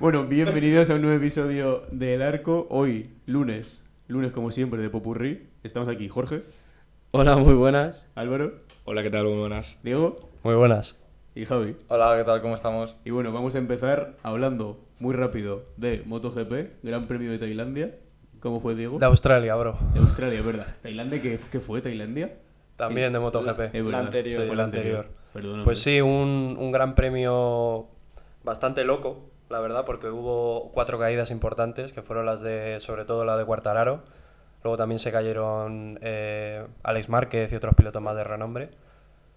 Bueno, 0.00 0.26
bienvenidos 0.26 0.90
a 0.90 0.96
un 0.96 1.02
nuevo 1.02 1.16
episodio 1.16 1.84
del 1.90 2.20
Arco. 2.20 2.66
Hoy, 2.68 3.10
lunes, 3.24 3.84
lunes 4.08 4.32
como 4.32 4.50
siempre 4.50 4.80
de 4.82 4.90
Popurrí. 4.90 5.48
Estamos 5.62 5.88
aquí 5.88 6.08
Jorge, 6.08 6.42
Hola, 7.12 7.36
muy 7.36 7.54
buenas. 7.54 8.08
Álvaro, 8.16 8.54
Hola, 8.84 9.02
¿qué 9.02 9.10
tal? 9.10 9.24
Muy 9.24 9.38
buenas. 9.38 9.78
Diego 9.82 10.30
Muy 10.42 10.54
buenas. 10.54 11.00
y 11.34 11.44
Javi. 11.44 11.76
Hola, 11.88 12.14
¿qué 12.18 12.24
tal? 12.24 12.42
¿Cómo 12.42 12.54
estamos? 12.54 12.96
Y 13.04 13.10
bueno, 13.10 13.32
vamos 13.32 13.54
a 13.54 13.58
empezar 13.58 14.16
hablando 14.22 14.80
muy 14.98 15.14
rápido 15.14 15.64
de 15.76 16.02
MotoGP, 16.06 16.82
Gran 16.82 17.06
Premio 17.06 17.30
de 17.30 17.38
Tailandia. 17.38 17.94
¿Cómo 18.40 18.60
fue, 18.60 18.74
Diego? 18.74 18.98
De 18.98 19.06
Australia, 19.06 19.54
bro. 19.54 19.78
De 19.94 20.00
Australia, 20.00 20.42
¿verdad? 20.42 20.66
¿Tailandia 20.82 21.22
qué, 21.22 21.38
qué 21.50 21.60
fue? 21.60 21.80
¿Tailandia? 21.80 22.36
También 22.76 23.12
de 23.12 23.18
MotoGP. 23.20 23.60
Es 23.74 23.84
verdad. 23.84 24.00
anterior. 24.00 24.46
fue 24.46 24.56
la 24.56 24.64
anterior. 24.64 25.06
Perdóname. 25.32 25.64
Pues 25.64 25.78
sí, 25.78 26.00
un, 26.00 26.56
un 26.58 26.72
gran 26.72 26.94
premio 26.94 27.86
bastante 28.42 28.84
loco, 28.84 29.30
la 29.48 29.60
verdad, 29.60 29.84
porque 29.84 30.08
hubo 30.08 30.70
cuatro 30.72 30.98
caídas 30.98 31.30
importantes, 31.30 31.92
que 31.92 32.02
fueron 32.02 32.26
las 32.26 32.40
de, 32.40 32.80
sobre 32.80 33.04
todo 33.04 33.24
la 33.24 33.36
de 33.36 33.44
Quartararo. 33.44 34.02
Luego 34.62 34.78
también 34.78 34.98
se 34.98 35.12
cayeron 35.12 35.98
eh, 36.00 36.66
Alex 36.82 37.08
Márquez 37.10 37.52
y 37.52 37.56
otros 37.56 37.74
pilotos 37.74 38.00
más 38.00 38.16
de 38.16 38.24
renombre. 38.24 38.70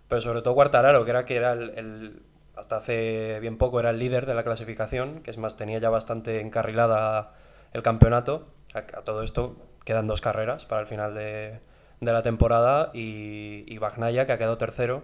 Pero 0.07 0.21
sobre 0.21 0.41
todo 0.41 0.55
Quartararo, 0.55 1.03
que 1.03 1.11
era 1.11 1.25
que 1.25 1.35
era 1.35 1.51
el, 1.51 2.21
hasta 2.55 2.77
hace 2.77 3.39
bien 3.41 3.57
poco 3.57 3.79
era 3.79 3.89
el 3.89 3.99
líder 3.99 4.25
de 4.25 4.33
la 4.33 4.43
clasificación, 4.43 5.21
que 5.21 5.31
es 5.31 5.37
más, 5.37 5.57
tenía 5.57 5.79
ya 5.79 5.89
bastante 5.89 6.39
encarrilada 6.39 7.33
el 7.73 7.83
campeonato. 7.83 8.47
A, 8.73 8.81
todo 8.81 9.21
esto 9.21 9.57
quedan 9.85 10.07
dos 10.07 10.21
carreras 10.21 10.65
para 10.65 10.81
el 10.81 10.87
final 10.87 11.13
de, 11.13 11.59
de 11.99 12.11
la 12.13 12.23
temporada 12.23 12.91
y, 12.93 13.63
y 13.67 13.77
Bagnaia, 13.79 14.25
que 14.25 14.31
ha 14.31 14.37
quedado 14.37 14.57
tercero, 14.57 15.03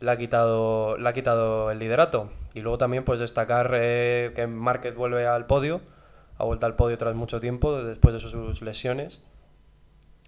le 0.00 0.10
ha 0.10 0.16
quitado, 0.16 0.96
le 0.96 1.08
ha 1.08 1.12
quitado 1.12 1.70
el 1.70 1.78
liderato. 1.78 2.30
Y 2.54 2.60
luego 2.60 2.78
también 2.78 3.04
pues 3.04 3.20
destacar 3.20 3.72
eh, 3.74 4.32
que 4.34 4.46
Márquez 4.46 4.94
vuelve 4.96 5.26
al 5.26 5.46
podio, 5.46 5.80
ha 6.36 6.44
vuelto 6.44 6.66
al 6.66 6.76
podio 6.76 6.98
tras 6.98 7.14
mucho 7.14 7.40
tiempo, 7.40 7.82
después 7.82 8.14
de 8.14 8.20
sus 8.20 8.62
lesiones. 8.62 9.22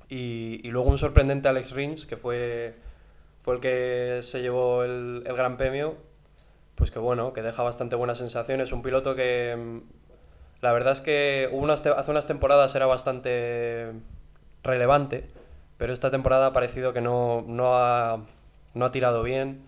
Y, 0.09 0.61
y 0.65 0.71
luego 0.71 0.91
un 0.91 0.99
sorprendente 0.99 1.49
Alex 1.49 1.71
Rins, 1.73 2.07
que 2.07 2.17
fue, 2.17 2.75
fue 3.41 3.55
el 3.55 3.61
que 3.61 4.21
se 4.23 4.43
llevó 4.43 4.83
el, 4.85 5.23
el 5.25 5.37
Gran 5.37 5.57
Premio, 5.57 5.97
pues 6.75 6.91
que 6.91 6.99
bueno, 6.99 7.33
que 7.33 7.43
deja 7.43 7.62
bastante 7.62 7.95
buenas 7.97 8.19
sensaciones. 8.19 8.73
Un 8.73 8.83
piloto 8.83 9.15
que 9.15 9.57
mm, 9.57 9.79
la 10.62 10.73
verdad 10.73 10.93
es 10.93 11.01
que 11.01 11.49
unas 11.53 11.87
hace 11.87 12.11
unas 12.11 12.27
temporadas 12.27 12.75
era 12.75 12.87
bastante 12.87 13.93
relevante, 14.62 15.25
pero 15.79 15.93
esta 15.93 16.11
temporada 16.11 16.49
ha 16.49 16.53
parecido 16.53 16.93
que 16.93 17.01
no, 17.01 17.45
no, 17.47 17.77
ha, 17.77 18.21
no 18.75 18.85
ha 18.85 18.91
tirado 18.91 19.23
bien 19.23 19.63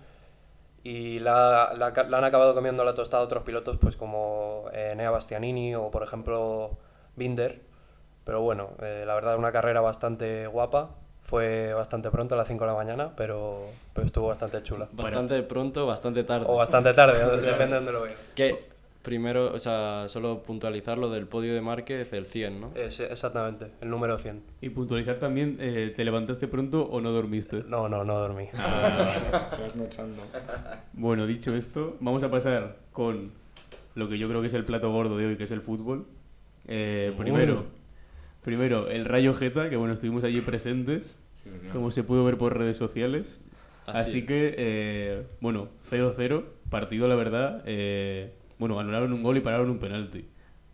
y 0.84 1.20
la, 1.20 1.72
la 1.76 1.90
la 2.08 2.18
han 2.18 2.24
acabado 2.24 2.54
comiendo 2.54 2.84
la 2.84 2.94
tostada 2.94 3.22
otros 3.22 3.44
pilotos 3.44 3.76
pues 3.80 3.96
como 3.96 4.64
eh, 4.72 4.94
Nea 4.96 5.10
Bastianini 5.10 5.74
o 5.74 5.90
por 5.90 6.02
ejemplo 6.02 6.76
Binder. 7.16 7.60
Pero 8.24 8.40
bueno, 8.40 8.70
eh, 8.80 9.04
la 9.06 9.14
verdad 9.14 9.36
una 9.36 9.52
carrera 9.52 9.80
bastante 9.80 10.46
guapa. 10.46 10.90
Fue 11.22 11.72
bastante 11.72 12.10
pronto 12.10 12.34
a 12.34 12.38
las 12.38 12.48
5 12.48 12.64
de 12.64 12.70
la 12.70 12.76
mañana, 12.76 13.12
pero, 13.16 13.66
pero 13.94 14.06
estuvo 14.06 14.28
bastante 14.28 14.60
chula. 14.64 14.88
Bastante 14.92 15.42
pronto, 15.44 15.86
bastante 15.86 16.24
tarde. 16.24 16.46
O 16.48 16.56
bastante 16.56 16.92
tarde, 16.94 17.18
depende 17.40 17.66
de 17.66 17.74
dónde 17.74 17.92
lo 17.92 18.02
veas. 18.02 18.16
Que 18.34 18.71
primero, 19.02 19.52
o 19.52 19.58
sea, 19.58 20.04
solo 20.08 20.42
puntualizar 20.42 20.96
lo 20.98 21.10
del 21.10 21.26
podio 21.26 21.54
de 21.54 21.60
Márquez, 21.60 22.12
el 22.12 22.26
100, 22.26 22.60
¿no? 22.60 22.70
Es, 22.74 23.00
exactamente, 23.00 23.66
el 23.80 23.90
número 23.90 24.16
100. 24.18 24.42
Y 24.60 24.70
puntualizar 24.70 25.18
también, 25.18 25.56
eh, 25.60 25.92
¿te 25.94 26.04
levantaste 26.04 26.46
pronto 26.48 26.84
o 26.84 27.00
no 27.00 27.10
dormiste? 27.10 27.64
No, 27.68 27.88
no, 27.88 28.04
no 28.04 28.18
dormí. 28.18 28.46
Trasnochando. 29.56 30.22
Bueno, 30.92 31.26
dicho 31.26 31.54
esto, 31.54 31.96
vamos 32.00 32.22
a 32.22 32.30
pasar 32.30 32.76
con 32.92 33.32
lo 33.94 34.08
que 34.08 34.18
yo 34.18 34.28
creo 34.28 34.40
que 34.40 34.46
es 34.46 34.54
el 34.54 34.64
plato 34.64 34.90
gordo 34.90 35.16
de 35.16 35.26
hoy, 35.26 35.36
que 35.36 35.44
es 35.44 35.50
el 35.50 35.60
fútbol. 35.60 36.06
Eh, 36.66 37.12
primero, 37.18 37.64
primero, 38.42 38.88
el 38.88 39.04
Rayo 39.04 39.34
Geta, 39.34 39.68
que 39.68 39.76
bueno, 39.76 39.94
estuvimos 39.94 40.24
allí 40.24 40.40
presentes, 40.40 41.18
Sí, 41.34 41.50
como 41.72 41.90
se 41.90 42.04
pudo 42.04 42.24
ver 42.24 42.38
por 42.38 42.56
redes 42.56 42.76
sociales. 42.76 43.40
Así, 43.86 44.10
Así 44.10 44.18
es. 44.20 44.24
que, 44.26 44.54
eh, 44.56 45.22
bueno, 45.40 45.68
0-0, 45.90 46.44
partido 46.70 47.08
la 47.08 47.16
verdad. 47.16 47.62
eh, 47.66 48.32
bueno, 48.58 48.78
anularon 48.78 49.12
un 49.12 49.22
gol 49.22 49.36
y 49.36 49.40
pararon 49.40 49.70
un 49.70 49.78
penalti. 49.78 50.24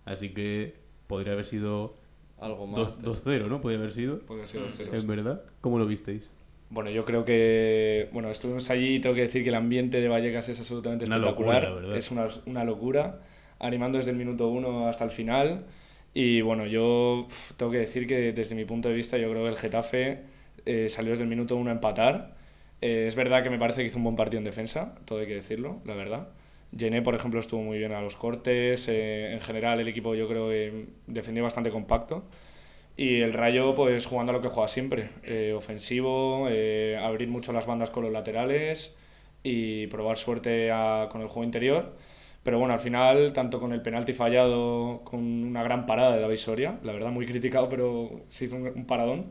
Así 0.05 0.31
que 0.31 0.75
podría 1.07 1.33
haber 1.33 1.45
sido 1.45 1.97
Algo 2.41 2.67
más. 2.67 2.79
dos- 3.03 3.23
pero- 3.23 3.39
2-0, 3.45 3.49
¿no? 3.49 3.61
Podría 3.61 3.79
haber 3.79 3.93
sido. 3.93 4.21
Puede 4.21 4.47
ser 4.47 4.63
los 4.63 4.75
ceros. 4.75 4.95
En 5.03 5.07
verdad, 5.09 5.43
¿cómo 5.61 5.79
lo 5.79 5.87
visteis? 5.87 6.33
Bueno, 6.71 6.91
yo 6.91 7.05
creo 7.05 7.25
que. 7.25 8.09
Bueno, 8.13 8.31
estuvimos 8.31 8.69
allí 8.71 8.97
y 8.97 9.01
tengo 9.01 9.15
que 9.15 9.23
decir 9.23 9.43
que 9.43 9.49
el 9.49 9.55
ambiente 9.55 10.01
de 10.01 10.09
Vallecas 10.09 10.49
es 10.49 10.59
absolutamente 10.59 11.07
Una 11.07 11.17
espectacular. 11.17 11.69
locura, 11.71 11.97
es 11.97 12.11
una, 12.11 12.29
una 12.47 12.65
locura. 12.65 13.21
Animando 13.59 13.99
desde 13.99 14.11
el 14.13 14.17
minuto 14.17 14.49
uno 14.49 14.87
hasta 14.89 15.05
el 15.05 15.11
final. 15.11 15.65
Y 16.15 16.41
bueno, 16.43 16.67
yo 16.67 17.25
uf, 17.27 17.53
tengo 17.57 17.73
que 17.73 17.79
decir 17.79 18.07
que 18.07 18.33
desde 18.33 18.55
mi 18.55 18.65
punto 18.65 18.89
de 18.89 18.95
vista, 18.95 19.17
yo 19.19 19.31
creo 19.31 19.45
que 19.45 19.49
el 19.51 19.57
Getafe 19.57 20.21
eh, 20.67 20.89
salió 20.89 21.11
desde 21.11 21.25
el 21.25 21.29
minuto 21.29 21.57
uno 21.57 21.71
a 21.71 21.73
empatar. 21.73 22.37
Eh, 22.81 23.07
es 23.09 23.15
verdad 23.17 23.43
que 23.43 23.51
me 23.51 23.59
parece 23.59 23.81
que 23.81 23.89
hizo 23.89 23.99
un 23.99 24.05
buen 24.05 24.17
partido 24.17 24.39
en 24.39 24.45
defensa, 24.45 24.95
todo 25.07 25.19
hay 25.21 25.27
que 25.27 25.35
decirlo, 25.35 25.81
la 25.85 25.95
verdad. 25.95 26.29
Gené, 26.77 27.03
por 27.03 27.15
ejemplo, 27.15 27.41
estuvo 27.41 27.63
muy 27.63 27.79
bien 27.79 27.93
a 27.93 28.01
los 28.01 28.17
cortes. 28.17 28.89
eh, 28.89 29.33
en 29.33 29.41
general, 29.41 29.81
el 29.81 29.89
equipo 29.89 30.15
yo 30.15 30.29
creo 30.29 30.49
que 30.49 30.87
defendió 31.07 31.43
bastante 31.45 31.71
compacto. 31.71 32.25
Y 32.97 33.21
el 33.21 33.33
Rayo, 33.33 33.75
pues 33.75 34.07
jugando 34.07 34.31
a 34.33 34.35
lo 34.37 34.43
que 34.43 34.49
juega 34.49 34.69
siempre: 34.69 35.11
eh, 35.25 35.55
ofensivo, 35.57 36.49
eh, 36.51 36.99
abrir 37.01 37.29
mucho 37.29 37.53
las 37.53 37.67
bandas 37.67 37.91
con 37.91 38.03
los 38.05 38.13
laterales 38.13 38.97
y 39.43 39.87
probar 39.89 40.17
suerte 40.19 40.71
a- 40.73 41.09
con 41.11 41.21
el 41.23 41.29
juego 41.29 41.45
interior. 41.45 41.97
Pero 42.43 42.59
bueno, 42.59 42.75
al 42.75 42.81
final, 42.81 43.33
tanto 43.33 43.61
con 43.61 43.73
el 43.73 43.83
penalti 43.83 44.13
fallado, 44.15 45.03
con 45.05 45.21
una 45.21 45.63
gran 45.63 45.87
parada 45.87 46.15
de 46.17 46.21
David 46.23 46.37
Soria, 46.37 46.79
la 46.83 46.93
verdad 46.93 47.11
muy 47.11 47.27
criticado, 47.27 47.69
pero 47.69 48.23
se 48.29 48.47
hizo 48.47 48.57
un, 48.57 48.67
un 48.69 48.87
paradón. 48.87 49.27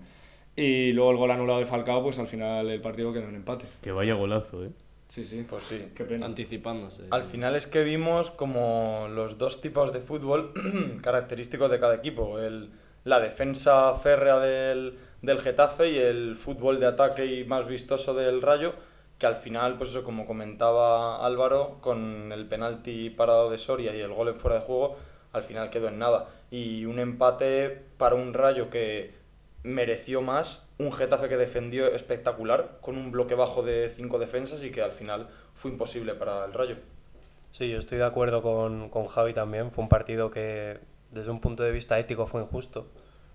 Y 0.55 0.91
luego 0.93 1.11
el 1.11 1.17
gol 1.17 1.31
anulado 1.31 1.59
de 1.59 1.65
Falcao, 1.65 2.03
pues 2.03 2.19
al 2.19 2.27
final 2.27 2.69
el 2.69 2.81
partido 2.81 3.13
quedó 3.13 3.29
en 3.29 3.35
empate. 3.35 3.65
Que 3.81 3.91
vaya 3.91 4.15
golazo, 4.15 4.65
¿eh? 4.65 4.71
Sí, 5.07 5.23
sí. 5.23 5.45
Pues 5.50 5.63
sí. 5.63 5.91
Qué 5.95 6.03
pena. 6.03 6.25
Anticipándose. 6.25 7.03
Al 7.12 7.23
final 7.23 7.56
es 7.56 7.68
que 7.68 7.84
vimos 7.84 8.31
como 8.31 9.07
los 9.09 9.38
dos 9.38 9.62
tipos 9.62 9.94
de 9.94 10.01
fútbol 10.01 10.51
característicos 11.01 11.72
de 11.72 11.79
cada 11.79 11.95
equipo. 11.95 12.40
El, 12.40 12.72
la 13.03 13.19
defensa 13.19 13.94
férrea 13.95 14.38
del, 14.40 14.97
del 15.22 15.40
Getafe 15.40 15.91
y 15.91 15.97
el 15.97 16.35
fútbol 16.35 16.79
de 16.79 16.88
ataque 16.88 17.25
y 17.25 17.45
más 17.45 17.66
vistoso 17.68 18.13
del 18.13 18.41
Rayo, 18.41 18.73
que 19.18 19.25
al 19.25 19.38
final, 19.38 19.78
pues 19.78 19.91
eso, 19.91 20.03
como 20.03 20.25
comentaba 20.25 21.25
Álvaro, 21.25 21.78
con 21.81 22.31
el 22.31 22.45
penalti 22.47 23.09
parado 23.09 23.50
de 23.50 23.57
Soria 23.57 23.95
y 23.95 24.01
el 24.01 24.13
gol 24.13 24.28
en 24.28 24.35
fuera 24.35 24.59
de 24.59 24.66
juego, 24.66 24.97
al 25.31 25.44
final 25.44 25.69
quedó 25.69 25.88
en 25.88 26.00
nada. 26.00 26.28
Y 26.51 26.85
un 26.85 27.00
empate 27.00 27.81
para 27.97 28.16
un 28.16 28.34
Rayo 28.34 28.69
que 28.69 29.13
mereció 29.67 30.22
más, 30.22 30.67
un 30.78 30.91
Getafe 30.91 31.29
que 31.29 31.38
defendió 31.38 31.88
espectacular, 31.88 32.79
con 32.81 32.97
un 32.97 33.11
bloque 33.11 33.35
bajo 33.35 33.63
de 33.63 33.89
cinco 33.89 34.17
defensas 34.17 34.63
y 34.63 34.72
que 34.72 34.81
al 34.81 34.91
final 34.91 35.28
fue 35.53 35.72
imposible 35.72 36.13
para 36.16 36.45
el 36.45 36.53
Rayo. 36.53 36.78
Sí, 37.51 37.69
yo 37.69 37.77
estoy 37.77 37.97
de 37.97 38.06
acuerdo 38.06 38.41
con, 38.41 38.89
con 38.89 39.07
Javi 39.07 39.33
también. 39.33 39.72
Fue 39.72 39.83
un 39.83 39.89
partido 39.89 40.31
que, 40.31 40.79
desde 41.11 41.31
un 41.31 41.41
punto 41.41 41.63
de 41.63 41.72
vista 41.72 42.00
ético, 42.00 42.27
fue 42.27 42.41
injusto, 42.41 42.88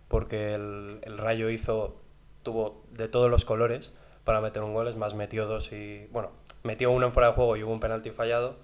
porque 0.09 0.55
el, 0.55 1.01
el 1.03 1.19
Rayo 1.19 1.51
hizo, 1.51 2.01
tuvo 2.43 2.85
de 2.91 3.09
todos 3.09 3.31
los 3.31 3.45
colores 3.45 3.93
para 4.25 4.41
meter 4.41 4.62
un 4.62 4.75
gol, 4.75 4.89
es 4.89 4.97
más, 4.97 5.15
metió 5.15 5.47
dos 5.47 5.73
y, 5.73 6.06
bueno, 6.12 6.31
metió 6.62 6.91
uno 6.91 7.06
en 7.06 7.12
fuera 7.12 7.29
de 7.29 7.35
juego 7.35 7.56
y 7.56 7.62
hubo 7.62 7.73
un 7.73 7.81
penalti 7.81 8.11
fallado. 8.11 8.56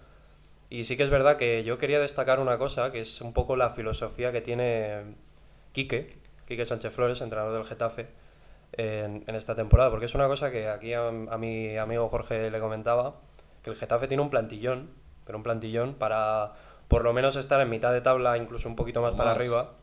Y 0.70 0.84
sí 0.84 0.96
que 0.96 1.02
es 1.02 1.10
verdad 1.10 1.38
que 1.38 1.64
yo 1.64 1.78
quería 1.78 1.98
destacar 1.98 2.40
una 2.40 2.58
cosa, 2.58 2.92
que 2.92 3.00
es 3.00 3.20
un 3.20 3.32
poco 3.32 3.56
la 3.56 3.70
filosofía 3.70 4.32
que 4.32 4.40
tiene 4.40 5.16
Quique, 5.72 6.17
Quique 6.48 6.64
Sánchez 6.64 6.94
Flores, 6.94 7.20
entrenador 7.20 7.52
del 7.52 7.66
Getafe, 7.66 8.08
en, 8.72 9.22
en 9.26 9.34
esta 9.34 9.54
temporada, 9.54 9.90
porque 9.90 10.06
es 10.06 10.14
una 10.14 10.26
cosa 10.28 10.50
que 10.50 10.68
aquí 10.68 10.94
a, 10.94 11.08
a 11.08 11.38
mi 11.38 11.76
amigo 11.76 12.08
Jorge 12.08 12.50
le 12.50 12.58
comentaba, 12.58 13.16
que 13.62 13.68
el 13.68 13.76
Getafe 13.76 14.08
tiene 14.08 14.22
un 14.22 14.30
plantillón, 14.30 14.88
pero 15.26 15.36
un 15.36 15.44
plantillón 15.44 15.94
para 15.94 16.54
por 16.88 17.04
lo 17.04 17.12
menos 17.12 17.36
estar 17.36 17.60
en 17.60 17.68
mitad 17.68 17.92
de 17.92 18.00
tabla, 18.00 18.38
incluso 18.38 18.66
un 18.66 18.76
poquito 18.76 19.02
más 19.02 19.12
para 19.12 19.32
arriba. 19.32 19.74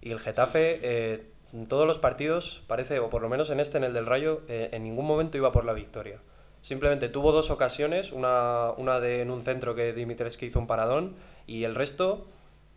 Y 0.00 0.10
el 0.10 0.18
Getafe, 0.18 0.80
eh, 0.82 1.30
en 1.52 1.68
todos 1.68 1.86
los 1.86 1.98
partidos, 1.98 2.64
parece, 2.66 2.98
o 2.98 3.08
por 3.08 3.22
lo 3.22 3.28
menos 3.28 3.50
en 3.50 3.60
este, 3.60 3.78
en 3.78 3.84
el 3.84 3.92
del 3.92 4.06
Rayo, 4.06 4.42
eh, 4.48 4.70
en 4.72 4.82
ningún 4.82 5.06
momento 5.06 5.38
iba 5.38 5.52
por 5.52 5.64
la 5.64 5.72
victoria. 5.72 6.18
Simplemente 6.60 7.08
tuvo 7.08 7.30
dos 7.30 7.50
ocasiones, 7.50 8.10
una, 8.10 8.72
una 8.76 8.98
de, 8.98 9.22
en 9.22 9.30
un 9.30 9.42
centro 9.42 9.76
que 9.76 9.92
Dimitrescu 9.92 10.46
hizo 10.46 10.58
un 10.58 10.66
paradón, 10.66 11.14
y 11.46 11.62
el 11.62 11.76
resto, 11.76 12.26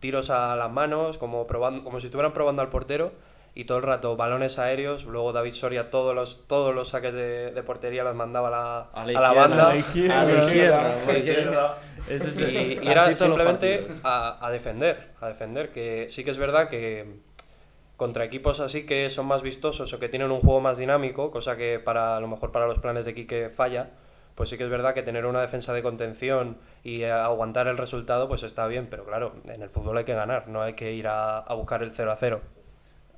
tiros 0.00 0.30
a 0.30 0.56
las 0.56 0.70
manos, 0.70 1.18
como, 1.18 1.46
probando, 1.46 1.84
como 1.84 2.00
si 2.00 2.06
estuvieran 2.06 2.32
probando 2.32 2.62
al 2.62 2.68
portero, 2.68 3.12
y 3.54 3.64
todo 3.64 3.78
el 3.78 3.84
rato 3.84 4.16
balones 4.16 4.58
aéreos, 4.58 5.04
luego 5.04 5.32
David 5.32 5.52
Soria 5.52 5.90
todos 5.90 6.14
los, 6.14 6.46
todos 6.46 6.74
los 6.74 6.90
saques 6.90 7.12
de, 7.12 7.50
de 7.50 7.62
portería 7.62 8.04
los 8.04 8.14
mandaba 8.14 8.48
a 8.48 8.50
la, 8.50 8.78
A 8.92 9.06
la 9.06 9.30
a 9.30 9.34
la 9.34 9.34
izquierda, 9.34 9.34
banda. 9.34 9.70
a 9.70 9.74
la 9.74 9.76
izquierda. 9.76 10.80
A 10.80 11.64
la 11.64 11.76
es 12.08 12.40
Y, 12.40 12.78
era 12.86 13.16
simplemente 13.16 13.88
a 14.04 14.48
defender, 14.52 15.08
a 15.20 15.28
defender, 15.28 15.72
que 15.72 16.08
sí 16.08 16.22
que 16.22 16.30
es 16.30 16.38
verdad 16.38 16.68
que 16.68 17.26
contra 17.98 18.24
equipos 18.24 18.60
así 18.60 18.86
que 18.86 19.10
son 19.10 19.26
más 19.26 19.42
vistosos 19.42 19.92
o 19.92 19.98
que 19.98 20.08
tienen 20.08 20.30
un 20.30 20.40
juego 20.40 20.60
más 20.60 20.78
dinámico, 20.78 21.32
cosa 21.32 21.56
que 21.56 21.80
para 21.80 22.16
a 22.16 22.20
lo 22.20 22.28
mejor 22.28 22.52
para 22.52 22.66
los 22.66 22.78
planes 22.78 23.04
de 23.04 23.12
Quique 23.12 23.50
falla, 23.50 23.90
pues 24.38 24.50
sí 24.50 24.56
que 24.56 24.62
es 24.62 24.70
verdad 24.70 24.94
que 24.94 25.02
tener 25.02 25.26
una 25.26 25.40
defensa 25.40 25.74
de 25.74 25.82
contención 25.82 26.58
y 26.84 27.02
aguantar 27.02 27.66
el 27.66 27.76
resultado 27.76 28.28
pues 28.28 28.44
está 28.44 28.68
bien, 28.68 28.86
pero 28.88 29.04
claro, 29.04 29.34
en 29.48 29.62
el 29.62 29.68
fútbol 29.68 29.98
hay 29.98 30.04
que 30.04 30.14
ganar, 30.14 30.46
no 30.46 30.62
hay 30.62 30.74
que 30.74 30.94
ir 30.94 31.08
a, 31.08 31.38
a 31.38 31.54
buscar 31.54 31.82
el 31.82 31.90
0 31.90 32.12
a 32.12 32.14
0. 32.14 32.40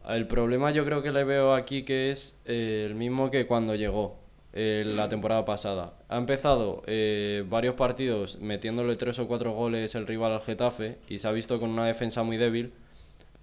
El 0.08 0.26
problema 0.26 0.70
yo 0.70 0.82
creo 0.86 1.02
que 1.02 1.12
le 1.12 1.24
veo 1.24 1.52
aquí 1.52 1.82
que 1.82 2.10
es 2.10 2.40
eh, 2.46 2.86
el 2.88 2.94
mismo 2.94 3.30
que 3.30 3.46
cuando 3.46 3.74
llegó 3.74 4.16
eh, 4.54 4.82
la 4.86 5.10
temporada 5.10 5.44
pasada. 5.44 5.92
Ha 6.08 6.16
empezado 6.16 6.82
eh, 6.86 7.44
varios 7.46 7.74
partidos 7.74 8.40
metiéndole 8.40 8.96
tres 8.96 9.18
o 9.18 9.28
cuatro 9.28 9.52
goles 9.52 9.94
el 9.94 10.06
rival 10.06 10.32
al 10.32 10.40
Getafe 10.40 10.96
y 11.06 11.18
se 11.18 11.28
ha 11.28 11.32
visto 11.32 11.60
con 11.60 11.68
una 11.68 11.84
defensa 11.84 12.22
muy 12.22 12.38
débil 12.38 12.72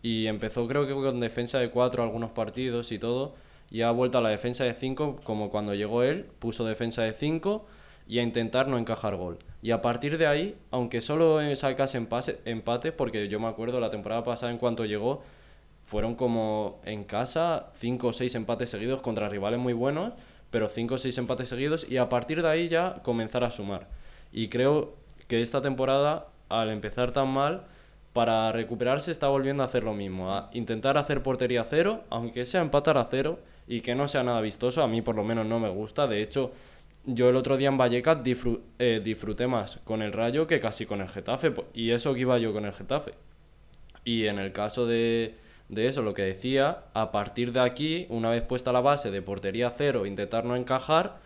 y 0.01 0.25
empezó 0.25 0.67
creo 0.67 0.87
que 0.87 0.93
con 0.93 1.19
defensa 1.19 1.59
de 1.59 1.69
cuatro 1.69 2.01
algunos 2.01 2.31
partidos 2.31 2.91
y 2.91 2.97
todo 2.97 3.35
y 3.69 3.81
ha 3.81 3.91
vuelto 3.91 4.17
a 4.17 4.21
la 4.21 4.29
defensa 4.29 4.63
de 4.63 4.73
cinco 4.73 5.17
como 5.23 5.49
cuando 5.49 5.73
llegó 5.73 6.03
él, 6.03 6.25
puso 6.39 6.65
defensa 6.65 7.03
de 7.03 7.13
cinco 7.13 7.65
y 8.07 8.19
a 8.19 8.23
intentar 8.23 8.67
no 8.67 8.77
encajar 8.77 9.15
gol. 9.15 9.39
Y 9.61 9.71
a 9.71 9.81
partir 9.81 10.17
de 10.17 10.27
ahí, 10.27 10.55
aunque 10.71 11.01
solo 11.01 11.39
sacase 11.55 11.99
empase- 11.99 12.39
empate, 12.45 12.91
porque 12.91 13.27
yo 13.27 13.39
me 13.39 13.47
acuerdo 13.47 13.79
la 13.79 13.91
temporada 13.91 14.23
pasada 14.23 14.51
en 14.51 14.57
cuanto 14.57 14.85
llegó, 14.85 15.21
fueron 15.81 16.15
como 16.15 16.79
en 16.85 17.03
casa 17.03 17.67
cinco 17.79 18.07
o 18.07 18.13
seis 18.13 18.35
empates 18.35 18.69
seguidos 18.69 19.01
contra 19.01 19.29
rivales 19.29 19.59
muy 19.59 19.73
buenos, 19.73 20.13
pero 20.51 20.69
cinco 20.69 20.95
o 20.95 20.97
seis 20.97 21.17
empates 21.17 21.49
seguidos 21.49 21.89
y 21.89 21.97
a 21.97 22.07
partir 22.07 22.41
de 22.41 22.49
ahí 22.49 22.69
ya 22.69 23.01
comenzar 23.03 23.43
a 23.43 23.51
sumar. 23.51 23.87
Y 24.31 24.47
creo 24.47 24.93
que 25.27 25.41
esta 25.41 25.61
temporada, 25.61 26.27
al 26.49 26.69
empezar 26.69 27.11
tan 27.11 27.29
mal, 27.29 27.63
para 28.13 28.51
recuperarse 28.51 29.11
está 29.11 29.27
volviendo 29.27 29.63
a 29.63 29.67
hacer 29.67 29.83
lo 29.83 29.93
mismo, 29.93 30.33
a 30.33 30.49
intentar 30.53 30.97
hacer 30.97 31.21
portería 31.21 31.65
cero, 31.69 32.03
aunque 32.09 32.45
sea 32.45 32.61
empatar 32.61 32.97
a 32.97 33.07
cero 33.11 33.39
y 33.67 33.81
que 33.81 33.95
no 33.95 34.07
sea 34.07 34.23
nada 34.23 34.41
vistoso, 34.41 34.81
a 34.81 34.87
mí 34.87 35.01
por 35.01 35.15
lo 35.15 35.23
menos 35.23 35.45
no 35.45 35.59
me 35.59 35.69
gusta, 35.69 36.07
de 36.07 36.21
hecho 36.21 36.51
yo 37.05 37.29
el 37.29 37.37
otro 37.37 37.55
día 37.55 37.69
en 37.69 37.77
Vallecas 37.77 38.19
eh, 38.79 39.01
disfruté 39.03 39.47
más 39.47 39.79
con 39.85 40.01
el 40.01 40.11
Rayo 40.11 40.45
que 40.45 40.59
casi 40.59 40.85
con 40.85 41.01
el 41.01 41.07
Getafe, 41.07 41.53
y 41.73 41.91
eso 41.91 42.13
que 42.13 42.21
iba 42.21 42.37
yo 42.37 42.51
con 42.51 42.65
el 42.65 42.73
Getafe. 42.73 43.13
Y 44.03 44.25
en 44.27 44.39
el 44.39 44.51
caso 44.51 44.85
de, 44.85 45.35
de 45.69 45.87
eso, 45.87 46.01
lo 46.01 46.13
que 46.13 46.23
decía, 46.23 46.83
a 46.93 47.11
partir 47.11 47.53
de 47.53 47.61
aquí, 47.61 48.07
una 48.09 48.29
vez 48.29 48.43
puesta 48.43 48.73
la 48.73 48.81
base 48.81 49.09
de 49.09 49.21
portería 49.21 49.73
cero, 49.75 50.05
intentar 50.05 50.43
no 50.43 50.55
encajar, 50.55 51.19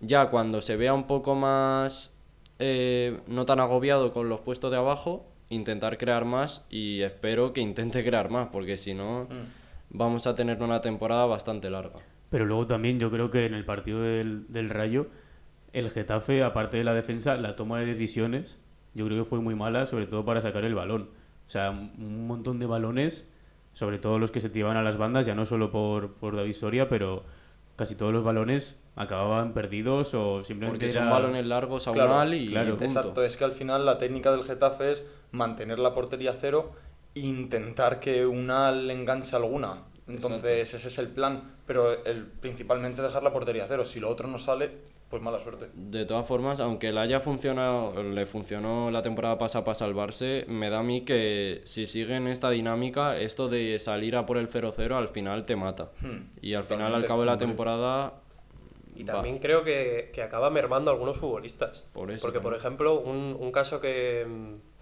ya 0.00 0.28
cuando 0.28 0.60
se 0.60 0.76
vea 0.76 0.92
un 0.92 1.06
poco 1.06 1.34
más 1.36 2.14
eh, 2.58 3.20
no 3.28 3.46
tan 3.46 3.60
agobiado 3.60 4.12
con 4.12 4.28
los 4.28 4.40
puestos 4.40 4.72
de 4.72 4.76
abajo, 4.76 5.24
intentar 5.50 5.98
crear 5.98 6.24
más 6.24 6.64
y 6.68 7.02
espero 7.02 7.52
que 7.52 7.60
intente 7.60 8.04
crear 8.04 8.28
más, 8.28 8.48
porque 8.48 8.76
si 8.76 8.94
no 8.94 9.28
vamos 9.90 10.26
a 10.26 10.34
tener 10.34 10.62
una 10.62 10.80
temporada 10.80 11.26
bastante 11.26 11.70
larga. 11.70 12.00
Pero 12.30 12.44
luego 12.44 12.66
también 12.66 12.98
yo 13.00 13.10
creo 13.10 13.30
que 13.30 13.46
en 13.46 13.54
el 13.54 13.64
partido 13.64 14.02
del, 14.02 14.46
del 14.52 14.68
Rayo, 14.70 15.06
el 15.72 15.90
Getafe, 15.90 16.42
aparte 16.42 16.76
de 16.76 16.84
la 16.84 16.94
defensa, 16.94 17.36
la 17.36 17.56
toma 17.56 17.80
de 17.80 17.86
decisiones, 17.86 18.60
yo 18.94 19.06
creo 19.06 19.24
que 19.24 19.28
fue 19.28 19.40
muy 19.40 19.54
mala, 19.54 19.86
sobre 19.86 20.06
todo 20.06 20.24
para 20.24 20.40
sacar 20.40 20.64
el 20.64 20.74
balón. 20.74 21.10
O 21.46 21.50
sea, 21.50 21.70
un 21.70 22.26
montón 22.26 22.58
de 22.58 22.66
balones, 22.66 23.30
sobre 23.72 23.98
todo 23.98 24.18
los 24.18 24.30
que 24.30 24.40
se 24.40 24.50
tiraban 24.50 24.76
a 24.76 24.82
las 24.82 24.96
bandas, 24.98 25.26
ya 25.26 25.34
no 25.34 25.46
solo 25.46 25.70
por, 25.70 26.14
por 26.14 26.36
David 26.36 26.52
Soria, 26.52 26.88
pero 26.88 27.24
casi 27.76 27.94
todos 27.94 28.12
los 28.12 28.24
balones 28.24 28.82
acababan 28.96 29.54
perdidos 29.54 30.12
o 30.14 30.42
simplemente 30.44 30.86
Porque 30.86 30.92
son 30.92 31.04
era- 31.04 31.12
balones 31.12 31.46
largos 31.46 31.86
a 31.86 31.92
Claro, 31.92 32.14
un 32.14 32.18
al 32.20 32.34
y 32.34 32.48
claro. 32.48 32.70
punto. 32.70 32.84
Exacto, 32.84 33.22
es 33.22 33.36
que 33.36 33.44
al 33.44 33.52
final 33.52 33.86
la 33.86 33.96
técnica 33.96 34.32
del 34.32 34.42
Getafe 34.42 34.90
es 34.90 35.08
mantener 35.30 35.78
la 35.78 35.94
portería 35.94 36.32
cero 36.34 36.72
e 36.72 36.87
intentar 37.14 38.00
que 38.00 38.26
una 38.26 38.70
le 38.72 38.92
enganche 38.92 39.36
alguna. 39.36 39.84
Entonces 40.06 40.72
ese 40.74 40.88
es 40.88 40.98
el 40.98 41.08
plan, 41.08 41.56
pero 41.66 42.04
el, 42.04 42.24
principalmente 42.26 43.02
dejar 43.02 43.22
la 43.22 43.32
portería 43.32 43.66
cero. 43.68 43.84
Si 43.84 44.00
lo 44.00 44.08
otro 44.08 44.26
no 44.28 44.38
sale, 44.38 44.70
pues 45.10 45.22
mala 45.22 45.38
suerte. 45.38 45.68
De 45.74 46.06
todas 46.06 46.26
formas, 46.26 46.60
aunque 46.60 46.92
le 46.92 47.00
haya 47.00 47.20
funcionado, 47.20 48.02
le 48.02 48.24
funcionó 48.26 48.90
la 48.90 49.02
temporada 49.02 49.36
pasada 49.36 49.64
para 49.64 49.74
salvarse, 49.74 50.44
me 50.48 50.70
da 50.70 50.78
a 50.78 50.82
mí 50.82 51.04
que 51.04 51.60
si 51.64 51.86
siguen 51.86 52.26
esta 52.26 52.48
dinámica, 52.50 53.18
esto 53.18 53.48
de 53.48 53.78
salir 53.78 54.16
a 54.16 54.24
por 54.24 54.38
el 54.38 54.48
0-0 54.48 54.92
al 54.96 55.08
final 55.08 55.44
te 55.44 55.56
mata. 55.56 55.90
Hmm, 56.00 56.30
Y 56.40 56.54
al 56.54 56.64
final, 56.64 56.94
al 56.94 57.04
cabo 57.04 57.20
de 57.20 57.26
la 57.26 57.36
temporada, 57.38 58.14
Y 58.94 59.04
va. 59.04 59.14
también 59.14 59.38
creo 59.38 59.64
que, 59.64 60.10
que 60.12 60.22
acaba 60.22 60.50
mermando 60.50 60.90
a 60.90 60.94
algunos 60.94 61.18
futbolistas. 61.18 61.86
Por 61.92 62.10
eso 62.10 62.22
Porque, 62.22 62.40
por 62.40 62.54
ejemplo, 62.54 62.98
un, 63.00 63.36
un 63.38 63.52
caso 63.52 63.80
que, 63.80 64.26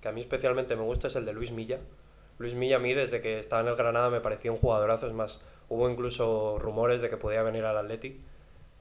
que 0.00 0.08
a 0.08 0.12
mí 0.12 0.20
especialmente 0.20 0.76
me 0.76 0.82
gusta 0.82 1.08
es 1.08 1.17
el 1.17 1.25
de 1.25 1.32
Luis 1.32 1.50
Milla. 1.52 1.81
Luis 2.38 2.55
Milla 2.55 2.77
a 2.77 2.79
mí 2.79 2.93
desde 2.94 3.21
que 3.21 3.38
estaba 3.38 3.62
en 3.62 3.69
el 3.69 3.77
Granada 3.77 4.11
me 4.11 4.21
parecía 4.21 4.53
un 4.53 4.59
jugadorazo, 4.59 5.06
es 5.06 5.12
más, 5.12 5.41
hubo 5.69 5.88
incluso 5.88 6.59
rumores 6.59 7.00
de 7.03 7.09
que 7.11 7.17
podía 7.17 7.43
venir 7.43 7.65
al 7.65 7.77
Atleti. 7.79 8.21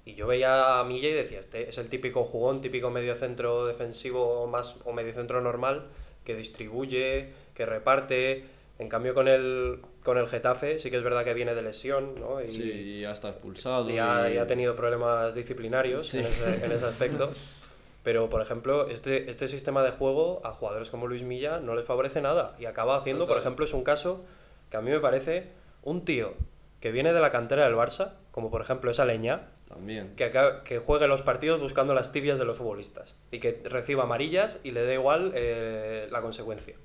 Y 0.06 0.14
yo 0.16 0.28
veía 0.28 0.80
a 0.80 0.84
Milla 0.84 1.10
y 1.10 1.14
decía, 1.14 1.40
este 1.40 1.68
es 1.70 1.78
el 1.80 1.90
típico 1.90 2.24
jugón, 2.26 2.62
típico 2.62 2.92
mediocentro 2.92 3.66
defensivo 3.66 4.46
más 4.46 4.76
o 4.86 4.94
mediocentro 4.94 5.42
normal, 5.42 5.88
que 6.24 6.36
distribuye, 6.36 7.30
que 7.56 7.66
reparte. 7.66 8.46
En 8.78 8.90
cambio 8.90 9.14
con 9.14 9.28
el, 9.30 9.80
con 10.04 10.18
el 10.18 10.28
Getafe 10.28 10.78
sí 10.80 10.92
que 10.92 10.98
es 10.98 11.04
verdad 11.04 11.24
que 11.24 11.34
viene 11.34 11.56
de 11.56 11.62
lesión, 11.62 12.20
¿no? 12.20 12.42
Y, 12.44 12.50
sí, 12.50 13.00
ya 13.02 13.12
está 13.12 13.30
expulsado. 13.30 13.90
y 13.90 13.98
ha, 13.98 14.30
y- 14.30 14.34
y 14.34 14.38
ha 14.38 14.46
tenido 14.46 14.76
problemas 14.76 15.34
disciplinarios 15.34 16.08
Sí. 16.10 16.20
en, 16.20 16.26
ese, 16.26 16.66
en 16.66 16.72
ese 16.74 16.86
aspecto. 16.86 17.32
Pero, 18.06 18.30
por 18.30 18.40
ejemplo, 18.40 18.88
este, 18.88 19.32
este 19.32 19.48
sistema 19.48 19.82
de 19.82 19.90
juego 19.90 20.40
a 20.44 20.54
jugadores 20.54 20.92
como 20.92 21.08
Luis 21.08 21.24
Milla 21.24 21.60
no 21.60 21.74
les 21.74 21.86
favorece 21.86 22.22
nada. 22.22 22.56
Y 22.60 22.66
acaba 22.66 22.98
haciendo, 22.98 23.26
por 23.26 23.40
ejemplo, 23.40 23.66
es 23.66 23.74
un 23.74 23.84
caso 23.84 24.24
que 24.70 24.78
a 24.78 24.82
mí 24.82 24.92
me 24.92 25.00
parece 25.00 25.50
un 25.82 26.06
tío 26.06 26.36
que 26.82 26.92
viene 26.92 27.14
de 27.14 27.20
la 27.20 27.32
cantera 27.32 27.66
del 27.66 27.74
Barça, 27.74 28.12
como 28.30 28.52
por 28.52 28.62
ejemplo 28.62 28.92
esa 28.92 29.06
leña, 29.06 29.48
También. 29.68 30.16
que, 30.16 30.78
juegue 30.78 31.08
los 31.08 31.24
partidos 31.24 31.60
buscando 31.60 31.96
las 31.96 32.12
tibias 32.12 32.38
de 32.38 32.46
los 32.46 32.60
futbolistas. 32.60 33.16
Y 33.32 33.40
que 33.40 33.60
reciba 33.64 34.04
amarillas 34.04 34.60
y 34.64 34.70
le 34.70 34.84
dé 34.84 34.94
igual 34.94 35.32
eh, 35.34 36.08
la 36.12 36.22
consecuencia. 36.22 36.76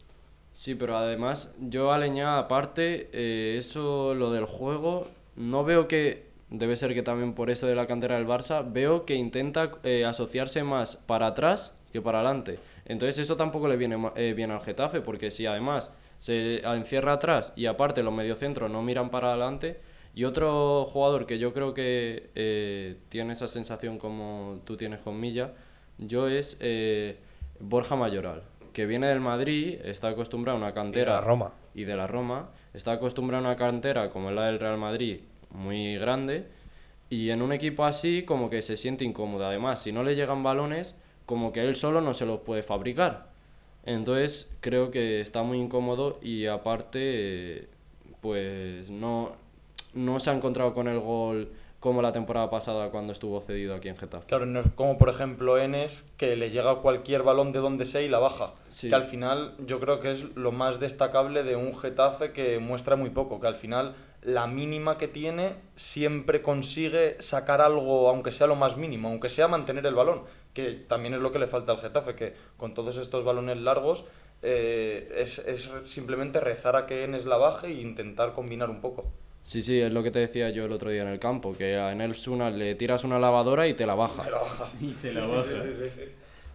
Sí, 0.55 0.75
pero 0.75 0.97
además, 0.97 1.55
yo 1.61 1.93
a 1.93 1.99
Leñá, 1.99 2.39
aparte, 2.39 3.11
eh, 3.13 3.57
eso, 3.59 4.15
lo 4.15 4.33
del 4.33 4.47
juego, 4.47 5.07
no 5.37 5.65
veo 5.65 5.87
que, 5.87 6.30
debe 6.51 6.77
ser 6.77 6.95
que 6.95 7.03
también 7.03 7.35
por 7.35 7.51
eso 7.51 7.67
de 7.67 7.75
la 7.75 7.87
cantera 7.87 8.17
del 8.17 8.27
Barça, 8.27 8.65
veo 8.71 9.07
que 9.07 9.15
intenta 9.15 9.73
eh, 9.83 10.05
asociarse 10.05 10.63
más 10.63 10.97
para 10.97 11.29
atrás 11.29 11.75
que 11.93 12.03
para 12.03 12.21
adelante. 12.21 12.59
Entonces 12.85 13.19
eso 13.19 13.37
tampoco 13.37 13.69
le 13.69 13.77
viene 13.77 13.97
eh, 14.17 14.35
bien 14.35 14.51
al 14.51 14.61
Getafe, 14.61 15.01
porque 15.01 15.31
si 15.31 15.47
además 15.47 15.95
se 16.19 16.59
encierra 16.67 17.15
atrás 17.15 17.53
y 17.57 17.67
aparte 17.67 18.03
los 18.03 18.13
mediocentros 18.13 18.71
no 18.71 18.83
miran 18.83 19.11
para 19.11 19.29
adelante, 19.29 19.81
y 20.15 20.25
otro 20.25 20.85
jugador 20.87 21.27
que 21.27 21.39
yo 21.39 21.53
creo 21.53 21.73
que 21.73 22.31
eh, 22.35 22.97
tiene 23.09 23.33
esa 23.33 23.49
sensación 23.49 23.99
como 23.99 24.61
tú 24.65 24.77
tienes 24.77 25.01
con 25.01 25.21
Milla, 25.21 25.53
yo 25.99 26.29
es 26.29 26.57
eh, 26.61 27.19
Borja 27.61 27.95
Mayoral, 27.95 28.43
que 28.73 28.87
viene 28.87 29.07
del 29.07 29.21
Madrid, 29.21 29.79
está 29.85 30.09
acostumbrado 30.09 30.59
a 30.59 30.61
una 30.61 30.75
cantera 30.75 31.15
la 31.15 31.21
Roma. 31.21 31.53
y 31.75 31.85
de 31.85 31.97
la 31.97 32.07
Roma, 32.07 32.51
está 32.75 32.93
acostumbrado 32.93 33.45
a 33.45 33.49
una 33.49 33.57
cantera 33.57 34.11
como 34.11 34.31
es 34.31 34.35
la 34.35 34.47
del 34.47 34.59
Real 34.59 34.79
Madrid, 34.79 35.21
muy 35.51 35.97
grande, 35.97 36.47
y 37.09 37.31
en 37.31 37.43
un 37.43 37.53
equipo 37.53 37.85
así 37.85 38.23
como 38.25 38.51
que 38.51 38.63
se 38.63 38.77
siente 38.77 39.05
incómodo. 39.05 39.47
Además, 39.47 39.83
si 39.83 39.93
no 39.93 40.05
le 40.05 40.15
llegan 40.15 40.43
balones, 40.43 40.95
como 41.27 41.53
que 41.53 41.61
él 41.61 41.77
solo 41.77 42.01
no 42.01 42.15
se 42.15 42.27
los 42.27 42.41
puede 42.41 42.63
fabricar. 42.63 43.31
Entonces 43.85 44.51
creo 44.61 44.91
que 44.91 45.21
está 45.21 45.43
muy 45.43 45.59
incómodo 45.59 46.19
y 46.23 46.47
aparte, 46.47 47.69
pues 48.21 48.91
no, 48.91 49.33
no 49.95 50.19
se 50.21 50.31
ha 50.31 50.35
encontrado 50.35 50.75
con 50.75 50.87
el 50.87 51.01
gol 51.01 51.51
como 51.81 52.03
la 52.03 52.13
temporada 52.13 52.51
pasada 52.51 52.91
cuando 52.91 53.13
estuvo 53.13 53.41
cedido 53.41 53.75
aquí 53.75 53.89
en 53.89 53.97
Getafe. 53.97 54.27
Claro, 54.27 54.45
no 54.45 54.61
es 54.61 54.67
como 54.75 54.99
por 54.99 55.09
ejemplo 55.09 55.57
Enes, 55.57 56.07
que 56.19 56.37
le 56.37 56.51
llega 56.51 56.77
cualquier 56.77 57.23
balón 57.23 57.53
de 57.53 57.59
donde 57.61 57.87
sea 57.87 58.03
y 58.03 58.09
la 58.09 58.19
baja. 58.19 58.53
Sí. 58.69 58.91
Que 58.91 58.95
al 58.95 59.05
final 59.05 59.55
yo 59.67 59.81
creo 59.81 59.99
que 59.99 60.13
es 60.13 60.25
lo 60.37 60.53
más 60.53 60.79
destacable 60.79 61.43
de 61.43 61.57
un 61.57 61.77
Getafe 61.77 62.33
que 62.33 62.59
muestra 62.59 62.97
muy 62.97 63.09
poco, 63.09 63.41
que 63.41 63.47
al 63.47 63.55
final 63.55 63.95
la 64.23 64.47
mínima 64.47 64.99
que 64.99 65.09
tiene 65.09 65.55
siempre 65.77 66.43
consigue 66.43 67.17
sacar 67.21 67.61
algo, 67.61 68.09
aunque 68.09 68.33
sea 68.33 68.47
lo 68.47 68.57
más 68.57 68.77
mínimo, 68.77 69.09
aunque 69.09 69.31
sea 69.31 69.49
mantener 69.49 69.87
el 69.87 69.95
balón, 69.95 70.23
que 70.53 70.73
también 70.73 71.15
es 71.15 71.21
lo 71.21 71.33
que 71.33 71.39
le 71.39 71.47
falta 71.47 71.73
al 71.73 71.79
Getafe, 71.79 72.15
que 72.15 72.35
con 72.57 72.75
todos 72.75 72.97
estos 72.97 73.25
balones 73.25 73.57
largos 73.59 74.05
eh, 74.43 75.13
es, 75.17 75.39
es 75.39 75.71
simplemente 75.85 76.41
rezar 76.41 76.77
a 76.77 76.87
que 76.87 77.05
Enes 77.05 77.27
la 77.27 77.37
baje 77.37 77.69
e 77.69 77.81
intentar 77.81 78.33
combinar 78.33 78.71
un 78.71 78.81
poco. 78.81 79.13
Sí, 79.43 79.63
sí, 79.63 79.81
es 79.81 79.93
lo 79.93 80.03
que 80.03 80.11
te 80.11 80.19
decía 80.19 80.51
yo 80.51 80.65
el 80.65 80.73
otro 80.73 80.91
día 80.91 81.03
en 81.03 81.09
el 81.09 81.19
campo, 81.19 81.57
que 81.57 81.77
a 81.77 81.93
Enel 81.93 82.15
Suna 82.15 82.51
le 82.51 82.75
tiras 82.75 83.05
una 83.05 83.19
lavadora 83.19 83.67
y 83.69 83.75
te 83.75 83.87
la 83.87 83.95
baja. 83.95 84.25
Y 84.81 84.93
se 84.93 85.13
la 85.13 85.27
baja. 85.27 85.51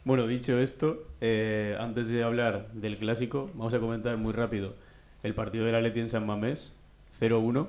Bueno, 0.04 0.28
dicho 0.28 0.60
esto, 0.60 1.08
eh, 1.20 1.76
antes 1.80 2.10
de 2.10 2.24
hablar 2.24 2.72
del 2.74 2.98
clásico, 2.98 3.50
vamos 3.56 3.74
a 3.74 3.80
comentar 3.80 4.18
muy 4.18 4.34
rápido 4.34 4.76
el 5.24 5.34
partido 5.34 5.66
del 5.66 5.76
Atleti 5.76 6.00
en 6.00 6.10
San 6.10 6.26
Mamés. 6.28 6.78
0-1. 7.20 7.68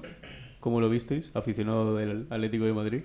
¿Cómo 0.60 0.80
lo 0.80 0.88
visteis, 0.88 1.30
aficionado 1.34 1.94
del 1.94 2.26
Atlético 2.30 2.64
de 2.64 2.72
Madrid? 2.72 3.02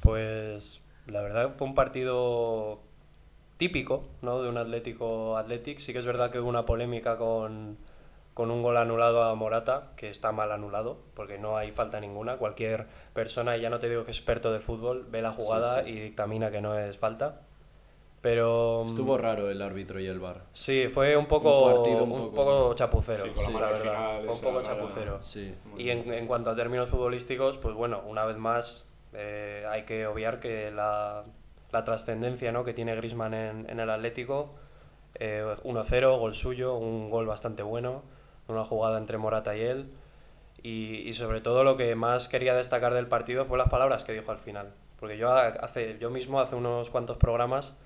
Pues 0.00 0.80
la 1.06 1.20
verdad 1.22 1.54
fue 1.54 1.66
un 1.66 1.74
partido 1.74 2.80
típico, 3.56 4.04
¿no? 4.22 4.42
De 4.42 4.48
un 4.48 4.58
Atlético 4.58 5.36
Athletic. 5.36 5.78
Sí 5.78 5.92
que 5.92 5.98
es 5.98 6.06
verdad 6.06 6.30
que 6.30 6.40
hubo 6.40 6.48
una 6.48 6.64
polémica 6.66 7.16
con, 7.18 7.76
con 8.34 8.50
un 8.50 8.62
gol 8.62 8.76
anulado 8.76 9.22
a 9.24 9.34
Morata, 9.34 9.92
que 9.96 10.08
está 10.08 10.32
mal 10.32 10.52
anulado, 10.52 10.98
porque 11.14 11.38
no 11.38 11.56
hay 11.56 11.72
falta 11.72 12.00
ninguna. 12.00 12.36
Cualquier 12.36 12.86
persona, 13.14 13.56
y 13.56 13.60
ya 13.62 13.70
no 13.70 13.78
te 13.78 13.88
digo 13.88 14.04
que 14.04 14.10
es 14.12 14.16
experto 14.18 14.52
de 14.52 14.60
fútbol, 14.60 15.06
ve 15.10 15.22
la 15.22 15.32
jugada 15.32 15.82
Sí, 15.82 15.92
sí. 15.92 15.98
y 15.98 16.00
dictamina 16.00 16.50
que 16.50 16.60
no 16.60 16.78
es 16.78 16.96
falta. 16.98 17.42
Pero... 18.28 18.82
mm, 18.84 18.88
Estuvo 18.88 19.16
raro 19.18 19.48
el 19.50 19.62
árbitro 19.62 20.00
y 20.00 20.06
el 20.08 20.18
bar. 20.18 20.40
Sí, 20.52 20.88
fue 20.88 21.16
un 21.16 21.26
poco, 21.26 21.66
Un 21.66 21.74
partido 21.74 22.02
un 22.02 22.10
un 22.10 22.18
poco, 22.30 22.34
poco- 22.34 22.74
chapucero, 22.74 23.24
Sí, 23.24 23.30
con 23.30 23.52
la 23.54 23.60
verdad. 23.70 23.80
final 23.80 24.22
Fue 24.24 24.34
un 24.34 24.40
poco 24.40 24.60
rara. 24.62 24.74
chapucero. 24.80 25.20
Sí. 25.20 25.54
Y 25.78 25.90
en, 25.90 26.12
en 26.12 26.26
cuanto 26.26 26.50
a 26.50 26.56
términos 26.56 26.88
futbolísticos, 26.88 27.56
pues 27.58 27.76
bueno, 27.76 28.02
una 28.04 28.24
vez 28.24 28.36
más 28.36 28.88
eh, 29.12 29.64
hay 29.70 29.84
que 29.84 30.08
obviar 30.08 30.40
que 30.40 30.72
la, 30.72 31.22
la 31.70 31.84
trascendencia 31.84 32.50
¿no? 32.50 32.64
que 32.64 32.74
tiene 32.74 32.96
Grisman 32.96 33.32
en, 33.32 33.70
en 33.70 33.78
el 33.78 33.90
Atlético, 33.90 34.56
eh, 35.14 35.44
1-0, 35.62 36.18
gol 36.18 36.34
suyo, 36.34 36.74
un 36.74 37.08
gol 37.10 37.26
bastante 37.26 37.62
bueno, 37.62 38.02
una 38.48 38.64
jugada 38.64 38.98
entre 38.98 39.18
Morata 39.18 39.56
y 39.56 39.60
él. 39.60 39.88
Y, 40.64 40.96
y 41.08 41.12
sobre 41.12 41.40
todo 41.40 41.62
lo 41.62 41.76
que 41.76 41.94
más 41.94 42.26
quería 42.26 42.56
destacar 42.56 42.92
del 42.92 43.06
partido 43.06 43.44
fue 43.44 43.56
las 43.56 43.68
palabras 43.68 44.02
que 44.02 44.14
dijo 44.14 44.32
al 44.32 44.38
final. 44.38 44.72
Porque 44.98 45.16
yo, 45.16 45.30
ha- 45.30 45.46
hace, 45.46 45.96
yo 46.00 46.10
mismo 46.10 46.40
hace 46.40 46.56
unos 46.56 46.90
cuantos 46.90 47.18
programas 47.18 47.76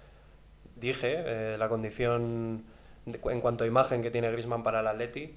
dije 0.80 1.14
eh, 1.26 1.56
la 1.58 1.68
condición 1.68 2.64
de- 3.06 3.20
en 3.30 3.40
cuanto 3.40 3.64
a 3.64 3.66
imagen 3.66 4.02
que 4.02 4.10
tiene 4.10 4.30
Grisman 4.32 4.62
para 4.62 4.80
el 4.80 4.86
Atleti. 4.86 5.34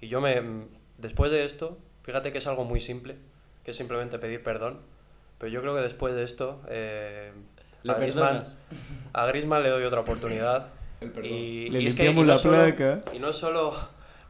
Y 0.00 0.08
yo 0.08 0.20
me, 0.20 0.42
después 0.98 1.30
de 1.30 1.44
esto, 1.44 1.78
fíjate 2.02 2.32
que 2.32 2.38
es 2.38 2.46
algo 2.46 2.64
muy 2.64 2.80
simple, 2.80 3.16
que 3.64 3.70
es 3.72 3.76
simplemente 3.76 4.18
pedir 4.18 4.42
perdón. 4.42 4.80
Pero 5.38 5.52
yo 5.52 5.60
creo 5.60 5.74
que 5.74 5.82
después 5.82 6.14
de 6.14 6.22
esto, 6.24 6.60
eh, 6.68 7.32
¿Le 7.82 7.92
a, 7.92 7.94
Griezmann, 7.96 8.26
perdonas? 8.28 8.58
a 9.12 9.26
Griezmann 9.26 9.62
le 9.62 9.68
doy 9.70 9.84
otra 9.84 10.00
oportunidad. 10.00 10.68
Y, 11.22 11.68
Le 11.70 11.82
y 11.82 11.86
es 11.88 11.94
que 11.96 12.04
limpiamos 12.04 12.22
y 12.22 12.26
no 12.26 12.32
la 12.32 12.36
solo- 12.38 12.56
placa. 12.76 13.00
y 13.12 13.18
no 13.18 13.32
solo, 13.32 13.74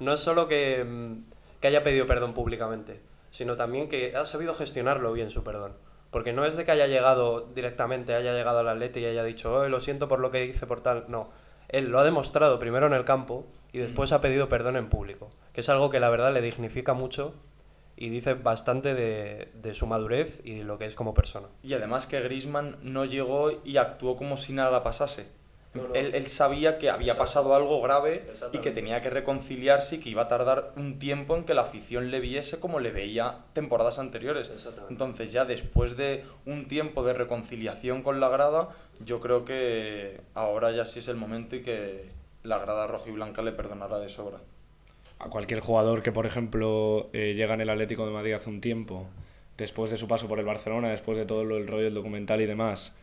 no 0.00 0.14
es 0.14 0.20
solo 0.20 0.48
que, 0.48 0.82
mm, 0.82 1.24
que 1.60 1.68
haya 1.68 1.82
pedido 1.82 2.06
perdón 2.06 2.32
públicamente, 2.32 3.00
sino 3.30 3.56
también 3.56 3.90
que 3.90 4.16
ha 4.16 4.24
sabido 4.24 4.54
gestionarlo 4.54 5.12
bien 5.12 5.30
su 5.30 5.44
perdón. 5.44 5.72
Porque 6.12 6.32
no 6.32 6.44
es 6.44 6.56
de 6.56 6.64
que 6.64 6.70
haya 6.70 6.86
llegado 6.86 7.48
directamente, 7.54 8.14
haya 8.14 8.32
llegado 8.32 8.60
al 8.60 8.68
atleta 8.68 9.00
y 9.00 9.06
haya 9.06 9.24
dicho, 9.24 9.52
"Oh, 9.52 9.68
lo 9.68 9.80
siento 9.80 10.06
por 10.08 10.20
lo 10.20 10.30
que 10.30 10.44
hice 10.44 10.66
por 10.66 10.80
tal. 10.80 11.06
No, 11.08 11.30
él 11.68 11.86
lo 11.86 11.98
ha 11.98 12.04
demostrado 12.04 12.60
primero 12.60 12.86
en 12.86 12.92
el 12.92 13.04
campo 13.04 13.46
y 13.72 13.78
después 13.78 14.12
ha 14.12 14.20
pedido 14.20 14.48
perdón 14.48 14.76
en 14.76 14.88
público. 14.88 15.30
Que 15.52 15.62
es 15.62 15.68
algo 15.68 15.90
que 15.90 15.98
la 15.98 16.10
verdad 16.10 16.32
le 16.32 16.42
dignifica 16.42 16.92
mucho 16.92 17.34
y 17.96 18.10
dice 18.10 18.34
bastante 18.34 18.94
de, 18.94 19.50
de 19.54 19.74
su 19.74 19.86
madurez 19.86 20.40
y 20.44 20.58
de 20.58 20.64
lo 20.64 20.78
que 20.78 20.86
es 20.86 20.94
como 20.94 21.14
persona. 21.14 21.48
Y 21.62 21.72
además 21.74 22.06
que 22.06 22.20
Griezmann 22.20 22.76
no 22.82 23.04
llegó 23.06 23.60
y 23.64 23.78
actuó 23.78 24.16
como 24.16 24.36
si 24.36 24.52
nada 24.52 24.82
pasase. 24.82 25.26
No, 25.74 25.88
no. 25.88 25.94
Él, 25.94 26.14
él 26.14 26.26
sabía 26.26 26.76
que 26.76 26.90
había 26.90 27.16
pasado 27.16 27.54
algo 27.54 27.80
grave 27.80 28.26
y 28.52 28.58
que 28.58 28.70
tenía 28.72 29.00
que 29.00 29.08
reconciliarse 29.08 29.96
y 29.96 29.98
que 30.00 30.10
iba 30.10 30.22
a 30.22 30.28
tardar 30.28 30.72
un 30.76 30.98
tiempo 30.98 31.34
en 31.36 31.44
que 31.44 31.54
la 31.54 31.62
afición 31.62 32.10
le 32.10 32.20
viese 32.20 32.60
como 32.60 32.78
le 32.78 32.90
veía 32.90 33.38
temporadas 33.54 33.98
anteriores. 33.98 34.52
Entonces 34.90 35.32
ya 35.32 35.44
después 35.46 35.96
de 35.96 36.24
un 36.44 36.68
tiempo 36.68 37.02
de 37.02 37.14
reconciliación 37.14 38.02
con 38.02 38.20
la 38.20 38.28
grada, 38.28 38.68
yo 39.04 39.20
creo 39.20 39.44
que 39.46 40.20
ahora 40.34 40.72
ya 40.72 40.84
sí 40.84 40.98
es 40.98 41.08
el 41.08 41.16
momento 41.16 41.56
y 41.56 41.62
que 41.62 42.10
la 42.42 42.58
grada 42.58 42.86
rojiblanca 42.86 43.40
le 43.40 43.52
perdonará 43.52 43.98
de 43.98 44.08
sobra. 44.08 44.38
a 45.18 45.28
cualquier 45.30 45.60
jugador 45.60 46.02
que, 46.02 46.10
por 46.10 46.26
ejemplo, 46.26 47.08
eh, 47.12 47.34
llega 47.36 47.54
en 47.54 47.60
el 47.60 47.70
Atlético 47.70 48.04
de 48.04 48.12
Madrid 48.12 48.32
hace 48.32 48.50
un 48.50 48.60
tiempo, 48.60 49.06
después 49.56 49.88
de 49.92 49.96
su 49.96 50.08
paso 50.08 50.26
por 50.26 50.40
el 50.40 50.44
Barcelona, 50.44 50.88
después 50.88 51.16
de 51.16 51.24
todo 51.26 51.44
lo- 51.44 51.56
el 51.58 51.68
rollo 51.68 51.84
del 51.84 51.94
documental 51.94 52.40
y 52.40 52.46
demás, 52.46 52.96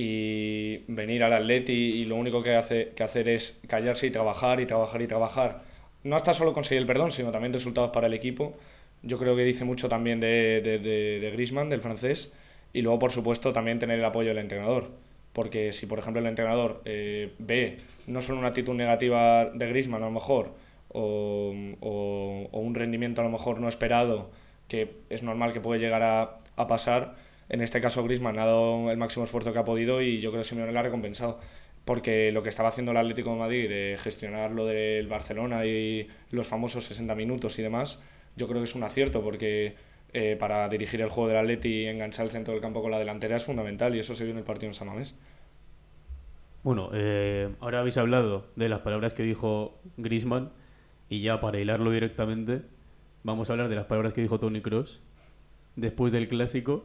y 0.00 0.84
venir 0.86 1.24
al 1.24 1.32
Atleti 1.32 1.72
y 1.72 2.04
lo 2.04 2.14
único 2.14 2.40
que 2.40 2.54
hace 2.54 2.90
que 2.94 3.02
hacer 3.02 3.28
es 3.28 3.58
callarse 3.66 4.06
y 4.06 4.10
trabajar 4.10 4.60
y 4.60 4.66
trabajar 4.66 5.02
y 5.02 5.08
trabajar. 5.08 5.62
No 6.04 6.14
hasta 6.14 6.34
solo 6.34 6.52
conseguir 6.52 6.82
el 6.82 6.86
perdón, 6.86 7.10
sino 7.10 7.32
también 7.32 7.52
resultados 7.52 7.90
para 7.90 8.06
el 8.06 8.14
equipo. 8.14 8.54
Yo 9.02 9.18
creo 9.18 9.34
que 9.34 9.42
dice 9.42 9.64
mucho 9.64 9.88
también 9.88 10.20
de, 10.20 10.60
de, 10.62 10.78
de, 10.78 11.18
de 11.18 11.30
Griezmann, 11.32 11.68
del 11.68 11.80
francés, 11.80 12.32
y 12.72 12.82
luego, 12.82 13.00
por 13.00 13.10
supuesto, 13.10 13.52
también 13.52 13.80
tener 13.80 13.98
el 13.98 14.04
apoyo 14.04 14.28
del 14.28 14.38
entrenador. 14.38 14.90
Porque 15.32 15.72
si, 15.72 15.86
por 15.86 15.98
ejemplo, 15.98 16.20
el 16.20 16.26
entrenador 16.28 16.80
eh, 16.84 17.32
ve 17.38 17.78
no 18.06 18.20
solo 18.20 18.38
una 18.38 18.48
actitud 18.48 18.74
negativa 18.74 19.46
de 19.46 19.68
Griezmann, 19.68 20.02
a 20.02 20.06
lo 20.06 20.12
mejor, 20.12 20.52
o, 20.90 21.52
o- 21.80 22.48
o 22.52 22.60
un 22.60 22.74
rendimiento 22.76 23.20
a 23.20 23.24
lo 23.24 23.30
mejor 23.30 23.60
no 23.60 23.68
esperado, 23.68 24.30
que 24.68 24.92
es 25.10 25.22
normal 25.24 25.52
que 25.52 25.60
puede 25.60 25.80
llegar 25.80 26.02
a, 26.02 26.38
a 26.56 26.66
pasar, 26.68 27.16
en 27.48 27.60
este 27.60 27.80
caso 27.80 28.04
Griezmann 28.04 28.38
ha 28.38 28.46
dado 28.46 28.90
el 28.90 28.96
máximo 28.98 29.24
esfuerzo 29.24 29.52
que 29.52 29.58
ha 29.58 29.64
podido 29.64 30.02
y 30.02 30.20
yo 30.20 30.30
creo 30.30 30.42
que 30.42 30.48
Simeone 30.48 30.72
le 30.72 30.78
ha 30.78 30.82
recompensado. 30.82 31.40
Porque 31.84 32.32
lo 32.32 32.42
que 32.42 32.50
estaba 32.50 32.68
haciendo 32.68 32.92
el 32.92 32.98
Atlético 32.98 33.30
de 33.30 33.36
Madrid 33.38 33.68
de 33.68 33.96
gestionar 33.98 34.50
lo 34.50 34.66
del 34.66 35.06
Barcelona 35.06 35.64
y 35.64 36.06
los 36.30 36.46
famosos 36.46 36.84
60 36.84 37.14
minutos 37.14 37.58
y 37.58 37.62
demás, 37.62 38.02
yo 38.36 38.46
creo 38.46 38.60
que 38.60 38.64
es 38.64 38.74
un 38.74 38.82
acierto 38.82 39.22
porque 39.22 39.74
eh, 40.12 40.36
para 40.38 40.68
dirigir 40.68 41.00
el 41.00 41.08
juego 41.08 41.28
del 41.28 41.38
Atleti 41.38 41.68
y 41.68 41.86
enganchar 41.86 42.26
el 42.26 42.30
centro 42.30 42.52
del 42.52 42.62
campo 42.62 42.82
con 42.82 42.90
la 42.90 42.98
delantera 42.98 43.36
es 43.36 43.44
fundamental 43.44 43.94
y 43.94 44.00
eso 44.00 44.14
se 44.14 44.24
vio 44.24 44.32
en 44.32 44.38
el 44.38 44.44
partido 44.44 44.68
en 44.68 44.74
San 44.74 44.88
Mamés. 44.88 45.14
Bueno, 46.62 46.90
eh, 46.92 47.48
ahora 47.60 47.80
habéis 47.80 47.96
hablado 47.96 48.46
de 48.56 48.68
las 48.68 48.80
palabras 48.80 49.14
que 49.14 49.22
dijo 49.22 49.78
Griezmann 49.96 50.52
y 51.08 51.22
ya 51.22 51.40
para 51.40 51.58
hilarlo 51.58 51.90
directamente 51.90 52.62
vamos 53.22 53.48
a 53.48 53.54
hablar 53.54 53.68
de 53.68 53.76
las 53.76 53.86
palabras 53.86 54.12
que 54.12 54.20
dijo 54.20 54.38
Tony 54.38 54.60
Cross 54.60 55.00
después 55.76 56.12
del 56.12 56.28
clásico 56.28 56.84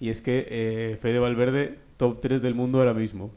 y 0.00 0.10
es 0.10 0.20
que 0.20 0.46
eh, 0.48 0.98
Fede 1.00 1.18
Valverde 1.18 1.78
top 1.96 2.20
3 2.20 2.42
del 2.42 2.54
mundo 2.54 2.78
ahora 2.78 2.94
mismo. 2.94 3.30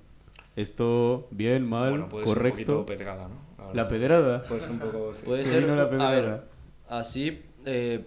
Esto 0.56 1.28
bien, 1.32 1.68
mal, 1.68 1.92
Bueno, 1.92 2.10
puede 2.10 2.26
ser 2.26 2.30
un 2.30 2.44
correcto. 2.44 2.58
poquito 2.58 2.86
pedrada, 2.86 3.28
¿no? 3.30 3.74
La 3.74 3.88
pedrada. 3.88 4.42
Puede 4.44 4.62
ser 4.62 4.72
un 4.72 4.80
poco... 4.80 5.14
sí. 5.14 5.26
Puede 5.26 5.44
Se 5.46 5.52
ser, 5.52 5.64
vino 5.64 5.76
la 5.76 5.84
a 5.84 5.86
ver, 5.86 5.98
pedrada. 6.24 6.44
así, 6.90 7.42
eh, 7.66 8.04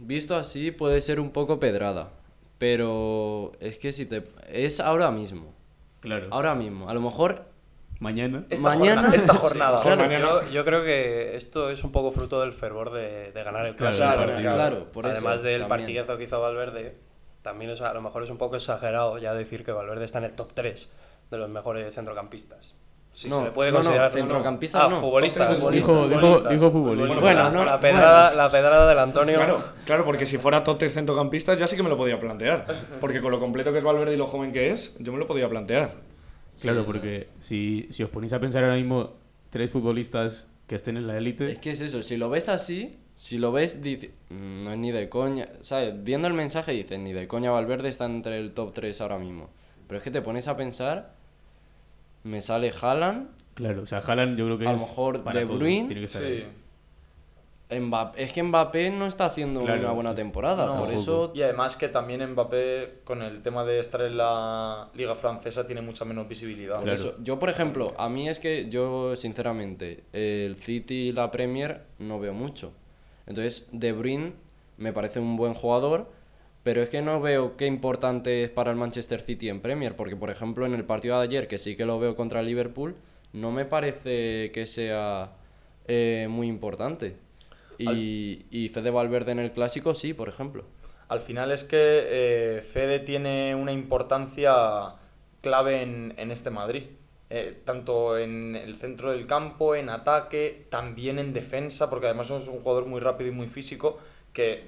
visto 0.00 0.36
así, 0.36 0.70
puede 0.70 1.00
ser 1.00 1.18
un 1.20 1.30
poco 1.30 1.58
pedrada. 1.60 2.10
Pero 2.58 3.52
es 3.60 3.76
que 3.78 3.90
si 3.92 4.06
te... 4.06 4.22
Es 4.48 4.78
ahora 4.80 5.10
mismo. 5.10 5.52
Claro. 6.00 6.28
Ahora 6.30 6.54
mismo. 6.54 6.88
A 6.88 6.94
lo 6.94 7.00
mejor 7.00 7.50
Mañana. 7.98 8.44
Esta 8.50 8.68
Mañana- 8.68 8.94
jornada- 9.02 9.16
esta 9.16 9.34
jornada. 9.34 9.80
Claro, 9.82 10.02
mañana- 10.02 10.26
yo, 10.26 10.50
yo 10.50 10.64
creo 10.64 10.82
que 10.82 11.36
esto 11.36 11.70
es 11.70 11.84
un 11.84 11.92
poco 11.92 12.10
fruto 12.10 12.40
del 12.40 12.52
fervor 12.52 12.90
de, 12.92 13.30
de 13.32 13.42
ganar 13.44 13.64
el 13.66 13.76
Claro, 13.76 13.96
clásico. 13.96 14.24
claro, 14.24 14.42
claro, 14.56 14.92
por 14.92 15.04
eso 15.06 15.14
Además 15.18 15.42
del 15.42 15.60
también. 15.62 15.68
partidazo 15.68 16.18
que 16.18 16.24
hizo 16.24 16.40
Valverde, 16.40 16.96
también 17.42 17.70
es, 17.70 17.80
a 17.80 17.92
lo 17.92 18.00
mejor 18.00 18.22
es 18.22 18.30
un 18.30 18.38
poco 18.38 18.56
exagerado 18.56 19.18
ya 19.18 19.34
decir 19.34 19.64
que 19.64 19.72
Valverde 19.72 20.04
está 20.04 20.18
en 20.18 20.24
el 20.24 20.32
top 20.32 20.52
3 20.54 20.90
de 21.30 21.38
los 21.38 21.50
mejores 21.50 21.94
centrocampistas. 21.94 22.74
Si 23.12 23.28
No, 23.28 23.36
se 23.36 23.44
le 23.44 23.50
puede 23.50 23.70
no, 23.70 23.78
no, 23.78 23.84
considerar 23.84 24.10
centrocampistas 24.10 24.82
ah, 24.84 24.88
no. 24.88 24.96
tres 25.20 25.70
Dijo, 25.70 26.70
futbolista. 26.70 27.20
Bueno, 27.20 27.50
no, 27.50 27.64
la 27.64 27.78
pedrada, 27.78 28.34
la 28.34 28.50
pedrada 28.50 28.88
del 28.88 28.98
Antonio. 28.98 29.36
Claro, 29.36 29.62
claro, 29.84 30.04
porque 30.06 30.24
si 30.24 30.38
fuera 30.38 30.64
top 30.64 30.78
3 30.78 30.94
centrocampistas 30.94 31.58
ya 31.58 31.66
sí 31.66 31.76
que 31.76 31.82
me 31.82 31.90
lo 31.90 31.98
podía 31.98 32.18
plantear. 32.18 32.64
Porque 33.00 33.20
con 33.20 33.30
lo 33.30 33.38
completo 33.38 33.70
que 33.70 33.78
es 33.78 33.84
Valverde 33.84 34.14
y 34.14 34.16
lo 34.16 34.26
joven 34.26 34.52
que 34.52 34.70
es, 34.70 34.96
yo 34.98 35.12
me 35.12 35.18
lo 35.18 35.26
podía 35.26 35.48
plantear. 35.48 35.92
Claro, 36.60 36.86
porque 36.86 37.28
si, 37.40 37.88
si 37.90 38.02
os 38.02 38.08
ponéis 38.08 38.32
a 38.32 38.40
pensar 38.40 38.64
ahora 38.64 38.76
mismo 38.76 39.12
tres 39.50 39.70
futbolistas 39.70 40.48
que 40.72 40.76
estén 40.76 40.96
en 40.96 41.06
la 41.06 41.18
élite, 41.18 41.52
Es 41.52 41.58
que 41.58 41.70
es 41.72 41.82
eso, 41.82 42.02
si 42.02 42.16
lo 42.16 42.30
ves 42.30 42.48
así, 42.48 42.96
si 43.14 43.36
lo 43.36 43.52
ves, 43.52 43.82
dice, 43.82 44.12
"Mm, 44.30 44.64
no 44.64 44.72
es 44.72 44.78
ni 44.78 44.90
de 44.90 45.10
coña, 45.10 45.46
¿sabes? 45.60 46.02
Viendo 46.02 46.28
el 46.28 46.32
mensaje 46.32 46.72
dices, 46.72 46.98
ni 46.98 47.12
de 47.12 47.28
coña 47.28 47.50
Valverde 47.50 47.90
está 47.90 48.06
entre 48.06 48.38
el 48.38 48.52
top 48.52 48.72
3 48.72 48.98
ahora 49.02 49.18
mismo. 49.18 49.50
Pero 49.86 49.98
es 49.98 50.02
que 50.02 50.10
te 50.10 50.22
pones 50.22 50.48
a 50.48 50.56
pensar, 50.56 51.12
me 52.24 52.40
sale 52.40 52.72
Haaland, 52.80 53.28
claro, 53.52 53.82
o 53.82 53.86
sea, 53.86 53.98
Haaland 53.98 54.38
yo 54.38 54.46
creo 54.46 54.58
que 54.58 54.66
A 54.66 54.70
lo 54.70 54.76
es 54.76 54.80
mejor 54.80 55.22
para 55.22 55.40
De 55.40 55.44
todos, 55.46 55.58
Bruyne, 55.58 55.84
tiene 55.88 56.00
que 56.00 56.04
estar 56.06 56.22
Sí. 56.22 56.28
ahí. 56.28 56.46
Mbappé, 57.80 58.22
es 58.22 58.32
que 58.32 58.42
Mbappé 58.42 58.90
no 58.90 59.06
está 59.06 59.26
haciendo 59.26 59.60
Claro, 59.62 59.80
una 59.80 59.92
buena 59.92 60.14
temporada, 60.14 60.66
no, 60.66 60.78
por 60.78 60.90
eso... 60.90 61.32
Y 61.34 61.42
además 61.42 61.76
que 61.76 61.88
también 61.88 62.24
Mbappé, 62.32 63.00
con 63.04 63.22
el 63.22 63.42
tema 63.42 63.64
de 63.64 63.78
estar 63.78 64.00
en 64.02 64.16
la 64.16 64.88
liga 64.94 65.14
francesa, 65.14 65.66
tiene 65.66 65.80
mucha 65.82 66.04
menos 66.04 66.28
visibilidad. 66.28 66.74
por 66.76 66.84
Claro. 66.84 66.98
eso- 66.98 67.14
Yo, 67.22 67.38
por 67.38 67.48
ejemplo, 67.48 67.94
a 67.98 68.08
mí 68.08 68.28
es 68.28 68.38
que 68.38 68.68
yo, 68.68 69.14
sinceramente, 69.16 70.04
el 70.12 70.56
City 70.56 71.08
y 71.08 71.12
la 71.12 71.30
Premier 71.30 71.82
no 71.98 72.18
veo 72.20 72.32
mucho. 72.34 72.72
Entonces, 73.26 73.68
De 73.72 73.92
Bruyne 73.92 74.32
me 74.76 74.92
parece 74.92 75.20
un 75.20 75.36
buen 75.36 75.54
jugador, 75.54 76.10
pero 76.62 76.82
es 76.82 76.88
que 76.88 77.02
no 77.02 77.20
veo 77.20 77.56
qué 77.56 77.66
importante 77.66 78.44
es 78.44 78.50
para 78.50 78.70
el 78.70 78.76
Manchester 78.76 79.20
City 79.20 79.48
en 79.48 79.60
Premier, 79.60 79.96
porque, 79.96 80.16
por 80.16 80.30
ejemplo, 80.30 80.64
en 80.66 80.74
el 80.74 80.84
partido 80.84 81.18
de 81.18 81.24
ayer, 81.24 81.48
que 81.48 81.58
sí 81.58 81.76
que 81.76 81.84
lo 81.86 81.98
veo 81.98 82.14
contra 82.16 82.40
el 82.40 82.46
Liverpool, 82.46 82.94
no 83.32 83.50
me 83.50 83.64
parece 83.64 84.50
que 84.52 84.66
sea 84.66 85.32
eh, 85.88 86.26
muy 86.30 86.46
importante. 86.46 87.16
Y, 87.90 88.46
y 88.50 88.68
Fede 88.68 88.90
Valverde 88.90 89.32
en 89.32 89.38
el 89.38 89.52
clásico 89.52 89.94
sí, 89.94 90.14
por 90.14 90.28
ejemplo. 90.28 90.64
Al 91.08 91.20
final 91.20 91.50
es 91.52 91.64
que 91.64 91.76
eh, 91.78 92.62
Fede 92.62 92.98
tiene 93.00 93.54
una 93.54 93.72
importancia 93.72 94.94
clave 95.40 95.82
en, 95.82 96.14
en 96.16 96.30
este 96.30 96.50
Madrid. 96.50 96.84
eh, 97.34 97.62
tanto 97.64 98.18
en 98.18 98.54
el 98.56 98.76
centro 98.76 99.10
del 99.10 99.26
campo, 99.26 99.74
en 99.74 99.88
ataque, 99.88 100.66
también 100.68 101.18
en 101.18 101.32
defensa, 101.32 101.88
porque 101.88 102.04
además 102.04 102.30
es 102.30 102.46
un 102.46 102.60
jugador 102.60 102.84
muy 102.84 103.00
rápido 103.00 103.30
y 103.30 103.32
muy 103.32 103.46
físico, 103.48 103.98
que 104.34 104.64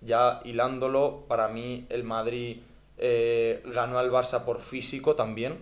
ya 0.00 0.40
hilándolo, 0.44 1.24
para 1.28 1.46
mí 1.46 1.86
el 1.88 2.02
Madrid 2.02 2.62
eh, 2.98 3.62
ganó 3.64 4.00
al 4.00 4.10
Barça 4.10 4.44
por 4.44 4.60
físico 4.60 5.14
también 5.14 5.58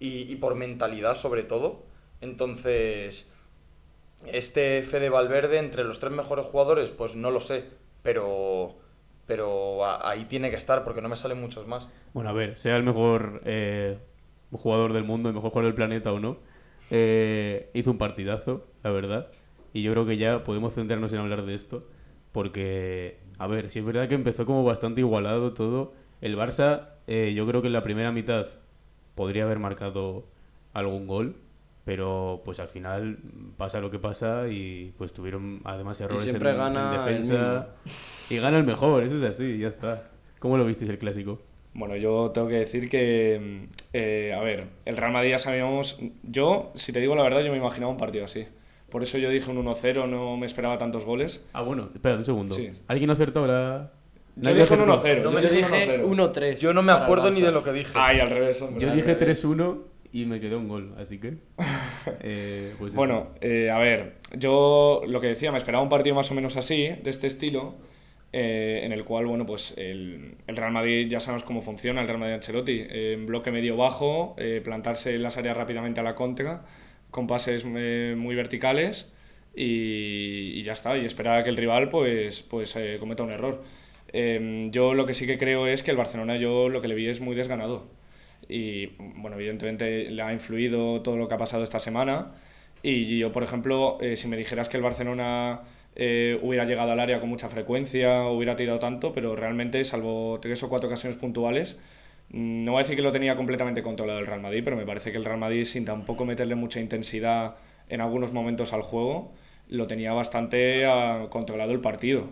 y, 0.00 0.22
y 0.32 0.34
por 0.36 0.56
mentalidad 0.56 1.14
sobre 1.14 1.44
todo. 1.44 1.84
Entonces, 2.20 3.30
este 4.26 4.82
Fede 4.82 5.10
Valverde 5.10 5.58
entre 5.58 5.84
los 5.84 6.00
tres 6.00 6.12
mejores 6.12 6.46
jugadores, 6.46 6.90
pues 6.90 7.14
no 7.14 7.30
lo 7.30 7.40
sé, 7.40 7.64
pero, 8.02 8.76
pero 9.26 9.84
ahí 10.06 10.24
tiene 10.24 10.50
que 10.50 10.56
estar 10.56 10.84
porque 10.84 11.02
no 11.02 11.08
me 11.08 11.16
salen 11.16 11.40
muchos 11.40 11.66
más. 11.66 11.88
Bueno, 12.14 12.30
a 12.30 12.32
ver, 12.32 12.58
sea 12.58 12.76
el 12.76 12.82
mejor 12.82 13.42
eh, 13.44 13.98
jugador 14.52 14.92
del 14.92 15.04
mundo, 15.04 15.28
el 15.28 15.34
mejor 15.34 15.50
jugador 15.50 15.70
del 15.70 15.76
planeta 15.76 16.12
o 16.12 16.20
no, 16.20 16.38
eh, 16.90 17.70
hizo 17.74 17.90
un 17.90 17.98
partidazo, 17.98 18.66
la 18.82 18.90
verdad. 18.90 19.30
Y 19.72 19.82
yo 19.82 19.92
creo 19.92 20.06
que 20.06 20.16
ya 20.16 20.44
podemos 20.44 20.74
centrarnos 20.74 21.12
en 21.12 21.18
hablar 21.18 21.44
de 21.44 21.54
esto. 21.54 21.86
Porque, 22.32 23.20
a 23.38 23.46
ver, 23.46 23.70
si 23.70 23.78
es 23.78 23.84
verdad 23.84 24.08
que 24.08 24.14
empezó 24.14 24.46
como 24.46 24.64
bastante 24.64 25.00
igualado 25.00 25.54
todo. 25.54 25.92
El 26.20 26.36
Barça, 26.36 26.90
eh, 27.06 27.32
yo 27.34 27.46
creo 27.46 27.62
que 27.62 27.68
en 27.68 27.72
la 27.72 27.82
primera 27.82 28.12
mitad 28.12 28.46
podría 29.14 29.44
haber 29.44 29.58
marcado 29.58 30.26
algún 30.72 31.06
gol. 31.06 31.36
Pero 31.88 32.42
pues 32.44 32.60
al 32.60 32.68
final 32.68 33.16
pasa 33.56 33.80
lo 33.80 33.90
que 33.90 33.98
pasa 33.98 34.46
y 34.46 34.92
pues 34.98 35.10
tuvieron 35.14 35.62
además 35.64 35.98
errores 36.02 36.20
en- 36.24 36.28
siempre 36.32 36.50
en, 36.50 36.56
gana 36.58 36.92
el 36.92 36.98
defensa. 36.98 37.68
Y 38.28 38.36
gana 38.36 38.58
el 38.58 38.64
mejor, 38.64 39.02
eso 39.04 39.16
es 39.16 39.22
así, 39.22 39.56
ya 39.56 39.68
está. 39.68 40.10
¿Cómo 40.38 40.58
lo 40.58 40.66
visteis 40.66 40.90
el 40.90 40.98
clásico? 40.98 41.40
Bueno, 41.72 41.96
yo 41.96 42.30
tengo 42.34 42.46
que 42.48 42.56
decir 42.56 42.90
que, 42.90 43.68
eh, 43.94 44.34
a 44.38 44.40
ver, 44.42 44.66
el 44.84 44.98
Real 44.98 45.12
Madrid 45.12 45.30
ya 45.30 45.38
sabíamos, 45.38 45.98
yo, 46.24 46.72
si 46.74 46.92
te 46.92 47.00
digo 47.00 47.14
la 47.16 47.22
verdad, 47.22 47.40
yo 47.40 47.50
me 47.52 47.56
imaginaba 47.56 47.90
un 47.90 47.96
partido 47.96 48.26
así. 48.26 48.46
Por 48.90 49.02
eso 49.02 49.16
yo 49.16 49.30
dije 49.30 49.50
un 49.50 49.56
1-0, 49.64 50.06
no 50.10 50.36
me 50.36 50.44
esperaba 50.44 50.76
tantos 50.76 51.06
goles. 51.06 51.42
Ah, 51.54 51.62
bueno, 51.62 51.88
espera 51.94 52.16
un 52.16 52.24
segundo. 52.26 52.54
Sí. 52.54 52.70
¿Alguien 52.86 53.08
acertó 53.08 53.46
la...? 53.46 53.92
Yo 54.36 54.52
dije 54.52 54.74
un 54.74 54.90
acertó. 54.90 55.30
1-0. 55.30 55.32
No 55.32 55.40
yo 55.40 55.48
dije 55.48 55.60
Yo 55.62 56.06
un 56.06 56.16
dije 56.16 56.32
1-0. 56.32 56.32
1-3. 56.34 56.56
Yo 56.58 56.74
no 56.74 56.82
me 56.82 56.92
acuerdo 56.92 57.30
ni 57.30 57.40
de 57.40 57.50
lo 57.50 57.64
que 57.64 57.72
dije. 57.72 57.92
Ay, 57.94 58.20
al 58.20 58.28
revés, 58.28 58.60
hombre. 58.60 58.78
Yo 58.84 58.90
al 58.90 58.96
dije 58.96 59.14
revés. 59.14 59.42
3-1 59.44 59.78
y 60.12 60.24
me 60.24 60.40
quedó 60.40 60.58
un 60.58 60.68
gol, 60.68 60.94
así 60.98 61.18
que... 61.18 61.34
eh, 62.20 62.74
pues. 62.78 62.94
Bueno, 62.94 63.28
eh, 63.40 63.70
a 63.70 63.78
ver, 63.78 64.14
yo 64.36 65.02
lo 65.06 65.20
que 65.20 65.28
decía, 65.28 65.52
me 65.52 65.58
esperaba 65.58 65.82
un 65.82 65.88
partido 65.88 66.16
más 66.16 66.30
o 66.30 66.34
menos 66.34 66.56
así, 66.56 66.88
de 66.88 67.10
este 67.10 67.26
estilo, 67.26 67.76
eh, 68.32 68.80
en 68.84 68.92
el 68.92 69.04
cual, 69.04 69.26
bueno, 69.26 69.46
pues 69.46 69.74
el, 69.78 70.36
el 70.46 70.56
Real 70.56 70.72
Madrid 70.72 71.08
ya 71.08 71.20
sabemos 71.20 71.44
cómo 71.44 71.62
funciona, 71.62 72.00
el 72.00 72.06
Real 72.06 72.18
Madrid 72.18 72.34
Ancelotti, 72.34 72.80
eh, 72.88 73.12
en 73.14 73.26
bloque 73.26 73.50
medio 73.50 73.76
bajo, 73.76 74.34
eh, 74.38 74.60
plantarse 74.62 75.14
en 75.14 75.22
las 75.22 75.38
áreas 75.38 75.56
rápidamente 75.56 76.00
a 76.00 76.02
la 76.02 76.14
contra, 76.14 76.64
con 77.10 77.26
pases 77.26 77.64
eh, 77.66 78.14
muy 78.18 78.34
verticales 78.34 79.12
y, 79.54 80.52
y 80.54 80.62
ya 80.62 80.72
está, 80.74 80.98
y 80.98 81.04
esperar 81.06 81.38
a 81.38 81.44
que 81.44 81.50
el 81.50 81.56
rival 81.56 81.88
pues, 81.88 82.42
pues 82.42 82.78
cometa 83.00 83.22
un 83.22 83.30
error. 83.30 83.62
Eh, 84.12 84.68
yo 84.70 84.94
lo 84.94 85.06
que 85.06 85.12
sí 85.12 85.26
que 85.26 85.38
creo 85.38 85.66
es 85.66 85.82
que 85.82 85.90
el 85.90 85.96
Barcelona 85.96 86.36
yo 86.36 86.68
lo 86.68 86.80
que 86.80 86.88
le 86.88 86.94
vi 86.94 87.08
es 87.08 87.20
muy 87.20 87.36
desganado 87.36 87.86
y 88.48 88.86
bueno, 88.98 89.36
evidentemente 89.36 90.10
le 90.10 90.22
ha 90.22 90.32
influido 90.32 91.02
todo 91.02 91.16
lo 91.16 91.28
que 91.28 91.34
ha 91.34 91.38
pasado 91.38 91.62
esta 91.62 91.78
semana. 91.80 92.32
Y 92.82 93.18
yo, 93.18 93.32
por 93.32 93.42
ejemplo, 93.42 93.98
eh, 94.00 94.16
si 94.16 94.28
me 94.28 94.36
dijeras 94.36 94.68
que 94.68 94.76
el 94.76 94.82
Barcelona 94.82 95.62
eh, 95.96 96.38
hubiera 96.42 96.64
llegado 96.64 96.92
al 96.92 97.00
área 97.00 97.20
con 97.20 97.28
mucha 97.28 97.48
frecuencia, 97.48 98.26
hubiera 98.28 98.56
tirado 98.56 98.78
tanto, 98.78 99.12
pero 99.12 99.34
realmente, 99.36 99.82
salvo 99.84 100.38
tres 100.40 100.62
o 100.62 100.68
cuatro 100.68 100.88
ocasiones 100.88 101.18
puntuales, 101.18 101.78
mm, 102.30 102.64
no 102.64 102.72
voy 102.72 102.80
a 102.80 102.82
decir 102.84 102.96
que 102.96 103.02
lo 103.02 103.12
tenía 103.12 103.36
completamente 103.36 103.82
controlado 103.82 104.20
el 104.20 104.26
Real 104.26 104.40
Madrid, 104.40 104.62
pero 104.64 104.76
me 104.76 104.86
parece 104.86 105.10
que 105.10 105.18
el 105.18 105.24
Real 105.24 105.38
Madrid, 105.38 105.64
sin 105.64 105.84
tampoco 105.84 106.24
meterle 106.24 106.54
mucha 106.54 106.80
intensidad 106.80 107.56
en 107.88 108.00
algunos 108.00 108.32
momentos 108.32 108.72
al 108.72 108.82
juego, 108.82 109.32
lo 109.68 109.86
tenía 109.86 110.12
bastante 110.12 110.86
ah, 110.86 111.26
controlado 111.30 111.72
el 111.72 111.80
partido. 111.80 112.30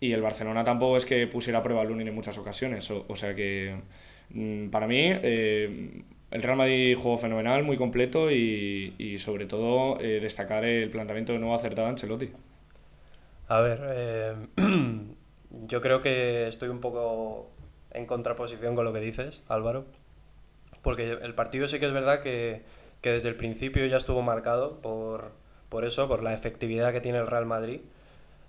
Y 0.00 0.12
el 0.12 0.22
Barcelona 0.22 0.64
tampoco 0.64 0.96
es 0.96 1.06
que 1.06 1.26
pusiera 1.26 1.60
a 1.60 1.62
prueba 1.62 1.82
al 1.82 1.88
Lunin 1.88 2.08
en 2.08 2.14
muchas 2.14 2.36
ocasiones. 2.38 2.90
O, 2.90 3.04
o 3.08 3.16
sea 3.16 3.34
que, 3.34 3.74
para 4.70 4.86
mí, 4.86 5.00
eh, 5.02 6.02
el 6.30 6.42
Real 6.42 6.56
Madrid 6.56 6.96
jugó 7.00 7.16
fenomenal, 7.16 7.62
muy 7.62 7.76
completo 7.76 8.30
y, 8.30 8.94
y 8.98 9.18
sobre 9.18 9.46
todo 9.46 10.00
eh, 10.00 10.20
destacar 10.20 10.64
el 10.64 10.90
planteamiento 10.90 11.32
de 11.32 11.38
nuevo 11.38 11.54
acertado 11.54 11.86
de 11.86 11.92
Ancelotti. 11.92 12.32
A 13.46 13.60
ver, 13.60 13.80
eh, 13.84 14.34
yo 15.50 15.80
creo 15.80 16.02
que 16.02 16.48
estoy 16.48 16.70
un 16.70 16.80
poco 16.80 17.50
en 17.92 18.06
contraposición 18.06 18.74
con 18.74 18.84
lo 18.84 18.92
que 18.92 19.00
dices, 19.00 19.42
Álvaro, 19.48 19.84
porque 20.82 21.12
el 21.12 21.34
partido 21.34 21.68
sí 21.68 21.78
que 21.78 21.86
es 21.86 21.92
verdad 21.92 22.20
que, 22.20 22.62
que 23.00 23.12
desde 23.12 23.28
el 23.28 23.36
principio 23.36 23.86
ya 23.86 23.98
estuvo 23.98 24.22
marcado 24.22 24.80
por, 24.80 25.32
por 25.68 25.84
eso, 25.84 26.08
por 26.08 26.22
la 26.22 26.34
efectividad 26.34 26.92
que 26.92 27.00
tiene 27.00 27.18
el 27.18 27.26
Real 27.26 27.46
Madrid. 27.46 27.80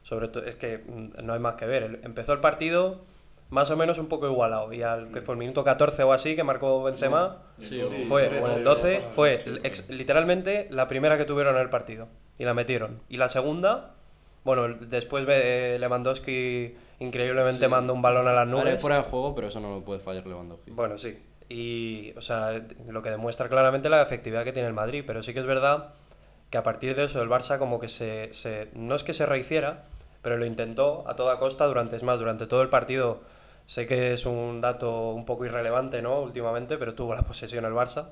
Sobre 0.02 0.28
todo, 0.28 0.44
es 0.46 0.56
que 0.56 0.80
mm, 0.80 1.24
no 1.24 1.34
hay 1.34 1.40
más 1.40 1.56
que 1.56 1.66
ver. 1.66 2.00
Empezó 2.04 2.34
el 2.34 2.40
partido 2.40 3.02
más 3.50 3.70
o 3.72 3.78
menos 3.78 3.98
un 4.00 4.08
poco 4.08 4.28
igualado 4.28 4.74
y 4.74 4.82
al 4.82 5.12
que 5.12 5.22
fue 5.22 5.34
el 5.36 5.40
minuto 5.40 5.64
14 5.64 6.04
o 6.04 6.12
así 6.14 6.36
que 6.36 6.44
marcó 6.44 6.84
Benzema, 6.84 7.38
Sí, 7.60 7.80
fue, 8.10 8.28
o 8.40 8.48
en 8.48 8.58
el 8.60 8.64
12, 8.64 9.02
fue 9.12 9.40
ex- 9.64 9.90
literalmente 9.90 10.68
la 10.72 10.88
primera 10.88 11.18
que 11.18 11.26
tuvieron 11.26 11.56
en 11.56 11.62
el 11.62 11.70
partido. 11.70 12.08
Y 12.38 12.44
la 12.44 12.54
metieron. 12.54 13.00
Y 13.08 13.18
la 13.18 13.30
segunda, 13.30 13.94
bueno, 14.44 14.68
después 14.68 15.26
eh, 15.30 15.78
Lewandowski 15.80 16.76
increíblemente 17.00 17.66
Sí. 17.66 17.68
mandó 17.70 17.94
un 17.94 18.02
balón 18.02 18.28
a 18.28 18.34
las 18.34 18.48
Vale, 18.50 18.52
nubes. 18.72 18.82
fuera 18.82 18.98
de 18.98 19.04
juego, 19.04 19.36
pero 19.36 19.48
eso 19.48 19.60
no 19.60 19.76
lo 19.76 19.82
puede 19.86 20.00
fallar 20.00 20.26
Lewandowski. 20.26 20.72
Bueno, 20.72 20.98
sí. 20.98 21.18
Y, 21.48 22.14
o 22.18 22.22
sea, 22.22 22.60
lo 22.88 23.02
que 23.04 23.12
demuestra 23.12 23.48
claramente 23.48 23.88
la 23.90 24.02
efectividad 24.02 24.44
que 24.44 24.52
tiene 24.54 24.68
el 24.68 24.74
Madrid. 24.74 25.04
Pero 25.06 25.22
sí 25.24 25.34
que 25.34 25.40
es 25.40 25.46
verdad 25.46 25.94
que 26.50 26.58
a 26.58 26.64
partir 26.64 26.96
de 26.96 27.04
eso 27.06 27.22
el 27.22 27.30
Barça 27.30 27.58
como 27.60 27.80
que 27.80 27.88
se... 27.90 28.34
se- 28.34 28.70
no 28.74 28.96
es 28.96 29.04
que 29.04 29.14
se 29.14 29.26
rehiciera, 29.26 29.84
pero 30.22 30.38
lo 30.38 30.46
intentó 30.46 31.04
a 31.08 31.16
toda 31.16 31.38
costa 31.40 31.66
durante... 31.68 31.96
Es 31.96 32.04
más, 32.04 32.18
durante 32.20 32.48
todo 32.48 32.62
el 32.64 32.70
partido... 32.70 33.22
Sé 33.68 33.88
que 33.88 34.14
es 34.14 34.26
un 34.26 34.62
dato 34.62 35.12
un 35.12 35.26
poco 35.26 35.46
irrelevante, 35.46 36.02
¿no? 36.02 36.22
Últimamente, 36.22 36.78
pero 36.78 36.94
tuvo 36.94 37.16
la 37.16 37.24
posesión 37.24 37.66
el 37.66 37.74
Barça, 37.74 38.10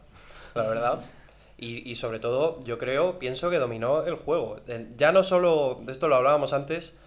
la 0.55 0.63
verdad. 0.63 0.99
Y, 1.57 1.89
y 1.89 1.95
sobre 1.95 2.19
todo, 2.19 2.59
yo 2.61 2.77
creo, 2.77 3.19
pienso 3.19 3.49
que 3.49 3.57
dominó 3.59 4.03
el 4.03 4.15
juego. 4.15 4.57
Ya 4.97 5.11
no 5.11 5.23
solo, 5.23 5.79
de 5.83 5.91
esto 5.91 6.07
lo 6.07 6.15
hablábamos 6.15 6.53
antes, 6.53 6.97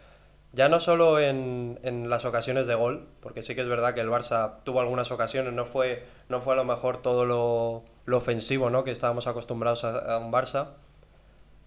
ya 0.53 0.69
no 0.69 0.81
solo 0.81 1.19
en, 1.21 1.79
en 1.83 2.09
las 2.09 2.25
ocasiones 2.25 2.67
de 2.67 2.75
gol, 2.75 3.07
porque 3.21 3.43
sí 3.43 3.55
que 3.55 3.61
es 3.61 3.69
verdad 3.69 3.95
que 3.95 4.01
el 4.01 4.09
Barça 4.09 4.55
tuvo 4.65 4.81
algunas 4.81 5.11
ocasiones, 5.11 5.53
no 5.53 5.67
fue, 5.67 6.05
no 6.29 6.41
fue 6.41 6.55
a 6.55 6.57
lo 6.57 6.65
mejor 6.65 6.99
todo 7.03 7.27
lo, 7.27 7.83
lo 8.07 8.17
ofensivo 8.17 8.71
¿no? 8.71 8.85
que 8.85 8.91
estábamos 8.91 9.27
acostumbrados 9.27 9.85
a, 9.85 10.15
a 10.15 10.19
un 10.19 10.33
Barça, 10.33 10.69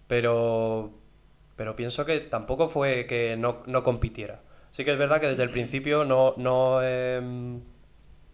pero, 0.08 0.90
pero 1.54 1.76
pienso 1.76 2.04
que 2.04 2.18
tampoco 2.20 2.68
fue 2.68 3.06
que 3.06 3.36
no, 3.36 3.62
no 3.66 3.84
compitiera. 3.84 4.40
Sí 4.70 4.84
que 4.84 4.92
es 4.92 4.98
verdad 4.98 5.20
que 5.20 5.26
desde 5.26 5.42
el 5.42 5.50
principio 5.50 6.04
no, 6.04 6.34
no, 6.36 6.82
em, 6.82 7.60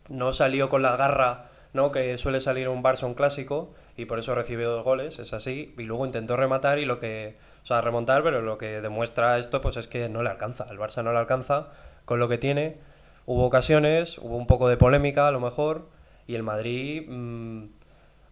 no 0.09 0.33
salió 0.33 0.69
con 0.69 0.83
la 0.83 0.97
garra 0.97 1.51
¿no? 1.77 1.93
que 1.93 2.19
suele 2.19 2.41
salir 2.41 2.69
un 2.69 2.83
Barça 2.83 3.05
un 3.05 3.15
clásico 3.15 3.75
y 3.97 4.07
por 4.07 4.19
eso 4.19 4.35
recibió 4.35 4.71
dos 4.71 4.85
goles, 4.85 5.19
es 5.19 5.33
así, 5.33 5.75
y 5.79 5.83
luego 5.85 6.05
intentó 6.05 6.37
rematar 6.37 6.79
y 6.79 6.85
lo 6.85 6.99
que, 6.99 7.37
o 7.63 7.67
sea, 7.67 7.81
remontar, 7.81 8.23
pero 8.23 8.43
lo 8.43 8.59
que 8.59 8.81
demuestra 8.81 9.39
esto 9.39 9.61
pues 9.61 9.77
es 9.77 9.87
que 9.87 10.09
no 10.09 10.23
le 10.23 10.31
alcanza, 10.31 10.67
el 10.71 10.79
Barça 10.79 11.03
no 11.03 11.13
le 11.13 11.19
alcanza 11.19 11.69
con 12.05 12.19
lo 12.19 12.29
que 12.29 12.39
tiene, 12.39 12.79
hubo 13.25 13.45
ocasiones, 13.45 14.19
hubo 14.19 14.37
un 14.37 14.47
poco 14.47 14.69
de 14.69 14.77
polémica 14.77 15.29
a 15.29 15.31
lo 15.31 15.41
mejor, 15.41 15.89
y 16.27 16.35
el 16.35 16.43
Madrid, 16.43 17.05
mm, 17.09 17.69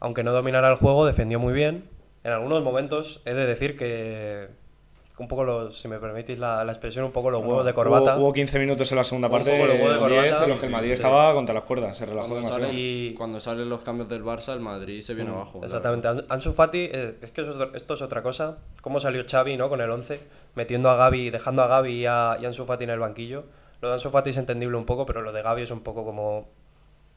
aunque 0.00 0.24
no 0.24 0.32
dominara 0.32 0.68
el 0.68 0.76
juego, 0.76 1.06
defendió 1.06 1.38
muy 1.38 1.54
bien, 1.54 1.88
en 2.24 2.32
algunos 2.32 2.62
momentos 2.62 3.22
he 3.24 3.34
de 3.34 3.46
decir 3.46 3.76
que 3.76 4.48
un 5.16 5.28
poco 5.28 5.44
los, 5.44 5.78
si 5.78 5.86
me 5.86 5.98
permitís 6.00 6.38
la, 6.38 6.64
la 6.64 6.72
expresión, 6.72 7.04
un 7.04 7.12
poco 7.12 7.30
los 7.30 7.40
huevos 7.40 7.64
de 7.64 7.72
corbata. 7.72 8.16
Hubo, 8.16 8.24
hubo 8.26 8.32
15 8.32 8.58
minutos 8.58 8.90
en 8.90 8.96
la 8.98 9.04
segunda 9.04 9.28
Un 9.28 9.32
parte 9.32 9.52
poco 9.52 9.66
los 9.66 9.76
huevos 9.76 9.90
de 9.92 10.04
o 10.04 10.08
10 10.08 10.24
corbata. 10.24 10.44
en 10.44 10.50
los 10.50 10.58
que 10.60 10.66
el 10.66 10.72
Madrid 10.72 10.88
Sí. 10.90 10.94
estaba 10.96 11.34
contra 11.34 11.54
las 11.54 11.62
cuerdas, 11.64 11.96
se 11.96 12.04
relajó 12.06 12.28
Cuando, 12.30 12.48
demasiado. 12.48 12.66
sale- 12.72 12.80
Y- 12.80 13.14
cuando 13.14 13.38
salen 13.40 13.68
los 13.68 13.80
cambios 13.82 14.08
del 14.08 14.24
Barça, 14.24 14.52
el 14.54 14.60
Madrid 14.60 15.00
se 15.02 15.14
viene 15.14 15.30
Mm, 15.30 15.34
abajo. 15.34 15.60
Exactamente. 15.64 16.08
An- 16.08 16.24
Ansu 16.28 16.52
Fati, 16.52 16.88
eh, 16.92 17.14
es 17.22 17.30
que 17.30 17.42
eso 17.42 17.70
esto 17.74 17.94
es 17.94 18.02
otra 18.02 18.22
cosa. 18.22 18.58
¿Cómo 18.80 18.98
salió 18.98 19.24
Xavi 19.28 19.56
¿no? 19.56 19.68
con 19.68 19.80
el 19.80 19.90
11? 19.90 20.20
Metiendo 20.56 20.90
a 20.90 20.96
Gaby, 20.96 21.30
dejando 21.30 21.62
a 21.62 21.68
Gaby 21.68 21.92
y 21.92 22.06
a, 22.06 22.36
y 22.42 22.46
Ansu 22.46 22.64
Fati 22.64 22.82
en 22.84 22.90
el 22.90 22.98
banquillo. 22.98 23.44
Lo 23.80 23.88
de 23.88 23.94
Ansu 23.94 24.10
Fati 24.10 24.30
es 24.30 24.36
entendible 24.36 24.76
un 24.76 24.84
poco, 24.84 25.06
pero 25.06 25.22
lo 25.22 25.30
de 25.32 25.42
Gaby 25.42 25.62
es 25.62 25.70
un 25.70 25.80
poco 25.80 26.04
como... 26.04 26.48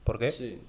¿Por 0.04 0.20
qué? 0.20 0.30
Sí, 0.32 0.62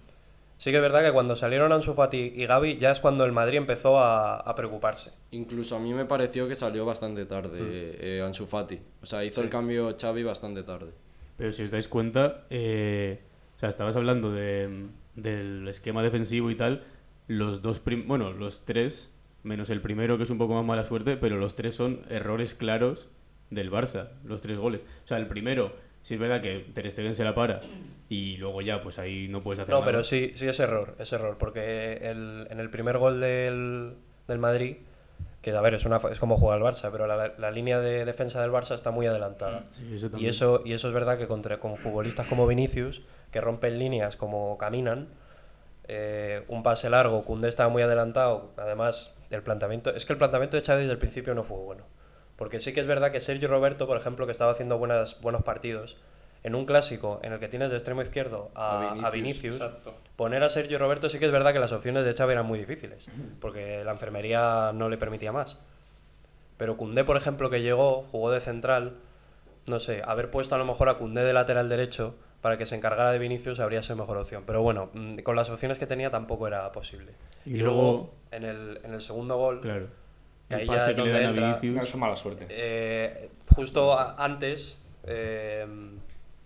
Sí. 0.59 0.71
que 0.71 0.77
es 0.77 0.83
verdad 0.83 1.03
que 1.03 1.13
cuando 1.13 1.35
salieron 1.37 1.73
Ansu 1.73 1.95
Fati 1.95 2.33
y 2.37 2.45
Gaby 2.47 2.77
ya 2.77 2.91
es 2.91 3.01
cuando 3.01 3.25
el 3.25 3.33
Madrid 3.33 3.57
empezó 3.57 3.99
a, 3.99 4.37
a 4.37 4.55
preocuparse. 4.55 5.13
Incluso 5.31 5.77
a 5.77 5.79
mí 5.79 5.95
me 5.95 6.05
pareció 6.05 6.47
que 6.49 6.55
salió 6.55 6.85
bastante 6.85 7.25
tarde 7.25 7.59
eh, 7.61 8.23
Ansu 8.23 8.47
Fati. 8.47 8.79
O 9.03 9.07
sea, 9.07 9.25
hizo 9.25 9.41
el 9.41 9.49
cambio 9.49 9.97
Xavi 9.99 10.23
bastante 10.25 10.63
tarde. 10.65 10.91
Pero 11.37 11.53
si 11.53 11.63
os 11.63 11.71
dais 11.71 11.89
cuenta, 11.89 12.45
eh, 12.51 13.21
o 13.57 13.61
sea, 13.61 13.69
estabas 13.71 13.97
hablando 13.97 14.33
de, 14.33 14.89
del 15.15 15.67
esquema 15.69 16.03
defensivo 16.03 16.51
y 16.51 16.57
tal. 16.57 16.83
Los 17.29 17.63
dos, 17.63 17.79
prim- 17.81 18.09
bueno, 18.09 18.33
los 18.33 18.65
tres, 18.65 19.15
menos 19.45 19.71
el 19.71 19.81
primero 19.81 20.17
que 20.17 20.25
es 20.25 20.31
un 20.31 20.39
poco 20.39 20.55
más 20.55 20.65
mala 20.65 20.85
suerte, 20.85 21.17
pero 21.17 21.37
los 21.37 21.55
tres 21.55 21.75
son 21.77 22.01
errores 22.11 22.55
claros 22.55 23.09
del 23.51 23.71
Barça, 23.71 24.09
los 24.25 24.41
tres 24.41 24.59
goles. 24.59 24.83
O 25.05 25.07
sea, 25.09 25.19
el 25.19 25.27
primero, 25.29 25.73
Sí 26.09 26.15
es 26.15 26.21
verdad 26.21 26.41
que 26.41 26.61
Ter 26.73 26.91
Stegen 26.91 27.15
se 27.15 27.23
la 27.23 27.35
para 27.35 27.61
y 28.09 28.39
luego 28.39 28.63
ya, 28.63 28.83
pues 28.83 28.99
ahí 28.99 29.29
no 29.29 29.43
puedes 29.43 29.59
hacer 29.61 29.71
No, 29.75 29.81
nada. 29.81 29.93
pero 29.93 30.05
sí, 30.05 30.33
sí 30.37 30.49
es 30.49 30.59
error, 30.59 30.97
es 30.99 31.13
error, 31.13 31.37
porque 31.37 31.99
el- 32.01 32.47
en 32.49 32.61
el 32.61 32.71
primer 32.71 32.97
gol 32.97 33.21
del, 33.21 33.93
del 34.27 34.39
Madrid, 34.39 34.79
que 35.43 35.51
a 35.51 35.61
ver, 35.61 35.75
es, 35.75 35.85
una, 35.85 35.99
es 36.11 36.19
como 36.19 36.39
juega 36.39 36.57
el 36.57 36.63
Barça, 36.63 36.91
pero 36.91 37.07
la, 37.07 37.35
la 37.37 37.51
línea 37.51 37.79
de 37.81 38.07
defensa 38.07 38.41
del 38.41 38.51
Barça 38.51 38.75
está 38.75 38.91
muy 38.91 39.05
adelantada. 39.07 39.65
Sí, 39.71 39.83
eso 39.97 40.09
Y 40.17 40.29
eso, 40.29 40.63
y 40.65 40.73
eso 40.73 40.89
es 40.89 40.95
verdad 40.95 41.19
que 41.19 41.27
contra, 41.27 41.61
con 41.61 41.77
futbolistas 41.77 42.27
como 42.27 42.47
Vinicius, 42.47 43.03
que 43.31 43.43
rompen 43.43 43.79
líneas 43.79 44.17
como 44.17 44.57
caminan, 44.57 45.09
eh, 45.89 46.43
un 46.49 46.63
pase 46.63 46.89
largo, 46.89 47.23
Koundé 47.27 47.51
estaba 47.51 47.69
muy 47.69 47.83
adelantado, 47.83 48.53
además 48.57 49.15
el 49.29 49.43
planteamiento, 49.43 49.95
es 49.95 50.07
que 50.07 50.15
el 50.15 50.19
planteamiento 50.19 50.57
de 50.57 50.63
Xavi 50.63 50.81
desde 50.81 50.93
el 50.93 50.99
principio 50.99 51.35
no 51.35 51.45
fue 51.45 51.59
bueno. 51.59 51.85
Porque 52.39 52.61
sí 52.61 52.73
que 52.73 52.81
es 52.81 52.87
verdad 52.87 53.13
que 53.13 53.21
Sergio 53.21 53.49
Roberto, 53.49 53.87
por 53.87 53.99
ejemplo, 53.99 54.25
que 54.25 54.33
estaba 54.33 54.53
haciendo 54.53 54.79
buenas, 54.79 55.21
buenos 55.21 55.43
partidos, 55.43 55.97
en 56.45 56.55
un 56.55 56.65
clásico 56.67 57.19
en 57.25 57.33
el 57.33 57.41
que 57.41 57.49
tienes 57.49 57.69
de 57.71 57.77
extremo 57.77 58.01
izquierdo 58.01 58.51
a, 58.55 58.93
A 58.93 59.07
a 59.09 59.11
Vinicius, 59.11 59.61
poner 60.17 60.43
a 60.45 60.49
Sergio 60.49 60.79
Roberto 60.79 61.11
sí 61.11 61.19
que 61.19 61.27
es 61.27 61.33
verdad 61.33 61.53
que 61.53 61.59
las 61.59 61.73
opciones 61.73 62.05
de 62.05 62.15
Xavi 62.15 62.33
eran 62.33 62.47
muy 62.47 62.61
difíciles, 62.61 63.09
porque 63.41 63.83
la 63.85 63.91
enfermería 63.91 64.71
no 64.73 64.89
le 64.89 64.97
permitía 64.97 65.33
más. 65.33 65.59
Pero 66.57 66.77
Cundé, 66.77 67.03
por 67.05 67.17
ejemplo, 67.17 67.51
que 67.51 67.61
llegó, 67.61 68.05
jugó 68.13 68.31
de 68.31 68.41
central, 68.41 68.95
no 69.67 69.81
sé, 69.81 70.03
haber 70.05 70.31
puesto 70.31 70.55
a 70.55 70.59
lo 70.59 70.65
mejor 70.65 70.89
a 70.89 70.95
Cundé 70.95 71.25
de 71.25 71.33
lateral 71.33 71.69
derecho 71.69 72.15
para 72.41 72.57
que 72.57 72.67
se 72.67 72.77
encargara 72.77 73.11
de 73.11 73.19
Vinicius 73.19 73.59
habría 73.59 73.83
sido 73.83 73.97
mejor 73.97 74.17
opción. 74.17 74.45
Pero 74.47 74.63
bueno, 74.63 74.91
mm, 74.93 75.19
con 75.19 75.35
las 75.35 75.51
opciones 75.51 75.79
que 75.79 75.87
tenía 75.89 76.11
tampoco 76.13 76.47
era 76.47 76.71
posible. 76.71 77.13
Y 77.45 77.55
Y, 77.57 77.59
luego- 77.59 77.83
luego, 77.83 78.15
en, 78.31 78.45
el, 78.45 78.81
en 78.85 78.95
el 78.95 79.01
segundo 79.01 79.37
gol, 79.39 79.61
Claro. 79.61 79.87
Que 80.49 80.55
El 80.55 80.61
ahí 80.63 80.67
ya 80.67 80.77
es 80.77 80.85
que 80.87 80.95
donde 80.95 81.25
entra- 81.25 81.61
No, 81.63 81.83
eso 81.83 81.83
es 81.83 81.97
mala 81.97 82.17
suerte. 82.17 82.47
eh, 82.49 83.29
justo 83.55 83.93
a- 83.99 84.17
antes, 84.23 84.87
eh, 85.05 85.67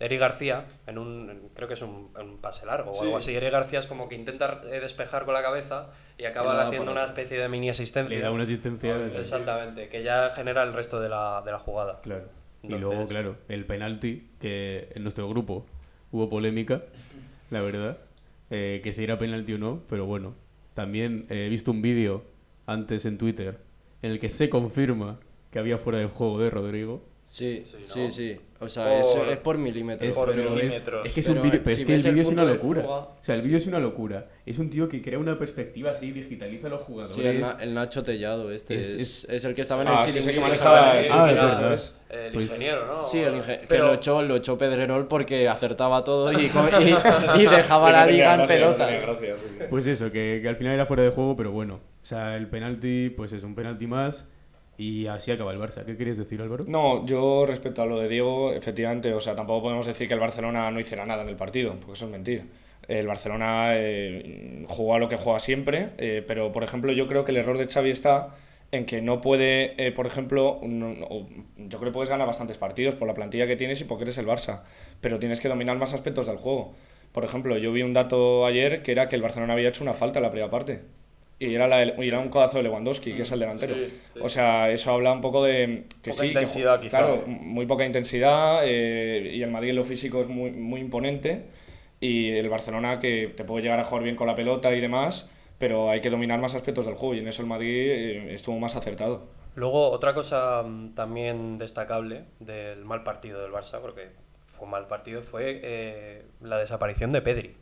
Eric 0.01 0.19
García, 0.19 0.65
en 0.89 0.99
un, 0.99 1.31
en- 1.31 1.49
creo 1.55 1.69
que 1.69 1.75
es 1.75 1.83
un, 1.83 2.11
un 2.21 2.39
pase 2.39 2.67
largo 2.67 2.91
o 2.91 2.95
Sí. 2.95 3.03
algo 3.05 3.17
así, 3.19 3.37
Eric 3.37 3.53
García 3.53 3.79
es 3.79 3.87
como 3.87 4.09
que 4.09 4.17
intenta 4.17 4.61
eh, 4.65 4.81
despejar 4.81 5.25
con 5.25 5.35
la 5.35 5.43
cabeza 5.43 5.91
y 6.19 6.25
acaba 6.25 6.61
haciendo 6.67 6.91
una 6.91 7.05
especie 7.05 7.39
de 7.39 7.49
mini 7.49 7.71
asistencia. 7.71 8.17
Le 8.17 8.23
da 8.23 8.33
una 8.33 8.43
asistencia. 8.43 8.97
Ah, 8.97 9.19
Exactamente, 9.21 9.89
que 9.89 10.03
ya 10.03 10.31
genera 10.35 10.65
el 10.65 10.73
resto 10.73 11.01
de 11.01 11.09
la, 11.09 11.43
de 11.45 11.53
la 11.53 11.59
jugada. 11.61 12.01
Claro. 12.03 12.25
Y 12.65 12.69
luego, 12.75 13.07
claro, 13.07 13.37
el 13.49 13.65
penalti, 13.67 14.29
que 14.41 14.89
en 14.95 15.03
nuestro 15.05 15.29
grupo 15.29 15.67
hubo 16.11 16.29
polémica, 16.29 16.83
la 17.51 17.61
verdad, 17.61 17.99
eh, 18.51 18.81
que 18.83 18.93
si 18.93 19.05
era 19.05 19.19
penalti 19.19 19.55
o 19.55 19.59
no, 19.59 19.83
pero 19.89 20.07
bueno, 20.07 20.35
también 20.75 21.27
he 21.29 21.49
visto 21.49 21.71
un 21.71 21.83
vídeo 21.83 22.25
antes 22.67 23.05
en 23.05 23.19
Twitter 23.19 23.59
en 24.03 24.11
el 24.13 24.21
que 24.21 24.31
se 24.31 24.51
confirma 24.51 25.21
que 25.51 25.59
había 25.59 25.79
fuera 25.79 25.99
de 25.99 26.07
juego 26.07 26.39
de 26.39 26.51
Rodrigo. 26.51 27.05
Sí, 27.25 27.63
Sí, 27.65 27.79
sí, 27.85 28.11
sí. 28.11 28.37
O 28.63 28.69
sea, 28.69 28.85
Por- 28.85 28.93
es, 28.93 29.17
es 29.33 29.37
por 29.39 29.59
milímetros. 29.59 30.09
Es, 30.09 30.15
Por 30.15 30.27
pero 30.31 30.43
pero 30.43 30.49
es- 30.57 30.63
milímetros. 30.63 31.07
es 31.07 31.13
que 31.13 31.21
es 31.21 31.27
Pero, 31.27 31.41
un 31.41 31.43
vídeo, 31.47 31.59
eh, 31.59 31.63
pero 31.65 31.75
si 31.77 31.81
es 31.83 31.87
que 31.87 31.95
el 31.95 32.07
el 32.07 32.13
vídeo 32.15 32.23
es 32.23 32.29
una 32.33 32.45
locura. 32.45 32.83
fuga- 32.83 32.95
O 32.97 33.17
sea, 33.21 33.35
el 33.35 33.43
vídeo 33.43 33.59
es 33.59 33.67
una 33.67 33.79
locura. 33.81 34.27
Es 34.47 34.59
un 34.59 34.71
tío 34.71 34.89
que 34.89 35.03
crea 35.03 35.19
una 35.19 35.39
perspectiva 35.39 35.91
así, 35.91 36.13
digitaliza 36.13 36.69
a 36.69 36.71
los 36.71 36.81
jugadores. 36.83 37.15
Sí, 37.15 37.27
el, 37.27 37.41
Na- 37.41 37.57
el 37.61 37.75
Nacho 37.75 38.03
Tellado, 38.03 38.51
este 38.51 38.79
Es- 38.79 38.95
es, 38.95 39.01
es- 39.25 39.29
es 39.31 39.45
el 39.45 39.55
que 39.55 39.63
estaba 39.63 39.83
en 39.83 39.89
Ah, 39.89 40.01
el 40.05 40.11
sí, 40.13 40.31
que 40.31 40.41
manejaba- 40.41 40.97
sí, 40.97 41.07
Ah, 41.11 41.73
es. 41.75 41.95
El 42.09 42.33
Pues- 42.33 42.45
ingeniero, 42.45 42.87
¿no? 42.87 43.05
Sí, 43.05 43.19
el 43.21 43.35
inge- 43.35 43.61
que 43.61 43.67
Pero- 43.69 43.87
lo 43.87 43.95
echó, 43.95 44.21
lo 44.23 44.37
echó 44.37 44.59
Pedrerol 44.59 45.09
porque 45.09 45.49
acertaba 45.49 46.05
todo 46.05 46.31
y, 46.33 46.37
y, 46.45 47.41
y 47.41 47.47
dejaba 47.47 47.91
la 47.91 48.05
liga 48.07 48.35
en 48.41 48.47
pelotas. 48.47 48.99
Pues 49.71 49.87
eso, 49.87 50.11
que, 50.13 50.41
que 50.43 50.49
al 50.49 50.57
final 50.57 50.75
era 50.75 50.87
fuera 50.87 51.03
de 51.03 51.11
juego, 51.11 51.37
pero 51.37 51.51
bueno. 51.53 51.77
O 52.03 52.05
sea, 52.05 52.37
el 52.37 52.49
penalti, 52.49 53.11
pues 53.17 53.33
es 53.33 53.43
un 53.45 53.55
penalti 53.55 53.87
más. 53.87 54.29
Y 54.83 55.07
así 55.07 55.31
acaba 55.31 55.53
el 55.53 55.61
Barça. 55.61 55.85
¿Qué 55.85 55.97
querías 55.97 56.17
decir, 56.17 56.43
Álvaro? 56.43 56.65
No, 56.67 57.07
yo 57.07 57.47
respecto 57.47 57.83
a 57.83 57.87
lo 57.87 58.01
de 58.01 58.09
Diego, 58.09 58.53
efectivamente, 58.53 59.15
o 59.15 59.21
sea, 59.21 59.37
tampoco 59.37 59.63
podemos 59.63 59.87
decir 59.87 60.09
que 60.09 60.15
el 60.15 60.21
Barcelona 60.21 60.69
no 60.73 60.81
hiciera 60.81 61.07
nada 61.07 61.23
en 61.23 61.29
el 61.29 61.37
partido, 61.37 61.77
porque 61.77 61.93
eso 61.93 62.07
es 62.07 62.11
mentir. 62.11 62.47
El 62.89 63.07
Barcelona 63.07 63.75
eh, 63.75 64.65
jugó 64.67 64.99
lo 64.99 65.09
que 65.09 65.17
juega 65.17 65.39
siempre, 65.39 65.91
eh, 65.99 66.25
pero 66.27 66.51
por 66.51 66.65
ejemplo 66.65 66.91
yo 66.91 67.07
creo 67.07 67.25
que 67.25 67.31
el 67.31 67.37
error 67.37 67.59
de 67.59 67.69
Xavi 67.69 67.91
está 67.91 68.35
en 68.73 68.85
que 68.85 69.01
no 69.03 69.21
puede, 69.21 69.75
eh, 69.87 69.93
por 69.93 70.07
ejemplo, 70.07 70.61
yo 70.63 71.79
creo 71.79 71.81
que 71.81 71.91
puedes 71.93 72.11
ganar 72.11 72.27
bastantes 72.27 72.59
partidos 72.59 72.97
por 72.97 73.07
la 73.07 73.15
plantilla 73.15 73.47
que 73.47 73.55
tienes 73.55 73.81
y 73.83 73.85
porque 73.85 74.03
eres 74.03 74.19
el 74.19 74.27
Barça, 74.27 74.63
pero 75.01 75.21
tienes 75.21 75.41
que 75.41 75.49
dominar 75.49 75.79
más 75.79 75.95
aspectos 75.95 76.27
del 76.27 76.39
juego. 76.39 76.75
Por 77.13 77.23
ejemplo, 77.23 77.57
yo 77.57 77.71
vi 77.71 77.83
un 77.83 77.93
dato 77.93 78.47
ayer 78.47 78.83
que 78.83 78.91
era 78.91 79.09
que 79.09 79.15
el 79.15 79.23
Barcelona 79.23 79.53
había 79.53 79.69
hecho 79.69 79.85
una 79.85 79.95
falta 79.95 80.19
en 80.19 80.25
la 80.25 80.31
primera 80.33 80.51
parte. 80.51 80.83
Y 81.49 81.55
era, 81.55 81.67
la, 81.67 81.85
y 81.85 82.09
era 82.09 82.19
un 82.21 82.29
codazo 82.29 82.59
de 82.59 82.65
Lewandowski, 82.65 83.13
que 83.15 83.23
es 83.23 83.33
el 83.33 83.41
delantero. 83.41 83.75
Sí, 83.75 83.87
sí, 84.15 84.21
o 84.23 84.29
sea, 84.29 84.71
eso 84.71 84.93
habla 84.93 85.13
un 85.13 85.21
poco 85.21 85.43
de 85.45 85.85
que 86.03 86.11
Poca 86.11 86.23
sí, 86.23 86.33
que- 86.33 86.41
intensidad, 86.41 86.81
quizá. 86.81 86.99
Claro, 86.99 87.25
muy 87.27 87.67
poca 87.67 87.85
intensidad 87.85 88.61
eh, 88.65 89.31
y 89.35 89.43
el 89.43 89.51
Madrid 89.51 89.71
en 89.71 89.77
lo 89.77 89.85
físico 89.85 90.21
es 90.21 90.29
muy, 90.29 90.51
muy 90.53 90.81
imponente 90.81 91.47
y 92.01 92.31
el 92.31 92.49
Barcelona 92.49 92.99
que 93.01 93.33
te 93.37 93.45
puede 93.45 93.63
llegar 93.63 93.79
a 93.81 93.85
jugar 93.85 94.03
bien 94.05 94.17
con 94.17 94.27
la 94.27 94.35
pelota 94.35 94.75
y 94.75 94.81
demás, 94.81 95.29
pero 95.59 95.91
hay 95.91 96.01
que 96.01 96.11
dominar 96.11 96.41
más 96.41 96.55
aspectos 96.55 96.87
del 96.87 96.95
juego 96.95 97.15
y 97.15 97.19
en 97.21 97.29
eso 97.29 97.43
el 97.43 97.49
Madrid 97.49 97.71
eh, 97.71 98.35
estuvo 98.35 98.59
más 98.59 98.75
acertado. 98.77 99.29
Luego, 99.55 99.91
otra 99.91 100.15
cosa 100.15 100.63
mm, 100.63 100.95
también 100.95 101.59
destacable 101.59 102.25
del 102.41 102.85
mal 102.85 103.05
partido 103.05 103.43
del 103.43 103.53
Barça, 103.53 103.81
porque 103.81 104.09
fue 104.49 104.65
un 104.65 104.71
mal 104.73 104.87
partido, 104.87 105.23
fue 105.23 105.61
eh, 105.63 106.23
la 106.41 106.59
desaparición 106.59 107.13
de 107.13 107.23
Pedri. 107.23 107.57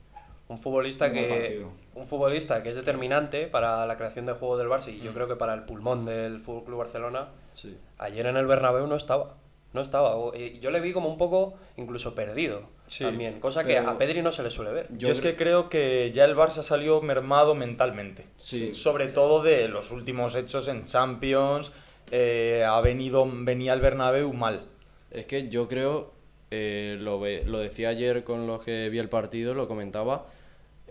Un 0.50 0.58
futbolista, 0.58 1.12
que, 1.12 1.22
partido. 1.28 1.70
un 1.94 2.06
futbolista 2.06 2.62
que 2.62 2.70
es 2.70 2.76
determinante 2.76 3.46
para 3.46 3.86
la 3.86 3.96
creación 3.96 4.26
de 4.26 4.32
juego 4.32 4.56
del 4.56 4.66
Barça 4.68 4.88
y 4.92 5.00
yo 5.00 5.14
creo 5.14 5.28
que 5.28 5.36
para 5.36 5.54
el 5.54 5.62
pulmón 5.62 6.04
del 6.04 6.40
Fútbol 6.40 6.64
Club 6.64 6.78
Barcelona. 6.78 7.28
Sí. 7.52 7.78
Ayer 7.98 8.26
en 8.26 8.36
el 8.36 8.46
Bernabéu 8.46 8.86
no 8.88 8.96
estaba. 8.96 9.36
No 9.72 9.80
estaba. 9.80 10.16
Y 10.36 10.58
Yo 10.58 10.72
le 10.72 10.80
vi 10.80 10.92
como 10.92 11.08
un 11.08 11.16
poco 11.16 11.54
incluso 11.76 12.16
perdido 12.16 12.62
Sí, 12.88 13.04
también, 13.04 13.38
cosa 13.38 13.62
que 13.62 13.78
a 13.78 13.96
Pedri 13.96 14.20
no 14.22 14.32
se 14.32 14.42
le 14.42 14.50
suele 14.50 14.72
ver. 14.72 14.88
Yo, 14.90 15.06
Yo 15.06 15.12
es 15.12 15.20
que 15.20 15.36
creo 15.36 15.68
que 15.68 16.10
ya 16.12 16.24
el 16.24 16.34
Barça 16.34 16.62
salió 16.64 17.00
mermado 17.00 17.54
mentalmente. 17.54 18.24
Sí. 18.36 18.74
Sobre 18.74 19.06
todo 19.06 19.44
de 19.44 19.68
los 19.68 19.92
últimos 19.92 20.34
hechos 20.34 20.66
en 20.66 20.84
Champions. 20.84 21.70
eh, 22.10 22.64
ha 22.68 22.80
venido, 22.80 23.24
venía 23.30 23.72
el 23.72 23.80
Bernabéu 23.80 24.32
mal. 24.32 24.64
Es 25.12 25.26
que 25.26 25.48
yo 25.48 25.68
creo, 25.68 26.12
eh, 26.50 26.96
lo, 26.98 27.20
lo 27.46 27.58
decía 27.60 27.90
ayer 27.90 28.24
con 28.24 28.48
los 28.48 28.64
que 28.64 28.88
vi 28.88 28.98
el 28.98 29.08
partido, 29.08 29.54
lo 29.54 29.68
comentaba, 29.68 30.26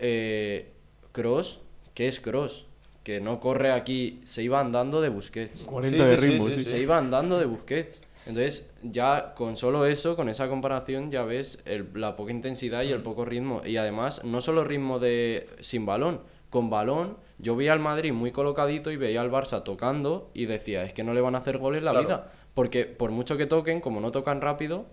eh, 0.00 0.72
Cross, 1.12 1.60
¿qué 1.94 2.06
es 2.06 2.20
Cross? 2.20 2.66
Que 3.02 3.20
no 3.20 3.40
corre 3.40 3.72
aquí, 3.72 4.20
se 4.24 4.42
iba 4.42 4.60
andando 4.60 5.00
de 5.00 5.08
Busquets. 5.08 5.60
40 5.62 6.04
Sí, 6.04 6.10
de 6.10 6.16
sí, 6.16 6.22
sí, 6.22 6.30
ritmo, 6.30 6.46
sí, 6.48 6.54
sí. 6.54 6.64
Se 6.64 6.80
iba 6.80 6.98
andando 6.98 7.38
de 7.38 7.46
Busquets. 7.46 8.02
Entonces, 8.26 8.70
ya 8.82 9.34
con 9.34 9.56
solo 9.56 9.86
eso, 9.86 10.14
con 10.16 10.28
esa 10.28 10.48
comparación, 10.48 11.10
ya 11.10 11.22
ves 11.24 11.62
el- 11.64 11.88
la 11.94 12.16
poca 12.16 12.32
intensidad 12.32 12.82
y 12.82 12.92
el 12.92 13.02
poco 13.02 13.24
ritmo. 13.24 13.62
Y 13.64 13.78
además, 13.78 14.22
no 14.24 14.40
solo 14.42 14.62
ritmo 14.64 14.98
de 14.98 15.48
sin 15.60 15.86
balón, 15.86 16.20
con 16.50 16.68
balón, 16.68 17.16
yo 17.38 17.56
veía 17.56 17.72
al 17.72 17.80
Madrid 17.80 18.12
muy 18.12 18.30
colocadito 18.32 18.90
y 18.90 18.96
veía 18.96 19.22
al 19.22 19.30
Barça 19.30 19.62
tocando 19.64 20.30
y 20.34 20.44
decía, 20.44 20.84
es 20.84 20.92
que 20.92 21.02
no 21.02 21.14
le 21.14 21.22
van 21.22 21.34
a 21.34 21.38
hacer 21.38 21.56
goles 21.58 21.82
la 21.82 21.92
Claro. 21.92 22.06
vida. 22.06 22.32
Porque 22.52 22.84
por 22.84 23.10
mucho 23.10 23.38
que 23.38 23.46
toquen, 23.46 23.80
como 23.80 24.00
no 24.00 24.10
tocan 24.12 24.40
rápido, 24.42 24.84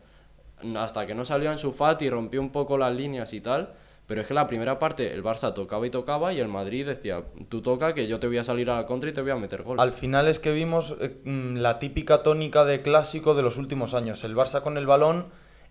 hasta 0.75 1.05
que 1.05 1.13
no 1.13 1.25
salió 1.25 1.51
en 1.51 1.57
su 1.57 1.73
fat 1.73 2.01
y 2.03 2.09
rompió 2.09 2.39
un 2.41 2.51
poco 2.51 2.77
las 2.77 2.95
líneas 2.95 3.33
y 3.33 3.41
tal. 3.41 3.73
Pero 4.07 4.21
es 4.21 4.27
que 4.27 4.33
la 4.33 4.47
primera 4.47 4.79
parte 4.79 5.13
el 5.13 5.21
Barça 5.21 5.53
tocaba 5.53 5.85
y 5.85 5.89
tocaba 5.89 6.31
y 6.31 6.39
el 6.39 6.47
Madrid 6.47 6.87
decía, 6.87 7.23
tú 7.49 7.61
toca 7.61 7.93
que 7.93 8.07
yo 8.07 8.19
te 8.19 8.27
voy 8.27 8.37
a 8.37 8.43
salir 8.43 8.69
a 8.69 8.77
la 8.77 8.85
contra 8.85 9.09
y 9.09 9.13
te 9.13 9.21
voy 9.21 9.31
a 9.31 9.35
meter 9.35 9.63
gol. 9.63 9.79
Al 9.79 9.91
final 9.91 10.29
es 10.29 10.39
que 10.39 10.53
vimos 10.53 10.95
eh, 11.01 11.19
mm, 11.25 11.57
la 11.57 11.77
típica 11.77 12.23
tónica 12.23 12.63
de 12.63 12.81
clásico 12.81 13.35
de 13.35 13.43
los 13.43 13.57
últimos 13.57 13.93
años. 13.93 14.23
El 14.23 14.33
Barça 14.35 14.61
con 14.61 14.77
el 14.77 14.87
balón 14.87 15.25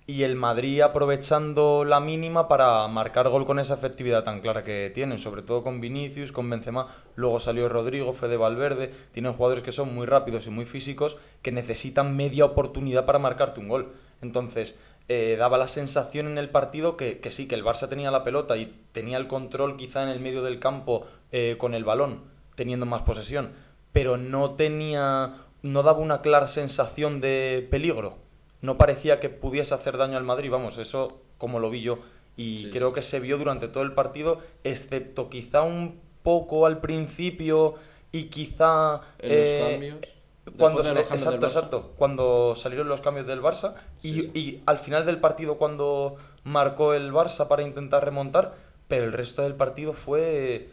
y 0.07 0.22
el 0.22 0.37
Madrid 0.37 0.83
aprovechando 0.83 1.85
la 1.85 1.99
mínima 1.99 2.46
para 2.46 2.87
marcar 2.88 3.29
gol 3.29 3.44
con 3.44 3.59
esa 3.59 3.75
efectividad 3.75 4.22
tan 4.22 4.40
clara 4.40 4.62
que 4.62 4.92
tienen, 4.94 5.18
sobre 5.18 5.42
todo 5.42 5.62
con 5.64 5.81
Vinicius, 5.81 6.31
con 6.31 6.49
Benzema, 6.49 6.87
luego 7.16 7.40
salió 7.40 7.68
Rodrigo, 7.68 8.12
Fede 8.12 8.37
Valverde, 8.37 8.92
tienen 9.12 9.33
jugadores 9.33 9.64
que 9.64 9.72
son 9.72 9.94
muy 9.94 10.07
rápidos 10.07 10.46
y 10.46 10.51
muy 10.51 10.64
físicos 10.64 11.18
que 11.42 11.51
necesitan 11.51 12.14
media 12.14 12.44
oportunidad 12.44 13.05
para 13.05 13.18
marcarte 13.18 13.59
un 13.59 13.68
gol. 13.68 13.92
Entonces, 14.22 14.79
eh, 15.09 15.37
daba 15.38 15.57
la 15.57 15.69
sensación 15.69 16.27
en 16.27 16.37
el 16.37 16.51
partido 16.51 16.97
que, 16.97 17.21
que 17.21 17.31
sí, 17.31 17.47
que 17.47 17.55
el 17.55 17.64
Barça 17.64 17.88
tenía 17.88 18.11
la 18.11 18.25
pelota 18.25 18.57
y 18.57 18.75
tenía 18.92 19.19
el 19.19 19.29
control 19.29 19.77
quizá 19.77 20.03
en 20.03 20.09
el 20.09 20.19
medio 20.19 20.42
del 20.42 20.59
campo 20.59 21.07
eh, 21.31 21.55
con 21.59 21.75
el 21.75 21.85
balón, 21.85 22.25
teniendo 22.57 22.87
más 22.87 23.03
posesión, 23.03 23.53
pero 23.92 24.16
no 24.16 24.55
tenía, 24.55 25.35
no 25.62 25.83
daba 25.85 26.01
una 26.01 26.23
clara 26.23 26.49
sensación 26.49 27.21
de 27.21 27.66
peligro. 27.71 28.19
No 28.62 28.79
parecía 28.79 29.21
que 29.21 29.29
pudiese 29.29 29.75
hacer 29.75 29.97
daño 29.97 30.16
al 30.16 30.25
Madrid, 30.25 30.51
vamos, 30.51 30.79
eso 30.79 31.21
como 31.38 31.61
lo 31.61 31.71
vi 31.71 31.83
yo. 31.83 32.01
Y 32.37 32.64
Sí, 32.64 32.71
creo 32.73 32.92
que 32.92 33.03
se 33.03 33.21
vio 33.21 33.38
durante 33.38 33.69
todo 33.69 33.85
el 33.85 33.92
partido, 33.92 34.40
excepto 34.64 35.31
quizá 35.31 35.62
un 35.62 36.01
poco 36.23 36.66
al 36.66 36.81
principio 36.81 37.77
y 38.11 38.25
quizá... 38.25 39.03
En 39.19 39.38
los 39.38 39.49
eh, 39.49 39.69
cambios. 39.71 40.16
Cuando, 40.57 40.83
de 40.83 40.91
exacto, 40.91 41.31
del 41.31 41.41
Barça. 41.41 41.45
exacto. 41.45 41.93
Cuando 41.97 42.55
salieron 42.57 42.89
los 42.89 43.01
cambios 43.01 43.27
del 43.27 43.43
Barça 43.43 43.75
y, 44.03 44.13
Sí, 44.13 44.23
sí. 44.23 44.31
y 44.35 44.63
al 44.67 44.79
final 44.79 45.05
del 45.07 45.19
partido 45.19 45.59
cuando 45.59 46.17
marcó 46.45 46.95
el 46.95 47.13
Barça 47.13 47.49
para 47.49 47.63
intentar 47.63 48.05
remontar, 48.05 48.55
pero 48.89 49.05
el 49.05 49.13
resto 49.13 49.43
del 49.43 49.55
partido 49.55 49.93
fue, 49.93 50.69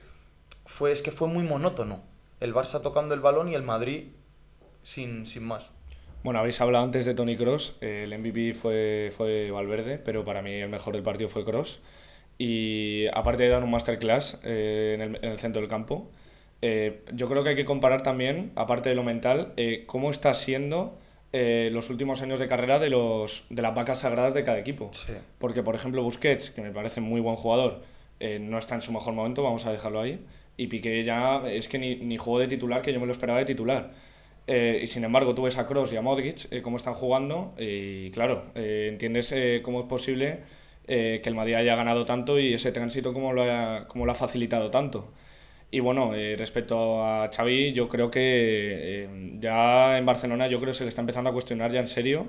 fue 0.66 0.92
es 0.92 1.02
que 1.02 1.12
fue 1.12 1.28
muy 1.28 1.44
monótono. 1.44 2.02
El 2.40 2.54
Barça 2.54 2.82
tocando 2.82 3.16
el 3.16 3.22
balón 3.22 3.50
y 3.50 3.56
el 3.56 3.64
Madrid 3.64 4.10
sin, 4.82 5.26
sin 5.26 5.44
más. 5.44 5.72
Bueno, 6.24 6.40
habéis 6.40 6.62
hablado 6.62 6.86
antes 6.86 7.06
de 7.06 7.14
Tony 7.14 7.36
Cross, 7.36 7.76
el 7.82 8.18
MVP 8.18 8.54
fue, 8.54 9.12
fue 9.16 9.52
Valverde, 9.52 9.98
pero 9.98 10.24
para 10.24 10.42
mí 10.42 10.54
el 10.54 10.70
mejor 10.70 10.94
del 10.94 11.04
partido 11.04 11.30
fue 11.30 11.44
Cross. 11.44 11.82
Y 12.38 13.08
aparte 13.14 13.44
de 13.44 13.50
dar 13.50 13.64
un 13.64 13.72
masterclass 13.72 14.40
eh, 14.44 14.94
en, 14.96 15.02
el, 15.02 15.16
en, 15.18 15.32
el, 15.32 15.38
centro 15.38 15.62
del 15.62 15.70
campo, 15.70 16.10
eh, 16.63 17.04
yo 17.13 17.28
creo 17.28 17.43
que 17.43 17.49
hay 17.52 17.56
que 17.56 17.65
comparar 17.65 18.04
también, 18.04 18.52
aparte 18.56 18.88
de 18.89 18.95
lo 18.95 19.04
mental, 19.04 19.52
eh, 19.58 19.84
cómo 19.86 20.10
está 20.10 20.34
siendo 20.34 20.97
eh, 21.34 21.69
los 21.73 21.89
últimos 21.89 22.21
años 22.21 22.39
de 22.39 22.47
carrera 22.47 22.80
de, 22.80 22.89
los, 22.89 23.45
de 23.49 23.62
las 23.62 23.76
vacas 23.76 23.99
sagradas 23.99 24.34
de 24.34 24.43
cada 24.43 24.58
equipo. 24.58 24.89
Sí. 24.93 25.13
Porque, 25.39 25.62
por 25.62 25.76
ejemplo, 25.76 26.02
Busquets, 26.04 26.52
que 26.52 26.62
me 26.62 26.71
parece 26.71 27.02
muy 27.02 27.19
buen 27.21 27.36
jugador, 27.36 27.82
eh, 28.19 28.39
no 28.39 28.58
está 28.58 28.76
en 28.76 28.82
su 28.82 28.93
mejor 28.93 29.13
momento, 29.13 29.43
vamos 29.43 29.65
a 29.65 29.71
dejarlo 29.71 29.99
ahí. 29.99 30.26
Y 30.56 30.67
Piqué 30.67 31.04
ya 31.04 31.43
es 31.47 31.67
que 31.67 31.80
ni, 31.80 31.97
ni 31.97 32.17
jugó 32.17 32.39
de 32.39 32.47
titular, 32.47 32.82
que 32.82 32.93
yo 32.93 32.99
me 32.99 33.08
lo 33.08 33.12
esperaba 33.12 33.39
de 33.39 33.45
titular. 33.45 33.91
Eh, 34.47 34.80
y 34.84 34.88
sin 34.88 35.04
embargo, 35.04 35.34
tú 35.34 35.43
ves 35.43 35.58
a 35.58 35.65
Cross 35.65 35.93
y 35.93 35.95
a 35.97 36.02
Modric 36.02 36.52
eh, 36.52 36.62
cómo 36.62 36.78
están 36.78 36.93
jugando 36.93 37.54
y 37.58 38.12
claro, 38.12 38.45
eh, 38.56 38.88
entiendes 38.91 39.32
eh, 39.32 39.62
cómo 39.63 39.82
es 39.82 39.86
posible 39.86 40.39
eh, 40.86 41.21
que 41.23 41.30
el 41.30 41.36
Madrid 41.36 41.54
haya 41.56 41.76
ganado 41.76 42.04
tanto 42.06 42.38
y 42.39 42.54
ese 42.54 42.73
tránsito 42.73 43.13
cómo 43.13 43.32
lo 43.32 43.43
ha, 43.43 43.88
cómo 43.88 44.06
lo 44.06 44.12
ha 44.12 44.15
facilitado 44.15 44.69
tanto. 44.69 45.13
Y 45.76 45.80
bueno, 45.80 46.14
eh, 46.14 46.36
respecto 46.38 47.04
a 47.04 47.32
Xavi, 47.36 47.74
yo 47.74 47.90
creo 47.90 48.12
que 48.12 48.22
eh, 48.22 49.10
ya 49.40 49.98
en 49.98 50.06
Barcelona 50.06 50.48
yo 50.48 50.60
creo 50.60 50.70
que 50.72 50.78
se 50.78 50.84
le 50.84 50.90
está 50.90 51.02
empezando 51.02 51.32
a 51.32 51.34
cuestionar 51.34 51.72
ya 51.72 51.80
en 51.80 51.88
serio, 51.88 52.28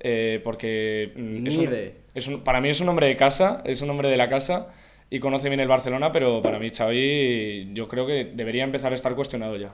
eh, 0.00 0.40
porque 0.42 1.12
mm, 1.14 1.46
es 1.46 1.56
un- 1.56 1.66
Mide. 1.66 1.94
es 2.14 2.26
un- 2.26 2.40
para 2.42 2.60
mí 2.60 2.68
es 2.68 2.80
un 2.80 2.88
hombre 2.88 3.06
de 3.06 3.16
casa, 3.16 3.62
es 3.64 3.80
un 3.80 3.90
hombre 3.90 4.08
de 4.08 4.16
la 4.16 4.28
casa 4.28 4.70
y 5.08 5.20
conoce 5.20 5.48
bien 5.48 5.60
el 5.60 5.68
Barcelona, 5.68 6.10
pero 6.10 6.42
para 6.42 6.58
mí 6.58 6.68
Xavi 6.70 7.70
yo 7.74 7.86
creo 7.86 8.08
que 8.08 8.24
debería 8.34 8.64
empezar 8.64 8.90
a 8.90 8.96
estar 8.96 9.14
cuestionado 9.14 9.56
ya. 9.56 9.72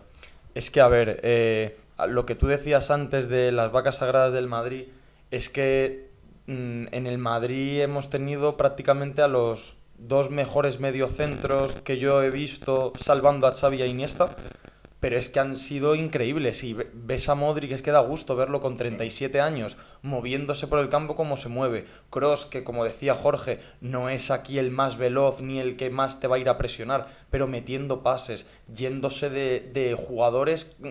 Es 0.54 0.70
que, 0.70 0.82
a 0.82 0.88
ver, 0.88 1.20
eh, 1.22 1.76
lo 2.08 2.26
que 2.26 2.34
tú 2.34 2.46
decías 2.48 2.90
antes 2.90 3.30
de 3.30 3.50
las 3.50 3.72
vacas 3.72 3.96
sagradas 3.96 4.34
del 4.34 4.46
Madrid, 4.46 4.84
es 5.30 5.48
que 5.48 6.10
mm, 6.48 6.88
en 6.92 7.06
el 7.06 7.16
Madrid 7.16 7.80
hemos 7.80 8.10
tenido 8.10 8.58
prácticamente 8.58 9.22
a 9.22 9.28
los 9.28 9.78
dos 9.98 10.30
mejores 10.30 10.80
mediocentros 10.80 11.74
que 11.76 11.98
yo 11.98 12.22
he 12.22 12.30
visto 12.30 12.92
salvando 12.98 13.46
a 13.46 13.54
Xavi 13.54 13.82
a 13.82 13.86
Iniesta, 13.86 14.34
pero 14.98 15.18
es 15.18 15.28
que 15.28 15.38
han 15.40 15.56
sido 15.58 15.94
increíbles. 15.94 16.64
Y 16.64 16.72
ve- 16.72 16.90
ves 16.92 17.28
a 17.28 17.34
Modric, 17.34 17.70
es 17.72 17.82
que 17.82 17.92
da 17.92 18.00
gusto 18.00 18.34
verlo 18.34 18.60
con 18.60 18.76
37 18.76 19.40
años, 19.40 19.76
moviéndose 20.02 20.66
por 20.66 20.78
el 20.78 20.88
campo 20.88 21.14
como 21.16 21.36
se 21.36 21.48
mueve. 21.48 21.84
Cross, 22.10 22.46
que 22.46 22.64
como 22.64 22.82
decía 22.84 23.14
Jorge, 23.14 23.60
no 23.80 24.08
es 24.08 24.30
aquí 24.30 24.58
el 24.58 24.70
más 24.70 24.96
veloz 24.96 25.42
ni 25.42 25.60
el 25.60 25.76
que 25.76 25.90
más 25.90 26.18
te 26.18 26.28
va 26.28 26.36
a 26.36 26.38
ir 26.38 26.48
a 26.48 26.56
presionar, 26.58 27.06
pero 27.30 27.46
metiendo 27.46 28.02
pases, 28.02 28.46
yéndose 28.74 29.28
de, 29.30 29.60
de 29.72 29.94
jugadores 29.94 30.76
mm, 30.80 30.86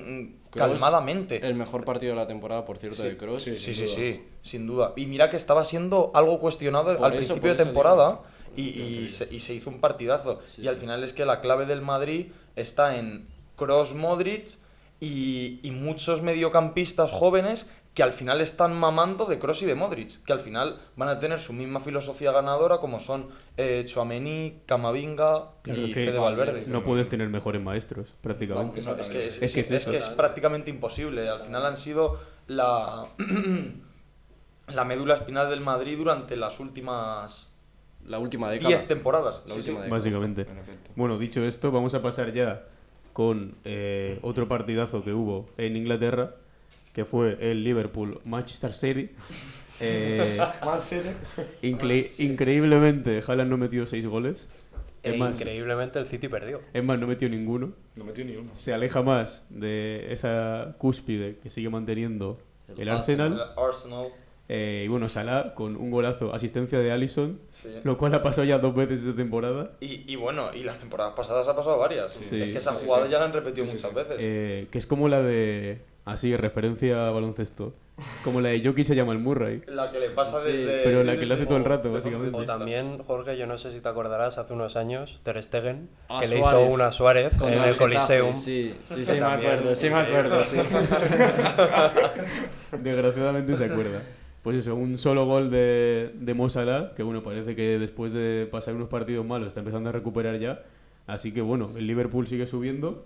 Kroos, 0.52 0.70
calmadamente. 0.70 1.46
El 1.46 1.56
mejor 1.56 1.84
partido 1.84 2.14
de 2.14 2.20
la 2.20 2.28
temporada, 2.28 2.64
por 2.64 2.78
cierto, 2.78 3.02
de 3.04 3.18
Cross. 3.18 3.44
sí, 3.44 3.58
Sí, 3.58 3.74
sí, 3.88 4.24
sin 4.44 4.68
duda. 4.68 4.94
Y 4.96 5.08
mira 5.08 5.30
que 5.32 5.38
estaba 5.38 5.66
siendo 5.66 6.12
algo 6.14 6.40
cuestionado 6.40 6.96
Por 6.96 7.06
al 7.08 7.14
eso, 7.14 7.34
principio 7.34 7.56
de 7.56 7.64
temporada 7.64 8.22
y, 8.56 8.62
y 8.82 9.10
se, 9.10 9.34
y 9.34 9.40
se 9.40 9.54
hizo 9.54 9.70
un 9.70 9.80
partidazo. 9.80 10.42
Sí, 10.50 10.64
y 10.64 10.68
al 10.68 10.76
sí. 10.76 10.82
final 10.82 11.04
es 11.04 11.14
que 11.14 11.26
la 11.26 11.42
clave 11.42 11.66
del 11.66 11.82
Madrid 11.82 12.28
está 12.56 12.98
en 12.98 13.28
Cross 13.56 13.94
Modric 13.96 14.58
y, 15.00 15.60
y 15.64 15.72
muchos 15.72 16.22
mediocampistas 16.22 17.12
jóvenes 17.12 17.70
que 17.96 18.04
al 18.04 18.12
final 18.12 18.42
están 18.42 18.78
mamando 18.78 19.26
de 19.26 19.40
Cross 19.40 19.62
y 19.62 19.66
de 19.68 19.76
Modric, 19.76 20.22
que 20.26 20.34
al 20.34 20.42
final 20.42 20.82
van 20.98 21.08
a 21.08 21.18
tener 21.18 21.40
su 21.40 21.54
misma 21.54 21.80
filosofía 21.80 22.34
ganadora 22.34 22.80
como 22.80 23.00
son 23.00 23.30
eh, 23.56 23.84
Chouameni, 23.88 24.64
Camavinga 24.66 25.52
Claro, 25.62 25.82
y 25.82 25.94
Fede 25.94 26.20
Valverde. 26.20 26.66
No 26.68 26.84
puedes 26.84 27.08
tener 27.08 27.30
mejores 27.30 27.62
maestros, 27.62 28.10
prácticamente. 28.22 28.82
No, 28.82 28.96
es, 28.98 29.08
que 29.08 29.28
es, 29.28 29.42
Es 29.42 29.54
que 29.54 29.62
es 29.62 29.72
es 29.72 29.82
eso. 29.84 29.92
que 29.92 29.98
es 29.98 30.10
prácticamente 30.10 30.70
imposible. 30.70 31.30
Al 31.30 31.40
final 31.40 31.66
han 31.66 31.78
sido 31.78 32.20
la, 32.48 33.06
la 34.68 34.84
médula 34.84 35.16
espinal 35.16 35.50
del 35.50 35.62
Madrid 35.62 35.98
durante 35.98 36.36
las 36.36 36.60
últimas 36.60 37.55
La 38.08 38.20
última 38.20 38.50
década. 38.52 38.70
10 38.70 38.88
temporadas. 38.88 39.44
La 39.48 39.56
Sí, 39.56 39.62
sí. 39.62 39.70
última 39.72 39.86
década. 39.86 39.98
Básicamente. 40.00 40.42
En 40.44 40.58
efecto. 40.58 40.92
Bueno, 40.96 41.18
dicho 41.18 41.44
esto, 41.46 41.72
vamos 41.72 41.94
a 41.96 42.02
pasar 42.02 42.34
ya 42.34 42.64
con 43.14 43.56
eh, 43.66 44.20
otro 44.22 44.48
partidazo 44.48 45.04
que 45.04 45.14
hubo 45.14 45.50
en 45.58 45.76
Inglaterra, 45.78 46.36
que 46.94 47.06
fue 47.06 47.38
el 47.40 47.64
Liverpool-Manchester 47.64 48.74
City. 48.74 49.10
Eh, 49.82 50.40
incre- 51.62 52.20
increíblemente, 52.24 53.22
Haaland 53.28 53.50
no 53.50 53.58
metió 53.58 53.86
6 53.86 54.08
goles. 54.08 54.48
E 55.04 55.18
más, 55.18 55.38
increíblemente 55.40 56.00
el 56.00 56.08
City 56.08 56.30
perdió. 56.30 56.62
es 56.74 56.82
más, 56.84 56.98
no 56.98 57.08
metió 57.08 57.28
ninguno. 57.30 57.74
No 57.98 58.06
metió 58.06 58.24
ni 58.24 58.38
uno. 58.38 58.52
Se 58.54 58.74
aleja 58.74 59.02
más 59.04 59.46
de 59.50 60.14
esa 60.14 60.76
cúspide 60.78 61.38
que 61.44 61.50
sigue 61.50 61.70
manteniendo 61.70 62.40
el, 62.70 62.84
El 62.84 62.90
Arsenal. 62.90 63.34
El 63.34 63.40
Arsenal. 63.64 64.08
Eh, 64.48 64.84
y 64.86 64.88
bueno, 64.88 65.10
Salah 65.10 65.56
con 65.56 65.76
un 65.76 65.90
golazo, 65.90 66.34
asistencia 66.34 66.78
de 66.80 66.92
Allison, 66.92 67.40
sí. 67.50 67.70
lo 67.84 67.98
cual 67.98 68.14
ha 68.14 68.22
pasado 68.22 68.46
ya 68.46 68.60
dos 68.60 68.76
veces 68.76 69.02
esta 69.02 69.16
temporada. 69.16 69.72
Y, 69.80 70.04
y 70.12 70.16
bueno, 70.18 70.50
y 70.54 70.62
las 70.64 70.80
temporadas 70.80 71.14
pasadas 71.16 71.48
ha 71.48 71.56
pasado 71.56 71.80
varias. 71.80 72.14
Sí. 72.14 72.42
es 72.42 72.52
que 72.52 72.58
esa 72.60 72.76
Sí, 72.76 72.86
jugada 72.86 73.06
sí. 73.08 73.12
ya 73.12 73.20
la 73.20 73.26
han 73.26 73.34
repetido 73.34 73.66
muchas 73.66 73.82
sí. 73.90 73.96
veces. 73.96 74.16
Eh, 74.20 74.68
que 74.72 74.78
es 74.78 74.86
como 74.86 75.10
la 75.10 75.22
de. 75.22 75.82
Así, 76.06 76.38
referencia 76.38 77.08
a 77.08 77.12
baloncesto. 77.12 77.74
Como 78.24 78.42
la 78.42 78.50
de 78.50 78.62
Jokic 78.64 78.86
se 78.86 78.96
llama 78.96 79.14
el 79.14 79.20
Murray. 79.20 79.64
la 79.68 79.92
que 79.92 80.00
le 80.00 80.10
pasa 80.12 80.40
Sí, 80.40 80.52
desde. 80.52 80.84
pero 80.84 81.00
sí, 81.02 81.08
la 81.08 81.14
sí, 81.14 81.20
que 81.22 81.26
le 81.26 81.34
sí, 81.36 81.42
hace 81.42 81.46
todo 81.48 81.58
el 81.58 81.66
rato, 81.66 81.92
básicamente. 81.92 82.38
O 82.38 82.44
también, 82.44 83.00
Jorge, 83.04 83.38
yo 83.38 83.48
no 83.48 83.58
sé 83.58 83.72
si 83.72 83.80
te 83.80 83.90
acordarás, 83.90 84.38
hace 84.38 84.54
unos 84.54 84.76
años, 84.76 85.20
Ter 85.24 85.42
Stegen, 85.42 85.90
Ah, 86.08 86.20
que 86.22 86.28
le 86.28 86.38
Suárez. 86.38 86.62
hizo 86.62 86.72
una 86.74 86.88
a 86.88 86.92
Suárez 86.92 87.34
Con 87.40 87.52
en 87.52 87.64
el 87.64 87.70
el 87.70 87.78
Coliseum. 87.78 88.36
Sí, 88.36 88.76
sí, 88.84 89.04
sí, 89.06 89.14
me 89.14 89.22
acuerdo, 89.26 89.74
sí 89.74 89.90
me 89.90 89.96
acuerdo, 89.96 90.44
sí. 90.44 90.58
Desgraciadamente 92.84 93.58
se 93.58 93.66
acuerda. 93.66 94.02
Pues 94.46 94.58
eso, 94.58 94.76
un 94.76 94.98
solo 94.98 95.26
gol 95.26 95.50
de, 95.50 96.12
de 96.14 96.34
Mo 96.36 96.50
Salah, 96.50 96.94
que 96.96 97.04
bueno, 97.04 97.22
parece 97.24 97.56
que 97.56 97.78
después 97.80 98.14
de 98.14 98.48
pasar 98.50 98.76
unos 98.76 98.88
partidos 98.90 99.26
malos 99.26 99.50
está 99.50 99.60
empezando 99.60 99.90
a 99.90 99.92
recuperar 99.92 100.40
ya. 100.40 100.62
Así 101.08 101.34
que 101.34 101.42
bueno, 101.42 101.72
el 101.76 101.86
Liverpool 101.88 102.28
sigue 102.28 102.48
subiendo 102.48 103.04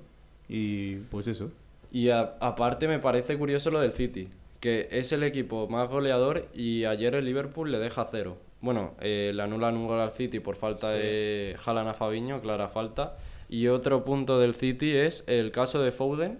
y 0.47 0.97
pues 1.09 1.27
eso. 1.27 1.49
Y 1.91 2.09
a- 2.09 2.35
aparte 2.41 2.87
me 2.87 2.99
parece 2.99 3.37
curioso 3.37 3.71
lo 3.71 3.79
del 3.79 3.93
City, 3.93 4.27
que 4.59 4.89
es 4.91 5.11
el 5.13 5.23
equipo 5.23 5.67
más 5.69 5.89
goleador 5.89 6.47
y 6.53 6.83
ayer 6.85 7.15
el 7.15 7.23
Liverpool 7.25 7.71
le 7.71 7.79
deja 7.79 8.05
cero. 8.11 8.37
Bueno, 8.61 8.95
eh, 8.99 9.31
le 9.33 9.41
anulan 9.41 9.77
un 9.77 9.87
gol 9.87 9.99
al 10.01 10.11
City 10.11 10.41
por 10.41 10.57
falta 10.57 10.91
de 10.91 11.55
Haaland 11.65 11.87
a 11.89 11.93
Fabiño, 11.93 12.41
clara 12.41 12.67
falta. 12.67 13.15
Y 13.47 13.67
otro 13.67 14.03
punto 14.03 14.39
del 14.39 14.53
City 14.55 14.91
es 14.91 15.23
el 15.27 15.51
caso 15.51 15.81
de 15.81 15.93
Foden. 15.93 16.37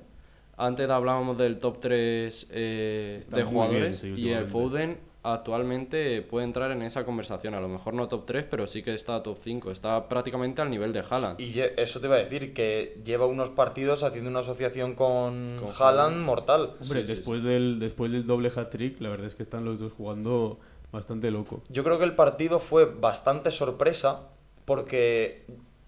Antes 0.60 0.89
hablábamos 0.89 1.38
del 1.38 1.58
top 1.58 1.80
3 1.80 2.48
Está 2.52 3.38
de 3.38 3.43
jugadores 3.43 4.04
bien, 4.04 4.15
sí, 4.15 4.22
y 4.22 4.30
el. 4.32 4.45
Foden 4.45 5.00
actualmente 5.24 6.22
puede 6.22 6.45
entrar 6.45 6.72
en 6.72 6.82
esa 6.82 7.06
conversación. 7.06 7.54
A 7.54 7.62
lo 7.62 7.69
mejor 7.69 7.93
no 7.93 8.08
top 8.08 8.26
3, 8.26 8.45
pero 8.50 8.67
sí 8.67 8.84
que 8.84 8.93
está 8.93 9.24
top 9.24 9.38
5. 9.41 9.72
Está 9.72 10.08
prácticamente 10.10 10.62
al 10.62 10.69
nivel 10.69 10.91
de 10.91 11.00
Haaland. 11.00 11.39
Y 11.39 11.60
eso 11.78 12.00
te 12.00 12.08
iba 12.08 12.15
a 12.15 12.19
decir, 12.19 12.54
que 12.54 13.02
lleva 13.06 13.26
unos 13.26 13.50
partidos 13.50 14.04
haciendo 14.04 14.30
una 14.30 14.39
asociación 14.39 14.95
con, 14.95 15.60
Con 15.62 15.72
Haaland 15.78 16.24
mortal. 16.26 16.74
Hombre, 16.82 17.02
Sí, 17.02 17.08
sí, 17.08 17.15
después, 17.15 17.43
Del, 17.43 17.80
después 17.80 18.12
del 18.12 18.26
doble 18.26 18.52
hat-trick, 18.54 19.00
la 19.02 19.10
verdad 19.10 19.28
es 19.28 19.36
que 19.36 19.43
están 19.43 19.65
los 19.65 19.80
dos 19.80 19.93
jugando 19.93 20.60
bastante 20.91 21.32
loco. 21.32 21.62
Yo 21.69 21.84
creo 21.84 21.98
que 22.00 22.06
el 22.06 22.15
partido 22.15 22.60
fue 22.60 22.86
bastante 22.86 23.52
sorpresa 23.52 24.28
porque 24.65 25.45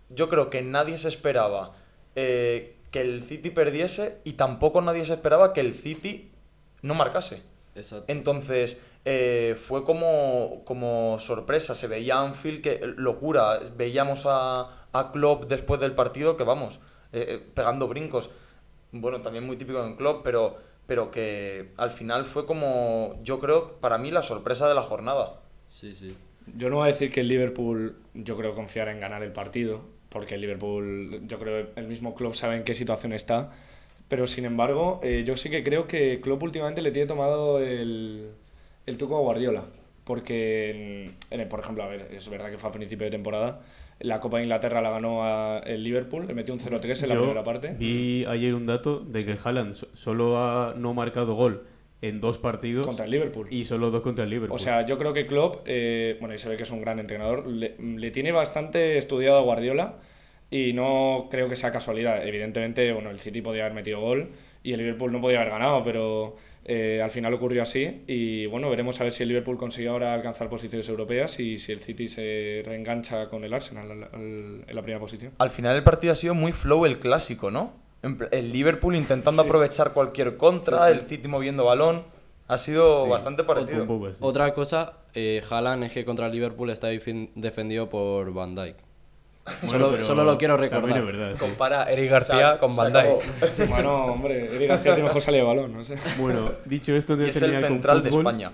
yo 0.09 0.29
creo 0.29 0.49
que 0.49 0.61
nadie 0.61 0.97
se 0.97 1.07
esperaba 1.07 1.73
eh, 2.15 2.75
que 2.91 3.01
el 3.01 3.23
City 3.23 3.49
perdiese 3.49 4.19
y 4.23 4.33
tampoco 4.33 4.81
nadie 4.81 5.05
se 5.05 5.13
esperaba 5.13 5.53
que 5.53 5.61
el 5.61 5.73
City 5.73 6.31
no 6.81 6.93
marcase. 6.93 7.41
Exacto. 7.73 8.05
Entonces 8.09 8.77
eh, 9.05 9.57
fue 9.59 9.83
como, 9.83 10.61
como 10.65 11.17
sorpresa, 11.19 11.73
se 11.73 11.87
veía 11.87 12.19
Anfield 12.19 12.61
que 12.61 12.81
locura, 12.97 13.59
veíamos 13.75 14.23
a, 14.25 14.87
a 14.91 15.11
Klopp 15.11 15.45
después 15.45 15.79
del 15.79 15.95
partido 15.95 16.37
que 16.37 16.43
vamos, 16.43 16.79
eh, 17.13 17.25
eh, 17.29 17.47
pegando 17.53 17.87
brincos. 17.87 18.29
Bueno, 18.91 19.21
también 19.21 19.45
muy 19.45 19.55
típico 19.55 19.83
en 19.85 19.95
Klopp, 19.95 20.21
pero, 20.23 20.57
pero 20.85 21.11
que 21.11 21.71
al 21.77 21.91
final 21.91 22.25
fue 22.25 22.45
como, 22.45 23.19
yo 23.23 23.39
creo, 23.39 23.79
para 23.79 23.97
mí 23.97 24.11
la 24.11 24.21
sorpresa 24.21 24.67
de 24.67 24.75
la 24.75 24.81
jornada. 24.81 25.39
Sí, 25.69 25.93
sí. 25.93 26.15
Yo 26.53 26.69
no 26.69 26.77
voy 26.77 26.89
a 26.89 26.91
decir 26.91 27.11
que 27.11 27.21
el 27.21 27.29
Liverpool, 27.29 27.95
yo 28.13 28.35
creo 28.35 28.53
confiar 28.53 28.89
en 28.89 28.99
ganar 28.99 29.23
el 29.23 29.31
partido, 29.31 29.81
porque 30.11 30.35
el 30.35 30.41
Liverpool, 30.41 31.21
yo 31.27 31.39
creo 31.39 31.67
el 31.75 31.87
mismo 31.87 32.13
club 32.15 32.35
sabe 32.35 32.57
en 32.57 32.63
qué 32.63 32.73
situación 32.75 33.13
está, 33.13 33.51
pero 34.07 34.27
sin 34.27 34.45
embargo, 34.45 34.99
eh, 35.03 35.23
yo 35.25 35.37
sí 35.37 35.49
que 35.49 35.63
creo 35.63 35.87
que 35.87 36.19
Klopp 36.21 36.43
últimamente 36.43 36.81
le 36.81 36.91
tiene 36.91 37.07
tomado 37.07 37.59
el, 37.59 38.29
el 38.85 38.97
truco 38.97 39.17
a 39.17 39.21
Guardiola, 39.21 39.63
porque, 40.03 40.71
en- 41.05 41.15
en 41.29 41.39
el- 41.39 41.47
por 41.47 41.59
ejemplo, 41.61 41.83
a 41.83 41.87
ver, 41.87 42.09
es 42.11 42.27
verdad 42.29 42.51
que 42.51 42.57
fue 42.57 42.69
a 42.69 42.73
principio 42.73 43.05
de 43.05 43.11
temporada, 43.11 43.61
la 43.99 44.19
Copa 44.19 44.37
de 44.37 44.43
Inglaterra 44.43 44.81
la 44.81 44.89
ganó 44.89 45.23
a 45.23 45.59
el 45.59 45.83
Liverpool, 45.83 46.27
le 46.27 46.33
metió 46.33 46.53
un 46.53 46.59
0-3 46.59 47.03
en 47.03 47.09
la 47.09 47.15
primera 47.21 47.43
parte. 47.43 47.73
Vi 47.77 48.25
ayer 48.27 48.53
un 48.55 48.65
dato 48.65 48.99
de 48.99 49.23
que 49.25 49.37
Haaland 49.41 49.75
so- 49.75 49.87
solo 49.93 50.37
ha 50.39 50.73
no 50.75 50.93
marcado 50.93 51.35
gol 51.35 51.63
en 52.01 52.19
dos 52.19 52.37
partidos 52.39 52.85
Contra 52.87 53.05
el 53.05 53.11
Liverpool. 53.11 53.47
y 53.51 53.65
solo 53.65 53.91
dos 53.91 54.01
contra 54.01 54.23
el 54.23 54.29
Liverpool. 54.31 54.55
O 54.55 54.59
sea, 54.59 54.85
yo 54.85 54.97
creo 54.97 55.13
que 55.13 55.27
Klopp, 55.27 55.63
eh, 55.67 56.17
bueno, 56.19 56.33
y 56.33 56.39
se 56.39 56.49
ve 56.49 56.57
que 56.57 56.63
es 56.63 56.71
un 56.71 56.81
gran 56.81 56.99
entrenador, 56.99 57.45
le, 57.47 57.75
le 57.79 58.11
tiene 58.11 58.31
bastante 58.31 58.97
estudiado 58.97 59.37
a 59.37 59.41
Guardiola 59.41 59.99
y 60.49 60.73
no 60.73 61.27
creo 61.29 61.47
que 61.47 61.55
sea 61.55 61.71
casualidad. 61.71 62.25
Evidentemente, 62.27 62.91
bueno, 62.91 63.09
el 63.11 63.19
City 63.19 63.41
podía 63.41 63.63
haber 63.65 63.75
metido 63.75 63.99
gol 64.01 64.29
y 64.63 64.73
el 64.73 64.79
Liverpool 64.79 65.11
no 65.11 65.21
podía 65.21 65.39
haber 65.41 65.51
ganado, 65.51 65.83
pero 65.83 66.35
eh, 66.65 67.01
al 67.03 67.09
final 67.11 67.33
ocurrió 67.33 67.63
así 67.63 68.01
y 68.07 68.45
bueno, 68.47 68.69
veremos 68.69 68.99
a 68.99 69.03
ver 69.03 69.11
si 69.11 69.23
el 69.23 69.29
Liverpool 69.29 69.57
consigue 69.57 69.87
ahora 69.87 70.13
alcanzar 70.13 70.49
posiciones 70.49 70.87
europeas 70.89 71.39
y 71.39 71.57
si 71.57 71.71
el 71.71 71.79
City 71.79 72.07
se 72.09 72.61
reengancha 72.65 73.29
con 73.29 73.43
el 73.43 73.53
Arsenal 73.53 73.89
al- 73.91 74.03
al- 74.03 74.63
en 74.67 74.75
la 74.75 74.81
primera 74.81 74.99
posición. 74.99 75.33
Al 75.37 75.49
final 75.51 75.75
el 75.75 75.83
partido 75.83 76.13
ha 76.13 76.15
sido 76.15 76.33
muy 76.33 76.51
flow 76.51 76.85
el 76.85 76.99
clásico, 76.99 77.49
¿no? 77.51 77.73
El 78.03 78.51
Liverpool 78.51 78.95
intentando 78.95 79.43
aprovechar 79.43 79.93
cualquier 79.93 80.37
contra, 80.37 80.89
el 80.89 81.01
City 81.01 81.27
moviendo 81.27 81.65
balón. 81.65 82.03
Ha 82.47 82.57
sido 82.57 83.07
bastante 83.07 83.43
parecido. 83.43 83.85
poco. 83.85 84.09
Otra 84.19 84.53
cosa, 84.53 84.93
eh, 85.13 85.41
Haaland 85.49 85.83
es 85.85 85.93
que 85.93 86.03
contra 86.03 86.25
el 86.27 86.33
Liverpool 86.33 86.69
está 86.69 86.91
defen- 86.91 87.29
defendido 87.35 87.89
por 87.89 88.33
Van 88.33 88.55
Dijk. 88.55 88.75
Bueno, 89.63 89.89
solo, 90.03 90.23
lo 90.23 90.37
quiero 90.37 90.55
recordar. 90.57 90.97
es 90.99 91.05
verdad, 91.05 91.33
sí. 91.33 91.39
Compara 91.39 91.85
Eric 91.91 92.11
García 92.11 92.57
con 92.59 92.75
Van. 92.75 92.91
Dijk. 92.93 93.05
Bueno, 93.69 94.05
hombre, 94.05 94.55
Eric 94.55 94.67
García 94.69 94.93
tiene 94.95 95.07
mejor 95.07 95.21
salida 95.21 95.41
de 95.43 95.47
balón, 95.47 95.73
no 95.73 95.83
sé. 95.83 95.95
Bueno, 96.19 96.51
dicho 96.65 96.93
esto, 96.95 97.13
antes 97.13 97.25
de 97.25 97.29
es 97.31 97.35
el 97.37 97.41
terminar 97.41 97.63
con 97.63 97.71
central 97.75 98.03
de 98.03 98.09
fútbol, 98.09 98.21
España. 98.27 98.51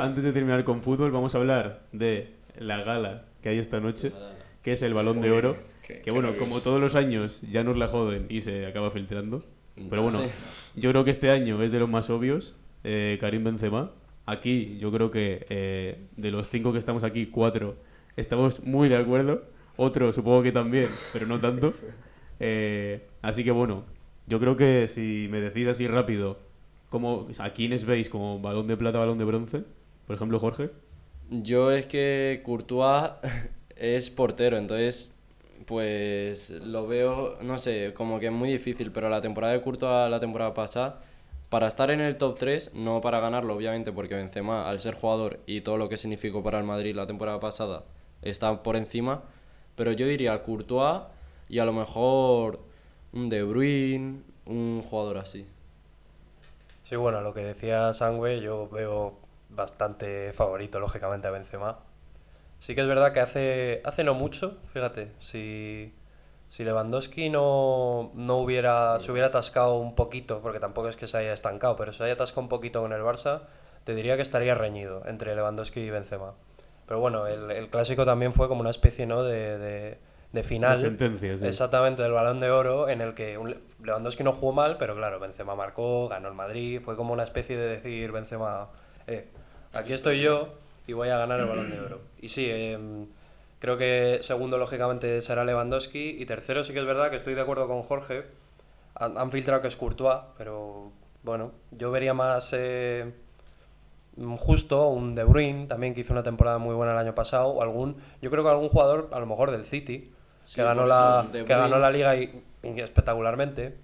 Antes 0.00 0.24
de 0.24 0.32
terminar 0.32 0.64
con 0.64 0.82
fútbol, 0.82 1.10
vamos 1.12 1.34
a 1.34 1.38
hablar 1.38 1.80
de 1.92 2.34
la 2.58 2.82
gala 2.82 3.22
que 3.42 3.50
hay 3.50 3.58
esta 3.58 3.78
noche, 3.80 4.12
que 4.68 4.72
es 4.74 4.82
el 4.82 4.92
Balón 4.92 5.22
de 5.22 5.30
Oro. 5.30 5.56
qué- 5.86 6.02
Que 6.02 6.10
bueno, 6.10 6.30
como 6.38 6.60
todos 6.60 6.78
los 6.78 6.94
años 6.94 7.40
ya 7.50 7.64
nos 7.64 7.78
la 7.78 7.88
joden 7.88 8.26
y 8.28 8.42
se 8.42 8.66
acaba 8.66 8.90
filtrando. 8.90 9.42
Pero 9.88 10.02
bueno, 10.02 10.18
Sí. 10.20 10.26
yo 10.76 10.90
creo 10.90 11.04
que 11.04 11.10
este 11.10 11.30
año 11.30 11.62
es 11.62 11.72
de 11.72 11.78
los 11.78 11.88
más 11.88 12.10
obvios, 12.10 12.58
eh, 12.84 13.16
Karim 13.18 13.44
Benzema. 13.44 13.92
Aquí 14.26 14.76
yo 14.78 14.92
creo 14.92 15.10
que 15.10 15.46
eh, 15.48 16.04
de 16.18 16.30
los 16.30 16.50
cinco 16.50 16.74
que 16.74 16.78
estamos 16.78 17.02
aquí, 17.02 17.26
cuatro 17.26 17.76
estamos 18.18 18.62
muy 18.64 18.90
de 18.90 18.96
acuerdo. 18.96 19.44
Otro 19.76 20.12
supongo 20.12 20.42
que 20.42 20.52
también, 20.52 20.88
pero 21.14 21.26
no 21.26 21.40
tanto. 21.40 21.72
Eh, 22.40 23.00
así 23.22 23.42
que 23.42 23.50
bueno, 23.50 23.84
yo 24.28 24.38
creo 24.38 24.56
que 24.56 24.86
si 24.86 25.26
me 25.30 25.40
decís 25.40 25.66
así 25.66 25.88
rápido, 25.88 26.38
como, 26.88 27.26
¿a 27.38 27.50
quiénes 27.50 27.84
veis 27.84 28.08
como 28.08 28.38
balón 28.38 28.68
de 28.68 28.76
plata, 28.76 28.98
balón 29.00 29.18
de 29.18 29.24
bronce? 29.24 29.62
Por 30.06 30.14
ejemplo, 30.14 30.38
Jorge. 30.38 30.70
Yo 31.30 31.72
es 31.72 31.86
que 31.86 32.40
Courtois 32.44 33.10
es 33.78 34.10
portero, 34.10 34.58
entonces 34.58 35.14
pues 35.66 36.50
lo 36.50 36.86
veo, 36.86 37.36
no 37.42 37.58
sé, 37.58 37.92
como 37.94 38.20
que 38.20 38.26
es 38.26 38.32
muy 38.32 38.50
difícil, 38.50 38.92
pero 38.92 39.08
la 39.08 39.20
temporada 39.20 39.52
de 39.52 39.60
Courtois 39.60 40.10
la 40.10 40.20
temporada 40.20 40.54
pasada, 40.54 41.00
para 41.50 41.66
estar 41.66 41.90
en 41.90 42.00
el 42.00 42.16
top 42.16 42.38
3, 42.38 42.74
no 42.74 43.00
para 43.00 43.20
ganarlo 43.20 43.54
obviamente, 43.54 43.92
porque 43.92 44.14
Benzema 44.14 44.68
al 44.68 44.80
ser 44.80 44.94
jugador 44.94 45.40
y 45.46 45.62
todo 45.62 45.76
lo 45.76 45.88
que 45.88 45.96
significó 45.96 46.42
para 46.42 46.58
el 46.58 46.64
Madrid 46.64 46.94
la 46.94 47.06
temporada 47.06 47.40
pasada 47.40 47.84
está 48.22 48.62
por 48.62 48.76
encima, 48.76 49.22
pero 49.76 49.92
yo 49.92 50.06
diría 50.06 50.42
Courtois 50.42 51.02
y 51.48 51.58
a 51.58 51.64
lo 51.64 51.72
mejor 51.72 52.60
un 53.12 53.28
De 53.28 53.42
Bruyne, 53.42 54.20
un 54.46 54.82
jugador 54.82 55.18
así. 55.18 55.46
Sí, 56.84 56.96
bueno, 56.96 57.20
lo 57.20 57.34
que 57.34 57.40
decía 57.40 57.92
Sangüe, 57.92 58.40
yo 58.40 58.68
veo 58.70 59.18
bastante 59.50 60.32
favorito, 60.32 60.80
lógicamente, 60.80 61.28
a 61.28 61.30
Benzema. 61.30 61.78
Sí 62.60 62.74
que 62.74 62.80
es 62.80 62.86
verdad 62.86 63.12
que 63.12 63.20
hace, 63.20 63.80
hace 63.84 64.04
no 64.04 64.14
mucho, 64.14 64.58
fíjate, 64.72 65.12
si, 65.20 65.94
si 66.48 66.64
Lewandowski 66.64 67.30
no, 67.30 68.10
no 68.14 68.36
hubiera, 68.38 68.98
se 69.00 69.12
hubiera 69.12 69.28
atascado 69.28 69.76
un 69.76 69.94
poquito, 69.94 70.40
porque 70.42 70.58
tampoco 70.60 70.88
es 70.88 70.96
que 70.96 71.06
se 71.06 71.16
haya 71.18 71.32
estancado, 71.32 71.76
pero 71.76 71.92
se 71.92 72.02
haya 72.04 72.14
atascado 72.14 72.42
un 72.42 72.48
poquito 72.48 72.80
con 72.80 72.92
el 72.92 73.00
Barça, 73.02 73.42
te 73.84 73.94
diría 73.94 74.16
que 74.16 74.22
estaría 74.22 74.54
reñido 74.54 75.02
entre 75.06 75.34
Lewandowski 75.36 75.80
y 75.80 75.90
Benzema. 75.90 76.34
Pero 76.86 77.00
bueno, 77.00 77.26
el, 77.26 77.50
el 77.50 77.68
clásico 77.68 78.04
también 78.04 78.32
fue 78.32 78.48
como 78.48 78.60
una 78.62 78.70
especie, 78.70 79.06
¿no?, 79.06 79.22
de, 79.22 79.58
de, 79.58 79.98
de 80.32 80.42
final. 80.42 80.74
De 80.76 80.88
sentencia, 80.88 81.38
sí. 81.38 81.46
Exactamente, 81.46 82.02
del 82.02 82.12
Balón 82.12 82.40
de 82.40 82.50
Oro, 82.50 82.88
en 82.88 83.02
el 83.02 83.14
que 83.14 83.38
un 83.38 83.50
Le- 83.50 83.58
Lewandowski 83.84 84.24
no 84.24 84.32
jugó 84.32 84.52
mal, 84.52 84.78
pero 84.78 84.96
claro, 84.96 85.20
Benzema 85.20 85.54
marcó, 85.54 86.08
ganó 86.08 86.28
el 86.28 86.34
Madrid, 86.34 86.80
fue 86.82 86.96
como 86.96 87.12
una 87.12 87.22
especie 87.22 87.56
de 87.56 87.68
decir 87.68 88.10
Benzema, 88.10 88.68
eh, 89.06 89.28
aquí 89.74 89.92
estoy 89.92 90.20
yo 90.22 90.48
y 90.88 90.94
voy 90.94 91.10
a 91.10 91.18
ganar 91.18 91.38
el 91.38 91.46
Balón 91.46 91.70
de 91.70 91.78
Oro. 91.78 92.00
Y 92.20 92.30
sí, 92.30 92.50
em, 92.50 93.06
creo 93.60 93.76
que 93.78 94.18
segundo 94.22 94.58
lógicamente 94.58 95.20
será 95.20 95.44
Lewandowski 95.44 96.16
y 96.18 96.26
tercero 96.26 96.64
sí 96.64 96.72
que 96.72 96.80
es 96.80 96.86
verdad 96.86 97.10
que 97.10 97.16
estoy 97.16 97.34
de 97.34 97.42
acuerdo 97.42 97.68
con 97.68 97.82
Jorge, 97.82 98.24
han, 98.94 99.16
han 99.16 99.30
filtrado 99.30 99.60
que 99.60 99.68
es 99.68 99.76
Courtois, 99.76 100.18
pero 100.36 100.90
bueno, 101.22 101.52
yo 101.70 101.90
vería 101.90 102.14
más 102.14 102.54
eh, 102.56 103.12
justo 104.38 104.88
un 104.88 105.14
De 105.14 105.24
Bruyne 105.24 105.66
también 105.66 105.94
que 105.94 106.00
hizo 106.00 106.14
una 106.14 106.22
temporada 106.22 106.58
muy 106.58 106.74
buena 106.74 106.92
el 106.92 106.98
año 106.98 107.14
pasado, 107.14 107.48
o 107.48 107.62
algún, 107.62 107.98
yo 108.22 108.30
creo 108.30 108.42
que 108.42 108.50
algún 108.50 108.70
jugador 108.70 109.10
a 109.12 109.20
lo 109.20 109.26
mejor 109.26 109.50
del 109.50 109.66
City 109.66 110.10
Sí, 110.42 110.54
que 110.54 110.62
ganó 110.62 110.86
la 110.86 111.28
que 111.30 111.44
ganó 111.44 111.78
la 111.78 111.90
liga 111.90 112.16
y, 112.16 112.42
y 112.62 112.80
espectacularmente. 112.80 113.76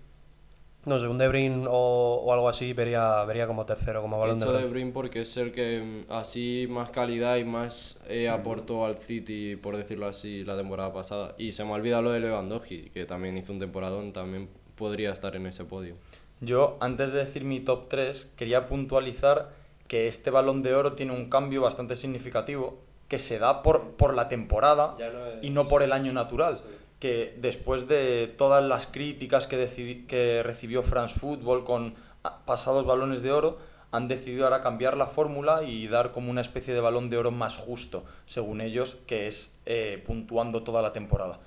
No 0.86 1.00
sé, 1.00 1.08
un 1.08 1.18
De 1.18 1.28
Bruyne 1.28 1.66
o, 1.68 2.22
o 2.24 2.32
algo 2.32 2.48
así 2.48 2.72
vería 2.72 3.24
vería 3.24 3.46
como 3.46 3.64
tercero, 3.64 4.02
como 4.02 4.18
balón 4.18 4.38
de 4.38 4.44
Hecho 4.44 4.52
de 4.52 4.58
bronce. 4.58 4.72
Bruyne 4.72 4.92
porque 4.92 5.20
es 5.22 5.36
el 5.36 5.52
que 5.52 5.80
mm, 5.80 6.12
así 6.12 6.66
más 6.68 6.90
calidad 6.90 7.36
y 7.36 7.44
más 7.44 8.00
eh, 8.08 8.28
aportó 8.28 8.84
al 8.84 8.98
City, 8.98 9.56
por 9.56 9.76
decirlo 9.76 10.06
así, 10.06 10.44
la 10.44 10.56
temporada 10.56 10.92
pasada. 10.92 11.34
Y 11.38 11.52
se 11.52 11.64
me 11.64 11.72
olvida 11.72 12.02
lo 12.02 12.10
de 12.10 12.20
Lewandowski, 12.20 12.90
que 12.90 13.06
también 13.06 13.38
hizo 13.38 13.52
un 13.52 13.58
temporadón, 13.58 14.12
también 14.12 14.48
podría 14.76 15.10
estar 15.10 15.34
en 15.36 15.46
ese 15.46 15.64
podio. 15.64 15.94
Yo, 16.40 16.76
antes 16.80 17.12
de 17.12 17.24
decir 17.24 17.44
mi 17.44 17.60
top 17.60 17.88
3, 17.88 18.32
quería 18.36 18.66
puntualizar 18.66 19.50
que 19.88 20.06
este 20.06 20.30
balón 20.30 20.62
de 20.62 20.74
oro 20.74 20.92
tiene 20.94 21.12
un 21.12 21.30
cambio 21.30 21.62
bastante 21.62 21.96
significativo 21.96 22.78
que 23.08 23.18
se 23.18 23.38
da 23.38 23.62
por, 23.62 23.92
por 23.92 24.14
la 24.14 24.28
temporada 24.28 24.96
no 24.98 25.42
y 25.42 25.50
no 25.50 25.68
por 25.68 25.82
el 25.82 25.92
año 25.92 26.12
natural. 26.12 26.60
Que 27.00 27.36
después 27.38 27.88
de 27.88 28.32
todas 28.38 28.64
las 28.64 28.86
críticas 28.86 29.46
que, 29.46 30.04
que 30.08 30.42
recibió 30.42 30.82
France 30.82 31.18
Football 31.18 31.64
con 31.64 31.94
ah, 32.22 32.40
pasados 32.46 32.86
balones 32.86 33.22
de 33.22 33.32
oro, 33.32 33.58
han 33.94 34.08
decidido 34.08 34.44
ahora 34.44 34.60
cambiar 34.60 34.96
la 34.96 35.06
fórmula 35.06 35.62
y 35.62 35.86
dar 35.86 36.10
como 36.10 36.28
una 36.28 36.40
especie 36.40 36.74
de 36.74 36.80
balón 36.80 37.10
de 37.10 37.16
oro 37.16 37.30
más 37.30 37.58
justo, 37.58 38.02
según 38.26 38.60
ellos, 38.60 38.96
que 39.06 39.28
es 39.28 39.56
eh, 39.66 40.02
puntuando 40.04 40.64
toda 40.64 40.82
la 40.82 40.92
temporada. 40.92 41.38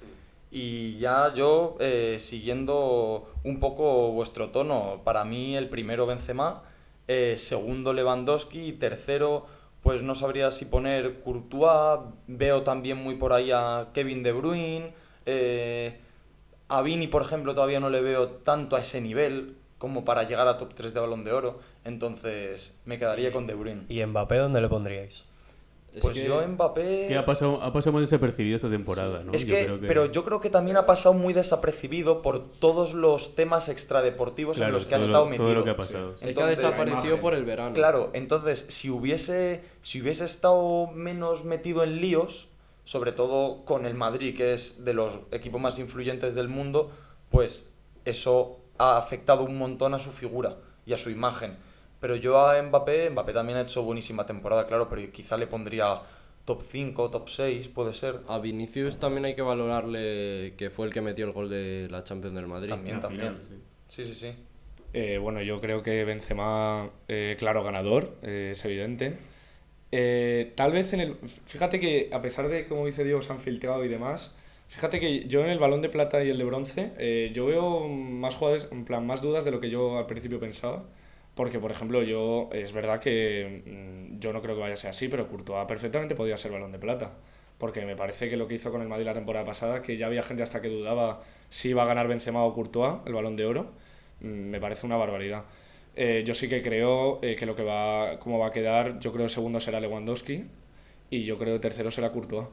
Y 0.49 0.97
ya 0.97 1.33
yo, 1.33 1.75
eh, 1.81 2.17
siguiendo 2.19 3.29
un 3.43 3.59
poco 3.59 4.11
vuestro 4.13 4.49
tono, 4.51 5.01
para 5.03 5.25
mí 5.25 5.57
el 5.57 5.67
primero 5.67 6.05
Benzema, 6.05 6.63
eh, 7.09 7.35
segundo 7.37 7.91
Lewandowski 7.91 8.71
tercero, 8.73 9.45
pues 9.83 10.01
no 10.03 10.15
sabría 10.15 10.51
si 10.51 10.63
poner 10.63 11.19
Courtois, 11.19 11.99
veo 12.27 12.63
también 12.63 12.97
muy 12.97 13.15
por 13.15 13.33
ahí 13.33 13.51
a 13.51 13.89
Kevin 13.93 14.23
De 14.23 14.31
Bruyne, 14.31 14.93
eh, 15.27 15.99
a 16.69 16.81
Vini, 16.81 17.07
por 17.07 17.21
ejemplo, 17.21 17.53
todavía 17.53 17.79
no 17.79 17.89
le 17.91 18.01
veo 18.01 18.27
tanto 18.29 18.75
a 18.75 18.79
ese 18.81 18.99
nivel 19.01 19.55
como 19.77 20.03
para 20.03 20.23
llegar 20.23 20.47
a 20.47 20.57
top 20.57 20.73
3 20.73 20.93
de 20.95 20.99
Balón 20.99 21.23
de 21.23 21.31
Oro, 21.33 21.59
entonces 21.85 22.73
me 22.85 22.97
quedaría 22.97 23.31
con 23.31 23.45
De 23.45 23.53
Bruyne. 23.53 23.83
¿Y 23.89 24.03
Mbappé 24.03 24.37
dónde 24.37 24.59
le 24.61 24.67
pondríais? 24.69 25.23
Es 25.93 26.01
Pues 26.01 26.17
que- 26.19 26.27
yo 26.27 26.45
Mbappé... 26.47 26.95
Es 26.95 27.05
que 27.05 27.15
ha 27.17 27.25
pasado, 27.25 27.61
ha 27.63 27.71
pasado 27.73 27.93
más 27.93 28.01
desapercibido 28.01 28.55
esta 28.55 28.69
temporada, 28.69 29.23
¿no? 29.23 29.31
Es 29.33 29.45
Yo 29.47 29.55
que, 29.55 29.63
creo 29.65 29.79
pero 29.81 30.05
yo 30.11 30.23
creo 30.23 30.39
que 30.41 30.49
también 30.49 30.77
ha 30.77 30.85
pasado 30.85 31.13
muy 31.13 31.33
desapercibido 31.33 32.21
por 32.21 32.43
todos 32.59 32.93
los 32.93 33.35
temas 33.35 33.69
extradeportivos 33.69 34.59
en 34.59 34.71
los 34.71 34.85
que 34.85 34.95
ha 34.95 34.99
estado 34.99 35.25
lo- 35.25 35.29
metido. 35.31 35.45
todo 35.45 35.55
lo 35.55 35.63
que 35.63 35.69
ha 35.71 35.77
pasado. 35.77 36.11
Es 36.13 36.17
que 36.19 36.25
ha 36.25 36.29
Entonces, 36.29 36.59
desaparecido 36.59 37.19
por 37.19 37.33
el 37.33 37.45
verano. 37.45 37.73
Claro, 37.73 38.11
entonces 38.13 38.65
si 38.69 38.89
hubiese, 38.89 39.63
si 39.81 40.01
hubiese 40.01 40.25
estado 40.25 40.87
menos 40.87 41.45
metido 41.45 41.83
en 41.83 42.01
líos, 42.01 42.47
sobre 42.87 43.11
todo 43.11 43.65
con 43.65 43.85
el 43.85 43.95
Madrid, 43.95 44.33
que 44.33 44.53
es 44.53 44.85
de 44.85 44.93
los 44.93 45.13
equipos 45.31 45.59
más 45.59 45.77
influyentes 45.77 46.35
del 46.35 46.47
mundo, 46.47 46.89
pues 47.29 47.67
eso 48.05 48.61
ha 48.77 48.97
afectado 48.97 49.43
un 49.43 49.57
montón 49.57 49.93
a 49.93 49.99
su 49.99 50.13
figura 50.13 50.55
y 50.85 50.93
a 50.93 50.97
su 50.97 51.09
imagen. 51.09 51.57
Pero 51.99 52.15
yo 52.15 52.39
a 52.39 52.63
Mbappé, 52.63 53.09
Mbappé 53.09 53.33
también 53.33 53.57
ha 53.57 53.61
hecho 53.63 53.83
buenísima 53.83 54.25
temporada, 54.25 54.67
claro, 54.67 54.87
pero 54.87 55.01
quizá 55.11 55.35
le 55.35 55.47
pondría 55.47 55.99
top 56.45 56.63
5, 56.65 57.11
top 57.11 57.27
6, 57.27 57.67
puede 57.67 57.93
ser. 57.93 58.21
A 58.29 58.39
Vinicius 58.39 58.97
también 58.99 59.25
hay 59.25 59.35
que 59.35 59.41
valorarle 59.41 60.53
que 60.57 60.69
fue 60.69 60.85
el 60.85 60.93
que 60.93 61.01
metió 61.01 61.25
el 61.25 61.33
gol 61.33 61.49
de 61.49 61.89
la 61.91 62.05
Champions 62.05 62.37
del 62.37 62.47
Madrid. 62.47 62.69
También, 62.69 63.01
también. 63.01 63.33
final, 63.33 63.41
sí. 63.89 64.03
Sí, 64.05 64.05
sí, 64.05 64.15
sí. 64.15 64.33
Eh, 64.93 65.17
bueno, 65.17 65.41
yo 65.41 65.59
creo 65.59 65.83
que 65.83 66.05
Benzema, 66.05 66.89
eh, 67.09 67.35
claro, 67.37 67.65
ganador, 67.65 68.15
eh, 68.23 68.51
es 68.53 68.63
evidente. 68.63 69.17
Eh, 69.91 70.53
tal 70.55 70.71
vez 70.71 70.93
en 70.93 70.99
el... 70.99 71.15
Fíjate 71.45 71.79
que 71.79 72.09
a 72.11 72.21
pesar 72.21 72.47
de, 72.49 72.67
como 72.67 72.85
dice 72.85 73.03
Diego, 73.03 73.21
se 73.21 73.31
han 73.31 73.39
filtrado 73.39 73.85
y 73.85 73.87
demás, 73.87 74.35
fíjate 74.67 74.99
que 74.99 75.27
yo 75.27 75.41
en 75.43 75.49
el 75.49 75.59
balón 75.59 75.81
de 75.81 75.89
plata 75.89 76.23
y 76.23 76.29
el 76.29 76.37
de 76.37 76.43
bronce, 76.43 76.91
eh, 76.97 77.31
yo 77.33 77.45
veo 77.45 77.87
más 77.87 78.35
jugadores, 78.35 78.67
en 78.71 78.85
plan, 78.85 79.05
más 79.05 79.21
dudas 79.21 79.45
de 79.45 79.51
lo 79.51 79.59
que 79.59 79.69
yo 79.69 79.97
al 79.97 80.07
principio 80.07 80.39
pensaba. 80.39 80.85
Porque, 81.35 81.59
por 81.59 81.71
ejemplo, 81.71 82.01
yo, 82.03 82.49
es 82.51 82.73
verdad 82.73 82.99
que 82.99 83.63
mm, 83.65 84.19
yo 84.19 84.33
no 84.33 84.41
creo 84.41 84.55
que 84.55 84.61
vaya 84.61 84.73
a 84.73 84.77
ser 84.77 84.89
así, 84.89 85.07
pero 85.07 85.27
Courtois 85.27 85.65
perfectamente 85.67 86.15
podía 86.15 86.35
ser 86.37 86.51
balón 86.51 86.71
de 86.71 86.79
plata. 86.79 87.13
Porque 87.59 87.85
me 87.85 87.95
parece 87.95 88.29
que 88.29 88.37
lo 88.37 88.47
que 88.47 88.55
hizo 88.55 88.71
con 88.71 88.81
el 88.81 88.87
Madrid 88.87 89.05
la 89.05 89.13
temporada 89.13 89.45
pasada, 89.45 89.81
que 89.81 89.97
ya 89.97 90.07
había 90.07 90.23
gente 90.23 90.43
hasta 90.43 90.61
que 90.61 90.69
dudaba 90.69 91.21
si 91.49 91.69
iba 91.69 91.83
a 91.83 91.85
ganar 91.85 92.07
Benzema 92.07 92.43
o 92.43 92.53
Courtois 92.53 92.97
el 93.05 93.13
balón 93.13 93.35
de 93.35 93.45
oro, 93.45 93.71
mm, 94.21 94.25
me 94.27 94.59
parece 94.59 94.85
una 94.85 94.97
barbaridad. 94.97 95.45
Eh, 95.99 96.23
yo 96.25 96.35
sí 96.35 96.47
que 96.47 96.61
creo 96.61 97.19
eh, 97.23 97.35
que 97.35 97.47
lo 97.47 97.55
que 97.55 97.63
va, 97.63 98.19
como 98.19 98.37
va 98.37 98.47
a 98.47 98.51
quedar, 98.51 98.99
yo 98.99 99.11
creo 99.11 99.25
que 99.25 99.31
segundo 99.33 99.59
será 99.59 99.79
Lewandowski 99.79 100.45
y 101.09 101.23
yo 101.23 101.39
creo 101.39 101.55
que 101.55 101.59
tercero 101.59 101.89
será 101.89 102.11
Courtois. 102.11 102.47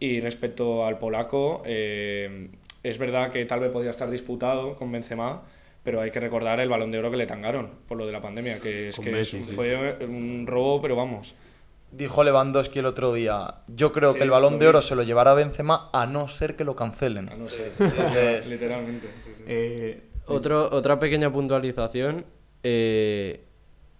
Y 0.00 0.20
respecto 0.20 0.84
al 0.84 0.98
polaco, 0.98 1.62
eh, 1.64 2.50
es 2.82 2.98
verdad 2.98 3.30
que 3.32 3.44
tal 3.46 3.60
vez 3.60 3.70
podría 3.70 3.90
estar 3.90 4.10
disputado 4.10 4.74
con 4.74 4.92
Benzema, 4.92 5.44
pero 5.82 6.00
hay 6.02 6.10
que 6.10 6.20
recordar 6.20 6.60
el 6.60 6.68
balón 6.68 6.90
de 6.90 6.98
oro 6.98 7.10
que 7.10 7.16
le 7.16 7.26
tangaron 7.26 7.70
por 7.88 7.96
lo 7.96 8.04
de 8.06 8.12
la 8.12 8.20
pandemia, 8.20 8.60
que 8.60 8.88
es 8.88 8.96
Con 8.96 9.06
que 9.06 9.12
Messi, 9.12 9.38
es- 9.38 9.46
sí, 9.46 9.52
fue 9.54 9.96
un 10.04 10.46
robo, 10.46 10.82
pero 10.82 10.94
vamos. 10.94 11.34
Dijo 11.90 12.22
Lewandowski 12.22 12.80
el 12.80 12.86
otro 12.86 13.14
día, 13.14 13.54
yo 13.68 13.92
creo 13.92 14.12
Sí, 14.12 14.18
que 14.18 14.24
el 14.24 14.30
balón 14.30 14.58
de 14.58 14.66
oro 14.66 14.82
se 14.82 14.94
lo 14.96 15.04
llevará 15.04 15.32
Benzema 15.32 15.88
a 15.94 16.06
no 16.06 16.28
ser 16.28 16.54
que 16.56 16.64
lo 16.64 16.74
cancelen. 16.76 17.28
A 17.30 17.36
no 17.36 17.48
ser. 17.48 17.72
Entonces, 17.78 18.46
Literalmente. 18.50 19.08
sí, 19.20 19.30
sí. 19.34 19.44
Eh, 19.46 20.02
Otro, 20.26 20.68
otra 20.70 20.98
pequeña 20.98 21.32
puntualización. 21.32 22.26
Eh, 22.64 23.44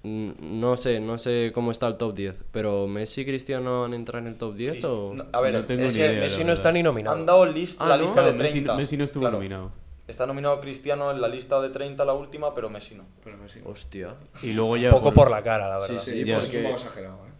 no 0.02 0.76
sé, 0.76 1.00
no 1.00 1.16
sé 1.16 1.50
cómo 1.54 1.70
está 1.70 1.86
el 1.86 1.96
top 1.96 2.14
10, 2.14 2.34
pero 2.50 2.86
¿Messi 2.86 3.22
y 3.22 3.24
Cristiano 3.24 3.84
han 3.86 3.94
entrado 3.94 4.18
en 4.26 4.32
el 4.32 4.36
top 4.38 4.54
10 4.54 4.84
o...? 4.84 5.12
no, 5.14 5.24
a 5.32 5.40
ver, 5.40 5.54
No 5.54 5.64
tengo 5.64 5.84
es 5.84 5.92
ni 5.94 5.98
que 6.00 6.06
idea. 6.06 6.20
Messi 6.20 6.44
no 6.44 6.52
está 6.52 6.72
ni 6.72 6.82
nominado. 6.82 7.16
han 7.16 7.24
dado 7.24 7.46
list- 7.46 7.80
Ah, 7.80 7.88
la 7.88 7.96
¿no? 7.96 8.02
lista 8.02 8.22
de 8.22 8.32
Messi, 8.32 8.52
30. 8.60 8.74
Messi 8.76 8.96
no 8.98 9.04
estuvo 9.04 9.22
claro. 9.22 9.36
nominado. 9.38 9.72
Está 10.06 10.26
nominado 10.26 10.60
Cristiano 10.60 11.10
en 11.10 11.20
la 11.22 11.28
lista 11.28 11.58
de 11.62 11.70
30, 11.70 12.04
la 12.04 12.12
última, 12.12 12.54
pero 12.54 12.68
Messi 12.68 12.94
no. 12.94 13.04
Pero 13.24 13.38
Messi. 13.38 13.60
Hostia. 13.64 14.14
Y 14.42 14.52
luego 14.52 14.76
ya. 14.76 14.88
Un 14.88 14.94
poco 14.96 15.04
por- 15.14 15.24
por 15.24 15.30
la 15.30 15.42
cara, 15.42 15.66
la 15.70 15.78
verdad. 15.78 15.96
Sí, 15.98 16.10
Sí, 16.10 16.24
ya, 16.26 16.34
pues 16.34 16.46
porque- 16.46 16.58
es 16.58 16.64
un 16.66 16.70
poco 16.72 16.82
exagerado, 16.82 17.16
¿eh? 17.26 17.30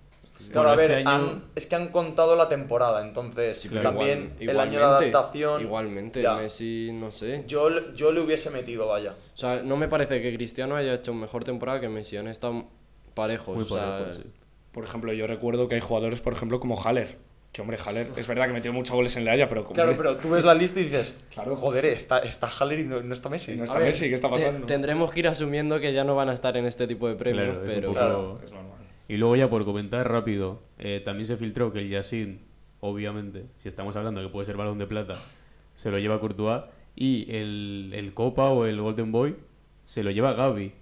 Claro, 0.53 0.71
a 0.71 0.77
ver, 0.77 0.91
este 0.91 1.09
año- 1.09 1.11
han- 1.11 1.45
es 1.55 1.67
que 1.67 1.75
han 1.75 1.89
contado 1.89 2.37
la 2.37 2.49
temporada, 2.49 3.05
entonces 3.07 3.57
Sí, 3.59 3.69
también 3.69 4.35
igual- 4.39 4.51
el 4.57 4.61
año 4.61 4.79
de 4.79 4.85
adaptación. 4.85 5.63
Igualmente, 5.63 6.23
ya. 6.23 6.35
Messi, 6.37 6.91
no 6.93 7.11
sé. 7.11 7.45
Yo, 7.47 7.93
yo 7.95 8.13
le 8.13 8.21
hubiese 8.21 8.51
metido, 8.51 8.89
vaya. 8.89 9.13
O 9.35 9.37
sea, 9.37 9.63
no 9.63 9.77
me 9.77 9.89
parece 9.89 10.21
que 10.21 10.35
Cristiano 10.35 10.77
haya 10.77 10.95
hecho 10.95 11.15
mejor 11.15 11.45
temporada 11.45 11.81
que 11.81 11.89
Messi. 11.89 12.17
Han 12.17 12.29
estado 12.29 12.65
parejos. 13.15 13.55
Muy 13.57 13.65
o 13.65 13.69
sea, 13.69 13.91
parejo, 13.99 14.15
sí. 14.17 14.23
Por 14.73 14.85
ejemplo, 14.85 15.13
yo 15.13 15.27
recuerdo 15.27 15.69
que 15.69 15.77
hay 15.77 15.81
jugadores, 15.81 16.21
por 16.21 16.33
ejemplo, 16.33 16.61
como 16.61 16.81
Haller. 16.83 17.17
Que 17.53 17.61
hombre, 17.63 17.79
Haller, 17.87 18.09
es 18.17 18.27
verdad 18.27 18.49
que 18.49 18.53
metió 18.53 18.73
muchos 18.73 18.97
goles 18.97 19.17
en 19.17 19.25
la 19.25 19.31
Haya, 19.31 19.49
pero 19.49 19.63
como 19.63 19.75
Claro, 19.77 19.95
pero 19.97 20.17
tú 20.17 20.31
ves 20.31 20.45
la 20.45 20.55
lista 20.55 20.81
y 20.81 20.85
dices, 20.87 21.17
Claro. 21.33 21.55
joder, 21.55 21.85
está, 21.85 22.19
está 22.19 22.49
Haller 22.49 22.81
y 22.81 22.85
no, 22.85 23.01
no 23.01 23.15
está 23.15 23.29
Messi. 23.29 23.55
no 23.55 23.63
a 23.63 23.65
está 23.67 23.79
ver, 23.79 23.87
Messi, 23.89 24.09
¿qué 24.09 24.17
está 24.17 24.27
te- 24.29 24.35
pasando? 24.35 24.67
tendremos 24.67 25.13
que 25.13 25.21
ir 25.21 25.29
asumiendo 25.29 25.79
que 25.79 25.93
ya 25.93 26.03
no 26.03 26.17
van 26.17 26.29
a 26.31 26.33
estar 26.33 26.57
en 26.57 26.67
este 26.67 26.89
tipo 26.89 27.07
de 27.09 27.15
premios, 27.15 27.45
Claro, 27.47 27.61
es 27.63 27.69
un 27.69 27.75
pero... 27.75 27.89
poco- 27.89 27.99
Claro. 28.01 28.41
Es 28.45 28.51
normal. 28.53 28.74
Y 29.09 29.17
luego 29.19 29.37
ya 29.37 29.51
por 29.51 29.65
comentar 29.65 30.11
rápido, 30.11 30.63
eh, 30.79 31.01
también 31.05 31.27
se 31.27 31.37
filtró 31.37 31.73
que 31.73 31.81
el 31.81 31.91
Yassin, 31.91 32.41
obviamente, 32.81 33.45
si 33.59 33.69
estamos 33.69 33.95
hablando 33.97 34.21
de 34.21 34.27
que 34.29 34.33
puede 34.33 34.47
ser 34.47 34.57
balón 34.57 34.79
de 34.79 34.87
plata, 34.87 35.19
se 35.75 35.91
lo 35.91 35.99
lleva 35.99 36.21
Courtois 36.21 36.63
y 36.97 37.27
el, 37.35 37.93
el 37.95 38.15
Copa 38.15 38.51
o 38.51 38.65
el 38.67 38.81
Golden 38.81 39.13
Boy 39.13 39.37
se 39.85 40.03
lo 40.03 40.11
lleva 40.11 40.33
Gaby. 40.33 40.73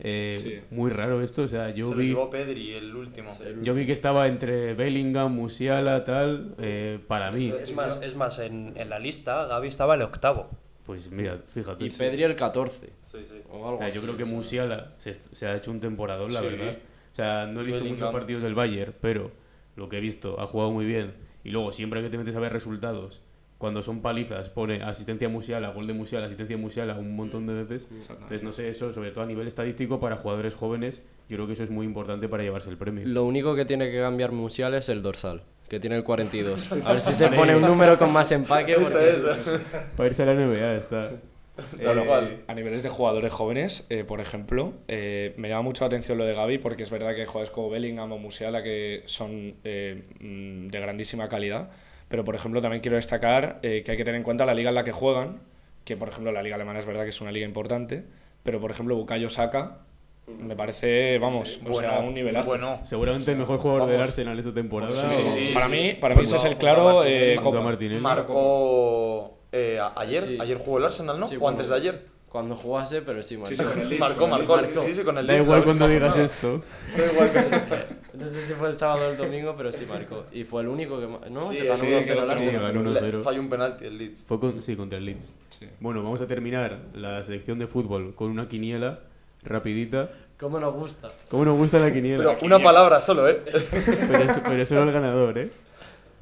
Eh, 0.00 0.34
Sí. 0.38 0.60
Muy 0.70 0.90
raro 0.90 1.20
esto, 1.22 1.42
o 1.42 1.48
sea, 1.48 1.70
yo 1.70 1.90
Se 1.90 1.94
lo 1.94 2.00
vi, 2.00 2.08
llevó 2.08 2.30
Pedri, 2.30 2.72
el 2.72 2.94
último. 2.96 3.30
yo 3.62 3.74
vi 3.74 3.86
que 3.86 3.92
estaba 3.92 4.26
entre 4.26 4.74
Bellingham, 4.74 5.32
Musiala, 5.32 6.04
tal, 6.04 6.54
eh, 6.58 6.98
para 7.06 7.30
mí. 7.30 7.52
Es 7.60 7.74
más, 7.74 8.00
es 8.02 8.16
más 8.16 8.38
en, 8.40 8.72
en 8.76 8.88
la 8.90 8.98
lista 8.98 9.46
Gaby 9.46 9.68
estaba 9.68 9.94
el 9.94 10.02
octavo. 10.02 10.48
Pues 10.84 11.10
mira, 11.10 11.38
fíjate. 11.54 11.84
Y 11.84 11.90
Pedri 11.90 12.22
el 12.24 12.34
14. 12.34 12.86
Sí, 13.12 13.18
sí. 13.28 13.40
O 13.50 13.58
O 13.58 13.66
algo 13.68 13.78
sea, 13.78 13.88
yo 13.90 14.00
así, 14.00 14.06
creo 14.06 14.16
que. 14.16 14.24
Musiala 14.24 14.94
se, 14.98 15.14
se 15.14 15.46
ha 15.46 15.54
hecho 15.56 15.70
un 15.70 15.80
temporadón, 15.80 16.32
la 16.32 16.40
Sí. 16.40 16.46
verdad. 16.46 16.78
O 17.18 17.20
sea, 17.24 17.46
no 17.46 17.60
he 17.62 17.64
visto 17.64 17.80
Bellingham. 17.82 18.06
muchos 18.06 18.12
partidos 18.12 18.42
del 18.44 18.54
Bayern, 18.54 18.94
pero 19.00 19.32
lo 19.74 19.88
que 19.88 19.98
he 19.98 20.00
visto, 20.00 20.40
ha 20.40 20.46
jugado 20.46 20.70
muy 20.70 20.86
bien. 20.86 21.14
Y 21.42 21.50
luego, 21.50 21.72
siempre 21.72 22.00
que 22.00 22.10
te 22.10 22.16
metes 22.18 22.36
a 22.36 22.38
ver 22.40 22.52
resultados, 22.52 23.22
cuando 23.58 23.82
son 23.82 24.02
palizas, 24.02 24.50
pone 24.50 24.82
asistencia 24.84 25.28
Musiala, 25.28 25.70
gol 25.70 25.88
de 25.88 25.94
Musiala, 25.94 26.26
asistencia 26.26 26.56
Musiala 26.56 26.94
un 26.96 27.16
montón 27.16 27.44
de 27.48 27.54
veces. 27.54 27.88
Entonces, 28.08 28.44
no 28.44 28.52
sé, 28.52 28.68
eso, 28.68 28.92
sobre 28.92 29.10
todo 29.10 29.24
a 29.24 29.26
nivel 29.26 29.48
estadístico, 29.48 29.98
para 29.98 30.14
jugadores 30.14 30.54
jóvenes, 30.54 31.02
yo 31.28 31.36
creo 31.36 31.48
que 31.48 31.54
eso 31.54 31.64
es 31.64 31.70
muy 31.70 31.86
importante 31.86 32.28
para 32.28 32.44
llevarse 32.44 32.70
el 32.70 32.76
premio. 32.76 33.04
Lo 33.04 33.24
único 33.24 33.56
que 33.56 33.64
tiene 33.64 33.90
que 33.90 33.98
cambiar 33.98 34.30
Musial 34.30 34.74
es 34.74 34.88
el 34.88 35.02
dorsal, 35.02 35.42
que 35.68 35.80
tiene 35.80 35.96
el 35.96 36.04
42. 36.04 36.72
A 36.86 36.92
ver 36.92 37.00
si 37.00 37.12
se 37.14 37.26
pone 37.30 37.56
un 37.56 37.62
número 37.62 37.98
con 37.98 38.12
más 38.12 38.30
empaque. 38.30 38.76
porque- 38.76 39.58
Para 39.96 40.06
irse 40.08 40.22
a 40.22 40.26
la 40.26 40.34
NBA 40.34 40.76
está. 40.76 41.10
Tal 41.82 41.98
Eh, 41.98 42.04
cual. 42.06 42.42
A 42.46 42.54
niveles 42.54 42.82
de 42.82 42.88
jugadores 42.88 43.32
jóvenes, 43.32 43.86
eh, 43.90 44.04
por 44.04 44.20
ejemplo, 44.20 44.74
eh, 44.88 45.34
me 45.36 45.48
llama 45.48 45.62
mucho 45.62 45.84
la 45.84 45.88
atención 45.88 46.16
lo 46.18 46.24
de 46.24 46.34
Gaby 46.34 46.58
porque 46.58 46.82
es 46.84 46.90
verdad 46.90 47.14
que 47.14 47.22
hay 47.22 47.26
jugadores 47.26 47.50
como 47.50 47.68
Bellingham 47.70 48.12
o 48.12 48.18
Musiala 48.18 48.62
que 48.62 49.02
son 49.06 49.56
eh, 49.64 50.04
mm, 50.20 50.68
de 50.68 50.80
grandísima 50.80 51.28
calidad, 51.28 51.70
pero 52.08 52.24
por 52.24 52.34
ejemplo 52.34 52.60
también 52.62 52.80
quiero 52.80 52.96
destacar 52.96 53.58
eh, 53.62 53.82
que 53.84 53.90
hay 53.90 53.96
que 53.96 54.04
tener 54.04 54.18
en 54.18 54.24
cuenta 54.24 54.46
la 54.46 54.54
liga 54.54 54.68
en 54.70 54.74
la 54.76 54.84
que 54.84 54.92
juegan, 54.92 55.40
que 55.84 55.96
por 55.96 56.08
ejemplo 56.08 56.32
la 56.32 56.42
liga 56.42 56.54
alemana 56.56 56.78
es 56.78 56.86
verdad 56.86 57.02
que 57.02 57.10
es 57.10 57.20
una 57.20 57.32
liga 57.32 57.46
importante, 57.46 58.04
pero 58.42 58.60
por 58.60 58.70
ejemplo 58.70 58.94
Bukayo 58.96 59.28
Saka 59.28 59.78
me 60.26 60.54
parece, 60.54 61.18
vamos, 61.18 61.58
o 61.66 61.72
sea, 61.72 62.00
un 62.00 62.12
nivelazo. 62.12 62.50
Bueno, 62.50 62.80
Seguramente 62.84 63.32
el 63.32 63.38
mejor 63.38 63.58
jugador 63.60 63.86
del 63.88 63.96
Vamos. 63.96 64.08
Arsenal 64.10 64.38
esta 64.38 64.52
temporada. 64.52 64.92
Sí, 64.92 65.06
o- 65.06 65.26
sí, 65.30 65.42
sí, 65.46 65.52
para 65.54 65.66
sí. 65.66 65.72
mí, 65.72 65.94
para 65.98 66.14
mí 66.14 66.22
ese 66.22 66.36
es 66.36 66.44
el 66.44 66.56
claro 66.56 67.02
eh, 67.06 67.36
Copa. 67.42 67.62
Martinelli. 67.62 67.98
marcó 68.02 69.37
eh, 69.52 69.80
ayer, 69.96 70.22
Sí. 70.22 70.38
ayer 70.40 70.58
jugó 70.58 70.78
el 70.78 70.84
Arsenal, 70.86 71.18
¿no? 71.18 71.26
Sí, 71.28 71.36
o 71.36 71.40
bueno. 71.40 71.56
antes 71.56 71.68
de 71.70 71.76
ayer. 71.76 72.18
Cuando 72.28 72.54
jugase, 72.54 73.00
pero 73.00 73.22
sí, 73.22 73.38
marcó. 73.38 73.54
sí, 73.54 73.56
con 73.56 73.80
el 73.80 73.88
Leeds, 73.88 74.00
Marcó, 74.00 74.20
con 74.20 74.32
el 74.32 74.38
marcó, 74.46 74.56
Leeds. 74.60 74.80
sí, 74.82 74.92
sí, 74.92 75.02
con 75.02 75.16
el 75.16 75.26
Da 75.26 75.32
Leeds, 75.32 75.44
igual 75.46 75.58
la 75.60 75.64
cuando 75.64 75.88
digas 75.88 76.16
esto. 76.18 76.62
Da 76.94 77.06
igual 77.12 77.32
que- 77.32 78.18
No 78.18 78.28
sé 78.28 78.46
si 78.46 78.52
fue 78.52 78.68
el 78.68 78.76
sábado 78.76 79.06
o 79.08 79.10
el 79.12 79.16
domingo, 79.16 79.54
pero 79.56 79.72
sí 79.72 79.86
marcó. 79.88 80.26
Y 80.30 80.44
fue 80.44 80.60
el 80.60 80.68
único 80.68 81.00
que... 81.00 81.30
¿No? 81.30 81.40
Sí, 81.50 81.56
se 81.56 81.64
ganó 81.64 81.76
sí, 81.78 81.86
1-0 81.86 82.04
que 82.04 82.12
al 82.12 82.18
lo 82.18 82.24
Sí, 82.26 82.30
Arsenal. 82.32 82.60
ganó 82.74 82.90
Le- 82.90 83.00
1-0. 83.00 83.22
Falló 83.22 83.40
un 83.40 83.48
penalti 83.48 83.84
el 83.86 83.96
Leeds. 83.96 84.24
Fue 84.26 84.38
con, 84.38 84.60
sí, 84.60 84.76
contra 84.76 84.98
el 84.98 85.06
Leeds. 85.06 85.32
Sí. 85.48 85.68
Bueno, 85.80 86.02
vamos 86.02 86.20
a 86.20 86.26
terminar 86.26 86.78
la 86.94 87.24
sección 87.24 87.58
de 87.58 87.66
fútbol 87.66 88.14
con 88.14 88.30
una 88.30 88.46
quiniela 88.46 88.98
rapidita. 89.42 90.10
¿Cómo 90.38 90.60
nos 90.60 90.74
gusta? 90.74 91.08
¿Cómo 91.30 91.46
nos 91.46 91.56
gusta 91.56 91.78
la 91.78 91.90
quiniela? 91.92 92.22
Pero 92.34 92.38
una 92.46 92.58
palabra 92.62 93.00
solo, 93.00 93.26
¿eh? 93.26 93.40
Pero, 93.46 94.18
es, 94.24 94.38
pero 94.40 94.62
es 94.62 94.68
solo 94.68 94.82
el 94.82 94.92
ganador, 94.92 95.38
¿eh? 95.38 95.50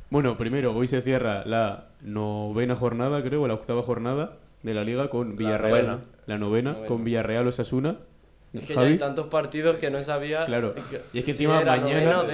Bueno, 0.09 0.39
primero, 0.39 0.73
hoy 0.73 0.87
se 0.87 1.03
cierra 1.03 1.45
la 1.45 1.87
novena 2.07 2.77
jornada, 2.77 3.23
creo, 3.23 3.43
o 3.43 3.49
la 3.49 3.55
octava 3.55 3.83
jornada 3.83 4.39
de 4.63 4.73
la 4.75 4.85
liga 4.85 5.11
con 5.11 5.37
Villarreal. 5.37 5.87
novena. 5.87 6.05
La 6.27 6.39
novena, 6.39 6.73
Novena. 6.73 6.89
con 6.89 7.05
Villarreal 7.05 7.47
Osasuna. 7.47 7.99
Es 8.53 8.67
que 8.67 8.75
ya 8.75 8.81
hay 8.81 8.97
tantos 8.97 9.27
partidos 9.27 9.77
que 9.77 9.91
no 9.91 10.03
sabía... 10.03 10.47
Claro. 10.47 10.75
Y 11.13 11.19
es 11.19 11.25
que 11.25 11.33
si 11.35 11.45
encima 11.45 11.61
mañana- 11.63 12.25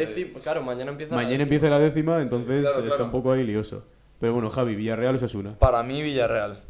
Claro, 0.43 0.62
mañana 0.62 0.91
empieza... 0.93 1.14
mañana 1.16 1.43
empieza 1.43 1.68
la 1.68 1.79
décima, 1.81 2.20
entonces 2.23 2.62
Claro, 2.70 2.87
está 2.87 3.03
un 3.05 3.11
poco 3.11 3.33
ahí 3.33 3.45
lioso. 3.45 3.85
Pero 4.20 4.35
bueno, 4.35 4.49
Javi, 4.51 4.77
Villarreal 4.77 5.16
Osasuna. 5.16 5.59
Para 5.59 5.83
mí, 5.83 6.01
Villarreal. 6.03 6.61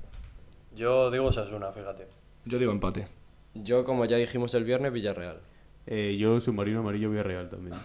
Yo 0.75 1.11
digo 1.11 1.31
Sasuna, 1.33 1.71
fíjate. 1.73 2.07
Yo 2.47 2.59
digo 2.59 2.73
empate. 2.73 3.09
Yo, 3.55 3.85
como 3.85 4.07
ya 4.07 4.17
dijimos 4.17 4.55
el 4.55 4.65
viernes, 4.65 4.91
Villarreal. 4.93 5.41
Eh, 5.87 6.17
yo, 6.19 6.41
submarino 6.41 6.81
amarillo, 6.81 7.11
Villarreal 7.11 7.51
también. 7.51 7.77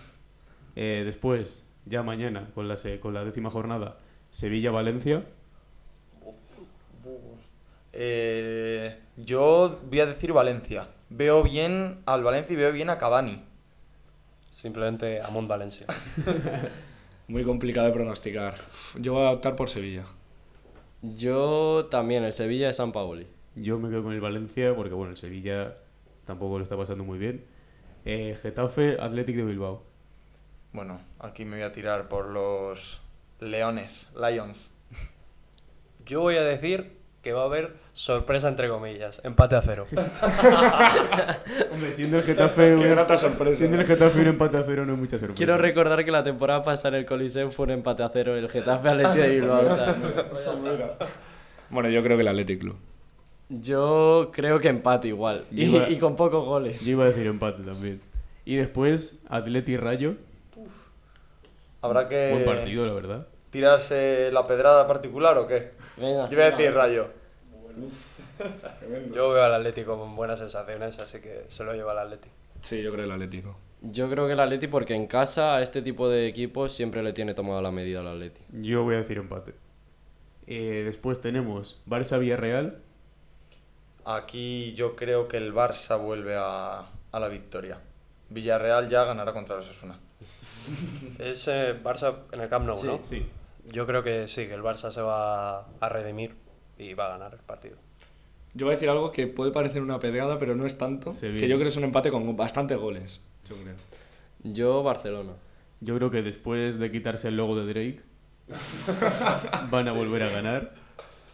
Eh, 0.78 1.02
después, 1.06 1.66
ya 1.86 2.02
mañana, 2.04 2.50
con 2.56 2.68
la, 2.70 2.78
se- 2.78 3.00
con 3.02 3.14
la 3.14 3.26
décima 3.26 3.50
jornada, 3.50 3.98
Sevilla-Valencia. 4.32 5.24
Eh, 7.94 9.00
yo 9.16 9.80
voy 9.90 10.00
a 10.00 10.06
decir 10.06 10.34
Valencia. 10.34 10.88
Veo 11.10 11.42
bien 11.42 12.00
al 12.06 12.24
Valencia 12.24 12.54
y 12.54 12.58
veo 12.58 12.72
bien 12.72 12.90
a 12.90 12.98
Cavani. 12.98 13.44
Simplemente 14.54 15.22
Amon 15.22 15.48
Valencia. 15.48 15.88
Muy 17.28 17.44
complicado 17.44 17.88
de 17.88 17.94
pronosticar. 17.94 18.56
Yo 19.00 19.14
voy 19.14 19.26
a 19.26 19.32
optar 19.32 19.56
por 19.56 19.70
Sevilla. 19.70 20.06
Yo 21.02 21.88
también, 21.90 22.24
el 22.24 22.34
Sevilla 22.34 22.68
de 22.68 22.74
San 22.74 22.92
Paoli. 22.92 23.28
Yo 23.56 23.80
me 23.80 23.90
quedo 23.90 24.04
con 24.04 24.14
el 24.14 24.22
Valencia 24.22 24.76
porque, 24.76 24.94
bueno, 24.94 25.12
el 25.12 25.18
Sevilla 25.18 25.78
tampoco 26.26 26.58
lo 26.58 26.64
está 26.64 26.78
pasando 26.78 27.04
muy 27.04 27.18
bien. 27.18 27.46
Eh, 28.06 28.38
Getafe, 28.42 28.98
Athletic 29.00 29.36
de 29.36 29.44
Bilbao. 29.44 29.84
Bueno, 30.74 31.00
aquí 31.20 31.46
me 31.46 31.58
voy 31.58 31.66
a 31.66 31.72
tirar 31.72 32.08
por 32.08 32.28
los 32.28 33.02
Leones, 33.40 34.12
Lions. 34.16 34.74
Yo 36.06 36.22
voy 36.22 36.36
a 36.38 36.44
decir 36.44 36.98
que 37.22 37.34
va 37.34 37.42
a 37.42 37.46
haber 37.46 37.76
sorpresa 37.94 38.48
entre 38.48 38.70
comillas. 38.70 39.20
Empate 39.24 39.56
a 39.56 39.62
cero. 39.62 39.86
Hombre, 41.74 41.94
siendo 41.94 42.18
el 42.18 42.24
Getafe 42.24 42.76
un, 42.76 42.82
Qué 42.82 42.90
grata 42.90 43.18
sorpresa. 43.18 43.58
siendo 43.58 43.80
el 43.80 43.86
Getafe 43.86 44.22
un 44.22 44.28
empate 44.28 44.58
a 44.58 44.64
cero 44.64 44.86
no 44.86 44.94
es 44.94 45.00
mucha 45.00 45.18
sorpresa. 45.20 45.36
Quiero 45.36 45.58
recordar 45.58 46.06
que 46.06 46.12
la 46.12 46.24
temporada 46.24 46.64
pasada 46.64 46.90
en 46.96 47.02
el 47.02 47.06
Coliseo 47.06 47.52
fue 47.52 47.66
un 47.66 47.72
empate 47.72 48.04
a 48.04 48.10
cero 48.10 48.36
el 48.36 48.50
Getafe 48.50 48.90
Atleti 48.90 49.18
de 49.18 49.30
Bilbao. 49.30 49.66
o 49.66 49.76
sea, 49.76 49.96
Bueno, 51.70 51.90
yo 51.90 52.02
creo 52.04 52.16
que 52.18 52.22
el 52.22 52.28
Athletic 52.30 52.60
Club. 52.62 52.78
yo 53.50 54.32
creo 54.34 54.60
que 54.60 54.70
empate 54.70 55.10
igual. 55.10 55.46
Y, 55.52 55.66
Iba- 55.66 55.90
y 55.90 55.98
con 55.98 56.16
pocos 56.16 56.46
goles. 56.46 56.86
Yo 56.86 56.92
iba 56.94 57.04
a 57.04 57.08
decir 57.08 57.28
empate 57.28 57.64
también. 57.64 58.02
Y 58.46 58.56
después, 58.56 59.24
Atleti 59.30 59.76
Rayo. 59.76 60.16
Habrá 61.82 62.08
que 62.10 62.32
Buen 62.32 62.46
partido, 62.46 62.86
la 62.86 62.94
verdad. 62.94 63.28
tirarse 63.50 64.30
la 64.32 64.48
pedrada 64.48 64.88
particular 64.88 65.38
o 65.38 65.48
qué? 65.48 65.72
Venga. 65.98 66.30
Yo 66.30 66.38
voy 66.38 66.46
a 66.46 66.52
decir 66.52 66.74
Rayo. 66.74 67.08
Yo 69.14 69.30
veo 69.30 69.44
al 69.44 69.54
Atlético 69.54 69.98
con 69.98 70.16
buenas 70.16 70.40
sensaciones, 70.40 71.00
así 71.00 71.20
que 71.20 71.46
se 71.48 71.64
lo 71.64 71.74
lleva 71.74 71.92
al 71.92 72.00
Atlético. 72.00 72.34
Sí, 72.62 72.82
yo 72.82 72.92
creo 72.92 73.06
el 73.06 73.12
Atlético. 73.12 73.58
Yo 73.82 74.10
creo 74.10 74.26
que 74.26 74.34
el 74.34 74.40
Atleti 74.40 74.68
porque 74.68 74.96
en 74.96 75.06
casa 75.06 75.56
a 75.56 75.62
este 75.62 75.82
tipo 75.84 76.10
de 76.10 76.28
equipos 76.28 76.74
siempre 76.74 77.04
le 77.04 77.14
tiene 77.14 77.34
tomada 77.36 77.62
la 77.62 77.72
medida 77.72 78.00
al 78.00 78.08
Atleti. 78.08 78.42
Yo 78.52 78.84
voy 78.84 78.96
a 78.96 79.00
decir 79.00 79.18
empate. 79.18 79.54
Eh, 80.48 80.82
después 80.86 81.22
tenemos 81.22 81.80
Barça-Villarreal. 81.88 82.80
Aquí 84.06 84.74
yo 84.74 84.96
creo 84.96 85.28
que 85.28 85.38
el 85.38 85.54
Barça 85.54 86.02
vuelve 86.02 86.36
a, 86.36 86.86
a 87.12 87.20
la 87.20 87.28
victoria. 87.28 87.80
Villarreal 88.30 88.88
ya 88.90 89.04
ganará 89.04 89.34
contra 89.34 89.56
los 89.58 89.70
Osasuna. 89.70 90.00
Es 91.20 91.48
eh, 91.48 91.76
Barça 91.84 92.16
en 92.32 92.42
el 92.42 92.50
Camp 92.50 92.66
Nou, 92.66 92.84
¿no? 92.84 93.00
Sí. 93.04 93.26
Yo 93.72 93.86
creo 93.86 94.04
que 94.04 94.28
sí, 94.28 94.48
que 94.48 94.54
el 94.54 94.62
Barça 94.62 94.92
se 94.92 95.02
va 95.02 95.60
a 95.80 95.90
redimir 95.90 96.36
y 96.78 96.94
va 96.94 97.08
a 97.08 97.10
ganar 97.10 97.34
el 97.34 97.40
partido. 97.40 97.76
Yo 98.54 98.66
voy 98.66 98.74
a 98.74 98.76
decir 98.76 98.90
algo 98.90 99.12
que 99.12 99.28
puede 99.28 99.52
parecer 99.52 99.82
una 99.82 100.00
pedrada, 100.00 100.40
pero 100.40 100.56
no 100.56 100.66
es 100.66 100.78
tanto. 100.78 101.14
Sevilla. 101.14 101.42
Que 101.42 101.48
yo 101.48 101.58
creo 101.58 101.66
que 101.66 101.70
es 101.70 101.78
un 101.78 101.84
empate 101.84 102.10
con 102.12 102.36
bastantes 102.36 102.78
goles. 102.78 103.22
Yo 103.48 103.56
creo. 103.56 103.76
Yo, 104.44 104.84
Barcelona. 104.84 105.34
Yo 105.80 105.96
creo 105.96 106.10
que 106.10 106.24
después 106.24 106.80
de 106.80 106.92
quitarse 106.92 107.28
el 107.28 107.38
logo 107.38 107.56
de 107.56 107.72
Drake 107.72 108.02
van 109.70 109.88
a 109.88 109.92
volver 109.92 110.24
a 110.24 110.30
ganar. 110.30 110.74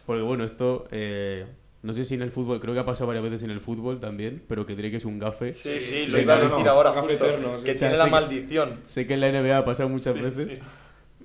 Porque 0.06 0.22
bueno, 0.22 0.44
esto 0.44 0.86
eh, 0.90 1.46
no 1.84 1.92
sé 1.92 2.04
si 2.04 2.14
en 2.14 2.22
el 2.22 2.30
fútbol, 2.32 2.60
creo 2.60 2.74
que 2.74 2.80
ha 2.80 2.84
pasado 2.86 3.06
varias 3.08 3.22
veces 3.24 3.42
en 3.44 3.50
el 3.50 3.60
fútbol 3.60 4.00
también, 4.00 4.42
pero 4.48 4.66
que 4.66 4.74
Drake 4.74 4.96
es 4.96 5.04
un 5.04 5.18
gafe. 5.18 5.52
Sí, 5.52 5.78
sí, 5.80 6.06
Sí, 6.06 6.12
lo 6.12 6.20
iba 6.20 6.34
a 6.34 6.40
decir 6.40 6.64
no, 6.64 6.70
ahora 6.70 6.90
gafe 6.92 7.08
justo, 7.12 7.26
eterno, 7.26 7.58
sí. 7.58 7.64
que 7.64 7.72
O 7.72 7.76
sea, 7.76 7.88
tiene 7.88 7.96
la 7.98 8.04
que- 8.06 8.10
maldición. 8.10 8.80
Sé 8.86 9.06
que 9.06 9.14
en 9.14 9.20
la 9.20 9.28
NBA 9.28 9.58
ha 9.58 9.64
pasado 9.64 9.88
muchas 9.88 10.14
Sí, 10.14 10.20
veces, 10.22 10.46
sí. 10.48 10.58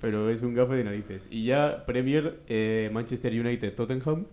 pero 0.00 0.28
es 0.30 0.42
un 0.42 0.54
gafe 0.54 0.74
de 0.74 0.84
narices. 0.84 1.26
Y 1.30 1.44
ya 1.46 1.84
Premier, 1.86 2.40
eh, 2.48 2.90
Manchester 2.92 3.32
United, 3.32 3.74
Tottenham. 3.74 4.26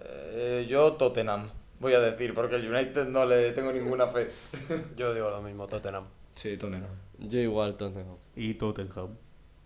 Eh, 0.00 0.66
yo 0.68 0.92
Tottenham, 0.94 1.48
voy 1.80 1.94
a 1.94 2.00
decir, 2.00 2.34
porque 2.34 2.56
el 2.56 2.70
United 2.72 3.06
no 3.06 3.24
le 3.26 3.52
tengo 3.52 3.72
ninguna 3.72 4.06
fe. 4.08 4.28
Yo 4.96 5.14
digo 5.14 5.30
lo 5.30 5.42
mismo, 5.42 5.66
Tottenham. 5.66 6.04
Sí, 6.34 6.56
Tottenham. 6.56 6.90
Yo 7.18 7.38
igual, 7.40 7.76
Tottenham. 7.76 8.16
y 8.36 8.54
Tottenham. 8.54 9.08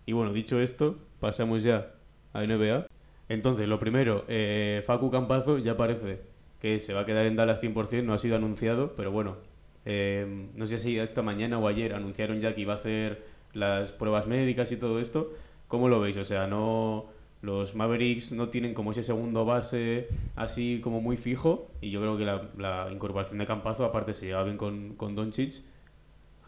Y 0.05 0.13
bueno, 0.13 0.33
dicho 0.33 0.59
esto, 0.59 0.97
pasamos 1.19 1.63
ya 1.63 1.91
a 2.33 2.43
NBA. 2.43 2.87
Entonces, 3.33 3.67
lo 3.67 3.79
primero, 3.79 4.25
eh, 4.27 4.83
Facu 4.85 5.09
Campazo 5.09 5.57
ya 5.57 5.75
parece 5.75 6.21
que 6.59 6.79
se 6.79 6.93
va 6.93 7.01
a 7.01 7.05
quedar 7.05 7.25
en 7.25 7.35
Dallas 7.35 7.61
100%, 7.61 8.03
no 8.03 8.13
ha 8.13 8.19
sido 8.19 8.35
anunciado, 8.35 8.93
pero 8.95 9.11
bueno, 9.11 9.37
eh, 9.85 10.47
no 10.53 10.67
sé 10.67 10.77
si 10.77 10.99
esta 10.99 11.23
mañana 11.23 11.57
o 11.57 11.67
ayer 11.67 11.95
anunciaron 11.95 12.41
ya 12.41 12.53
que 12.53 12.61
iba 12.61 12.73
a 12.73 12.77
hacer 12.77 13.23
las 13.53 13.91
pruebas 13.91 14.27
médicas 14.27 14.71
y 14.71 14.77
todo 14.77 14.99
esto. 14.99 15.31
¿Cómo 15.67 15.89
lo 15.89 15.99
veis? 15.99 16.15
O 16.17 16.23
sea, 16.23 16.45
no 16.45 17.07
los 17.41 17.73
Mavericks 17.73 18.33
no 18.33 18.49
tienen 18.49 18.75
como 18.75 18.91
ese 18.91 19.03
segundo 19.03 19.45
base 19.45 20.09
así 20.35 20.79
como 20.81 21.01
muy 21.01 21.17
fijo 21.17 21.71
y 21.81 21.89
yo 21.89 21.99
creo 22.01 22.17
que 22.17 22.25
la, 22.61 22.87
incorporación 22.91 23.39
de 23.39 23.47
Campazo 23.47 23.83
aparte 23.83 24.13
se 24.13 24.27
lleva 24.27 24.43
bien 24.43 24.57
con, 24.57 24.93
con 24.93 25.15
Doncic. 25.15 25.63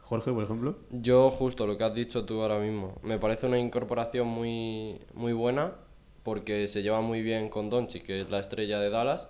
Jorge, 0.03 0.31
por 0.31 0.43
ejemplo. 0.43 0.75
Yo 0.91 1.31
justo 1.31 1.65
lo 1.65 1.79
que 1.79 1.83
has 1.83 1.95
dicho 1.95 2.25
tú 2.25 2.43
ahora 2.43 2.59
mismo. 2.59 2.99
Me 3.01 3.17
parece 3.17 3.47
una 3.47 3.57
incorporación 3.57 4.27
muy, 4.27 5.01
muy 5.15 5.33
buena 5.33 5.71
porque 6.25 6.67
se 6.67 6.81
lleva 6.81 7.01
muy 7.01 7.21
bien 7.21 7.49
con 7.49 7.69
Doncic, 7.69 8.03
que 8.03 8.21
es 8.21 8.31
la 8.31 8.39
estrella 8.39 8.79
de 8.79 8.89
Dallas. 8.89 9.29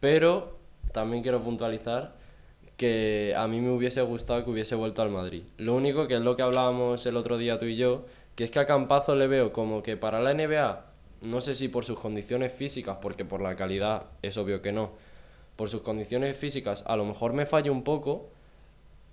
Pero 0.00 0.58
también 0.90 1.22
quiero 1.22 1.40
puntualizar 1.40 2.16
que 2.76 3.32
a 3.36 3.46
mí 3.46 3.60
me 3.60 3.70
hubiese 3.70 4.02
gustado 4.02 4.44
que 4.44 4.50
hubiese 4.50 4.74
vuelto 4.74 5.02
al 5.02 5.10
Madrid. 5.10 5.44
Lo 5.56 5.72
único 5.72 6.08
que 6.08 6.16
es 6.16 6.20
lo 6.20 6.34
que 6.34 6.42
hablábamos 6.42 7.06
el 7.06 7.16
otro 7.16 7.38
día 7.38 7.58
tú 7.58 7.66
y 7.66 7.76
yo, 7.76 8.06
que 8.34 8.42
es 8.42 8.50
que 8.50 8.58
a 8.58 8.66
Campazo 8.66 9.14
le 9.14 9.28
veo 9.28 9.52
como 9.52 9.84
que 9.84 9.96
para 9.96 10.20
la 10.20 10.34
NBA, 10.34 10.84
no 11.22 11.40
sé 11.40 11.54
si 11.54 11.68
por 11.68 11.84
sus 11.84 12.00
condiciones 12.00 12.52
físicas, 12.52 12.98
porque 13.00 13.24
por 13.24 13.40
la 13.40 13.54
calidad 13.54 14.06
es 14.20 14.36
obvio 14.36 14.62
que 14.62 14.72
no, 14.72 14.90
por 15.54 15.68
sus 15.68 15.82
condiciones 15.82 16.36
físicas 16.36 16.82
a 16.88 16.96
lo 16.96 17.04
mejor 17.04 17.34
me 17.34 17.46
falla 17.46 17.70
un 17.70 17.84
poco, 17.84 18.30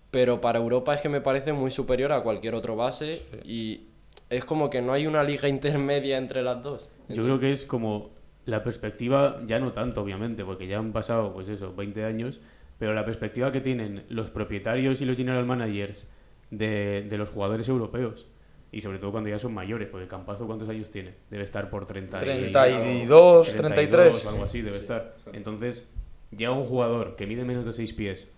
pero 0.10 0.42
para 0.42 0.58
Europa 0.58 0.96
es 0.96 1.02
que 1.02 1.10
me 1.10 1.22
parece 1.22 1.54
muy 1.54 1.70
superior 1.70 2.12
a 2.12 2.22
cualquier 2.22 2.56
otro 2.56 2.76
base 2.76 3.24
y 3.46 3.91
es 4.32 4.46
como 4.46 4.70
que 4.70 4.82
no 4.82 4.94
hay 4.94 5.06
una 5.06 5.24
liga 5.24 5.48
intermedia 5.58 6.18
entre 6.18 6.42
las 6.42 6.64
dos. 6.64 6.90
Yo 7.10 7.24
creo 7.24 7.40
que 7.40 7.52
es 7.52 7.66
como 7.66 8.10
la 8.46 8.64
perspectiva, 8.64 9.42
ya 9.46 9.60
no 9.60 9.72
tanto 9.72 10.02
obviamente, 10.02 10.44
porque 10.44 10.66
ya 10.68 10.80
han 10.80 10.92
pasado, 10.92 11.32
pues 11.34 11.48
eso, 11.50 11.76
20 11.76 12.04
años, 12.06 12.40
pero 12.80 12.94
la 12.94 13.06
perspectiva 13.06 13.52
que 13.52 13.62
tienen 13.62 14.04
los 14.10 14.32
propietarios 14.32 15.00
y 15.02 15.06
los 15.06 15.16
general 15.16 15.46
managers 15.46 16.08
de, 16.50 17.04
de 17.08 17.18
los 17.18 17.30
jugadores 17.30 17.68
europeos, 17.70 18.26
y 18.72 18.82
sobre 18.82 18.98
todo 18.98 19.12
cuando 19.12 19.30
ya 19.30 19.38
son 19.38 19.54
mayores, 19.54 19.90
porque 19.90 20.08
Campazo, 20.08 20.48
¿cuántos 20.48 20.70
años 20.70 20.90
tiene? 20.90 21.14
Debe 21.30 21.44
estar 21.44 21.70
por 21.70 21.86
30 21.86 22.18
y- 22.20 22.24
32, 22.24 23.56
33. 23.56 24.26
o 24.26 24.30
algo 24.30 24.44
así 24.46 24.62
debe 24.62 24.78
estar. 24.78 25.16
Entonces, 25.34 25.94
llega 26.36 26.52
un 26.52 26.64
jugador 26.64 27.16
que 27.18 27.28
mide 27.28 27.44
menos 27.44 27.66
de 27.66 27.74
6 27.74 27.94
pies, 27.94 28.34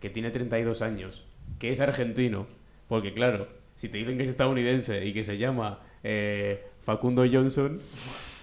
que 0.00 0.10
tiene 0.10 0.30
32 0.30 0.82
años, 0.82 1.24
que 1.58 1.70
es 1.70 1.80
argentino, 1.80 2.46
porque 2.88 3.12
claro, 3.12 3.46
si 3.76 3.88
te 3.88 3.98
dicen 3.98 4.16
que 4.16 4.24
es 4.24 4.28
estadounidense 4.30 5.04
y 5.04 5.12
que 5.12 5.24
se 5.24 5.38
llama 5.38 5.80
eh, 6.02 6.62
Facundo 6.84 7.24
Johnson, 7.30 7.80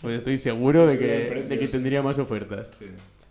pues 0.01 0.17
estoy 0.17 0.37
seguro 0.37 0.85
de 0.87 0.97
que, 0.97 1.43
de 1.47 1.59
que 1.59 1.67
tendría 1.67 2.01
más 2.01 2.17
ofertas. 2.19 2.71
Sí. 2.77 2.85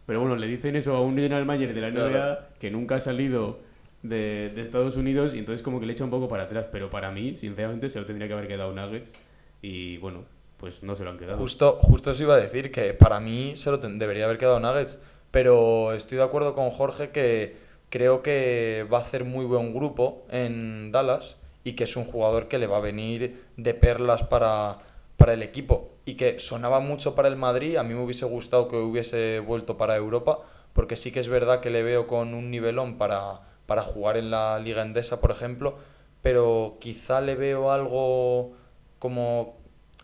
Pero 0.07 0.21
bueno, 0.21 0.37
le 0.37 0.47
dicen 0.47 0.75
eso 0.77 0.97
a 0.97 1.01
un 1.01 1.15
general 1.15 1.45
manager 1.45 1.75
de 1.75 1.81
la 1.81 1.91
NBA 1.91 2.09
Claro. 2.11 2.41
que 2.59 2.71
nunca 2.71 2.97
ha 2.97 3.01
salido 3.01 3.61
de, 4.03 4.51
de 4.55 4.63
Estados 4.63 4.97
Unidos 4.97 5.35
y 5.35 5.39
entonces 5.39 5.63
como 5.63 5.79
que 5.79 5.87
le 5.87 5.93
echa 5.93 6.05
un 6.05 6.11
poco 6.11 6.29
para 6.29 6.45
atrás. 6.45 6.67
Pero 6.73 6.91
para 6.91 7.11
mí, 7.11 7.37
sinceramente, 7.37 7.89
se 7.89 8.01
lo 8.01 8.07
tendría 8.07 8.27
que 8.27 8.35
haber 8.35 8.49
quedado 8.49 8.73
Nuggets 8.73 9.15
y 9.61 9.99
bueno, 9.99 10.25
pues 10.57 10.83
no 10.83 10.97
se 10.97 11.05
lo 11.05 11.11
han 11.11 11.19
quedado. 11.19 11.39
Justo, 11.39 11.79
justo 11.83 12.11
os 12.11 12.21
iba 12.21 12.35
a 12.35 12.39
decir 12.39 12.73
que 12.73 12.95
para 12.95 13.21
mí 13.21 13.53
se 13.55 13.71
lo 13.71 13.79
debería 13.79 14.25
haber 14.25 14.39
quedado 14.39 14.59
Nuggets, 14.59 14.99
pero 15.31 15.93
estoy 15.93 16.19
de 16.19 16.25
acuerdo 16.25 16.55
con 16.55 16.71
Jorge 16.71 17.11
que 17.11 17.55
creo 17.91 18.23
que 18.23 18.87
va 18.93 18.99
a 18.99 19.03
hacer 19.03 19.25
muy 19.25 19.45
buen 19.45 19.73
grupo 19.75 20.27
en 20.31 20.91
Dallas 20.91 21.39
y 21.65 21.73
que 21.73 21.85
es 21.85 21.97
un 21.97 22.05
jugador 22.05 22.49
que 22.49 22.59
le 22.59 22.67
va 22.67 22.79
a 22.79 22.81
venir 22.81 23.45
de 23.57 23.75
perlas 23.75 24.23
para, 24.25 24.79
para 25.17 25.35
el 25.35 25.43
equipo 25.43 25.91
y 26.05 26.15
que 26.15 26.39
sonaba 26.39 26.81
mucho 26.81 27.15
para 27.15 27.29
el 27.29 27.37
Madrid, 27.37 27.77
a 27.77 27.83
mí 27.83 27.95
me 27.95 28.03
hubiese 28.03 28.27
gustado 28.27 28.69
que 28.69 28.77
hubiese 28.77 29.41
vuelto 29.41 29.77
para 29.77 29.97
Europa, 29.97 30.41
porque 30.73 30.97
sí 30.97 31.13
que 31.13 31.21
es 31.21 31.29
verdad 31.29 31.61
que 31.61 31.71
le 31.71 31.83
veo 31.83 32.07
con 32.07 32.35
un 32.35 32.51
nivelón 32.51 32.99
para, 32.99 33.41
para 33.67 33.83
jugar 33.83 34.17
en 34.17 34.31
la 34.31 34.59
Liga 34.59 34.83
Endesa, 34.83 35.21
por 35.21 35.31
ejemplo, 35.31 35.77
pero 36.23 36.77
quizá 36.81 37.21
le 37.21 37.35
veo 37.35 37.71
algo 37.71 38.53
como 38.99 39.57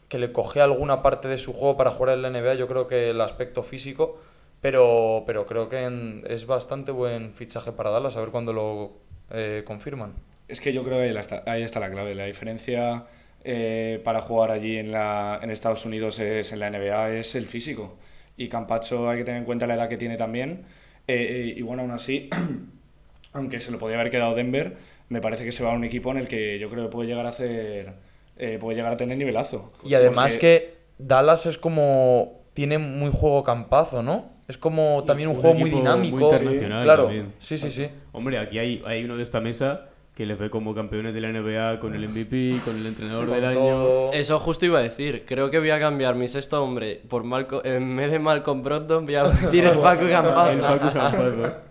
que 0.09 0.19
le 0.19 0.33
coge 0.33 0.61
alguna 0.61 1.03
parte 1.03 1.29
de 1.29 1.39
su 1.39 1.53
juego 1.53 1.77
para 1.77 1.91
jugar 1.91 2.17
en 2.17 2.23
la 2.23 2.31
NBA, 2.31 2.55
yo 2.55 2.69
creo 2.69 2.87
que 2.87 3.11
el 3.11 3.21
aspecto 3.21 3.63
físico, 3.63 4.19
pero, 4.61 5.25
pero 5.27 5.47
creo 5.47 5.69
que 5.69 6.23
es 6.27 6.47
bastante 6.47 6.93
buen 6.93 7.33
fichaje 7.33 7.73
para 7.73 7.91
Dallas, 7.91 8.17
a 8.17 8.21
ver 8.21 8.31
cuándo 8.31 8.53
lo 8.53 8.93
eh, 9.31 9.65
confirman. 9.67 10.15
Es 10.49 10.61
que 10.61 10.73
yo 10.73 10.83
creo 10.85 10.97
que 10.99 11.05
ahí 11.05 11.17
está, 11.17 11.43
ahí 11.47 11.63
está 11.63 11.79
la 11.81 11.91
clave. 11.91 12.15
La 12.15 12.25
diferencia 12.25 13.05
eh, 13.45 14.01
para 14.05 14.21
jugar 14.23 14.51
allí 14.51 14.79
en, 14.79 14.91
la, 14.93 15.39
en 15.43 15.51
Estados 15.51 15.85
Unidos 15.85 16.19
es 16.21 16.53
en 16.53 16.61
la 16.61 16.71
NBA 16.71 17.11
es 17.17 17.35
el 17.35 17.47
físico. 17.47 17.97
Y 18.37 18.49
Campacho 18.49 19.09
hay 19.11 19.19
que 19.19 19.25
tener 19.25 19.41
en 19.41 19.45
cuenta 19.45 19.67
la 19.67 19.75
edad 19.75 19.89
que 19.89 19.97
tiene 19.97 20.17
también. 20.17 20.65
Eh, 21.07 21.15
eh, 21.51 21.55
y 21.57 21.63
bueno, 21.63 21.83
aún 21.83 21.91
así, 21.93 22.29
aunque 23.33 23.61
se 23.61 23.71
lo 23.71 23.79
podía 23.79 23.99
haber 23.99 24.11
quedado 24.11 24.35
Denver, 24.35 24.77
me 25.09 25.21
parece 25.21 25.45
que 25.45 25.53
se 25.53 25.63
va 25.65 25.73
a 25.73 25.77
un 25.77 25.85
equipo 25.85 26.11
en 26.11 26.19
el 26.19 26.29
que 26.29 26.59
yo 26.59 26.71
creo 26.71 26.85
que 26.85 26.91
puede 26.91 27.09
llegar 27.09 27.27
a 27.27 27.31
hacer. 27.31 27.93
eh, 28.37 28.59
puede 28.61 28.77
llegar 28.77 28.93
a 28.93 28.97
tener 28.97 29.19
nivelazo. 29.19 29.73
Y 29.85 29.95
además 29.95 30.33
Porque- 30.35 30.71
que 30.71 30.79
Dallas 30.99 31.47
es 31.47 31.59
como... 31.59 32.39
Tiene 32.55 32.79
muy 32.79 33.11
juego 33.13 33.45
campazo, 33.45 34.03
¿no? 34.03 34.33
Es 34.49 34.59
como 34.59 35.05
también 35.05 35.29
un, 35.29 35.37
un 35.37 35.41
juego 35.43 35.57
muy 35.59 35.71
dinámico. 35.71 36.17
muy 36.17 36.25
internacional 36.25 36.83
claro, 36.83 37.05
también. 37.05 37.33
sí, 37.39 37.57
sí, 37.57 37.71
sí. 37.71 37.89
Hombre, 38.13 38.39
aquí 38.39 38.59
hay, 38.59 38.83
hay 38.85 39.05
uno 39.05 39.17
de 39.17 39.23
esta 39.23 39.41
mesa 39.41 39.87
que 40.19 40.27
les 40.27 40.37
ve 40.37 40.51
como 40.51 40.75
campeones 40.75 41.15
de 41.15 41.21
la 41.21 41.31
NBA 41.31 41.79
con 41.79 41.95
el 41.95 42.09
MVP, 42.09 42.57
con 42.65 42.77
el 42.77 42.87
entrenador 42.87 43.27
Con 43.27 43.35
del 43.37 43.45
año. 43.45 44.13
Eso 44.13 44.41
justo 44.41 44.67
iba 44.67 44.81
a 44.81 44.83
decir. 44.83 45.23
Creo 45.25 45.49
que 45.49 45.61
voy 45.61 45.71
a 45.71 45.79
cambiar 45.79 46.17
mi 46.17 46.27
sexto 46.27 46.61
hombre 46.61 47.01
por 47.09 47.23
Malco 47.23 47.65
en 47.65 47.95
vez 47.95 48.11
de 48.11 48.19
Malcolm 48.19 48.65
Brogdon 48.65 49.07
voy 49.07 49.15
a 49.15 49.23
decir 49.23 49.65
el 49.65 49.81
Campazo. 49.81 51.55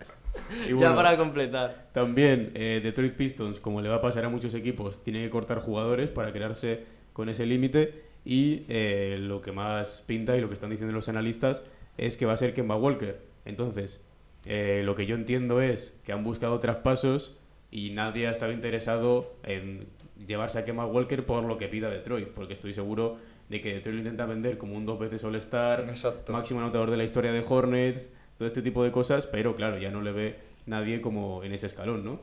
Y 0.66 0.78
Ya 0.78 0.96
para 0.96 1.18
completar. 1.18 1.88
También 1.92 2.52
eh, 2.54 2.80
Detroit 2.82 3.12
Pistons, 3.12 3.60
como 3.60 3.82
le 3.82 3.90
va 3.90 3.96
a 3.96 4.00
pasar 4.00 4.24
a 4.24 4.30
muchos 4.30 4.54
equipos, 4.54 5.04
tiene 5.04 5.22
que 5.22 5.28
cortar 5.28 5.58
jugadores 5.58 6.08
para 6.08 6.32
quedarse 6.32 6.84
con 7.12 7.28
ese 7.28 7.44
límite. 7.44 8.02
Y 8.24 8.62
eh, 8.70 9.18
lo 9.20 9.42
que 9.42 9.52
más 9.52 10.04
pinta 10.06 10.38
y 10.38 10.40
lo 10.40 10.48
que 10.48 10.54
están 10.54 10.70
diciendo 10.70 10.94
los 10.94 11.10
analistas 11.10 11.66
es 11.98 12.16
que 12.16 12.24
va 12.24 12.32
a 12.32 12.38
ser 12.38 12.54
Kemba 12.54 12.76
Walker. 12.76 13.20
Entonces, 13.44 14.02
eh, 14.46 14.80
lo 14.86 14.94
que 14.94 15.04
yo 15.04 15.16
entiendo 15.16 15.60
es 15.60 16.00
que 16.06 16.12
han 16.14 16.24
buscado 16.24 16.58
traspasos 16.60 17.37
y 17.70 17.90
nadie 17.90 18.26
ha 18.26 18.30
estado 18.30 18.52
interesado 18.52 19.34
en 19.42 19.86
llevarse 20.26 20.58
a 20.58 20.64
Kemba 20.64 20.86
Walker 20.86 21.24
por 21.24 21.44
lo 21.44 21.58
que 21.58 21.68
pida 21.68 21.90
Detroit, 21.90 22.28
porque 22.28 22.54
estoy 22.54 22.72
seguro 22.74 23.18
de 23.48 23.60
que 23.60 23.74
Detroit 23.74 23.94
lo 23.94 24.00
intenta 24.00 24.26
vender 24.26 24.58
como 24.58 24.74
un 24.74 24.86
dos 24.86 24.98
veces 24.98 25.24
All-Star, 25.24 25.86
máximo 26.28 26.60
anotador 26.60 26.90
de 26.90 26.96
la 26.96 27.04
historia 27.04 27.32
de 27.32 27.44
Hornets, 27.46 28.14
todo 28.36 28.46
este 28.46 28.62
tipo 28.62 28.84
de 28.84 28.90
cosas, 28.90 29.26
pero 29.26 29.56
claro, 29.56 29.78
ya 29.78 29.90
no 29.90 30.00
le 30.00 30.12
ve 30.12 30.38
nadie 30.66 31.00
como 31.00 31.42
en 31.44 31.52
ese 31.52 31.66
escalón, 31.66 32.04
¿no? 32.04 32.20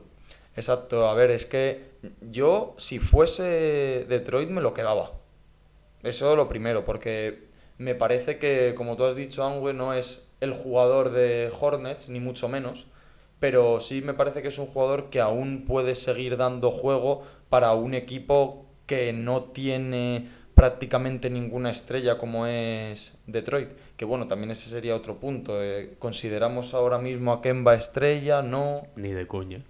Exacto, 0.56 1.08
a 1.08 1.14
ver, 1.14 1.30
es 1.30 1.44
que 1.44 1.90
yo, 2.22 2.74
si 2.78 2.98
fuese 2.98 4.06
Detroit, 4.08 4.48
me 4.48 4.62
lo 4.62 4.72
quedaba. 4.72 5.12
Eso 6.02 6.34
lo 6.36 6.48
primero, 6.48 6.84
porque 6.84 7.48
me 7.78 7.94
parece 7.94 8.38
que, 8.38 8.74
como 8.74 8.96
tú 8.96 9.04
has 9.04 9.16
dicho, 9.16 9.44
Angüe 9.44 9.74
no 9.74 9.92
es 9.92 10.26
el 10.40 10.52
jugador 10.52 11.10
de 11.10 11.50
Hornets, 11.58 12.08
ni 12.08 12.20
mucho 12.20 12.48
menos, 12.48 12.86
pero 13.40 13.80
sí 13.80 14.02
me 14.02 14.14
parece 14.14 14.42
que 14.42 14.48
es 14.48 14.58
un 14.58 14.66
jugador 14.66 15.10
que 15.10 15.20
aún 15.20 15.64
puede 15.66 15.94
seguir 15.94 16.36
dando 16.36 16.70
juego 16.70 17.22
para 17.48 17.72
un 17.72 17.94
equipo 17.94 18.66
que 18.86 19.12
no 19.12 19.42
tiene 19.44 20.28
prácticamente 20.54 21.28
ninguna 21.28 21.70
estrella 21.70 22.16
como 22.16 22.46
es 22.46 23.18
Detroit. 23.26 23.72
Que 23.96 24.06
bueno, 24.06 24.26
también 24.26 24.50
ese 24.50 24.70
sería 24.70 24.96
otro 24.96 25.20
punto. 25.20 25.62
eh, 25.62 25.96
¿Consideramos 25.98 26.72
ahora 26.72 26.98
mismo 26.98 27.32
a 27.32 27.42
Kemba 27.42 27.74
estrella? 27.74 28.40
No. 28.40 28.86
Ni 28.96 29.12
de 29.12 29.26
coña. 29.26 29.62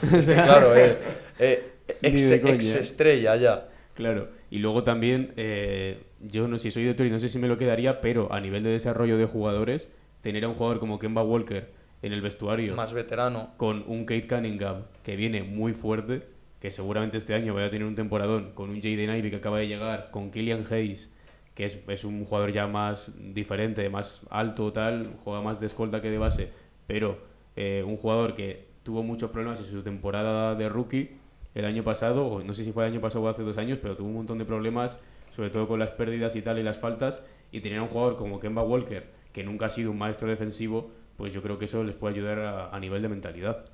claro, 0.24 0.76
eh, 0.76 0.98
eh, 1.38 1.72
ex, 2.02 2.28
de 2.28 2.40
coña. 2.42 2.54
ex 2.54 2.74
estrella 2.74 3.36
ya. 3.36 3.68
Claro. 3.94 4.28
Y 4.50 4.58
luego 4.58 4.84
también, 4.84 5.32
eh, 5.36 6.02
yo 6.20 6.46
no 6.46 6.58
sé 6.58 6.64
si 6.64 6.72
soy 6.72 6.84
de 6.84 6.94
Tori, 6.94 7.10
no 7.10 7.20
sé 7.20 7.28
si 7.28 7.38
me 7.38 7.48
lo 7.48 7.56
quedaría, 7.56 8.00
pero 8.02 8.30
a 8.32 8.40
nivel 8.40 8.62
de 8.64 8.70
desarrollo 8.70 9.16
de 9.16 9.24
jugadores, 9.24 9.88
tener 10.20 10.44
a 10.44 10.48
un 10.48 10.54
jugador 10.54 10.78
como 10.78 10.98
Kemba 10.98 11.22
Walker 11.22 11.70
en 12.04 12.12
el 12.12 12.20
vestuario 12.20 12.76
Más 12.76 12.92
veterano. 12.92 13.50
con 13.56 13.82
un 13.86 14.04
Kate 14.04 14.28
Cunningham 14.28 14.82
que 15.02 15.16
viene 15.16 15.42
muy 15.42 15.72
fuerte, 15.72 16.22
que 16.60 16.70
seguramente 16.70 17.16
este 17.16 17.32
año 17.32 17.54
vaya 17.54 17.66
a 17.66 17.70
tener 17.70 17.86
un 17.86 17.94
temporadón, 17.94 18.52
con 18.54 18.68
un 18.68 18.76
Jaden 18.76 19.16
Ivey 19.16 19.30
que 19.30 19.36
acaba 19.36 19.58
de 19.58 19.68
llegar, 19.68 20.10
con 20.10 20.30
Killian 20.30 20.64
Hayes, 20.70 21.14
que 21.54 21.64
es, 21.64 21.78
es 21.88 22.04
un 22.04 22.24
jugador 22.24 22.52
ya 22.52 22.66
más 22.66 23.12
diferente, 23.34 23.88
más 23.88 24.20
alto, 24.28 24.70
tal, 24.72 25.16
juega 25.24 25.40
más 25.40 25.60
de 25.60 25.66
escolta 25.66 26.02
que 26.02 26.10
de 26.10 26.18
base, 26.18 26.50
pero 26.86 27.18
eh, 27.56 27.82
un 27.86 27.96
jugador 27.96 28.34
que 28.34 28.66
tuvo 28.82 29.02
muchos 29.02 29.30
problemas 29.30 29.60
en 29.60 29.66
su 29.66 29.82
temporada 29.82 30.54
de 30.56 30.68
rookie 30.68 31.16
el 31.54 31.64
año 31.64 31.84
pasado, 31.84 32.26
o 32.26 32.42
no 32.42 32.52
sé 32.52 32.64
si 32.64 32.72
fue 32.72 32.84
el 32.84 32.92
año 32.92 33.00
pasado 33.00 33.24
o 33.24 33.28
hace 33.28 33.42
dos 33.42 33.56
años, 33.56 33.78
pero 33.80 33.96
tuvo 33.96 34.08
un 34.08 34.14
montón 34.14 34.36
de 34.36 34.44
problemas, 34.44 34.98
sobre 35.34 35.48
todo 35.48 35.66
con 35.66 35.78
las 35.78 35.92
pérdidas 35.92 36.36
y 36.36 36.42
tal 36.42 36.58
y 36.58 36.62
las 36.62 36.76
faltas, 36.76 37.22
y 37.50 37.60
tener 37.60 37.78
a 37.78 37.82
un 37.82 37.88
jugador 37.88 38.16
como 38.16 38.40
Kemba 38.40 38.62
Walker, 38.62 39.06
que 39.32 39.42
nunca 39.42 39.66
ha 39.66 39.70
sido 39.70 39.90
un 39.90 39.98
maestro 39.98 40.28
defensivo, 40.28 40.90
pues 41.16 41.32
yo 41.32 41.42
creo 41.42 41.58
que 41.58 41.66
eso 41.66 41.84
les 41.84 41.94
puede 41.94 42.14
ayudar 42.14 42.38
a, 42.40 42.74
a 42.74 42.80
nivel 42.80 43.02
de 43.02 43.08
mentalidad. 43.08 43.64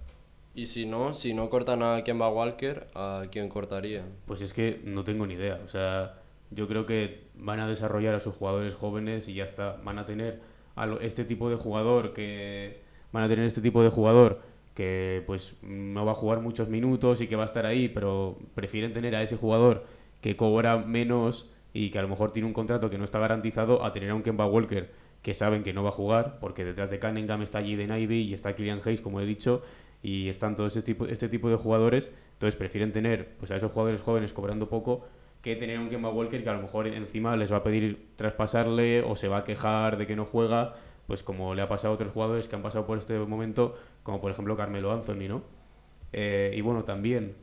Y 0.54 0.66
si 0.66 0.84
no, 0.84 1.12
si 1.12 1.32
no 1.32 1.48
cortan 1.48 1.82
a 1.82 2.02
Kemba 2.02 2.28
Walker, 2.28 2.88
¿a 2.94 3.22
quién 3.30 3.48
cortarían? 3.48 4.06
Pues 4.26 4.42
es 4.42 4.52
que 4.52 4.80
no 4.84 5.04
tengo 5.04 5.26
ni 5.26 5.34
idea. 5.34 5.60
O 5.64 5.68
sea, 5.68 6.16
yo 6.50 6.66
creo 6.66 6.86
que 6.86 7.24
van 7.36 7.60
a 7.60 7.68
desarrollar 7.68 8.14
a 8.14 8.20
sus 8.20 8.34
jugadores 8.34 8.74
jóvenes 8.74 9.28
y 9.28 9.34
ya 9.34 9.44
está. 9.44 9.76
Van 9.84 9.98
a 9.98 10.04
tener 10.04 10.40
a 10.76 10.86
este 11.00 11.24
tipo 11.24 11.50
de 11.50 11.56
jugador 11.56 12.12
que 12.12 12.80
van 13.12 13.24
a 13.24 13.28
tener 13.28 13.44
este 13.46 13.60
tipo 13.60 13.82
de 13.82 13.90
jugador 13.90 14.40
que 14.74 15.22
pues 15.26 15.56
no 15.62 16.04
va 16.04 16.12
a 16.12 16.14
jugar 16.14 16.40
muchos 16.40 16.68
minutos 16.68 17.20
y 17.20 17.26
que 17.26 17.36
va 17.36 17.42
a 17.42 17.46
estar 17.46 17.66
ahí, 17.66 17.88
pero 17.88 18.38
prefieren 18.54 18.92
tener 18.92 19.14
a 19.14 19.22
ese 19.22 19.36
jugador 19.36 19.84
que 20.20 20.36
cobra 20.36 20.78
menos 20.78 21.50
y 21.72 21.90
que 21.90 21.98
a 21.98 22.02
lo 22.02 22.08
mejor 22.08 22.32
tiene 22.32 22.46
un 22.46 22.54
contrato 22.54 22.90
que 22.90 22.98
no 22.98 23.04
está 23.04 23.18
garantizado 23.18 23.84
a 23.84 23.92
tener 23.92 24.10
a 24.10 24.14
un 24.14 24.22
Kemba 24.22 24.46
Walker 24.46 24.90
que 25.22 25.34
saben 25.34 25.62
que 25.62 25.72
no 25.72 25.82
va 25.82 25.90
a 25.90 25.92
jugar 25.92 26.38
porque 26.40 26.64
detrás 26.64 26.90
de 26.90 26.98
Cunningham 26.98 27.42
está 27.42 27.60
Jaden 27.60 27.92
Ivey 27.92 28.22
y 28.22 28.34
está 28.34 28.54
Killian 28.54 28.80
Hayes 28.84 29.00
como 29.00 29.20
he 29.20 29.26
dicho 29.26 29.62
y 30.02 30.28
están 30.28 30.56
todo 30.56 30.66
ese 30.66 30.82
tipo, 30.82 31.06
este 31.06 31.28
tipo 31.28 31.50
de 31.50 31.56
jugadores 31.56 32.10
entonces 32.34 32.56
prefieren 32.56 32.92
tener 32.92 33.34
pues 33.38 33.50
a 33.50 33.56
esos 33.56 33.72
jugadores 33.72 34.00
jóvenes 34.00 34.32
cobrando 34.32 34.68
poco 34.68 35.06
que 35.42 35.56
tener 35.56 35.78
un 35.78 35.88
Kemba 35.88 36.10
Walker 36.10 36.42
que 36.42 36.48
a 36.48 36.54
lo 36.54 36.62
mejor 36.62 36.86
encima 36.86 37.36
les 37.36 37.52
va 37.52 37.58
a 37.58 37.62
pedir 37.62 38.08
traspasarle 38.16 39.02
o 39.02 39.16
se 39.16 39.28
va 39.28 39.38
a 39.38 39.44
quejar 39.44 39.98
de 39.98 40.06
que 40.06 40.16
no 40.16 40.24
juega 40.24 40.74
pues 41.06 41.22
como 41.22 41.54
le 41.54 41.62
ha 41.62 41.68
pasado 41.68 41.92
a 41.92 41.94
otros 41.94 42.12
jugadores 42.12 42.48
que 42.48 42.56
han 42.56 42.62
pasado 42.62 42.86
por 42.86 42.98
este 42.98 43.18
momento 43.18 43.76
como 44.02 44.20
por 44.20 44.30
ejemplo 44.30 44.56
Carmelo 44.56 44.92
Anthony 44.92 45.28
¿no? 45.28 45.42
Eh, 46.12 46.52
y 46.54 46.60
bueno 46.62 46.84
también 46.84 47.36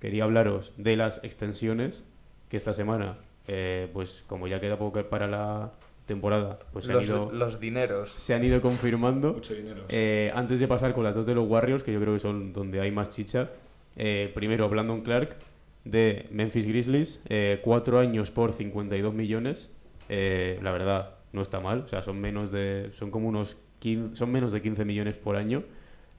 quería 0.00 0.24
hablaros 0.24 0.72
de 0.76 0.96
las 0.96 1.22
extensiones 1.24 2.04
que 2.48 2.56
esta 2.56 2.74
semana 2.74 3.18
eh, 3.48 3.88
pues 3.92 4.24
como 4.26 4.46
ya 4.46 4.60
queda 4.60 4.78
poco 4.78 5.02
para 5.04 5.26
la 5.26 5.72
temporada 6.06 6.56
pues 6.72 6.86
se 6.86 6.92
han 6.92 6.98
Los, 6.98 7.06
ido 7.08 7.30
los 7.32 7.60
dineros. 7.60 8.10
se 8.10 8.34
han 8.34 8.44
ido 8.44 8.60
confirmando. 8.60 9.34
Mucho 9.34 9.54
dinero. 9.54 9.84
Eh, 9.88 10.30
antes 10.34 10.60
de 10.60 10.68
pasar 10.68 10.94
con 10.94 11.04
las 11.04 11.14
dos 11.14 11.26
de 11.26 11.34
los 11.34 11.48
Warriors, 11.48 11.82
que 11.82 11.92
yo 11.92 12.00
creo 12.00 12.14
que 12.14 12.20
son 12.20 12.52
donde 12.52 12.80
hay 12.80 12.90
más 12.90 13.10
chicha, 13.10 13.50
eh, 13.96 14.30
primero 14.34 14.68
Brandon 14.68 15.02
Clark 15.02 15.36
de 15.84 16.26
Memphis 16.30 16.66
Grizzlies, 16.66 17.22
eh, 17.28 17.60
cuatro 17.62 17.98
años 17.98 18.30
por 18.30 18.52
52 18.52 19.14
millones. 19.14 19.72
Eh, 20.08 20.58
la 20.62 20.70
verdad, 20.72 21.16
no 21.32 21.42
está 21.42 21.60
mal, 21.60 21.80
o 21.80 21.88
sea, 21.88 22.02
son 22.02 22.20
menos 22.20 22.50
de, 22.50 22.90
son 22.94 23.10
como 23.10 23.28
unos 23.28 23.56
15, 23.80 24.16
son 24.16 24.30
menos 24.30 24.52
de 24.52 24.62
15 24.62 24.84
millones 24.84 25.14
por 25.16 25.36
año. 25.36 25.64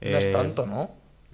No 0.00 0.16
es 0.16 0.30
tanto, 0.30 0.66
¿no? 0.66 0.82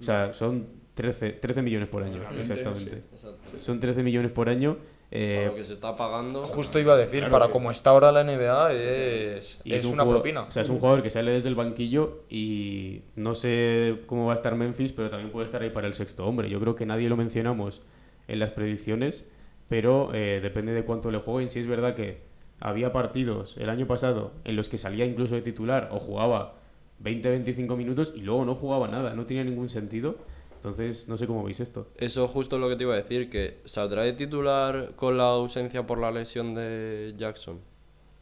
O 0.01 0.03
sea, 0.03 0.33
son 0.33 0.67
13, 0.95 1.33
13 1.33 1.63
millones 1.63 1.89
por 1.89 2.03
año, 2.03 2.19
Realmente, 2.21 2.53
exactamente. 2.53 3.03
Exacto. 3.13 3.59
Son 3.61 3.81
13 3.81 4.03
millones 4.03 4.31
por 4.31 4.49
año. 4.49 4.79
Eh, 5.17 5.37
Para 5.37 5.51
lo 5.51 5.55
que 5.55 5.65
se 5.65 5.73
está 5.75 5.95
pagando. 5.97 6.43
Justo 6.45 6.79
iba 6.81 6.95
a 6.95 6.97
decir, 6.97 7.21
Claro, 7.21 7.33
para 7.33 7.47
sí. 7.47 7.53
como 7.53 7.71
está 7.71 7.91
ahora 7.91 8.11
la 8.11 8.25
NBA, 8.25 8.73
es, 8.73 9.61
Y 9.65 9.73
es 9.75 9.85
un 9.87 9.93
una 9.95 10.03
jugador- 10.03 10.23
propina. 10.23 10.41
O 10.43 10.51
sea, 10.51 10.63
es 10.63 10.69
un 10.69 10.79
jugador 10.79 11.03
que 11.05 11.11
sale 11.11 11.31
desde 11.31 11.49
el 11.49 11.55
banquillo 11.55 12.25
y 12.29 13.03
no 13.15 13.35
sé 13.37 14.01
cómo 14.07 14.27
va 14.27 14.33
a 14.33 14.37
estar 14.37 14.55
Memphis, 14.57 14.93
pero 14.93 15.11
también 15.11 15.31
puede 15.31 15.47
estar 15.47 15.63
ahí 15.63 15.71
para 15.71 15.87
el 15.87 15.95
sexto 15.95 16.27
hombre. 16.27 16.51
Yo 16.51 16.59
creo 16.61 16.75
que 16.75 16.85
nadie 16.85 17.09
lo 17.09 17.17
mencionamos 17.17 17.81
en 18.27 18.39
las 18.41 18.51
predicciones, 18.51 19.25
pero 19.69 20.11
eh, 20.15 20.41
depende 20.43 20.73
de 20.73 20.85
cuánto 20.85 21.11
le 21.13 21.19
jueguen. 21.19 21.49
Si 21.49 21.61
es 21.61 21.67
verdad 21.67 21.95
que 21.95 22.19
había 22.61 22.93
partidos 22.93 23.57
el 23.57 23.71
año 23.71 23.87
pasado 23.87 24.33
en 24.45 24.57
los 24.57 24.69
que 24.69 24.79
salía 24.79 25.05
incluso 25.07 25.35
de 25.37 25.43
titular 25.43 25.91
o 25.93 25.99
jugaba 26.01 26.55
20-25 27.03 27.77
minutos 27.77 28.13
y 28.17 28.21
luego 28.21 28.45
no 28.45 28.55
jugaba 28.55 28.89
nada, 28.89 29.15
no 29.15 29.27
tenía 29.27 29.45
ningún 29.45 29.69
sentido. 29.69 30.17
Entonces, 30.65 31.09
no 31.09 31.19
sé 31.19 31.27
cómo 31.27 31.45
veis 31.45 31.61
esto. 31.61 31.89
Eso 31.99 32.27
justo 32.27 32.57
es 32.57 32.63
lo 32.63 32.71
que 32.71 32.77
te 32.77 32.85
iba 32.85 32.95
a 32.95 32.97
decir, 32.97 33.29
que 33.29 33.59
saldrá 33.67 34.01
de 34.01 34.15
titular 34.15 34.93
con 34.97 35.19
la 35.19 35.25
ausencia 35.25 35.87
por 35.87 35.99
la 35.99 36.11
lesión 36.11 36.55
de 36.55 37.13
Jackson. 37.19 37.61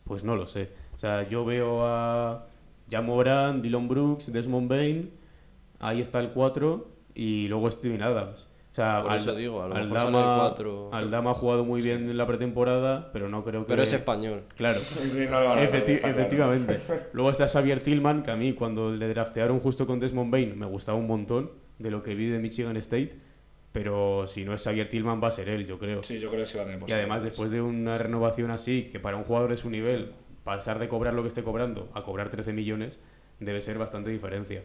Pues 0.03 0.25
no 0.25 0.35
lo 0.35 0.49
sé. 0.49 0.71
O 0.97 0.99
sea, 0.99 1.29
yo 1.29 1.45
veo 1.45 1.87
a 1.87 2.49
Jamoran, 2.91 3.63
Dylan 3.63 3.87
Brooks, 3.87 4.33
Desmond 4.33 4.69
Bain, 4.69 5.11
ahí 5.79 6.01
está 6.01 6.19
el 6.19 6.31
4 6.31 6.89
y 7.15 7.47
luego 7.47 7.71
Steven 7.71 8.03
Adams. 8.03 8.49
O 8.73 8.75
sea, 8.75 9.03
Por 9.05 9.13
eso 9.13 9.37
digo, 9.37 9.63
a 9.63 9.69
lo 9.69 9.75
mejor 9.77 9.99
Aldama, 9.99 10.23
sale 10.23 10.41
cuatro. 10.41 10.91
Aldama 10.95 11.31
ha 11.31 11.35
jugado 11.35 11.65
muy 11.65 11.81
bien 11.81 12.11
en 12.11 12.17
la 12.17 12.27
pretemporada, 12.27 13.11
pero 13.13 13.29
no 13.29 13.45
creo 13.45 13.61
que... 13.63 13.69
Pero 13.69 13.83
es 13.85 13.93
español. 13.93 14.43
Claro. 14.57 14.81
Sí, 14.81 15.27
no, 15.31 15.45
no, 15.45 15.55
no, 15.55 15.61
Efecti- 15.61 15.91
está 15.91 16.09
claro. 16.09 16.19
efectivamente. 16.19 16.81
Luego 17.13 17.31
está 17.31 17.47
Xavier 17.47 17.85
Tillman, 17.85 18.25
que 18.25 18.33
a 18.33 18.37
mí 18.37 18.55
cuando 18.55 18.91
le 18.91 19.07
draftearon 19.09 19.61
justo 19.61 19.87
con 19.87 20.01
Desmond 20.01 20.33
Bain 20.33 20.59
me 20.59 20.67
gustaba 20.67 20.99
un 20.99 21.07
montón 21.07 21.62
de 21.79 21.91
lo 21.91 22.03
que 22.03 22.15
vi 22.15 22.27
de 22.27 22.39
Michigan 22.39 22.77
State, 22.77 23.17
pero 23.73 24.27
si 24.27 24.45
no 24.45 24.55
es 24.55 24.63
Xavier 24.63 24.89
Tillman 24.89 25.23
va 25.23 25.29
a 25.29 25.33
ser 25.33 25.49
él, 25.49 25.67
yo 25.67 25.79
creo. 25.79 26.03
Sí, 26.03 26.21
yo 26.21 26.29
creo 26.29 26.41
que 26.41 26.47
sí 26.47 26.57
va 26.59 26.65
a 26.65 26.67
tener 26.67 26.89
Y 26.89 26.93
además, 26.93 27.23
después 27.25 27.51
de 27.51 27.61
una 27.63 27.97
renovación 27.97 28.51
así, 28.51 28.91
que 28.93 29.01
para 29.01 29.17
un 29.17 29.25
jugador 29.25 29.51
de 29.51 29.57
su 29.57 29.71
nivel, 29.71 30.13
pasar 30.45 30.79
de 30.79 30.89
cobrar 30.89 31.15
lo 31.15 31.23
que 31.23 31.29
esté 31.29 31.43
cobrando 31.43 31.91
a 31.95 32.03
cobrar 32.03 32.29
13 32.31 32.53
millones, 32.53 32.99
debe 33.41 33.61
ser 33.63 33.79
bastante 33.79 34.11
diferencia. 34.11 34.63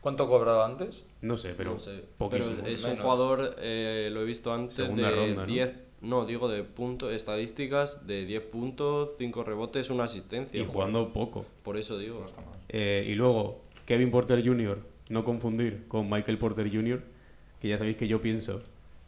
¿Cuánto 0.00 0.28
cobraba 0.28 0.64
antes? 0.64 1.04
No 1.22 1.36
sé, 1.36 1.54
pero 1.56 1.74
no 1.74 1.80
sé. 1.80 1.90
Pero 1.96 2.06
poquísimo. 2.18 2.66
es 2.66 2.82
un 2.84 2.90
Menos. 2.90 3.04
jugador, 3.04 3.56
eh, 3.58 4.08
lo 4.12 4.22
he 4.22 4.24
visto 4.24 4.52
antes, 4.52 4.76
Segunda 4.76 5.10
de 5.10 5.16
ronda, 5.16 5.42
¿no? 5.42 5.46
10, 5.46 5.70
¿no? 6.02 6.24
digo 6.24 6.48
de 6.48 6.62
puntos, 6.62 7.12
estadísticas 7.12 8.06
de 8.06 8.24
10 8.24 8.42
puntos, 8.44 9.14
5 9.18 9.44
rebotes, 9.44 9.90
una 9.90 10.04
asistencia. 10.04 10.60
y 10.60 10.64
jugando 10.64 11.12
poco. 11.12 11.44
Por 11.62 11.76
eso 11.76 11.98
digo. 11.98 12.20
No 12.20 12.26
está 12.26 12.40
mal. 12.42 12.58
Eh, 12.68 13.06
y 13.08 13.14
luego, 13.14 13.60
Kevin 13.86 14.10
Porter 14.10 14.44
Jr., 14.44 14.78
no 15.08 15.24
confundir 15.24 15.86
con 15.88 16.08
Michael 16.10 16.38
Porter 16.38 16.70
Jr., 16.70 17.02
que 17.60 17.68
ya 17.68 17.78
sabéis 17.78 17.96
que 17.96 18.08
yo 18.08 18.20
pienso 18.20 18.62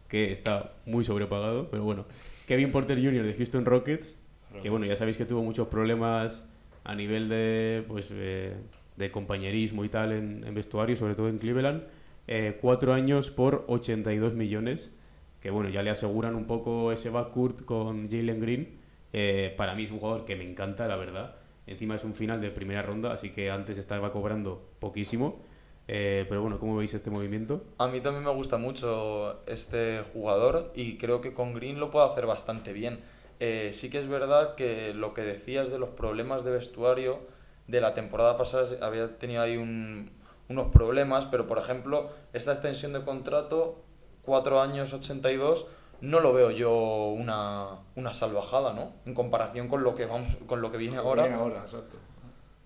que 0.08 0.32
está 0.32 0.72
muy 0.86 1.04
sobrepagado, 1.04 1.68
pero 1.70 1.84
bueno. 1.84 2.04
Kevin 2.46 2.72
Porter 2.72 2.98
Jr. 2.98 3.22
de 3.22 3.34
Houston 3.34 3.64
Rockets, 3.64 4.20
que 4.60 4.70
bueno, 4.70 4.84
ya 4.84 4.96
sabéis 4.96 5.16
que 5.16 5.24
tuvo 5.24 5.42
muchos 5.42 5.68
problemas 5.68 6.50
a 6.82 6.94
nivel 6.96 7.28
de, 7.28 7.84
pues, 7.86 8.08
eh, 8.10 8.54
de 8.96 9.10
compañerismo 9.12 9.84
y 9.84 9.88
tal 9.88 10.10
en, 10.10 10.54
vestuario, 10.54 10.96
sobre 10.96 11.14
todo 11.14 11.28
en 11.28 11.38
Cleveland. 11.38 11.84
Eh, 12.26 12.58
cuatro 12.60 12.92
años 12.92 13.30
por 13.30 13.64
82 13.68 14.34
millones, 14.34 14.92
que 15.40 15.50
bueno, 15.50 15.70
ya 15.70 15.82
le 15.82 15.90
aseguran 15.90 16.34
un 16.34 16.46
poco 16.46 16.90
ese 16.90 17.10
backcourt 17.10 17.64
con 17.64 18.10
Jalen 18.10 18.40
Green. 18.40 18.68
Eh, 19.12 19.54
para 19.56 19.76
mí 19.76 19.84
es 19.84 19.92
un 19.92 20.00
jugador 20.00 20.24
que 20.24 20.34
me 20.34 20.48
encanta, 20.48 20.88
la 20.88 20.96
verdad. 20.96 21.36
Encima 21.68 21.94
es 21.94 22.02
un 22.02 22.14
final 22.14 22.40
de 22.40 22.50
primera 22.50 22.82
ronda, 22.82 23.12
así 23.12 23.30
que 23.30 23.50
antes 23.50 23.78
estaba 23.78 24.12
cobrando 24.12 24.68
poquísimo. 24.80 25.40
Eh, 25.88 26.24
pero 26.28 26.40
bueno, 26.42 26.58
¿cómo 26.60 26.76
veis 26.76 26.94
este 26.94 27.10
movimiento? 27.10 27.62
A 27.78 27.88
mí 27.88 28.00
también 28.00 28.24
me 28.24 28.30
gusta 28.30 28.58
mucho 28.58 29.40
este 29.46 30.02
jugador 30.12 30.70
y 30.74 30.98
creo 30.98 31.20
que 31.20 31.32
con 31.32 31.52
Green 31.54 31.80
lo 31.80 31.90
puede 31.90 32.06
hacer 32.08 32.26
bastante 32.26 32.72
bien. 32.72 33.00
Eh, 33.40 33.70
sí 33.72 33.90
que 33.90 33.98
es 33.98 34.08
verdad 34.08 34.54
que 34.54 34.94
lo 34.94 35.14
que 35.14 35.22
decías 35.22 35.70
de 35.70 35.78
los 35.78 35.88
problemas 35.90 36.44
de 36.44 36.52
vestuario 36.52 37.18
de 37.66 37.80
la 37.80 37.94
temporada 37.94 38.36
pasada 38.36 38.66
se- 38.66 38.82
había 38.84 39.18
tenido 39.18 39.42
ahí 39.42 39.56
un- 39.56 40.10
unos 40.48 40.68
problemas, 40.68 41.24
pero 41.26 41.46
por 41.48 41.58
ejemplo, 41.58 42.10
esta 42.32 42.52
extensión 42.52 42.92
de 42.92 43.02
contrato, 43.04 43.82
4 44.22 44.60
años 44.60 44.92
82, 44.92 45.66
no 46.00 46.20
lo 46.20 46.32
veo 46.32 46.50
yo 46.50 47.08
una, 47.08 47.78
una 47.96 48.14
salvajada, 48.14 48.72
¿no? 48.72 48.92
En 49.06 49.14
comparación 49.14 49.68
con 49.68 49.82
lo 49.82 49.94
que, 49.94 50.06
vamos, 50.06 50.36
con 50.46 50.60
lo 50.60 50.70
que 50.70 50.78
viene 50.78 50.96
ahora. 50.98 51.22
Viene 51.24 51.36
ahora, 51.38 51.60
exacto. 51.60 51.96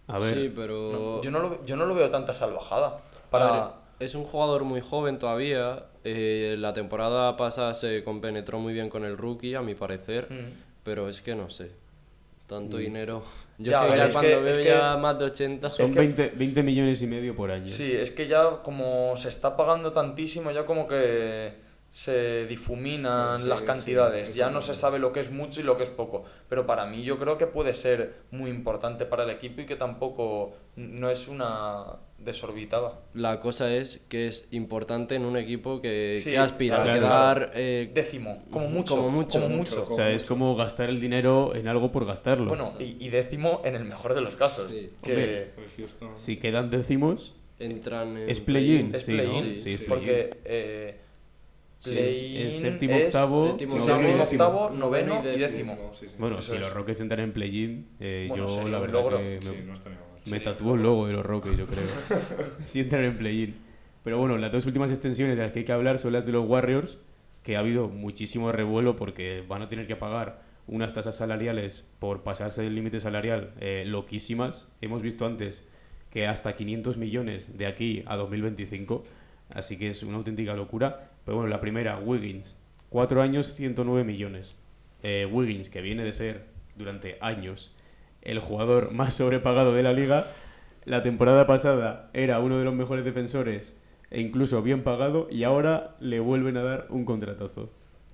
A 0.07 0.19
ver, 0.19 0.35
Sí, 0.35 0.53
pero... 0.55 0.91
No, 0.93 1.23
yo, 1.23 1.31
no 1.31 1.39
lo, 1.41 1.65
yo 1.65 1.77
no 1.77 1.87
lo 1.87 1.95
veo 1.95 2.11
tanta 2.11 2.35
salvajada. 2.35 2.99
Para... 3.31 3.51
Ver, 3.53 3.63
es 4.01 4.15
un 4.15 4.25
jugador 4.25 4.65
muy 4.65 4.81
joven 4.81 5.19
todavía. 5.19 5.85
eh, 6.05 6.57
la 6.59 6.73
temporada 6.75 7.37
pasada 7.39 7.73
se 7.75 8.05
compenetró 8.05 8.59
muy 8.59 8.75
bien 8.75 8.91
con 8.91 9.05
el 9.05 9.17
rookie, 9.17 9.55
a 9.55 9.63
mi 9.63 9.75
parecer. 9.75 10.27
Mm. 10.31 10.53
Pero 10.85 11.09
es 11.09 11.23
que 11.23 11.35
no 11.35 11.49
sé. 11.49 11.71
Tanto 12.47 12.77
Mm. 12.77 12.81
dinero. 12.81 13.23
Yo 13.59 13.71
Ya, 13.71 13.87
ver, 13.87 13.97
ya 13.99 14.07
es 14.07 14.13
cuando 14.13 14.31
que- 14.31 14.37
veo 14.37 14.51
es 14.51 14.59
que- 14.59 14.65
ya 14.65 14.97
más 14.99 15.19
de 15.19 15.25
80. 15.27 15.71
son 15.71 15.93
que- 15.93 15.99
20, 16.01 16.33
20 16.37 16.63
millones 16.63 17.01
y 17.03 17.07
medio 17.07 17.35
por 17.35 17.51
año. 17.51 17.69
Sí, 17.69 17.91
es 17.93 18.11
que 18.11 18.27
ya 18.27 18.63
como 18.63 19.17
se 19.17 19.29
está 19.29 19.57
pagando 19.57 19.93
tantísimo, 19.93 20.51
ya 20.51 20.67
como 20.67 20.87
que 20.87 21.55
se 21.95 22.47
difuminan 22.47 23.41
Sí, 23.43 23.47
las 23.47 23.61
sí, 23.61 23.67
cantidades, 23.67 24.35
ya 24.35 24.51
no 24.51 24.61
se 24.61 24.75
sabe 24.75 24.99
lo 24.99 25.13
que 25.13 25.21
es 25.21 25.31
mucho 25.31 25.61
y 25.61 25.63
lo 25.63 25.79
que 25.79 25.85
es 25.85 25.91
poco. 25.91 26.25
Pero 26.49 26.67
para 26.67 26.87
mí 26.87 27.05
yo 27.05 27.21
creo 27.21 27.39
que 27.39 27.47
puede 27.47 27.73
ser 27.73 28.15
muy 28.33 28.51
importante 28.51 29.07
para 29.07 29.23
el 29.23 29.31
equipo 29.31 29.61
y 29.61 29.65
que 29.67 29.77
tampoco 29.77 30.55
no 30.75 31.09
es 31.09 31.29
una 31.29 31.85
desorbitada. 32.19 32.99
La 33.13 33.39
cosa 33.39 33.73
es 33.73 34.05
que 34.09 34.27
es 34.27 34.49
importante 34.51 35.15
en 35.15 35.25
un 35.25 35.37
equipo 35.37 35.81
que, 35.81 36.17
Sí, 36.21 36.33
que 36.33 36.39
aspira 36.39 36.83
claro, 36.83 36.91
a 36.91 36.95
quedar 36.95 37.53
eh, 37.55 37.89
Décimo, 37.95 38.43
como 38.51 38.67
mucho. 38.67 38.97
Como 38.97 39.11
mucho. 39.11 39.41
Como 39.41 39.55
Mucho, 39.55 39.79
mucho. 39.83 39.93
O 39.93 39.95
sea, 39.95 40.11
es 40.11 40.25
como 40.25 40.57
gastar 40.57 40.89
el 40.91 41.01
dinero 41.01 41.55
en 41.55 41.69
algo 41.69 41.93
por 41.93 42.07
gastarlo. 42.07 42.49
Bueno, 42.49 42.73
y, 42.81 42.97
y 42.99 43.09
décimo 43.11 43.63
en 43.65 43.77
el 43.77 43.85
mejor 43.85 44.15
de 44.15 44.21
los 44.21 44.35
casos. 44.35 44.69
Sí. 44.69 44.91
Que 45.01 45.53
si 46.17 46.39
quedan 46.39 46.71
décimos, 46.71 47.37
entran 47.61 48.17
en 48.17 48.29
es 48.31 48.41
play-in. 48.41 48.93
es 48.97 49.05
sí, 49.05 49.13
¿no? 49.13 49.17
play-in, 49.17 49.61
sí, 49.61 49.77
Sí, 49.77 49.85
porque 49.87 50.39
eh, 50.45 50.99
Es 51.87 52.61
séptimo, 52.61 52.95
es 52.95 53.07
octavo, 53.07 53.47
séptimo, 53.49 53.75
octavo, 53.75 54.71
noveno 54.71 55.23
y 55.25 55.29
y 55.37 55.39
décimo. 55.39 55.91
Sí, 55.93 56.07
sí. 56.09 56.15
Bueno, 56.19 56.41
si 56.41 56.55
es. 56.55 56.61
los 56.61 56.73
Rockets 56.73 57.01
entran 57.01 57.21
en 57.21 57.33
play-in, 57.33 57.89
eh, 58.01 58.27
Bueno, 58.29 58.49
yo 58.49 58.69
la 58.69 58.79
verdad 58.79 58.95
logro. 58.95 59.19
que 59.19 59.25
me, 59.25 59.43
Sí, 59.43 59.65
no 59.67 60.31
me 60.31 60.41
tatúo 60.41 60.75
el 60.75 60.83
logo 60.83 61.07
de 61.07 61.13
los 61.13 61.25
Rockets, 61.25 61.57
yo 61.57 61.67
creo. 61.67 61.85
si 62.65 62.81
entran 62.81 63.05
en 63.05 63.19
play-in. 63.19 63.55
Pero 64.03 64.19
bueno, 64.19 64.37
las 64.39 64.53
dos 64.53 64.67
últimas 64.67 64.91
extensiones 64.91 65.37
de 65.37 65.43
las 65.43 65.53
que 65.53 65.61
hay 65.61 65.65
que 65.65 65.73
hablar 65.73 65.99
son 65.99 66.13
las 66.13 66.27
de 66.27 66.33
los 66.33 66.47
Warriors, 66.49 66.99
que 67.43 67.57
ha 67.57 67.61
habido 67.61 67.89
muchísimo 67.89 68.53
revuelo 68.53 68.97
porque 68.97 69.43
van 69.47 69.63
a 69.63 69.69
tener 69.69 69.87
que 69.87 69.97
pagar 69.97 70.43
unas 70.67 70.95
tasas 70.95 71.17
salariales 71.17 71.87
por 71.99 72.23
pasarse 72.23 72.63
del 72.63 72.75
límite 72.75 73.01
salarial 73.01 73.53
eh, 73.61 73.85
loquísimas. 73.87 74.69
Hemos 74.81 75.03
visto 75.03 75.27
antes 75.27 75.69
que 76.11 76.27
hasta 76.27 76.55
500 76.57 76.97
millones 76.97 77.59
de 77.59 77.67
aquí 77.67 78.03
a 78.07 78.17
2025, 78.17 79.05
así 79.55 79.79
que 79.79 79.89
es 79.89 80.03
una 80.03 80.17
auténtica 80.17 80.55
locura. 80.55 81.11
Pero 81.25 81.39
bueno, 81.39 81.51
la 81.51 81.61
primera, 81.61 81.99
Wiggins, 81.99 82.57
4 82.91 83.23
años, 83.23 83.55
109 83.55 84.05
millones. 84.05 84.55
Eh, 85.03 85.29
Wiggins, 85.31 85.71
que 85.71 85.81
viene 85.81 86.05
de 86.05 86.13
ser 86.13 86.47
durante 86.77 87.19
años 87.21 87.75
el 88.23 88.39
jugador 88.39 88.91
más 88.93 89.15
sobrepagado 89.15 89.73
de 89.73 89.83
la 89.83 89.93
liga, 89.93 90.25
la 90.85 91.03
temporada 91.03 91.47
pasada 91.47 92.11
era 92.13 92.41
uno 92.41 92.59
de 92.59 92.65
los 92.65 92.75
mejores 92.75 93.05
defensores 93.05 93.81
e 94.11 94.21
incluso 94.21 94.63
bien 94.63 94.83
pagado 94.83 95.29
y 95.31 95.45
ahora 95.45 95.97
le 96.01 96.21
vuelven 96.21 96.57
a 96.57 96.63
dar 96.63 96.87
un 96.91 97.05
contratazo. 97.05 97.71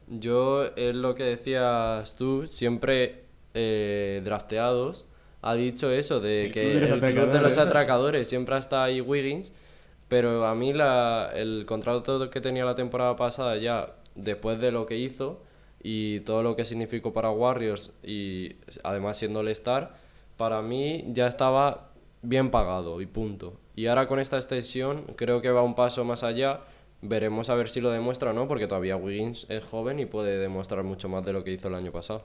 Yo, 0.09 0.65
es 0.77 0.97
lo 0.97 1.15
que 1.15 1.25
decías 1.25 2.17
tú, 2.17 2.47
siempre 2.47 3.25
eh, 3.55 4.21
drafteados, 4.25 5.09
ha 5.43 5.55
dicho 5.55 5.91
eso, 5.91 6.21
de 6.21 6.47
El 6.47 6.53
que 6.53 6.63
club 6.63 7.01
de 7.01 7.09
el 7.09 7.15
club 7.15 7.33
de 7.33 7.41
los 7.41 7.59
atracadores. 7.59 7.59
atracadores 7.59 8.29
siempre 8.29 8.59
está 8.59 8.85
ahí 8.85 9.01
Wiggins, 9.01 9.53
pero 10.11 10.45
a 10.45 10.57
mí 10.57 10.73
la, 10.73 11.31
el 11.33 11.65
contrato 11.67 12.31
que 12.31 12.41
tenía 12.41 12.65
la 12.65 12.75
temporada 12.75 13.15
pasada 13.15 13.57
ya, 13.57 13.95
después 14.17 14.61
de 14.61 14.73
lo 14.73 14.85
que 14.85 14.99
hizo 14.99 15.41
y 15.81 16.21
todo 16.21 16.43
lo 16.43 16.57
que 16.57 16.65
significó 16.65 17.13
para 17.13 17.31
Warriors 17.31 17.93
y 18.03 18.57
además 18.83 19.19
siendo 19.19 19.41
el 19.41 19.49
star, 19.49 19.95
para 20.37 20.63
mí 20.63 21.05
ya 21.13 21.29
estaba 21.29 21.91
bien 22.23 22.51
pagado 22.51 23.01
y 23.01 23.07
punto. 23.07 23.55
Y 23.77 23.87
ahora 23.87 24.09
con 24.09 24.19
esta 24.19 24.37
extensión 24.37 25.05
creo 25.15 25.41
que 25.41 25.51
va 25.53 25.63
un 25.63 25.77
paso 25.77 26.05
más 26.05 26.25
allá. 26.25 26.63
Veremos 27.03 27.49
a 27.49 27.55
ver 27.55 27.69
si 27.69 27.81
lo 27.81 27.91
demuestra 27.91 28.31
o 28.31 28.33
no, 28.33 28.49
porque 28.49 28.67
todavía 28.67 28.97
Wiggins 28.97 29.47
es 29.49 29.63
joven 29.63 30.01
y 30.01 30.07
puede 30.07 30.39
demostrar 30.39 30.83
mucho 30.83 31.09
más 31.09 31.25
de 31.25 31.33
lo 31.33 31.45
que 31.45 31.53
hizo 31.53 31.69
el 31.69 31.77
año 31.77 31.93
pasado. 31.93 32.25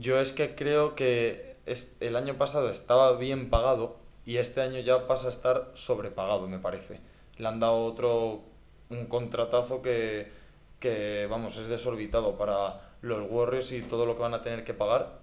Yo 0.00 0.18
es 0.18 0.32
que 0.32 0.56
creo 0.56 0.96
que 0.96 1.56
el 2.00 2.16
año 2.16 2.34
pasado 2.34 2.70
estaba 2.70 3.16
bien 3.16 3.50
pagado 3.50 3.98
y 4.26 4.38
este 4.38 4.62
año 4.62 4.80
ya 4.80 5.06
pasa 5.06 5.26
a 5.26 5.30
estar 5.30 5.70
sobrepagado, 5.74 6.48
me 6.48 6.58
parece. 6.58 6.98
Le 7.40 7.48
han 7.48 7.58
dado 7.58 7.84
otro, 7.84 8.42
un 8.90 9.06
contratazo 9.06 9.82
que, 9.82 10.30
que, 10.78 11.26
vamos, 11.30 11.56
es 11.56 11.66
desorbitado 11.68 12.36
para 12.36 12.80
los 13.02 13.30
Warriors 13.30 13.72
y 13.72 13.82
todo 13.82 14.04
lo 14.06 14.14
que 14.16 14.22
van 14.22 14.34
a 14.34 14.42
tener 14.42 14.62
que 14.64 14.74
pagar, 14.74 15.20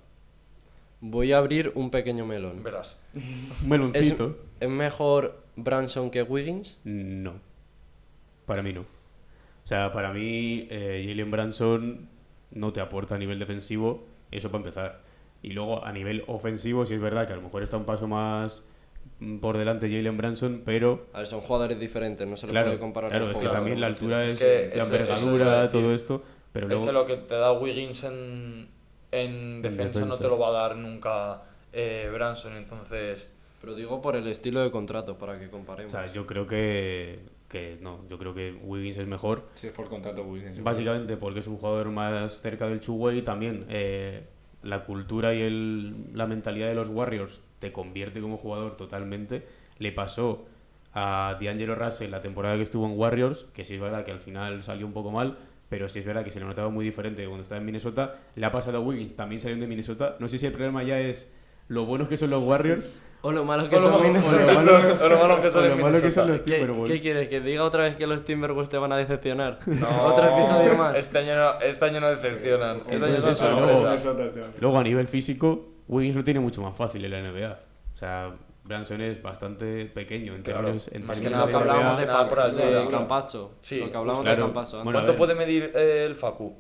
Voy 0.99 1.32
a 1.32 1.38
abrir 1.38 1.72
un 1.76 1.91
pequeño 1.91 2.26
melón. 2.26 2.63
verás. 2.63 2.99
Un 3.13 3.22
¿Es, 3.51 3.63
meloncito. 3.63 4.38
es 4.59 4.70
mejor 4.70 5.43
Branson 5.55 6.09
que 6.09 6.24
Wiggins? 6.24 6.80
No. 6.84 7.34
Para 8.47 8.63
mí 8.63 8.74
no. 8.74 8.82
O 8.82 9.68
sea, 9.68 9.91
para 9.93 10.11
mí 10.11 10.68
eh, 10.72 11.05
Jalen 11.07 11.30
Branson 11.30 12.09
no 12.51 12.74
te 12.74 12.82
aporta 12.82 13.15
a 13.15 13.18
nivel 13.18 13.38
defensivo, 13.38 14.05
eso 14.32 14.49
para 14.49 14.63
empezar. 14.63 15.01
Y 15.43 15.51
luego 15.51 15.86
a 15.86 15.91
nivel 15.91 16.24
ofensivo, 16.28 16.86
sí 16.86 16.95
es 16.95 17.01
verdad 17.01 17.28
que 17.28 17.34
a 17.34 17.36
lo 17.36 17.43
mejor 17.43 17.61
está 17.61 17.78
un 17.78 17.86
paso 17.86 18.07
más 18.07 18.68
por 19.41 19.58
delante 19.58 19.89
Jalen 19.89 20.16
Branson, 20.18 20.62
pero 20.64 21.08
A 21.14 21.20
ver, 21.20 21.28
son 21.28 21.41
jugadores 21.41 21.80
diferentes, 21.80 22.28
no 22.28 22.38
se 22.38 22.48
claro, 22.48 22.68
puede 22.68 22.80
comparar. 22.80 23.10
claro 23.10 23.32
es 23.32 23.38
que 23.38 23.48
también 23.50 23.82
la 23.82 23.88
altura 23.88 24.24
Es 24.26 24.34
es, 24.34 24.39
que 24.39 24.78
la 24.78 24.84
envergadura, 24.84 25.72
todo 25.72 25.93
esto, 25.95 26.24
pero 26.54 26.68
Es 26.68 26.72
luego 26.72 26.86
que 26.86 26.91
lo 26.91 27.06
que 27.08 27.18
te 27.18 27.36
da 27.36 27.52
Wiggins 27.54 28.04
en, 28.04 28.68
en 29.12 29.62
defensa, 29.64 30.02
no 30.06 30.06
defensa. 30.06 30.22
te 30.22 30.28
lo 30.28 30.38
va 30.39 30.50
a 30.50 30.52
dar 30.52 30.76
nunca 30.78 31.43
eh, 31.74 32.10
Branson, 32.14 32.56
entonces... 32.56 33.32
Pero 33.60 33.74
digo 33.74 34.02
por 34.04 34.16
el 34.16 34.28
estilo 34.28 34.62
de 34.62 34.70
contrato, 34.70 35.18
para 35.18 35.39
que 35.39 35.48
o 35.48 35.52
comparemos. 35.52 35.91
sea, 35.91 36.14
yo 36.14 36.28
creo 36.28 36.45
que, 36.45 37.20
que 37.50 37.80
no, 37.82 38.02
yo 38.08 38.20
creo 38.20 38.36
que 38.36 38.54
Wiggins 38.64 38.98
es 38.98 39.08
mejor. 39.08 39.45
Si 39.56 39.66
es 39.66 39.74
por 39.74 39.89
contrato, 39.89 40.22
Wiggins. 40.24 40.62
Básicamente 40.64 41.18
porque 41.18 41.39
es 41.39 41.48
un 41.48 41.58
jugador 41.58 41.89
más 41.89 42.39
cerca 42.39 42.68
del 42.68 42.80
two-way, 42.80 43.24
también 43.24 43.66
eh, 43.68 44.24
la 44.62 44.86
cultura 44.86 45.34
y 45.34 45.41
el, 45.41 46.16
la 46.16 46.28
mentalidad 46.28 46.68
de 46.68 46.76
los 46.76 46.89
Warriors 46.89 47.41
te 47.60 47.72
convierte 47.72 48.22
como 48.22 48.38
jugador 48.38 48.78
totalmente. 48.78 49.45
Le 49.80 49.91
pasó 49.91 50.45
a 50.93 51.38
D'Angelo 51.41 51.76
Russell 51.76 52.10
la 52.12 52.22
temporada 52.22 52.55
que 52.55 52.64
estuvo 52.64 52.86
en 52.86 52.97
Warriors, 52.97 53.45
que 53.53 53.66
sí 53.66 53.76
es 53.76 53.82
verdad 53.82 54.03
que 54.03 54.12
al 54.12 54.20
final 54.20 54.64
salió 54.64 54.86
un 54.86 54.93
poco 54.93 55.12
mal, 55.12 55.38
pero 55.70 55.89
sí 55.89 55.99
es 55.99 56.05
verdad 56.05 56.24
que 56.24 56.32
se 56.32 56.39
le 56.39 56.45
notaba 56.45 56.70
muy 56.70 56.86
diferente 56.86 57.24
cuando 57.26 57.43
estaba 57.43 57.60
en 57.60 57.66
Minnesota. 57.66 58.16
Le 58.36 58.45
ha 58.45 58.51
pasado 58.51 58.78
a 58.78 58.80
Wiggins, 58.82 59.16
también 59.16 59.39
salió 59.41 59.58
de 59.58 59.68
Minnesota. 59.68 60.16
No 60.20 60.28
sé 60.30 60.38
si 60.38 60.45
el 60.45 60.53
problema 60.53 60.84
ya 60.84 60.99
es 60.99 61.32
lo 61.68 61.86
buenos 61.86 62.08
que 62.08 62.16
son 62.16 62.30
los 62.30 62.41
Warriors 62.43 62.89
O 63.24 63.32
lo 63.34 63.43
malo 63.43 63.70
que 63.70 63.76
O 63.76 63.80
lo 63.80 63.86
son 63.86 63.91
malo- 63.93 64.03
Minnesota. 64.05 64.36
o 64.38 64.39
lo 65.10 65.18
malo- 65.18 65.24
o 65.26 65.28
lo 65.28 65.41
que 65.41 65.47
o 65.47 65.51
son 65.51 65.68
lo 65.68 65.74
en 65.76 65.82
malo 65.82 66.01
que 66.01 66.12
son 66.12 66.28
los 66.30 66.41
¿Qué, 66.41 66.51
Timberwolves. 66.53 66.91
qué 66.95 67.01
quieres? 67.01 67.28
¿Que 67.30 67.41
diga 67.41 67.64
otra 67.66 67.84
vez 67.84 67.97
que 67.97 68.08
los 68.08 68.24
Timberwolves 68.24 68.70
te 68.70 68.78
van 68.78 68.91
a 68.93 68.97
decepcionar? 68.97 69.60
No, 69.68 69.88
¿Otro 70.05 70.34
episodio 70.34 70.76
más? 70.78 70.97
Este 70.97 71.18
año 71.20 71.36
no, 71.36 71.60
este 71.60 71.84
año 71.86 71.99
no 71.99 72.10
decepcionan. 72.10 72.78
Este 72.89 73.05
año 73.05 73.16
Pues 73.22 73.38
son. 73.38 74.18
Luego 74.62 74.78
a 74.80 74.84
nivel 74.84 75.08
físico, 75.10 75.66
Wiggins 75.88 76.15
lo 76.15 76.23
tiene 76.23 76.39
mucho 76.39 76.61
más 76.61 76.75
fácil 76.75 77.03
en 77.05 77.11
la 77.11 77.21
NBA. 77.21 77.59
O 77.93 77.97
sea, 77.97 78.35
Branson 78.63 79.01
es 79.01 79.21
bastante 79.21 79.85
pequeño 79.85 80.35
en 80.35 80.41
Claro, 80.41 80.59
términos, 80.63 80.89
en 80.91 81.05
más 81.05 81.21
que 81.21 81.29
nada 81.29 81.45
lo 81.45 81.47
que 81.47 81.53
de 81.53 81.59
hablábamos 81.59 81.85
más 81.85 81.97
de, 81.97 82.01
que 82.03 82.07
nada 82.11 82.29
por 82.29 82.39
altura. 82.39 82.65
de 82.81 82.88
Campazzo. 82.89 83.51
Sí, 83.59 83.79
lo 83.79 83.91
que 83.91 83.97
hablamos 83.97 84.21
claro. 84.21 84.35
de 84.38 84.43
Campazzo 84.43 84.75
antes. 84.77 84.83
Bueno, 84.83 84.99
a 84.99 85.01
¿Cuánto 85.03 85.17
puede 85.17 85.35
medir 85.35 85.71
eh, 85.73 86.05
el 86.05 86.15
Facu? 86.15 86.53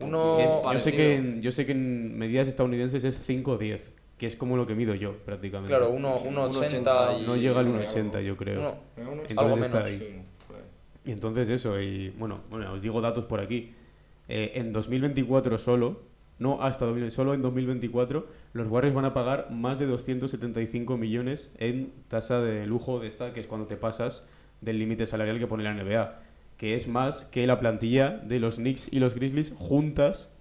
Uno... 0.00 0.38
Yo 0.72 0.80
sé, 0.80 0.92
que 0.92 1.16
en, 1.16 1.42
yo 1.42 1.52
sé 1.52 1.66
que 1.66 1.72
en 1.72 2.16
medidas 2.16 2.48
estadounidenses 2.48 3.04
es 3.04 3.22
5 3.22 3.50
o 3.50 3.58
10, 3.58 3.92
que 4.16 4.26
es 4.26 4.36
como 4.36 4.56
lo 4.56 4.66
que 4.66 4.74
mido 4.74 4.94
yo 4.94 5.12
prácticamente. 5.18 5.68
Claro, 5.68 5.90
uno, 5.90 6.16
Sí, 6.18 6.26
1,80 6.28 7.20
y... 7.22 7.26
no 7.26 7.36
llega 7.36 7.60
al 7.60 7.66
sí, 7.66 7.98
1,80 7.98 8.22
yo 8.22 8.36
creo. 8.36 8.60
uno- 8.60 9.10
Entonces 9.28 9.36
algo 9.38 9.56
está 9.58 9.68
menos, 9.80 9.84
ahí. 9.86 9.92
Sí, 9.98 10.22
por 10.46 10.56
ahí. 10.56 10.62
Y 11.04 11.12
entonces 11.12 11.48
eso, 11.50 11.78
y 11.80 12.10
bueno, 12.10 12.40
bueno, 12.48 12.72
os 12.72 12.80
digo 12.80 13.00
datos 13.02 13.26
por 13.26 13.40
aquí. 13.40 13.74
Eh, 14.28 14.52
en 14.54 14.72
2024 14.72 15.58
solo, 15.58 16.00
no 16.40 16.60
hasta 16.62 16.86
2000, 16.86 17.12
solo 17.12 17.34
en 17.34 17.42
2024, 17.42 18.26
los 18.54 18.66
Warriors 18.66 18.96
van 18.96 19.04
a 19.04 19.14
pagar 19.14 19.52
más 19.52 19.78
de 19.78 19.86
275 19.86 20.96
millones 20.96 21.54
en 21.58 21.92
tasa 22.08 22.40
de 22.40 22.66
lujo 22.66 22.98
de 22.98 23.06
esta, 23.06 23.32
que 23.32 23.38
es 23.40 23.46
cuando 23.46 23.68
te 23.68 23.76
pasas 23.76 24.26
del 24.60 24.78
límite 24.80 25.06
salarial 25.06 25.38
que 25.38 25.46
pone 25.46 25.62
la 25.62 25.72
NBA, 25.74 26.18
que 26.56 26.74
es 26.74 26.88
más 26.88 27.24
que 27.26 27.46
la 27.46 27.60
plantilla 27.60 28.10
de 28.10 28.40
los 28.40 28.56
Knicks 28.56 28.92
y 28.92 28.98
los 28.98 29.14
Grizzlies 29.14 29.52
juntas 29.56 30.36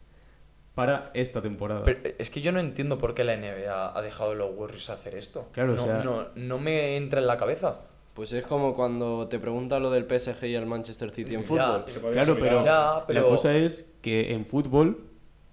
para 0.75 1.11
esta 1.13 1.41
temporada. 1.41 1.83
Pero 1.83 1.99
eh, 2.03 2.15
es 2.17 2.29
que 2.29 2.41
yo 2.41 2.51
no 2.51 2.59
entiendo 2.59 2.97
por 2.97 3.13
qué 3.13 3.23
la 3.23 3.35
NBA 3.35 3.97
ha 3.97 4.01
dejado 4.01 4.31
a 4.31 4.35
los 4.35 4.51
Warriors 4.55 4.89
hacer 4.89 5.15
esto. 5.15 5.47
Claro, 5.51 5.73
o 5.73 5.75
no, 5.75 5.83
sea- 5.83 6.03
no, 6.03 6.27
no 6.35 6.57
me 6.59 6.95
entra 6.97 7.19
en 7.19 7.27
la 7.27 7.37
cabeza. 7.37 7.81
Pues 8.13 8.33
es 8.33 8.45
como 8.45 8.73
cuando 8.75 9.27
te 9.27 9.39
preguntan 9.39 9.81
lo 9.81 9.91
del 9.91 10.05
PSG 10.05 10.45
y 10.47 10.55
el 10.55 10.65
Manchester 10.65 11.11
City 11.11 11.35
en 11.35 11.41
Ya, 11.41 11.47
fútbol. 11.47 11.57
Claro, 11.67 11.83
explicar. 11.87 12.37
pero, 12.39 12.61
Ya, 12.61 13.03
pero- 13.07 13.21
la 13.21 13.27
cosa 13.27 13.55
es 13.55 13.93
que 14.01 14.33
en 14.33 14.45
fútbol 14.45 15.03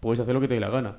puedes 0.06 0.20
hacer 0.20 0.34
lo 0.34 0.40
que 0.40 0.46
te 0.46 0.54
dé 0.54 0.60
la 0.60 0.70
gana. 0.70 0.98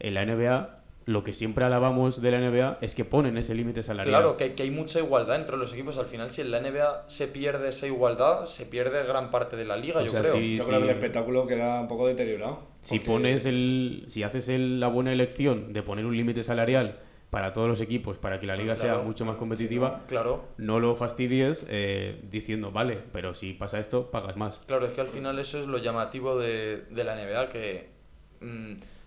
En 0.00 0.14
la 0.14 0.24
NBA, 0.24 0.80
lo 1.04 1.22
que 1.22 1.34
siempre 1.34 1.64
alabamos 1.66 2.22
de 2.22 2.30
la 2.30 2.38
NBA 2.40 2.78
es 2.80 2.94
que 2.94 3.04
ponen 3.04 3.36
ese 3.36 3.54
límite 3.54 3.82
salarial. 3.82 4.10
Claro, 4.14 4.36
que, 4.38 4.54
que 4.54 4.62
hay 4.62 4.70
mucha 4.70 5.00
igualdad 5.00 5.36
entre 5.36 5.58
los 5.58 5.72
equipos. 5.74 5.98
Al 5.98 6.06
final, 6.06 6.30
si 6.30 6.40
en 6.40 6.50
la 6.50 6.60
NBA 6.60 7.04
se 7.08 7.28
pierde 7.28 7.68
esa 7.68 7.86
igualdad, 7.86 8.46
se 8.46 8.64
pierde 8.64 9.04
gran 9.04 9.30
parte 9.30 9.56
de 9.56 9.66
la 9.66 9.76
liga, 9.76 10.00
O 10.00 10.04
yo 10.04 10.12
sea, 10.12 10.20
creo. 10.22 10.34
sí. 10.36 10.56
Yo 10.56 10.64
creo 10.66 10.78
que 10.78 10.84
el 10.86 10.90
espectáculo 10.92 11.46
queda 11.46 11.80
un 11.80 11.88
poco 11.88 12.06
deteriorado. 12.06 12.60
Si 12.82 12.98
porque- 13.00 13.10
pones 13.10 13.44
el, 13.44 14.04
si 14.08 14.22
haces 14.22 14.48
el- 14.48 14.80
la 14.80 14.88
buena 14.88 15.12
elección 15.12 15.74
de 15.74 15.82
poner 15.82 16.06
un 16.06 16.16
límite 16.16 16.42
salarial 16.42 16.96
para 17.30 17.52
todos 17.52 17.68
los 17.68 17.82
equipos, 17.82 18.16
para 18.16 18.38
que 18.38 18.46
la 18.46 18.56
liga 18.56 18.74
sea 18.76 18.92
Claro, 18.92 19.04
mucho 19.04 19.26
más 19.26 19.36
competitiva, 19.36 20.04
Claro, 20.08 20.46
no 20.56 20.80
lo 20.80 20.96
fastidies 20.96 21.66
eh, 21.68 22.18
diciendo, 22.30 22.70
vale, 22.70 22.98
pero 23.12 23.34
si 23.34 23.52
pasa 23.52 23.78
esto, 23.78 24.10
pagas 24.10 24.38
más. 24.38 24.62
claro, 24.66 24.86
es 24.86 24.92
que 24.94 25.02
al 25.02 25.08
final 25.08 25.38
eso 25.38 25.60
es 25.60 25.66
lo 25.66 25.76
llamativo 25.76 26.38
de, 26.38 26.84
de 26.88 27.04
la 27.04 27.14
NBA, 27.16 27.50
que 27.50 27.97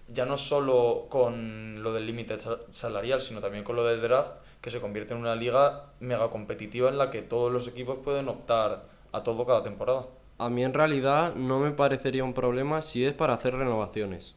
ya 0.07 0.25
no 0.25 0.37
solo 0.37 1.07
con 1.09 1.81
lo 1.83 1.93
del 1.93 2.05
límite 2.05 2.39
sa- 2.39 2.59
salarial, 2.69 3.21
sino 3.21 3.39
también 3.39 3.63
con 3.63 3.75
lo 3.75 3.85
del 3.85 4.01
draft, 4.01 4.33
que 4.61 4.69
se 4.69 4.81
convierte 4.81 5.13
en 5.13 5.19
una 5.19 5.35
liga 5.35 5.85
mega 5.99 6.29
competitiva 6.29 6.89
en 6.89 6.97
la 6.97 7.09
que 7.09 7.21
todos 7.21 7.51
los 7.51 7.67
equipos 7.67 7.97
pueden 8.03 8.27
optar 8.27 8.85
a 9.11 9.23
todo 9.23 9.45
cada 9.45 9.63
temporada. 9.63 10.05
A 10.37 10.49
mí 10.49 10.63
en 10.63 10.73
realidad 10.73 11.35
no 11.35 11.59
me 11.59 11.71
parecería 11.71 12.23
un 12.23 12.33
problema 12.33 12.81
si 12.81 13.05
es 13.05 13.13
para 13.13 13.33
hacer 13.33 13.55
renovaciones. 13.55 14.35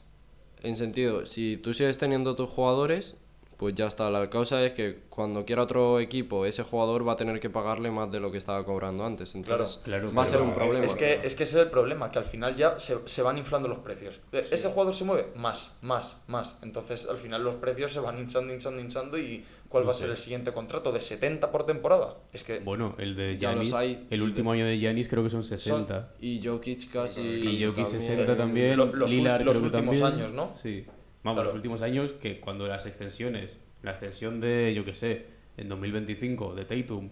En 0.62 0.76
sentido, 0.76 1.26
si 1.26 1.57
tú 1.57 1.74
sigues 1.74 1.99
teniendo 1.99 2.36
tus 2.36 2.49
jugadores, 2.49 3.16
pues 3.57 3.74
ya 3.74 3.86
está. 3.86 4.11
La 4.11 4.28
causa 4.30 4.62
es 4.64 4.72
que 4.72 5.00
cuando 5.09 5.44
quiera 5.44 5.62
otro 5.62 6.00
equipo, 6.00 6.44
ese 6.46 6.62
jugador 6.62 7.07
va 7.07 7.12
a 7.12 7.16
tener 7.16 7.38
que 7.40 7.50
pagarle 7.50 7.90
más 7.90 8.11
de 8.11 8.20
lo 8.20 8.30
que 8.32 8.38
estaba 8.38 8.64
cobrando 8.64 9.05
antes. 9.05 9.34
Entonces 9.34 9.78
Claro, 9.84 10.12
va 10.12 10.22
a 10.22 10.26
ser 10.26 10.42
un 10.42 10.52
problema. 10.55 10.84
Es 10.84 10.94
que, 10.94 11.20
es 11.22 11.34
que 11.36 11.44
ese 11.44 11.59
es 11.59 11.64
el 11.64 11.70
problema, 11.70 12.11
que 12.11 12.18
al 12.18 12.24
final 12.24 12.55
ya 12.57 12.78
se, 12.78 12.96
se 13.09 13.22
van 13.22 13.38
inflando 13.38 13.68
los 13.68 13.78
precios. 13.78 14.20
Eh, 14.32 14.42
Ese 14.50 14.68
jugador 14.70 14.94
se 14.94 15.05
mueve 15.05 15.26
más, 15.36 15.72
más, 15.82 16.20
más. 16.26 16.59
Entonces 16.62 17.07
al 17.09 17.16
final 17.16 17.44
los 17.44 17.55
precios 17.57 17.92
se 17.92 18.00
van 18.00 18.18
hinchando, 18.18 18.52
hinchando, 18.52 18.80
hinchando 18.82 19.18
y 19.18 19.44
¿cuál 19.68 19.86
va 19.86 19.90
a 19.92 19.94
ser 19.94 20.11
el 20.11 20.16
siguiente 20.16 20.52
contrato? 20.52 20.92
¿De 20.92 21.00
70 21.00 21.50
por 21.50 21.64
temporada? 21.66 22.16
Es 22.32 22.42
que... 22.44 22.59
Bueno, 22.61 22.94
el 22.98 23.14
de 23.16 23.38
Ya 23.38 23.52
los 23.52 23.68
Giannis, 23.68 23.74
hay. 23.74 24.07
el 24.11 24.22
último 24.22 24.52
año 24.52 24.66
de 24.66 24.78
Giannis 24.78 25.09
creo 25.09 25.22
que 25.22 25.30
son 25.30 25.44
60. 25.44 26.14
Y 26.20 26.40
Jokic 26.44 26.90
casi. 26.90 27.20
Y 27.22 27.64
Jokic 27.64 27.84
también. 27.84 28.00
60 28.02 28.36
también, 28.36 28.76
Lo- 28.76 28.86
los 28.86 29.11
ul- 29.12 29.16
Lillard 29.16 29.42
los 29.42 29.57
últimos 29.59 29.98
también. 30.00 30.24
años, 30.26 30.32
¿no? 30.32 30.52
Sí. 30.57 30.86
Vamos, 31.24 31.36
Claro. 31.36 31.48
los 31.48 31.54
últimos 31.56 31.82
años 31.82 32.12
que 32.12 32.38
cuando 32.38 32.68
las 32.68 32.86
extensiones, 32.86 33.58
la 33.82 33.90
extensión 33.90 34.40
de, 34.40 34.72
yo 34.74 34.84
qué 34.84 34.94
sé, 34.94 35.26
en 35.56 35.68
2025 35.68 36.54
de 36.54 36.64
Tatum, 36.64 37.08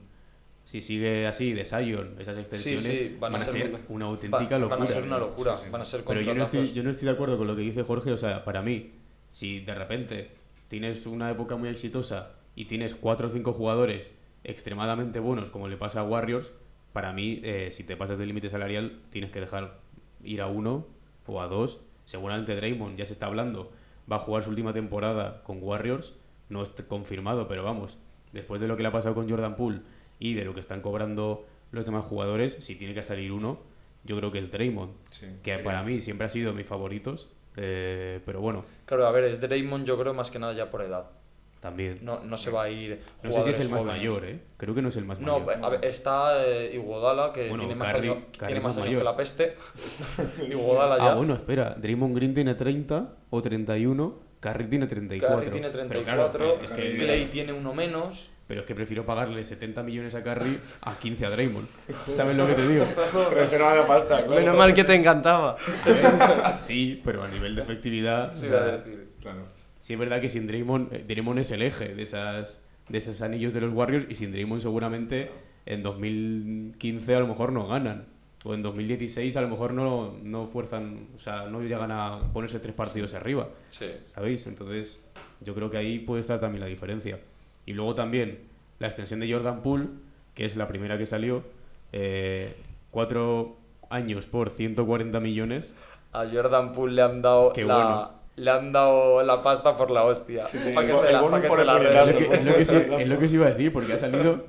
si 0.65 0.81
sigue 0.81 1.27
así, 1.27 1.53
de 1.53 1.65
Zion, 1.65 2.15
esas 2.21 2.37
extensiones 2.39 2.83
sí, 2.85 3.17
van 3.19 3.35
a 3.35 3.39
ser 3.41 3.75
una 3.89 4.05
va- 4.05 4.11
auténtica 4.13 4.59
locura. 4.59 4.77
Van 4.77 4.83
a 4.83 4.87
ser 4.87 5.03
una 5.03 5.19
locura, 5.19 5.57
van 5.71 5.81
a 5.81 5.85
ser 5.85 6.05
Pero 6.05 6.21
yo 6.21 6.35
no, 6.35 6.45
estoy, 6.45 6.73
yo 6.73 6.83
no 6.85 6.91
estoy 6.91 7.07
de 7.07 7.13
acuerdo 7.13 7.37
con 7.37 7.47
lo 7.49 7.57
que 7.57 7.63
dice 7.63 7.83
Jorge. 7.83 8.13
O 8.13 8.17
sea, 8.19 8.45
para 8.45 8.63
mí, 8.63 8.93
si 9.33 9.61
de 9.61 9.75
repente 9.75 10.31
tienes 10.69 11.05
una 11.07 11.31
época 11.31 11.57
muy 11.57 11.69
exitosa 11.69 12.33
y 12.55 12.67
tienes 12.67 12.95
cuatro 12.95 13.27
o 13.27 13.31
cinco 13.31 13.53
jugadores 13.53 14.13
extremadamente 14.45 15.19
buenos, 15.21 15.51
como 15.51 15.69
le 15.69 15.77
pasa 15.77 16.01
a 16.01 16.05
Warriors, 16.05 16.53
para 16.93 17.13
mí, 17.13 17.41
eh, 17.43 17.71
si 17.73 17.83
te 17.85 17.97
pasas 17.97 18.19
del 18.19 18.29
límite 18.29 18.51
salarial, 18.51 19.01
tienes 19.11 19.31
que 19.31 19.41
dejar 19.41 19.81
ir 20.23 20.41
a 20.43 20.47
uno 20.47 20.87
o 21.27 21.41
a 21.41 21.47
dos. 21.49 21.81
Seguramente 22.05 22.55
Draymond 22.55 22.97
ya 22.99 23.07
se 23.07 23.15
está 23.15 23.27
hablando, 23.27 23.73
va 24.11 24.17
a 24.17 24.21
jugar 24.21 24.43
su 24.43 24.51
última 24.51 24.73
temporada 24.73 25.43
con 25.43 25.59
Warriors, 25.63 26.15
no 26.49 26.63
está 26.63 26.85
confirmado, 26.85 27.49
pero 27.49 27.65
vamos, 27.65 27.97
después 28.33 28.61
de 28.61 28.69
lo 28.69 28.77
que 28.77 28.83
le 28.83 28.89
ha 28.89 28.93
pasado 28.93 29.15
con 29.15 29.29
Jordan 29.29 29.57
Poole 29.57 29.81
y 30.19 30.35
de 30.35 30.45
lo 30.45 30.55
que 30.55 30.61
están 30.61 30.81
cobrando 30.81 31.47
los 31.71 31.85
demás 31.85 32.05
jugadores, 32.05 32.57
si 32.61 32.75
tiene 32.77 32.95
que 32.95 33.03
salir 33.03 33.33
uno, 33.33 33.59
yo 34.05 34.17
creo 34.17 34.33
que 34.33 34.39
es 34.41 34.51
Draymond 34.51 34.93
Sí, 35.11 35.27
que 35.43 35.59
para 35.59 35.83
mí 35.83 36.01
siempre 36.01 36.27
ha 36.27 36.31
sido 36.31 36.53
mis 36.53 36.67
favoritos, 36.67 37.29
eh, 37.57 38.21
pero 38.27 38.41
bueno, 38.41 38.65
Claro, 38.85 39.07
a 39.07 39.13
ver, 39.13 39.25
es 39.25 39.41
Draymond 39.41 39.87
yo 39.87 39.99
creo 39.99 40.15
más 40.15 40.31
que 40.31 40.39
nada 40.39 40.53
ya 40.53 40.71
por 40.71 40.83
edad. 40.83 41.11
También. 41.63 42.01
No, 42.03 42.17
No, 42.19 42.25
no 42.25 42.37
se 42.37 42.51
va 42.51 42.65
a 42.65 42.69
ir 42.69 43.01
sé 43.31 43.43
si 43.45 43.51
es 43.51 43.61
el 43.61 43.69
más 43.71 43.79
jugadores 43.81 44.03
mayor, 44.03 44.15
jóvenes. 44.21 44.37
¿eh? 44.41 44.45
Creo 44.59 44.75
que 44.75 44.83
no 44.83 44.89
es 44.91 44.97
el 44.97 45.05
más 45.07 45.21
No, 45.21 45.41
mayor. 45.41 45.71
ver, 45.71 45.85
está 45.85 46.45
eh, 46.45 46.73
Iguodala, 46.75 47.33
que 47.33 47.49
Bueno, 47.49 47.63
tiene 47.65 47.77
más, 47.77 47.95
años, 47.95 48.17
Curry 48.37 48.47
tiene 48.47 48.61
más 48.61 48.77
años 48.77 48.99
que 48.99 49.05
la 49.05 49.17
peste. 49.17 49.57
Iguodala 50.51 50.99
ya. 50.99 51.13
ah, 51.13 51.15
bueno, 51.15 51.35
espera, 51.35 51.75
Draymond 51.79 52.15
Green 52.17 52.35
tiene 52.35 52.55
30 52.55 53.15
o 53.31 53.41
31, 53.43 54.19
Curry 54.41 54.67
tiene 54.67 54.87
34. 54.89 55.39
Curry 55.39 55.51
tiene 55.51 55.69
Pero 55.71 55.89
34, 55.89 56.39
claro, 56.39 56.59
es 56.63 56.71
que- 56.71 56.99
Clay 56.99 57.27
tiene 57.27 57.53
uno 57.53 57.73
menos. 57.73 58.29
pero 58.49 58.63
es 58.63 58.67
que 58.67 58.75
prefiero 58.75 59.07
pagarle 59.07 59.45
70 59.45 59.85
millones 59.85 60.15
a 60.17 60.23
Curry 60.25 60.59
a 60.83 60.99
15 60.99 61.27
a 61.27 61.31
Draymond. 61.31 61.69
¿Sabes 62.09 62.37
lo 62.37 62.47
que 62.49 62.55
te 62.55 62.67
digo? 62.69 62.85
Reserva 63.31 63.73
de 63.77 63.83
pasta, 63.83 64.25
claro. 64.25 64.41
Menos 64.41 64.57
mal 64.57 64.75
que 64.75 64.83
te 64.83 64.95
encantaba. 64.95 65.57
Sí, 66.59 67.01
pero 67.05 67.23
a 67.23 67.29
nivel 67.29 67.55
de 67.55 67.63
efectividad... 67.63 68.33
Sí, 68.33 68.49
o 68.49 68.59
a 68.59 68.63
decir. 68.79 69.11
Claro. 69.21 69.62
Sí, 69.83 69.93
es 69.95 69.99
verdad 69.99 70.21
que 70.21 70.29
sin 70.31 70.47
Draymond, 70.47 70.93
eh, 70.95 71.05
Draymond 71.07 71.41
es 71.41 71.51
el 71.51 71.61
eje 71.61 71.95
de, 71.95 72.03
esas, 72.03 72.65
de 72.89 72.99
esos 72.99 73.21
anillos 73.21 73.53
de 73.53 73.61
los 73.61 73.75
Warriors 73.75 74.07
y 74.09 74.15
sin 74.15 74.33
Draymond 74.33 74.63
seguramente 74.63 75.31
en 75.67 75.83
2015 75.83 77.15
a 77.17 77.21
lo 77.21 77.27
mejor 77.27 77.53
no 77.53 77.67
ganan. 77.67 78.07
O 78.45 78.55
en 78.55 78.63
2016 78.63 79.37
a 79.37 79.43
lo 79.43 79.49
mejor 79.49 79.73
no, 79.73 80.17
no 80.23 80.47
fuerzan, 80.47 81.09
o 81.15 81.19
sea, 81.19 81.47
no 81.49 81.61
llegan 81.63 81.91
a 81.93 82.21
ponerse 82.33 82.59
tres 82.59 82.75
partidos 82.75 83.15
arriba, 83.15 83.49
Sí. 83.71 83.87
¿sabéis? 84.15 84.47
Entonces 84.47 84.99
yo 85.41 85.55
creo 85.55 85.69
que 85.71 85.77
ahí 85.79 85.99
puede 85.99 86.21
estar 86.21 86.41
también 86.41 86.61
la 86.61 86.67
diferencia. 86.67 87.21
Y 87.67 87.73
luego 87.75 87.95
también 87.95 88.39
la 88.79 88.87
extensión 88.89 89.21
de 89.21 89.31
Jordan 89.33 89.63
Poole, 89.63 89.89
que 90.35 90.45
es 90.45 90.57
la 90.57 90.67
primera 90.67 90.97
que 90.99 91.07
salió, 91.07 91.43
eh, 91.93 92.53
cuatro 92.91 93.57
años 93.91 94.27
por 94.27 94.51
140 94.51 95.21
millones. 95.21 95.75
A 96.13 96.25
Jordan 96.27 96.73
Poole 96.73 96.95
le 96.95 97.03
han 97.03 97.23
dado 97.23 97.53
Qué 97.53 97.65
la, 97.65 97.75
bueno. 97.77 98.11
Le 98.37 98.51
han 98.51 98.73
dado 98.73 99.23
la 99.23 99.43
pasta 99.43 99.77
por 99.77 99.91
la 99.91 100.05
hostia. 100.05 100.47
Sí, 100.47 100.59
sí, 100.59 100.71
para 100.73 100.87
que 100.87 100.93
el 100.93 100.99
se 100.99 101.13
la, 101.13 101.41
que 101.41 101.51
se 101.51 101.61
el 101.61 101.67
la. 101.67 101.77
Es 101.77 101.83
lo, 101.83 101.89
regale. 101.89 102.17
que, 102.17 102.35
es 102.35 102.45
lo 102.45 102.55
que 102.55 102.67
sí- 102.67 102.75
es 102.99 103.09
lo 103.09 103.19
que 103.19 103.25
os 103.27 103.33
iba 103.33 103.47
a 103.47 103.51
decir, 103.51 103.73
porque 103.73 103.93
ha 103.93 103.99
salido 103.99 104.45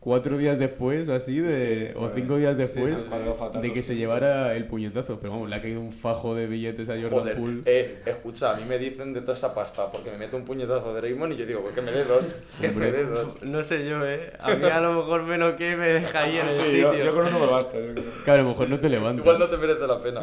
cuatro 0.00 0.38
días 0.38 0.58
después 0.58 1.06
o 1.10 1.14
así, 1.14 1.40
de, 1.40 1.92
o 1.94 2.08
cinco 2.08 2.38
días 2.38 2.56
después 2.56 2.88
sí, 2.94 3.04
sí, 3.04 3.32
fatal 3.38 3.60
de 3.60 3.70
que 3.74 3.82
se 3.82 3.96
llevara 3.96 4.56
el 4.56 4.64
puñetazo. 4.66 5.18
Pero 5.20 5.32
vamos, 5.34 5.50
le 5.50 5.56
ha 5.56 5.60
caído 5.62 5.78
un 5.80 5.92
fajo 5.92 6.34
de 6.34 6.46
billetes 6.46 6.88
a 6.88 6.94
Jordan 6.94 7.10
Joder, 7.20 7.36
Poole. 7.36 7.62
eh, 7.66 8.02
escucha, 8.06 8.52
a 8.52 8.56
mí 8.56 8.62
me 8.66 8.78
dicen 8.78 9.12
de 9.12 9.20
toda 9.20 9.34
esa 9.34 9.54
pasta 9.54 9.92
porque 9.92 10.10
me 10.10 10.16
meto 10.16 10.38
un 10.38 10.44
puñetazo 10.46 10.94
de 10.94 11.00
Draymond 11.02 11.34
y 11.34 11.36
yo 11.36 11.44
digo, 11.46 11.60
pues 11.60 11.74
que 11.74 11.82
me 11.82 11.92
dé 11.92 12.04
dos, 12.04 12.36
que 12.60 12.68
me 12.70 12.90
dé 12.90 13.04
dos. 13.04 13.42
No 13.42 13.62
sé 13.62 13.86
yo, 13.86 14.04
¿eh? 14.06 14.32
A 14.40 14.54
mí 14.54 14.64
a 14.64 14.80
lo 14.80 14.94
mejor 14.94 15.22
menos 15.24 15.54
que 15.56 15.76
me 15.76 15.88
deja 15.88 16.20
ahí 16.20 16.36
en 16.38 16.46
el 16.46 16.50
Sí, 16.52 16.62
sitio. 16.62 16.94
yo, 16.96 17.04
yo 17.04 17.14
con 17.14 17.26
uno 17.26 17.38
me 17.38 17.46
basta. 17.46 17.78
yo 17.78 17.92
creo. 17.92 18.04
Que 18.24 18.30
a 18.30 18.36
lo 18.38 18.44
mejor 18.44 18.70
no 18.70 18.80
te 18.80 18.88
levantas. 18.88 19.22
Igual 19.24 19.38
no 19.38 19.46
te 19.46 19.56
merece 19.58 19.86
la 19.86 19.98
pena. 20.00 20.20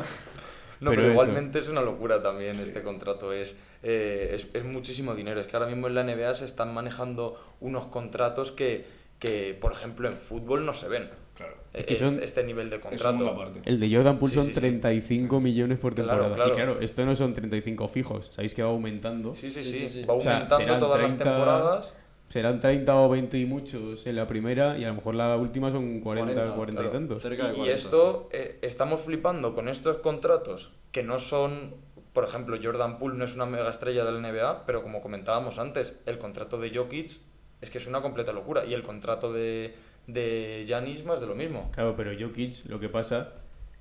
No, 0.80 0.92
Pero 0.92 1.02
pero, 1.02 1.04
eso. 1.04 1.12
igualmente 1.24 1.60
es 1.60 1.70
una 1.70 1.82
locura 1.82 2.22
también 2.22 2.60
este 2.60 2.82
contrato. 2.84 3.34
Es, 3.34 3.58
eh, 3.84 4.32
es, 4.34 4.48
es 4.54 4.64
muchísimo 4.64 5.16
dinero. 5.16 5.40
Es 5.42 5.48
que 5.48 5.56
ahora 5.58 5.68
mismo 5.70 5.88
en 5.88 5.96
la 5.96 6.04
NBA 6.04 6.34
se 6.36 6.46
están 6.46 6.74
manejando 6.74 7.36
unos 7.60 7.86
contratos 7.88 8.52
que, 8.52 8.86
que 9.20 9.58
por 9.60 9.72
ejemplo, 9.72 10.08
en 10.08 10.16
fútbol 10.18 10.66
no 10.66 10.74
se 10.74 10.88
ven. 10.88 11.10
Claro. 11.36 11.56
Que 11.72 11.96
son- 11.96 12.08
este, 12.08 12.26
este 12.26 12.44
nivel 12.44 12.70
de 12.72 12.78
Es 12.78 12.82
contrato. 12.82 13.52
El 13.66 13.80
de 13.80 13.96
Jordan 13.96 14.18
Poole 14.18 14.30
Sí, 14.30 14.36
son 14.36 14.46
sí, 14.46 14.54
sí. 14.54 14.60
35 14.60 15.40
millones 15.40 15.78
por 15.78 15.94
Claro, 15.94 16.10
temporada. 16.10 16.36
claro. 16.36 16.52
Y 16.52 16.56
claro, 16.56 16.80
esto 16.82 17.06
no 17.06 17.16
son 17.16 17.34
35 17.36 17.88
fijos. 17.88 18.32
Sabéis 18.34 18.56
que 18.56 18.64
va 18.64 18.70
aumentando. 18.70 19.36
Sí, 19.36 19.50
sí, 19.52 19.62
Sí, 19.62 19.72
sí. 19.72 19.80
sí, 19.80 19.88
sí. 20.02 20.06
Va 20.06 20.16
O 20.16 20.22
sea, 20.22 20.34
aumentando 20.50 20.80
todas 20.80 21.02
las 21.02 21.16
30 21.16 21.24
temporadas. 21.32 21.96
Serán 22.30 22.60
30 22.60 22.94
o 22.96 23.10
20 23.10 23.38
y 23.38 23.46
muchos 23.46 24.06
en 24.06 24.16
la 24.18 24.28
primera 24.28 24.78
y 24.78 24.84
a 24.84 24.90
lo 24.90 24.96
mejor 24.96 25.16
la 25.16 25.38
última 25.38 25.72
son 25.72 26.02
40, 26.02 26.34
40, 26.34 26.56
40, 26.56 26.84
y 26.84 26.90
tantos. 26.90 27.22
Cerca 27.22 27.44
de 27.44 27.50
Y, 27.50 27.52
y 27.52 27.56
40, 27.60 27.76
esto, 27.76 28.30
eh, 28.34 28.60
estamos 28.62 29.02
flipando 29.02 29.56
con 29.56 29.70
estos 29.70 29.98
contratos 29.98 30.74
que 30.92 31.04
no 31.04 31.20
son, 31.20 31.76
por 32.12 32.26
ejemplo, 32.26 32.58
Jordan 32.62 33.00
Poole 33.00 33.18
no 33.18 33.24
es 33.24 33.36
una 33.36 33.46
mega 33.46 33.70
estrella 33.70 34.04
del 34.04 34.22
NBA, 34.22 34.66
pero 34.66 34.84
como 34.84 35.02
comentábamos 35.02 35.58
antes, 35.58 36.02
el 36.06 36.18
contrato 36.18 36.60
de 36.60 36.72
Jokic 36.76 37.22
es 37.62 37.70
que 37.70 37.78
es 37.78 37.88
una 37.88 38.02
completa 38.02 38.34
locura 38.34 38.66
y 38.66 38.74
el 38.74 38.84
contrato 38.84 39.32
de, 39.32 39.74
de 40.08 40.66
Giannis 40.68 41.06
más 41.06 41.22
de 41.22 41.28
lo 41.28 41.36
mismo. 41.36 41.72
Claro, 41.74 41.96
pero 41.96 42.12
Jokic 42.18 42.66
lo 42.66 42.80
que 42.80 42.90
pasa, 42.90 43.34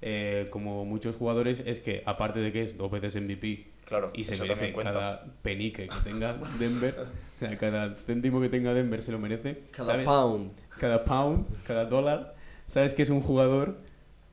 eh, 0.03 0.47
como 0.51 0.85
muchos 0.85 1.17
jugadores, 1.17 1.63
es 1.67 1.81
que 1.81 2.03
aparte 2.07 2.41
de 2.41 2.53
que 2.53 2.63
es 2.63 2.77
dos 2.77 2.91
veces 2.91 3.17
MVP 3.17 3.76
Claro, 3.87 4.11
y 4.15 4.25
se 4.25 4.35
eso 4.35 4.45
merece 4.45 4.73
cada 4.75 5.25
penique 5.43 5.87
que 5.89 5.95
tenga 6.03 6.37
Denver, 6.59 7.07
cada 7.59 7.95
céntimo 7.95 8.41
que 8.41 8.49
tenga 8.49 8.75
Denver 8.75 9.03
se 9.03 9.13
lo 9.13 9.19
merece. 9.19 9.63
Cada 9.71 9.93
¿sabes? 9.93 10.05
pound. 10.05 10.51
Cada 10.79 11.05
pound, 11.05 11.47
cada 11.67 11.85
dólar. 11.87 12.35
Sabes 12.67 12.95
que 12.95 13.03
es 13.03 13.11
un 13.11 13.21
jugador 13.21 13.79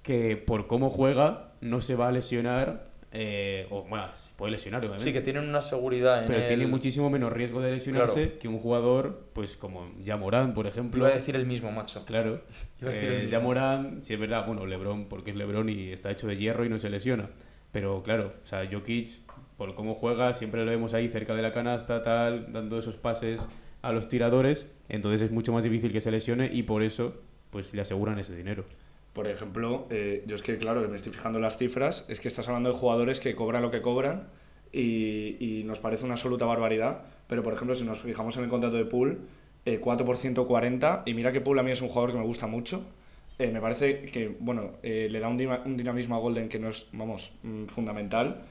que 0.01 0.35
por 0.37 0.65
cómo 0.67 0.89
juega 0.89 1.51
no 1.61 1.81
se 1.81 1.95
va 1.95 2.07
a 2.07 2.11
lesionar, 2.11 2.87
eh, 3.11 3.67
o 3.69 3.83
bueno, 3.83 4.07
se 4.19 4.31
puede 4.35 4.51
lesionar 4.53 4.79
obviamente. 4.81 5.03
Sí, 5.03 5.13
que 5.13 5.21
tienen 5.21 5.47
una 5.47 5.61
seguridad 5.61 6.21
en 6.23 6.27
pero 6.27 6.39
el... 6.41 6.47
tiene 6.47 6.65
muchísimo 6.67 7.11
menos 7.11 7.31
riesgo 7.31 7.61
de 7.61 7.73
lesionarse 7.73 8.23
Claro. 8.25 8.39
que 8.39 8.47
un 8.47 8.57
jugador, 8.57 9.27
pues 9.33 9.55
como 9.55 9.87
Morán, 10.19 10.55
por 10.55 10.65
ejemplo. 10.65 10.97
Iba 10.99 11.09
a 11.09 11.15
decir 11.15 11.35
el 11.35 11.45
mismo, 11.45 11.71
macho. 11.71 12.03
Claro. 12.05 12.41
Iba 12.81 12.89
a 12.89 12.93
decir 12.93 13.09
el 13.09 13.15
Eh, 13.15 13.17
mismo. 13.19 13.31
ya 13.31 13.39
Morán, 13.39 14.01
sí 14.01 14.15
es 14.15 14.19
verdad, 14.19 14.47
bueno, 14.47 14.65
Lebron, 14.65 15.05
porque 15.05 15.29
es 15.29 15.37
Lebron 15.37 15.69
y 15.69 15.91
está 15.91 16.09
hecho 16.09 16.25
de 16.25 16.37
hierro 16.37 16.65
y 16.65 16.69
no 16.69 16.79
se 16.79 16.89
lesiona. 16.89 17.29
Pero 17.71 18.03
claro, 18.03 18.33
o 18.43 18.47
sea, 18.47 18.67
Jokic, 18.71 19.09
por 19.63 19.75
cómo 19.75 19.95
juega, 19.95 20.33
siempre 20.33 20.65
lo 20.65 20.71
vemos 20.71 20.93
ahí 20.93 21.07
cerca 21.07 21.33
de 21.33 21.41
la 21.41 21.53
canasta, 21.53 22.03
tal, 22.03 22.51
dando 22.51 22.77
esos 22.77 22.97
pases 22.97 23.47
a 23.81 23.93
los 23.93 24.09
tiradores. 24.09 24.69
Entonces 24.89 25.21
es 25.21 25.31
mucho 25.31 25.53
más 25.53 25.63
difícil 25.63 25.93
que 25.93 26.01
se 26.01 26.11
lesione 26.11 26.49
y 26.51 26.63
por 26.63 26.83
eso, 26.83 27.13
pues 27.49 27.73
le 27.73 27.81
aseguran 27.81 28.19
ese 28.19 28.35
dinero. 28.35 28.65
Por 29.13 29.25
ejemplo, 29.25 29.87
eh, 29.89 30.25
yo 30.27 30.35
es 30.35 30.41
que, 30.41 30.57
claro, 30.57 30.85
me 30.89 30.97
estoy 30.97 31.13
fijando 31.13 31.39
en 31.39 31.43
las 31.43 31.55
cifras, 31.55 32.05
es 32.09 32.19
que 32.19 32.27
estás 32.27 32.45
hablando 32.49 32.73
de 32.73 32.77
jugadores 32.77 33.21
que 33.21 33.35
cobran 33.35 33.61
lo 33.61 33.71
que 33.71 33.81
cobran 33.81 34.27
y, 34.73 35.37
y 35.39 35.63
nos 35.63 35.79
parece 35.79 36.03
una 36.03 36.15
absoluta 36.15 36.45
barbaridad, 36.45 37.03
pero 37.27 37.41
por 37.41 37.53
ejemplo, 37.53 37.73
si 37.73 37.85
nos 37.85 38.01
fijamos 38.01 38.35
en 38.35 38.43
el 38.43 38.49
contrato 38.49 38.75
de 38.75 38.83
Pool, 38.83 39.21
eh, 39.63 39.79
4 39.79 40.05
por 40.05 40.17
140, 40.17 41.03
y 41.05 41.13
mira 41.13 41.31
que 41.31 41.39
Pool 41.39 41.57
a 41.57 41.63
mí 41.63 41.71
es 41.71 41.81
un 41.81 41.87
jugador 41.87 42.11
que 42.11 42.17
me 42.17 42.25
gusta 42.25 42.47
mucho, 42.47 42.83
eh, 43.39 43.49
me 43.49 43.61
parece 43.61 44.01
que, 44.01 44.27
bueno, 44.27 44.71
eh, 44.83 45.07
le 45.09 45.21
da 45.21 45.29
un, 45.29 45.39
un 45.39 45.77
dinamismo 45.77 46.17
a 46.17 46.19
Golden 46.19 46.49
que 46.49 46.59
no 46.59 46.67
es, 46.67 46.87
vamos, 46.91 47.31
mm, 47.43 47.67
fundamental, 47.67 48.43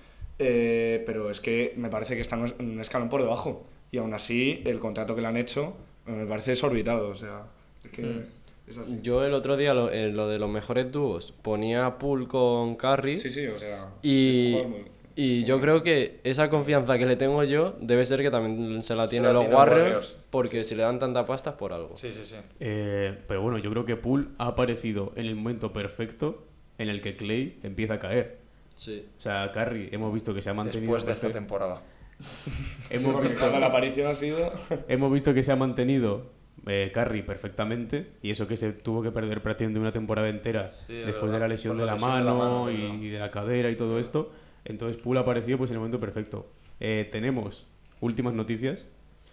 eh, 0.43 1.03
pero 1.07 1.31
es 1.31 1.41
que 1.41 1.73
me 1.77 1.89
parece 1.89 2.15
que 2.15 2.21
está 2.21 2.37
en 2.37 2.53
un- 2.59 2.81
escalón 2.81 3.09
por 3.09 3.23
debajo, 3.23 3.65
y 3.91 3.99
aún 3.99 4.13
así 4.15 4.63
el 4.65 4.79
contrato 4.79 5.15
que 5.15 5.21
le 5.23 5.29
han 5.29 5.37
hecho 5.37 5.75
eh, 6.07 6.11
me 6.13 6.27
parece 6.27 6.51
desorbitado, 6.53 7.09
o 7.11 7.15
sea, 7.15 7.45
es 7.85 7.91
que 7.91 8.03
Mm. 8.03 8.23
es 8.69 8.79
así. 8.79 8.99
Yo 9.03 9.25
el 9.25 9.35
otro 9.35 9.57
día, 9.57 9.73
lo, 9.75 9.91
en 9.93 10.17
lo 10.17 10.29
de 10.29 10.39
los 10.39 10.51
mejores 10.51 10.91
dúos, 10.91 11.33
ponía 11.43 11.87
a 11.87 11.99
Pool 11.99 12.27
con 12.29 12.75
Curry. 12.77 13.19
Sí, 13.21 13.31
sí, 13.31 13.47
o 13.47 13.57
sea. 13.59 13.89
Y, 14.03 14.55
es 14.57 14.69
muy- 14.69 14.85
y 15.15 15.45
yo 15.45 15.61
creo 15.61 15.83
que 15.83 16.21
esa 16.25 16.49
confianza 16.49 16.97
que 16.99 17.05
le 17.07 17.17
tengo 17.17 17.45
yo 17.45 17.77
debe 17.81 18.05
ser 18.07 18.23
que 18.23 18.31
también 18.31 18.81
se 18.81 18.95
la 18.97 19.07
Se 19.07 19.13
tiene 19.13 19.27
la 19.29 19.35
los 19.35 19.47
Warriors, 19.53 20.19
porque 20.31 20.65
si 20.65 20.75
le 20.75 20.83
dan 20.83 20.99
tanta 20.99 21.25
pasta 21.27 21.51
es 21.51 21.57
por 21.57 21.73
algo. 21.73 21.95
Sí, 21.97 22.11
sí, 22.11 22.25
sí. 22.25 22.37
Eh, 22.61 23.17
pero 23.29 23.43
bueno, 23.43 23.59
yo 23.59 23.71
creo 23.71 23.85
que 23.85 23.97
Poole 23.97 24.29
ha 24.39 24.47
aparecido 24.49 25.13
en 25.17 25.27
el 25.27 25.35
momento 25.37 25.73
perfecto 25.73 26.45
en 26.79 26.89
el 26.89 27.01
que 27.03 27.15
Clay 27.15 27.59
empieza 27.63 27.95
a 27.95 27.99
caer. 27.99 28.39
Sí. 28.75 29.07
O 29.19 29.21
sea, 29.21 29.51
Curry 29.53 29.89
hemos 29.93 30.13
visto 30.13 30.35
que 30.35 30.43
se 30.43 30.51
ha 30.51 30.55
mantenido... 30.55 30.93
Después 30.93 31.07
de 31.07 31.13
esta 31.13 31.29
perfe- 31.29 31.33
temporada. 31.33 31.83
hemos, 32.91 33.21
visto, 33.23 33.39
cuando 33.39 33.61
la 33.61 33.67
aparición 33.67 34.09
ha 34.09 34.15
sido... 34.15 34.53
hemos 34.89 35.13
visto 35.13 35.35
que 35.35 35.43
se 35.43 35.53
ha 35.53 35.57
mantenido 35.57 36.31
eh, 36.67 36.91
Curry 36.95 37.23
perfectamente 37.23 38.13
y 38.23 38.31
eso 38.31 38.47
que 38.47 38.57
se 38.57 38.73
tuvo 38.73 39.03
que 39.03 39.11
perder 39.11 39.43
prácticamente 39.43 39.81
una 39.81 39.93
temporada 39.93 40.29
entera 40.29 40.69
Sí, 40.69 40.95
después 40.95 41.33
de 41.33 41.39
la 41.39 41.49
lesión 41.49 41.77
de 41.77 41.85
la 41.85 41.93
la, 41.93 41.95
lesión 41.95 42.19
de 42.19 42.25
la 42.25 42.35
mano, 42.35 42.71
y, 42.71 43.09
de 43.09 43.19
la 43.19 43.31
cadera 43.31 43.71
y 43.71 43.77
todo 43.77 43.99
esto. 43.99 44.31
Entonces 44.65 45.01
Poole 45.01 45.21
ha 45.21 45.23
aparecido 45.23 45.59
pues 45.59 45.71
en 45.71 45.75
el 45.75 45.81
momento 45.81 45.99
perfecto. 45.99 46.53
Eh, 46.79 47.09
tenemos 47.11 47.67
últimas 48.01 48.35
noticias. 48.35 48.91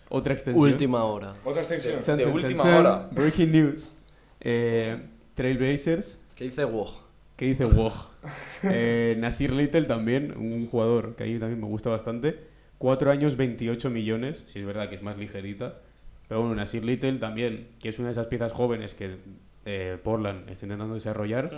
Otra 0.10 0.34
extensión. 0.34 0.68
Última 0.68 1.04
hora. 1.04 1.36
Otra 1.46 1.62
extensión. 1.62 2.02
Chan, 2.02 2.18
De 2.18 2.24
chan, 2.24 2.34
última 2.34 2.64
hora. 2.64 3.10
Breaking 3.12 3.52
news. 3.52 3.92
Eh, 4.40 5.00
Trailblazers. 5.36 6.20
¿Qué 6.36 6.46
dice 6.46 6.66
Woj? 6.66 7.02
¿Qué 7.36 7.46
dice 7.46 7.66
Woj? 7.66 8.09
Eh, 8.64 9.16
Nasir 9.18 9.52
Little 9.54 9.84
también, 9.84 10.36
un 10.38 10.68
jugador 10.68 11.16
que 11.16 11.24
ahí 11.24 11.40
también 11.40 11.60
me 11.62 11.68
gusta 11.68 11.90
bastante. 11.90 12.40
4 12.78 13.12
años, 13.12 13.38
28 13.38 13.90
millones. 13.90 14.44
Si 14.48 14.60
es 14.60 14.66
verdad 14.66 14.90
que 14.90 14.96
es 14.96 15.02
más 15.02 15.18
ligerita. 15.18 15.80
Pero 16.28 16.42
bueno, 16.42 16.56
Nasir 16.56 16.84
Little 16.84 17.14
también, 17.20 17.70
que 17.82 17.90
es 17.90 18.00
una 18.00 18.10
de 18.10 18.12
esas 18.14 18.28
piezas 18.28 18.52
jóvenes 18.52 18.94
que 18.94 19.18
eh, 19.66 19.98
Portland 20.04 20.50
está 20.50 20.66
intentando 20.66 20.94
desarrollar. 20.96 21.50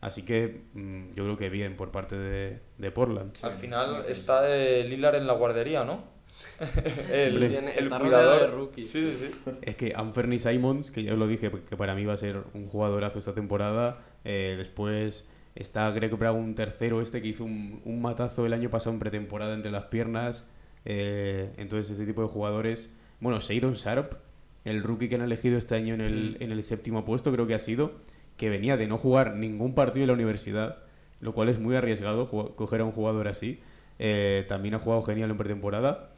Así 0.00 0.22
que 0.22 0.62
mm, 0.74 1.14
yo 1.14 1.24
creo 1.24 1.36
que 1.36 1.48
bien 1.50 1.76
por 1.76 1.90
parte 1.90 2.16
de, 2.16 2.58
de 2.78 2.90
Portland. 2.90 3.36
Al 3.42 3.54
final 3.54 3.98
está 4.08 4.48
eh, 4.48 4.84
Lillard 4.84 5.16
en 5.16 5.26
la 5.26 5.32
guardería, 5.34 5.84
¿no? 5.84 6.04
el, 7.12 7.30
Sí, 7.48 7.56
el 7.78 7.88
cuidador. 7.90 8.40
de 8.40 8.46
rookies, 8.48 8.90
Sí, 8.90 9.12
sí, 9.14 9.26
sí. 9.28 9.50
Es 9.62 9.76
que 9.76 9.92
Anferny 9.94 10.38
Simons, 10.38 10.90
que 10.90 11.02
ya 11.02 11.12
os 11.12 11.18
lo 11.18 11.26
dije, 11.28 11.50
que 11.68 11.76
para 11.76 11.94
mí 11.94 12.04
va 12.04 12.14
a 12.14 12.16
ser 12.18 12.42
un 12.54 12.66
jugadorazo 12.66 13.18
esta 13.18 13.34
temporada. 13.34 13.98
eh, 14.24 14.54
después 14.58 15.30
está 15.54 15.90
Greg 15.90 16.14
Brown 16.16 16.54
tercero, 16.54 17.00
este 17.00 17.22
que 17.22 17.28
hizo 17.28 17.44
un, 17.44 17.80
un 17.84 18.02
matazo 18.02 18.46
el 18.46 18.52
año 18.52 18.70
pasado 18.70 18.92
en 18.92 18.98
pretemporada 18.98 19.54
entre 19.54 19.70
las 19.70 19.84
piernas. 19.84 20.48
eh, 20.84 21.52
entonces, 21.56 21.92
este 21.92 22.06
tipo 22.06 22.22
de 22.22 22.28
jugadores. 22.28 22.94
Bueno, 23.20 23.40
Shadon 23.40 23.74
Sharp, 23.74 24.14
el 24.64 24.82
rookie 24.82 25.08
que 25.08 25.14
han 25.14 25.22
elegido 25.22 25.56
este 25.56 25.74
año 25.74 25.94
en 25.94 26.00
el, 26.00 26.36
en 26.40 26.52
el 26.52 26.62
séptimo 26.62 27.04
puesto, 27.04 27.32
creo 27.32 27.46
que 27.46 27.54
ha 27.54 27.58
sido, 27.58 27.92
que 28.36 28.50
venía 28.50 28.76
de 28.76 28.86
no 28.86 28.98
jugar 28.98 29.36
ningún 29.36 29.74
partido 29.74 30.04
en 30.04 30.08
la 30.08 30.14
universidad, 30.14 30.78
lo 31.20 31.32
cual 31.32 31.48
es 31.48 31.58
muy 31.58 31.76
arriesgado 31.76 32.28
coger 32.28 32.80
a 32.80 32.84
un 32.84 32.92
jugador 32.92 33.28
así. 33.28 33.60
Eh, 33.98 34.44
también 34.48 34.74
ha 34.74 34.78
jugado 34.78 35.02
genial 35.02 35.30
en 35.30 35.36
pretemporada. 35.38 36.10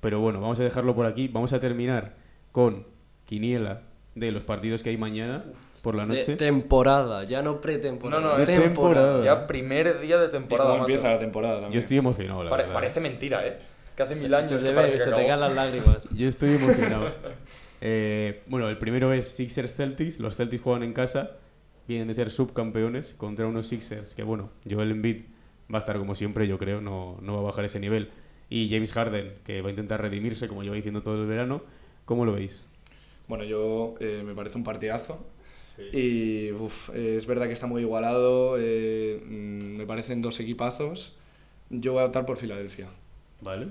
Pero 0.00 0.20
bueno, 0.20 0.40
vamos 0.40 0.58
a 0.60 0.64
dejarlo 0.64 0.94
por 0.94 1.06
aquí. 1.06 1.28
Vamos 1.28 1.52
a 1.52 1.60
terminar 1.60 2.16
con 2.52 2.86
Quiniela 3.26 3.82
de 4.14 4.32
los 4.32 4.42
partidos 4.44 4.82
que 4.82 4.90
hay 4.90 4.96
mañana 4.96 5.44
por 5.82 5.94
la 5.94 6.04
De 6.04 6.16
noche. 6.18 6.36
temporada, 6.36 7.24
ya 7.24 7.42
no 7.42 7.60
pretemporada. 7.60 8.22
No, 8.22 8.36
no, 8.36 8.42
es 8.42 8.48
temporada. 8.48 9.24
Ya 9.24 9.46
primer 9.46 10.00
día 10.00 10.18
de 10.18 10.26
¿Y 10.26 10.30
temporada, 10.30 10.70
macho. 10.70 10.80
empieza 10.82 11.08
la 11.08 11.18
temporada 11.18 11.54
también? 11.54 11.72
Yo 11.72 11.78
estoy 11.80 11.98
emocionado, 11.98 12.44
la 12.44 12.50
Pare- 12.50 12.62
verdad. 12.64 12.74
parece 12.74 13.00
mentira, 13.00 13.46
¿eh? 13.46 13.58
Que 13.96 14.02
hace 14.02 14.16
mil 14.16 14.32
años 14.34 14.46
se 14.48 14.58
que 14.58 14.72
ve, 14.72 14.98
se 14.98 15.10
te 15.10 15.26
caen 15.26 15.40
las 15.40 15.54
lágrimas. 15.54 16.08
Yo 16.10 16.28
estoy 16.28 16.50
emocionado. 16.54 17.10
Eh, 17.82 18.42
bueno, 18.46 18.68
el 18.68 18.76
primero 18.76 19.10
es 19.14 19.26
Sixers 19.26 19.74
Celtics. 19.74 20.20
Los 20.20 20.36
Celtics 20.36 20.62
juegan 20.62 20.82
en 20.82 20.92
casa. 20.92 21.38
Vienen 21.88 22.08
de 22.08 22.14
ser 22.14 22.30
subcampeones 22.30 23.14
contra 23.14 23.46
unos 23.46 23.68
Sixers 23.68 24.14
que, 24.14 24.22
bueno, 24.22 24.50
Joel 24.70 24.90
Embiid 24.90 25.24
va 25.72 25.78
a 25.78 25.80
estar 25.80 25.96
como 25.96 26.14
siempre, 26.14 26.46
yo 26.46 26.58
creo, 26.58 26.82
no, 26.82 27.16
no 27.22 27.32
va 27.34 27.38
a 27.40 27.42
bajar 27.44 27.64
ese 27.64 27.80
nivel. 27.80 28.10
Y 28.50 28.68
James 28.68 28.92
Harden, 28.92 29.32
que 29.44 29.62
va 29.62 29.68
a 29.68 29.70
intentar 29.70 30.02
redimirse, 30.02 30.46
como 30.46 30.62
lleva 30.62 30.74
diciendo 30.76 31.02
todo 31.02 31.22
el 31.22 31.26
verano. 31.26 31.62
¿Cómo 32.04 32.26
lo 32.26 32.32
veis? 32.34 32.68
Bueno, 33.28 33.44
yo 33.44 33.94
eh, 34.00 34.22
me 34.26 34.34
parece 34.34 34.58
un 34.58 34.64
partidazo. 34.64 35.24
Y 35.92 36.52
uf, 36.52 36.90
eh, 36.90 37.16
es 37.16 37.26
verdad 37.26 37.46
que 37.46 37.52
está 37.52 37.66
muy 37.66 37.82
igualado. 37.82 38.56
eh, 38.58 39.20
me 39.26 39.86
parecen 39.86 40.22
dos 40.22 40.40
equipazos. 40.40 41.16
Yo 41.70 41.92
voy 41.92 42.02
a 42.02 42.06
optar 42.06 42.26
por 42.26 42.36
Filadelfia. 42.36 42.88
¿Vale? 43.40 43.68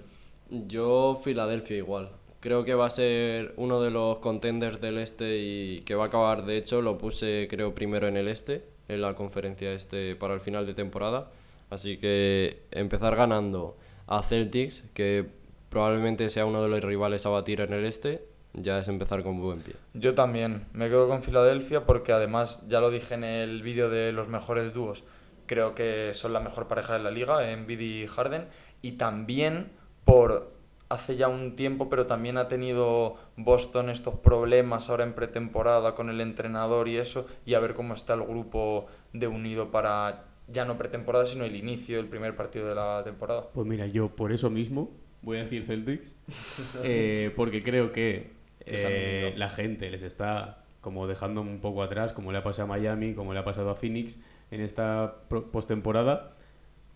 Yo, 0.49 1.19
Filadelfia 1.23 1.77
igual. 1.77 2.09
Creo 2.39 2.63
que 2.63 2.73
va 2.73 2.85
a 2.85 2.89
ser 2.89 3.53
uno 3.57 3.81
de 3.81 3.91
los 3.91 4.19
contenders 4.19 4.79
del 4.79 4.97
este 4.97 5.39
y 5.39 5.81
que 5.81 5.95
va 5.95 6.05
a 6.05 6.07
acabar, 6.07 6.45
de 6.45 6.57
hecho, 6.57 6.81
lo 6.81 6.97
puse 6.97 7.47
creo 7.49 7.75
primero 7.75 8.07
en 8.07 8.15
el 8.15 8.29
este, 8.29 8.63
en 8.87 9.01
la 9.01 9.13
conferencia 9.13 9.73
este 9.73 10.15
para 10.15 10.33
el 10.33 10.39
final 10.39 10.65
de 10.65 10.73
temporada. 10.73 11.31
Así 11.69 11.97
que 11.97 12.61
empezar 12.71 13.15
ganando 13.15 13.77
a 14.07 14.23
Celtics, 14.23 14.85
que 14.93 15.25
probablemente 15.69 16.29
sea 16.29 16.45
uno 16.45 16.63
de 16.63 16.69
los 16.69 16.83
rivales 16.83 17.25
a 17.25 17.29
batir 17.29 17.61
en 17.61 17.73
el 17.73 17.85
este, 17.85 18.23
ya 18.53 18.79
es 18.79 18.87
empezar 18.87 19.23
con 19.23 19.39
buen 19.41 19.61
pie. 19.61 19.75
Yo 19.93 20.15
también. 20.15 20.65
Me 20.73 20.89
quedo 20.89 21.07
con 21.07 21.21
Filadelfia 21.21 21.85
porque 21.85 22.11
además, 22.11 22.67
ya 22.67 22.79
lo 22.79 22.89
dije 22.89 23.15
en 23.15 23.23
el 23.23 23.61
vídeo 23.61 23.89
de 23.89 24.11
los 24.11 24.27
mejores 24.27 24.73
dúos, 24.73 25.03
creo 25.45 25.75
que 25.75 26.11
son 26.13 26.33
la 26.33 26.39
mejor 26.39 26.67
pareja 26.67 26.93
de 26.93 26.99
la 26.99 27.11
liga, 27.11 27.51
Embiid 27.51 27.79
y 27.79 28.07
Harden. 28.07 28.47
Y 28.81 28.93
también 28.93 29.71
por 30.05 30.53
hace 30.89 31.15
ya 31.15 31.27
un 31.27 31.55
tiempo, 31.55 31.89
pero 31.89 32.07
también 32.07 32.37
ha 32.37 32.47
tenido 32.47 33.15
Boston 33.37 33.89
estos 33.89 34.15
problemas 34.15 34.89
ahora 34.89 35.03
en 35.03 35.13
pretemporada 35.13 35.93
con 35.93 36.09
el 36.09 36.19
entrenador 36.19 36.87
y 36.87 36.97
eso, 36.97 37.27
y 37.45 37.53
a 37.53 37.59
ver 37.59 37.75
cómo 37.75 37.93
está 37.93 38.15
el 38.15 38.23
grupo 38.23 38.87
de 39.13 39.27
unido 39.27 39.69
para 39.69 40.25
ya 40.47 40.65
no 40.65 40.79
pretemporada, 40.79 41.27
sino 41.27 41.45
el 41.45 41.55
inicio 41.55 41.97
del 41.97 42.07
primer 42.07 42.35
partido 42.35 42.67
de 42.67 42.73
la 42.73 43.03
temporada. 43.03 43.49
Pues 43.53 43.67
mira, 43.67 43.85
yo 43.85 44.09
por 44.09 44.31
eso 44.31 44.49
mismo 44.49 44.89
voy 45.21 45.37
a 45.37 45.43
decir 45.43 45.63
Celtics, 45.63 46.15
eh, 46.83 47.31
porque 47.35 47.61
creo 47.61 47.91
que 47.91 48.31
eh, 48.71 49.33
la 49.37 49.49
gente 49.49 49.89
les 49.89 50.03
está 50.03 50.63
como 50.81 51.07
dejando 51.07 51.41
un 51.41 51.59
poco 51.59 51.83
atrás, 51.83 52.13
como 52.13 52.31
le 52.31 52.37
ha 52.37 52.43
pasado 52.43 52.63
a 52.65 52.67
Miami, 52.77 53.13
como 53.13 53.33
le 53.33 53.39
ha 53.39 53.43
pasado 53.43 53.69
a 53.69 53.75
Phoenix 53.75 54.19
en 54.51 54.61
esta 54.61 55.15
pro- 55.27 55.51
postemporada. 55.51 56.33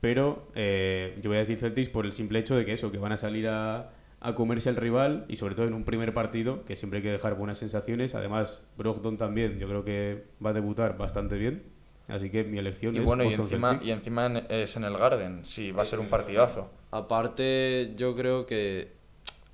Pero 0.01 0.47
eh, 0.55 1.17
yo 1.21 1.30
voy 1.30 1.38
a 1.38 1.41
decir 1.41 1.59
Celtics 1.59 1.89
por 1.89 2.05
el 2.05 2.13
simple 2.13 2.39
hecho 2.39 2.55
de 2.55 2.65
que 2.65 2.74
eso, 2.74 2.91
que 2.91 2.97
van 2.97 3.11
a 3.13 3.17
salir 3.17 3.47
a, 3.47 3.91
a 4.19 4.36
comerse 4.36 4.69
al 4.69 4.76
rival 4.76 5.26
y 5.30 5.38
sobre 5.38 5.55
todo 5.55 5.65
en 5.67 5.74
un 5.74 5.84
primer 5.86 6.13
partido, 6.13 6.63
que 6.65 6.76
siempre 6.76 6.97
hay 6.97 7.03
que 7.03 7.11
dejar 7.11 7.36
buenas 7.36 7.57
sensaciones. 7.57 8.13
Además, 8.15 8.67
Brogdon 8.78 9.17
también, 9.17 9.59
yo 9.59 9.67
creo 9.67 9.84
que 9.86 10.26
va 10.45 10.49
a 10.49 10.53
debutar 10.53 10.97
bastante 10.97 11.38
bien. 11.38 11.63
Así 12.09 12.30
que 12.30 12.43
mi 12.43 12.57
elección 12.59 12.93
Y 12.95 12.99
es 12.99 13.05
bueno, 13.05 13.24
y 13.24 13.34
encima, 13.34 13.69
Celtics. 13.69 13.88
y 13.88 13.91
encima 13.91 14.26
en- 14.26 14.45
es 14.49 14.76
en 14.76 14.84
el 14.84 14.97
Garden, 14.97 15.45
sí, 15.45 15.71
va 15.71 15.84
a 15.84 15.86
ser 15.86 15.99
un 15.99 16.07
partidazo. 16.09 16.69
Aparte, 16.91 17.93
yo 17.95 18.13
creo 18.15 18.45
que 18.45 18.91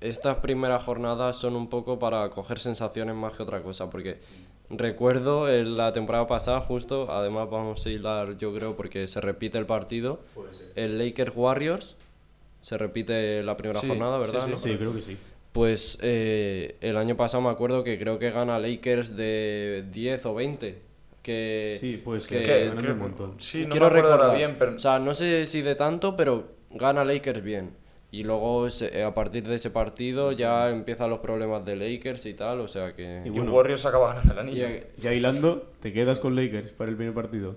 estas 0.00 0.38
primeras 0.38 0.82
jornadas 0.82 1.36
son 1.36 1.56
un 1.56 1.68
poco 1.68 1.98
para 1.98 2.28
coger 2.30 2.58
sensaciones 2.58 3.14
más 3.14 3.34
que 3.34 3.42
otra 3.42 3.62
cosa, 3.62 3.90
porque 3.90 4.18
recuerdo 4.70 5.48
en 5.52 5.76
la 5.76 5.92
temporada 5.92 6.26
pasada, 6.26 6.60
justo, 6.60 7.10
además 7.10 7.48
vamos 7.50 7.84
a 7.84 7.90
hilar, 7.90 8.38
yo 8.38 8.54
creo, 8.54 8.76
porque 8.76 9.06
se 9.08 9.20
repite 9.20 9.58
el 9.58 9.66
partido, 9.66 10.20
el 10.76 10.98
Lakers 10.98 11.32
Warriors, 11.34 11.96
se 12.62 12.78
repite 12.78 13.42
la 13.42 13.56
primera 13.56 13.80
Sí, 13.80 13.88
jornada, 13.88 14.18
¿verdad? 14.18 14.44
sí. 14.44 14.50
no? 14.52 14.58
Sí, 14.58 14.76
creo 14.76 14.94
que 14.94 15.02
sí. 15.02 15.16
Pues 15.52 15.98
eh, 16.00 16.76
el 16.80 16.96
año 16.96 17.16
pasado 17.16 17.42
me 17.42 17.50
acuerdo 17.50 17.82
que 17.82 17.98
creo 17.98 18.18
que 18.20 18.30
gana 18.30 18.58
Lakers 18.60 19.16
de 19.16 19.84
10 19.90 20.26
o 20.26 20.34
20. 20.34 20.78
Que, 21.22 21.76
Sí, 21.80 21.96
puede 22.02 22.20
ser, 22.20 22.28
que- 22.38 22.44
que 22.44 22.44
Que- 22.60 22.66
ganan 22.68 22.84
que- 22.84 22.92
un 22.92 22.98
montón. 22.98 23.34
Sí, 23.38 23.64
no 23.64 23.70
quiero 23.70 23.86
me 23.86 23.98
acuerdo 23.98 24.12
ahora 24.12 24.22
recordar. 24.28 24.36
bien, 24.38 24.56
pero 24.58 24.76
O 24.76 24.78
sea, 24.80 24.98
no 24.98 25.12
sé 25.12 25.44
si 25.46 25.60
de 25.60 25.74
tanto, 25.74 26.16
pero 26.16 26.48
gana 26.70 27.04
Lakers 27.04 27.42
bien. 27.42 27.70
Y 28.12 28.24
luego 28.24 28.68
se- 28.70 29.02
a 29.04 29.14
partir 29.14 29.46
de 29.46 29.54
ese 29.54 29.70
partido 29.70 30.32
ya 30.32 30.68
empiezan 30.70 31.10
los 31.10 31.20
problemas 31.20 31.64
de 31.64 31.76
Lakers 31.76 32.26
y 32.26 32.34
tal, 32.34 32.60
o 32.60 32.66
sea 32.68 32.92
que... 32.94 33.22
Y 33.24 33.28
y 33.28 33.30
bueno, 33.30 33.52
Warriors 33.54 33.86
acaba 33.86 34.14
ganando 34.14 34.32
el 34.32 34.38
Y, 34.48 34.50
anillo. 34.62 34.66
eh, 34.66 34.86
Ya 34.98 35.14
hilando, 35.14 35.70
¿te 35.80 35.92
quedas 35.92 36.18
con 36.18 36.34
Lakers 36.34 36.72
para 36.72 36.90
el 36.90 36.96
primer 36.96 37.14
partido? 37.14 37.56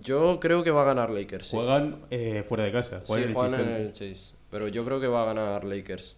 yo 0.00 0.38
creo 0.40 0.62
que 0.64 0.70
va 0.70 0.82
a 0.82 0.84
ganar 0.86 1.10
Lakers. 1.10 1.48
Sí, 1.48 1.56
Juegan 1.56 1.96
eh, 2.10 2.42
fuera 2.48 2.64
de 2.64 2.72
casa, 2.72 3.00
Sí, 3.00 3.06
juegan 3.08 3.24
en 3.24 3.30
el 3.30 3.34
juegan 3.36 3.60
en 3.60 3.66
Chase 3.66 3.82
el 3.82 3.92
Chase. 4.14 4.34
Pero 4.50 4.68
yo 4.68 4.84
creo 4.86 5.00
que 5.00 5.06
va 5.06 5.22
a 5.22 5.26
ganar 5.26 5.64
Lakers. 5.64 6.16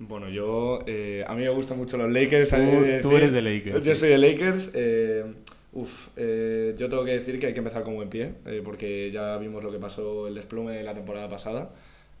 Bueno, 0.00 0.28
yo. 0.28 0.80
eh, 0.86 1.24
a 1.26 1.34
mí 1.34 1.42
me 1.42 1.48
gustan 1.50 1.76
mucho 1.78 1.96
los 1.96 2.10
Lakers. 2.10 2.50
Tú- 2.50 3.08
tú 3.10 3.16
eres 3.16 3.32
de 3.32 3.42
Lakers, 3.42 3.84
Yo 3.84 3.94
sí. 3.94 4.00
soy 4.00 4.08
de 4.10 4.18
Lakers. 4.18 4.70
eh, 4.74 5.24
uf, 5.72 6.08
eh, 6.16 6.74
yo 6.76 6.88
tengo 6.88 7.04
que 7.04 7.12
decir 7.12 7.38
que 7.38 7.46
hay 7.46 7.52
que 7.52 7.58
empezar 7.60 7.82
con 7.84 7.94
buen 7.94 8.08
pie, 8.08 8.32
eh, 8.46 8.62
porque 8.64 9.10
ya 9.12 9.36
vimos 9.38 9.62
lo 9.62 9.70
que 9.72 9.78
pasó 9.78 10.26
el 10.28 10.34
desplome 10.34 10.72
de 10.72 10.82
la 10.84 10.94
temporada 10.94 11.28
pasada. 11.28 11.70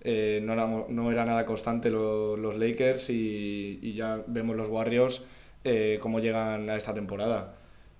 Eh, 0.02 0.40
no, 0.44 0.52
era, 0.52 0.66
no 0.88 1.10
era 1.10 1.24
nada 1.24 1.44
constante 1.44 1.90
lo- 1.90 2.36
los 2.36 2.56
Lakers 2.56 3.10
y, 3.10 3.78
y 3.82 3.94
ya 3.94 4.22
vemos 4.26 4.56
los 4.56 4.68
Warriors 4.68 5.22
eh, 5.64 5.98
cómo 6.00 6.20
llegan 6.20 6.70
a 6.70 6.76
esta 6.76 6.94
temporada. 6.94 7.54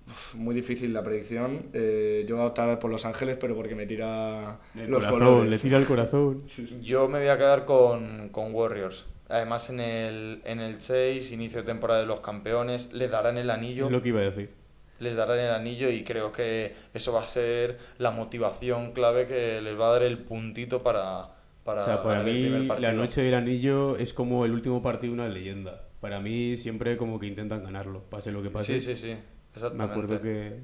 Uf, 0.07 0.35
muy 0.35 0.55
difícil 0.55 0.93
la 0.93 1.03
predicción. 1.03 1.67
eh, 1.73 2.25
yo 2.27 2.35
voy 2.37 2.45
a 2.45 2.47
optar 2.47 2.79
por 2.79 2.89
Los 2.89 3.05
Ángeles, 3.05 3.37
pero 3.39 3.55
porque 3.55 3.75
me 3.75 3.85
tira 3.85 4.59
El 4.75 4.89
los 4.89 5.05
corazón, 5.05 5.19
colores. 5.19 5.49
le 5.51 5.57
tira 5.59 5.77
el 5.77 5.85
corazón. 5.85 6.43
Sí, 6.47 6.65
sí. 6.67 6.79
Yo 6.81 7.07
me 7.07 7.19
voy 7.19 7.27
a 7.27 7.37
quedar 7.37 7.65
con, 7.65 8.29
con 8.29 8.53
Warriors. 8.55 9.07
Además, 9.27 9.69
en 9.69 9.79
el, 9.79 10.41
en 10.45 10.59
el 10.59 10.79
Chase, 10.79 11.19
inicio 11.33 11.59
de 11.61 11.65
temporada 11.67 11.99
de 11.99 12.07
los 12.07 12.21
campeones, 12.21 12.91
les 12.93 13.11
darán 13.11 13.37
el 13.37 13.51
anillo. 13.51 13.89
Lo 13.89 14.01
que 14.01 14.09
iba 14.09 14.21
a 14.21 14.23
decir. 14.23 14.49
Les 14.99 15.15
darán 15.15 15.37
el 15.39 15.51
anillo 15.51 15.89
y 15.91 16.03
creo 16.03 16.31
que 16.31 16.73
eso 16.95 17.13
va 17.13 17.23
a 17.23 17.27
ser 17.27 17.77
la 17.99 18.09
motivación 18.11 18.91
clave 18.93 19.27
que 19.27 19.61
les 19.61 19.79
va 19.79 19.89
a 19.89 19.91
dar 19.93 20.03
el 20.03 20.17
puntito 20.17 20.81
para, 20.81 21.29
para 21.69 21.81
o 21.81 21.85
sea, 21.85 22.03
para 22.03 22.19
ganar 22.19 22.29
el 22.29 22.39
primer 22.41 22.59
mí 22.61 22.67
la 22.67 22.73
partido. 22.75 22.93
noche 22.93 23.21
del 23.21 23.33
anillo 23.35 23.97
es 23.97 24.13
como 24.13 24.45
el 24.45 24.51
último 24.51 24.81
partido 24.81 25.13
de 25.13 25.19
una 25.21 25.29
leyenda. 25.29 25.87
Para 25.99 26.19
mí 26.19 26.55
siempre 26.55 26.97
como 26.97 27.19
que 27.19 27.27
intentan 27.27 27.63
ganarlo, 27.63 28.03
pase 28.09 28.31
lo 28.31 28.41
que 28.41 28.49
pase. 28.49 28.79
Sí, 28.79 28.95
sí, 28.95 28.95
sí. 28.95 29.07
Me 29.07 29.19
Exactamente. 29.53 29.91
acuerdo 29.93 30.21
que 30.21 30.59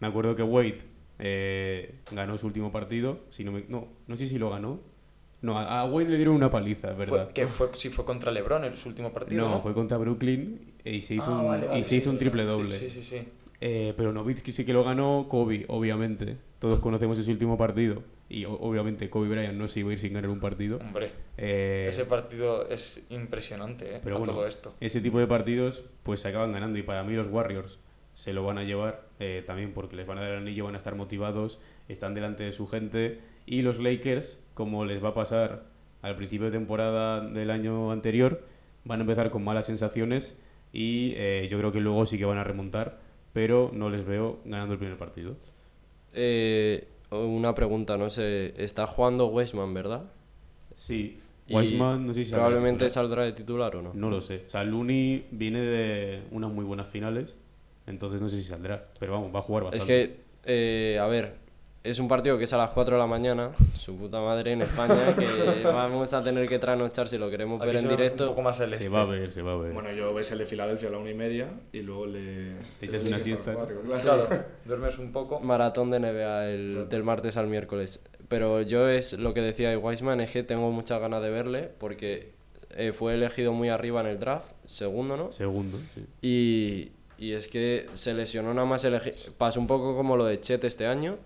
me 0.00 0.06
acuerdo 0.06 0.36
que 0.36 0.42
Wade 0.42 0.78
eh, 1.18 1.94
ganó 2.12 2.36
su 2.38 2.46
último 2.46 2.70
partido. 2.70 3.20
Si 3.30 3.44
no, 3.44 3.52
me- 3.52 3.64
no, 3.68 3.88
no 4.06 4.16
sé 4.16 4.28
si 4.28 4.38
lo 4.38 4.50
ganó. 4.50 4.80
No, 5.42 5.58
a, 5.58 5.80
a 5.80 5.84
Wayne 5.84 6.10
le 6.12 6.16
dieron 6.16 6.34
una 6.34 6.50
paliza, 6.50 6.90
es 6.92 6.96
verdad. 6.98 7.32
Que 7.32 7.46
fue, 7.46 7.68
sí, 7.74 7.88
fue 7.88 8.04
contra 8.04 8.30
LeBron 8.32 8.64
en 8.64 8.76
su 8.76 8.88
último 8.88 9.12
partido. 9.12 9.44
no, 9.44 9.56
No, 9.56 9.62
fue 9.62 9.74
contra 9.74 9.96
Brooklyn 9.98 10.74
y 10.84 11.00
se 11.02 11.14
hizo 11.14 11.24
Ah, 11.30 11.40
un, 11.40 11.46
vale, 11.48 11.66
vale, 11.66 11.80
y 11.80 11.82
se 11.82 11.90
sí, 11.90 11.96
hizo 11.96 12.10
un 12.10 12.18
triple 12.18 12.44
doble. 12.44 12.70
Sí, 12.70 12.88
sí, 12.88 13.02
sí. 13.02 13.28
Eh, 13.60 13.94
pero 13.96 14.12
Nowitzki 14.12 14.52
sí 14.52 14.64
que 14.64 14.72
lo 14.72 14.84
ganó 14.84 15.26
Kobe, 15.28 15.64
obviamente. 15.68 16.36
Todos 16.58 16.80
conocemos 16.80 17.18
ese 17.18 17.30
último 17.30 17.56
partido. 17.56 18.02
Y 18.28 18.44
obviamente 18.44 19.08
Kobe 19.08 19.28
Bryant 19.28 19.54
no 19.56 19.68
se 19.68 19.80
iba 19.80 19.90
a 19.90 19.92
ir 19.92 20.00
sin 20.00 20.12
ganar 20.12 20.30
un 20.30 20.40
partido. 20.40 20.78
Hombre, 20.78 21.10
Eh, 21.38 21.86
ese 21.88 22.04
partido 22.06 22.68
es 22.68 23.06
impresionante, 23.10 23.96
¿eh? 23.96 24.00
pero 24.02 24.16
a 24.16 24.18
bueno, 24.18 24.32
todo 24.32 24.46
esto. 24.46 24.74
ese 24.80 25.00
tipo 25.00 25.18
de 25.20 25.26
partidos 25.28 25.84
pues 26.02 26.20
se 26.20 26.28
acaban 26.28 26.52
ganando. 26.52 26.78
Y 26.78 26.82
para 26.82 27.04
mí 27.04 27.14
los 27.14 27.28
Warriors 27.28 27.78
se 28.14 28.32
lo 28.32 28.44
van 28.44 28.58
a 28.58 28.64
llevar 28.64 29.06
eh, 29.20 29.44
también 29.46 29.72
porque 29.72 29.94
les 29.94 30.06
van 30.06 30.18
a 30.18 30.22
dar 30.22 30.32
el 30.32 30.38
anillo, 30.38 30.64
van 30.64 30.74
a 30.74 30.78
estar 30.78 30.94
motivados, 30.96 31.60
están 31.88 32.14
delante 32.14 32.42
de 32.44 32.52
su 32.52 32.66
gente. 32.66 33.20
Y 33.46 33.62
los 33.62 33.78
Lakers, 33.78 34.40
como 34.54 34.84
les 34.84 35.02
va 35.04 35.10
a 35.10 35.14
pasar 35.14 35.64
al 36.02 36.16
principio 36.16 36.46
de 36.46 36.52
temporada 36.52 37.20
del 37.20 37.50
año 37.50 37.92
anterior, 37.92 38.42
van 38.84 39.00
a 39.00 39.02
empezar 39.02 39.30
con 39.30 39.44
malas 39.44 39.66
sensaciones 39.66 40.36
y 40.72 41.12
eh, 41.16 41.46
yo 41.50 41.58
creo 41.58 41.70
que 41.72 41.80
luego 41.80 42.06
sí 42.06 42.18
que 42.18 42.24
van 42.24 42.38
a 42.38 42.44
remontar, 42.44 42.98
pero 43.36 43.70
no 43.74 43.90
les 43.90 44.06
veo 44.06 44.38
ganando 44.46 44.72
el 44.72 44.78
primer 44.78 44.96
partido. 44.96 45.36
Eh, 46.14 46.88
una 47.10 47.54
pregunta, 47.54 47.98
no 47.98 48.08
sé, 48.08 48.54
está 48.56 48.86
jugando 48.86 49.26
Weisman, 49.26 49.74
¿verdad? 49.74 50.04
Sí, 50.74 51.20
Y 51.46 51.54
Wiseman 51.54 52.06
no 52.06 52.14
sé 52.14 52.24
si 52.24 52.30
saldrá 52.30 52.46
Probablemente 52.46 52.88
saldrá 52.88 53.24
de 53.24 53.32
titular 53.32 53.76
o 53.76 53.82
no. 53.82 53.92
No 53.92 54.08
lo 54.08 54.22
sé. 54.22 54.44
O 54.46 54.50
sea, 54.50 54.64
Looney 54.64 55.26
viene 55.32 55.60
de 55.60 56.22
unas 56.30 56.50
muy 56.50 56.64
buenas 56.64 56.88
finales, 56.88 57.38
entonces 57.86 58.22
no 58.22 58.30
sé 58.30 58.38
si 58.38 58.44
saldrá. 58.44 58.82
Pero 58.98 59.12
vamos, 59.12 59.34
va 59.34 59.40
a 59.40 59.42
jugar 59.42 59.64
Es 59.64 59.70
bastante. 59.80 59.86
que, 59.86 60.94
eh, 60.94 60.98
a 60.98 61.06
ver, 61.06 61.34
es 61.90 61.98
un 62.00 62.08
partido 62.08 62.36
que 62.36 62.44
es 62.44 62.52
a 62.52 62.56
las 62.58 62.70
4 62.70 62.96
de 62.96 63.00
la 63.00 63.06
mañana, 63.06 63.52
su 63.78 63.96
puta 63.96 64.20
madre 64.20 64.52
en 64.52 64.62
España, 64.62 64.96
que 65.16 65.62
vamos 65.64 66.12
a 66.12 66.22
tener 66.22 66.48
que 66.48 66.58
trasnochar 66.58 67.06
si 67.08 67.16
lo 67.16 67.30
queremos 67.30 67.60
Aquí 67.60 67.68
ver 67.68 67.76
en 67.76 67.82
ve 67.84 67.90
un 67.90 67.96
directo. 67.96 68.26
poco 68.26 68.42
más 68.42 68.58
el 68.60 68.70
se 68.70 68.76
este. 68.76 68.88
va 68.88 69.02
a 69.02 69.04
ver, 69.04 69.30
se 69.30 69.42
va 69.42 69.52
a 69.52 69.56
ver. 69.56 69.72
Bueno, 69.72 69.92
yo 69.92 70.12
ves 70.12 70.32
el 70.32 70.38
de 70.38 70.46
Filadelfia 70.46 70.88
a 70.88 70.92
la 70.92 70.98
una 70.98 71.10
y 71.10 71.14
media 71.14 71.48
y 71.72 71.82
luego 71.82 72.06
el 72.06 72.12
de... 72.14 72.56
Te 72.80 72.86
echas 72.86 73.04
una 73.04 73.20
siesta. 73.20 73.54
Cuatro, 73.54 73.80
claro. 73.82 74.28
Duermes 74.64 74.98
un 74.98 75.12
poco. 75.12 75.38
Maratón 75.40 75.90
de 75.90 76.00
NBA 76.00 76.48
el, 76.48 76.88
del 76.88 77.04
martes 77.04 77.36
al 77.36 77.46
miércoles. 77.46 78.02
Pero 78.28 78.62
yo 78.62 78.88
es 78.88 79.12
lo 79.12 79.32
que 79.32 79.40
decía 79.40 79.70
de 79.70 79.76
Wiseman, 79.76 80.20
es 80.20 80.30
que 80.30 80.42
tengo 80.42 80.70
muchas 80.72 81.00
ganas 81.00 81.22
de 81.22 81.30
verle 81.30 81.70
porque 81.78 82.32
eh, 82.70 82.90
fue 82.90 83.14
elegido 83.14 83.52
muy 83.52 83.68
arriba 83.68 84.00
en 84.00 84.08
el 84.08 84.18
draft, 84.18 84.52
segundo, 84.64 85.16
¿no? 85.16 85.30
Segundo, 85.30 85.78
sí. 85.94 86.04
Y, 86.20 87.24
y 87.24 87.32
es 87.34 87.46
que 87.46 87.86
se 87.92 88.12
lesionó 88.12 88.52
nada 88.52 88.66
más 88.66 88.84
elegir. 88.84 89.14
Pasó 89.38 89.60
un 89.60 89.68
poco 89.68 89.96
como 89.96 90.16
lo 90.16 90.24
de 90.24 90.40
Chet 90.40 90.64
este 90.64 90.86
año 90.86 91.16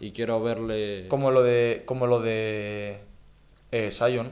y 0.00 0.12
quiero 0.12 0.42
verle. 0.42 1.06
Como 1.08 1.30
lo 1.30 1.42
de, 1.42 1.82
como 1.86 2.06
lo 2.06 2.20
de 2.20 2.98
eh, 3.72 3.90
Sion, 3.90 4.30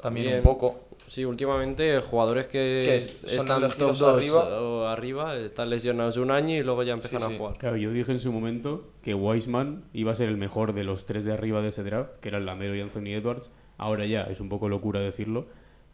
también, 0.00 0.26
También. 0.26 0.36
un 0.38 0.42
poco. 0.42 0.80
Sí, 1.06 1.24
últimamente 1.24 2.00
jugadores 2.00 2.46
que, 2.46 2.78
Que 2.82 2.96
es- 2.96 3.20
son 3.26 3.40
están 3.40 3.62
top 3.62 3.76
2 3.78 4.02
arriba. 4.02 4.60
o 4.60 4.86
arriba 4.86 5.36
están 5.36 5.68
lesionados 5.68 6.16
un 6.18 6.30
año 6.30 6.54
y 6.56 6.62
luego 6.62 6.84
ya 6.84 6.92
empiezan 6.92 7.20
Sí, 7.20 7.34
a 7.34 7.38
jugar. 7.38 7.58
Claro, 7.58 7.76
yo 7.76 7.90
dije 7.90 8.12
en 8.12 8.20
su 8.20 8.30
momento 8.32 8.92
que 9.02 9.14
Wiseman 9.14 9.84
iba 9.92 10.12
a 10.12 10.14
ser 10.14 10.28
el 10.28 10.36
mejor 10.36 10.72
de 10.72 10.84
los 10.84 11.06
tres 11.06 11.24
de 11.24 11.32
arriba 11.32 11.62
de 11.62 11.68
ese 11.70 11.82
draft, 11.82 12.16
que 12.20 12.28
eran 12.28 12.46
Lamelo 12.46 12.76
y 12.76 12.80
Anthony 12.80 13.08
Edwards. 13.08 13.50
Ahora 13.76 14.06
ya 14.06 14.22
es 14.24 14.40
un 14.40 14.48
poco 14.48 14.68
locura 14.68 15.00
decirlo, 15.00 15.46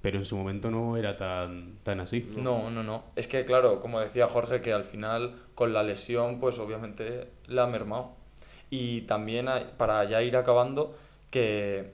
pero 0.03 0.19
en 0.19 0.27
su 0.27 0.37
momento 0.37 0.71
no 0.71 0.99
era 0.99 1.17
tan, 1.17 1.79
tan 1.83 2.01
así. 2.01 2.21
No, 2.37 2.69
no, 2.71 2.83
no. 2.83 3.05
Es 3.17 3.27
que, 3.27 3.47
claro, 3.47 3.81
como 3.81 4.01
decía 4.01 4.27
Jorge, 4.29 4.61
que 4.61 4.75
al 4.75 4.85
final 4.85 5.35
con 5.55 5.73
la 5.73 5.83
lesión, 5.83 6.39
pues 6.39 6.59
obviamente 6.59 7.29
la 7.47 7.63
ha 7.65 7.67
mermado. 7.67 8.11
Y 8.71 9.03
también, 9.03 9.49
para 9.77 10.03
ya 10.05 10.23
ir 10.23 10.37
acabando, 10.37 10.95
que 11.31 11.93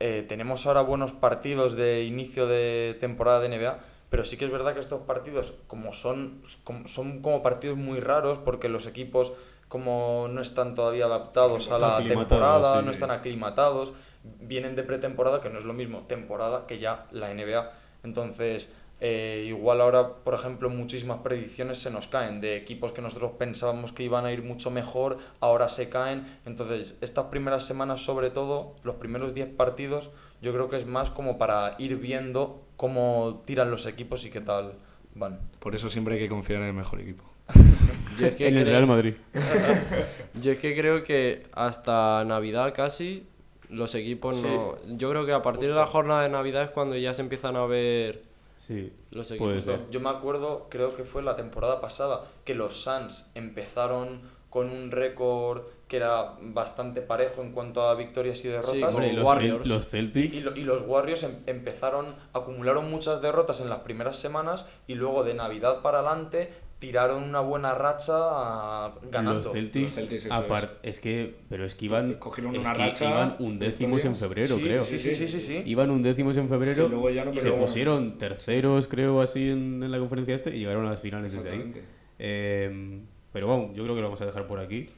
eh, 0.00 0.24
tenemos 0.28 0.66
ahora 0.66 0.80
buenos 0.82 1.12
partidos 1.12 1.74
de 1.74 2.04
inicio 2.04 2.46
de 2.46 2.96
temporada 3.00 3.40
de 3.40 3.48
NBA, 3.48 3.78
pero 4.10 4.24
sí 4.24 4.36
que 4.36 4.44
es 4.46 4.50
verdad 4.50 4.74
que 4.74 4.80
estos 4.80 5.02
partidos, 5.02 5.54
como 5.66 5.92
son, 5.92 6.40
como- 6.64 6.88
son 6.88 7.20
como 7.22 7.42
partidos 7.42 7.76
muy 7.76 8.00
raros, 8.00 8.38
porque 8.38 8.68
los 8.68 8.86
equipos 8.86 9.32
como 9.68 10.28
no 10.30 10.40
están 10.40 10.74
todavía 10.74 11.04
adaptados 11.04 11.70
a 11.70 11.78
la 11.78 11.98
temporada, 12.08 12.78
sí. 12.78 12.84
no 12.86 12.90
están 12.90 13.10
aclimatados, 13.10 13.92
vienen 14.40 14.76
de 14.76 14.82
pretemporada, 14.82 15.40
que 15.42 15.50
no 15.50 15.58
es 15.58 15.64
lo 15.64 15.74
mismo 15.74 16.04
temporada 16.06 16.66
que 16.66 16.78
ya 16.78 17.06
la 17.10 17.30
NBA. 17.34 17.70
Entonces, 18.02 18.72
eh, 19.00 19.44
igual 19.48 19.80
ahora, 19.80 20.14
por 20.24 20.34
ejemplo, 20.34 20.68
muchísimas 20.70 21.18
predicciones 21.18 21.78
se 21.78 21.90
nos 21.90 22.08
caen 22.08 22.40
de 22.40 22.56
equipos 22.56 22.92
que 22.92 23.00
nosotros 23.02 23.32
pensábamos 23.38 23.92
que 23.92 24.02
iban 24.02 24.24
a 24.26 24.32
ir 24.32 24.42
mucho 24.42 24.70
mejor, 24.70 25.18
ahora 25.40 25.68
se 25.68 25.88
caen. 25.88 26.24
Entonces, 26.46 26.98
estas 27.00 27.26
primeras 27.26 27.64
semanas, 27.64 28.00
sobre 28.04 28.30
todo, 28.30 28.74
los 28.82 28.96
primeros 28.96 29.34
10 29.34 29.50
partidos, 29.54 30.10
yo 30.42 30.52
creo 30.52 30.68
que 30.68 30.76
es 30.76 30.86
más 30.86 31.10
como 31.10 31.38
para 31.38 31.76
ir 31.78 31.96
viendo 31.96 32.64
cómo 32.76 33.42
tiran 33.44 33.70
los 33.70 33.86
equipos 33.86 34.24
y 34.24 34.30
qué 34.30 34.40
tal 34.40 34.74
van. 35.14 35.40
Por 35.58 35.74
eso 35.74 35.88
siempre 35.88 36.14
hay 36.14 36.20
que 36.20 36.28
confiar 36.28 36.62
en 36.62 36.68
el 36.68 36.74
mejor 36.74 37.00
equipo. 37.00 37.24
Yo 38.18 38.26
es 38.26 38.34
que 38.34 38.48
En 38.48 38.56
el 38.56 38.62
creo- 38.64 38.74
Real 38.74 38.86
Madrid. 38.86 39.14
Yo 40.40 40.52
es 40.52 40.58
que 40.58 40.74
creo 40.76 41.02
que 41.04 41.46
hasta 41.52 42.24
Navidad 42.24 42.72
casi 42.74 43.26
los 43.70 43.94
equipos 43.94 44.36
Sí, 44.38 44.46
no. 44.46 44.76
Yo 44.96 45.10
creo 45.10 45.26
que 45.26 45.32
a 45.32 45.42
partir 45.42 45.68
de 45.68 45.74
la 45.74 45.86
jornada 45.86 46.22
de 46.22 46.28
Navidad 46.28 46.62
es 46.64 46.70
cuando 46.70 46.96
ya 46.96 47.12
se 47.14 47.22
empiezan 47.22 47.56
a 47.56 47.66
ver 47.66 48.22
Sí, 48.58 48.92
los 49.12 49.30
equipos. 49.30 49.64
Yo 49.90 50.00
me 50.00 50.10
acuerdo, 50.10 50.66
creo 50.68 50.94
que 50.94 51.04
fue 51.04 51.22
la 51.22 51.36
temporada 51.36 51.80
pasada, 51.80 52.24
que 52.44 52.54
los 52.54 52.82
Suns 52.82 53.30
empezaron 53.34 54.20
con 54.50 54.70
un 54.70 54.90
récord 54.90 55.62
que 55.88 55.96
era 55.98 56.34
bastante 56.40 57.00
parejo 57.02 57.42
en 57.42 57.52
cuanto 57.52 57.82
a 57.82 57.94
victorias 57.94 58.44
y 58.44 58.48
derrotas. 58.48 58.74
como 58.74 58.88
Hombre, 58.96 59.08
y 59.08 59.12
los, 59.16 59.24
Warriors. 59.24 59.66
Los 59.68 59.88
Celtics. 59.88 60.34
Y, 60.36 60.40
lo- 60.40 60.56
y 60.56 60.64
los 60.64 60.82
Warriors 60.86 61.22
em- 61.22 61.36
empezaron, 61.46 62.14
acumularon 62.32 62.90
muchas 62.90 63.20
derrotas 63.22 63.60
en 63.60 63.68
las 63.70 63.80
primeras 63.80 64.16
semanas 64.18 64.66
y 64.86 64.94
luego 64.94 65.22
de 65.24 65.34
Navidad 65.34 65.80
para 65.82 65.98
adelante 66.00 66.52
tiraron 66.78 67.24
una 67.24 67.40
buena 67.40 67.74
racha 67.74 68.12
ah, 68.16 68.94
ganando. 69.10 69.40
Los 69.42 69.52
Celtics, 69.52 69.82
Los 69.82 69.92
Celtics, 69.94 70.26
eso 70.26 70.78
es. 70.82 71.00
que, 71.00 71.36
pero 71.48 71.64
es 71.64 71.74
que 71.74 71.84
iban, 71.86 72.14
Cogieron 72.14 72.54
es 72.54 72.60
una 72.60 72.72
que 72.72 72.78
racha 72.78 73.10
iban 73.10 73.36
undécimos 73.40 74.04
en 74.04 74.14
febrero, 74.16 74.56
sí, 74.56 74.62
creo. 74.62 74.84
Sí, 74.84 74.98
sí, 74.98 75.14
sí, 75.14 75.28
sí, 75.28 75.40
sí. 75.40 75.62
Iban 75.66 75.90
undécimos 75.90 76.36
en 76.36 76.48
febrero 76.48 76.86
Y 76.86 76.88
luego 76.88 77.10
ya 77.10 77.24
no 77.24 77.32
y 77.32 77.36
se 77.38 77.50
pusieron 77.52 78.18
terceros, 78.18 78.86
creo, 78.86 79.20
así 79.20 79.50
en, 79.50 79.82
en 79.82 79.90
la 79.90 79.98
conferencia 79.98 80.34
este 80.34 80.54
y 80.54 80.60
llegaron 80.60 80.86
a 80.86 80.90
las 80.90 81.00
finales 81.00 81.32
desde 81.32 81.50
ahí. 81.50 81.56
Exactamente. 81.58 81.88
Eh, 82.20 83.00
pero 83.32 83.48
vamos, 83.48 83.76
yo 83.76 83.82
creo 83.82 83.94
que 83.94 84.00
lo 84.00 84.06
vamos 84.08 84.20
a 84.20 84.26
dejar 84.26 84.46
por 84.46 84.58
aquí. 84.60 84.88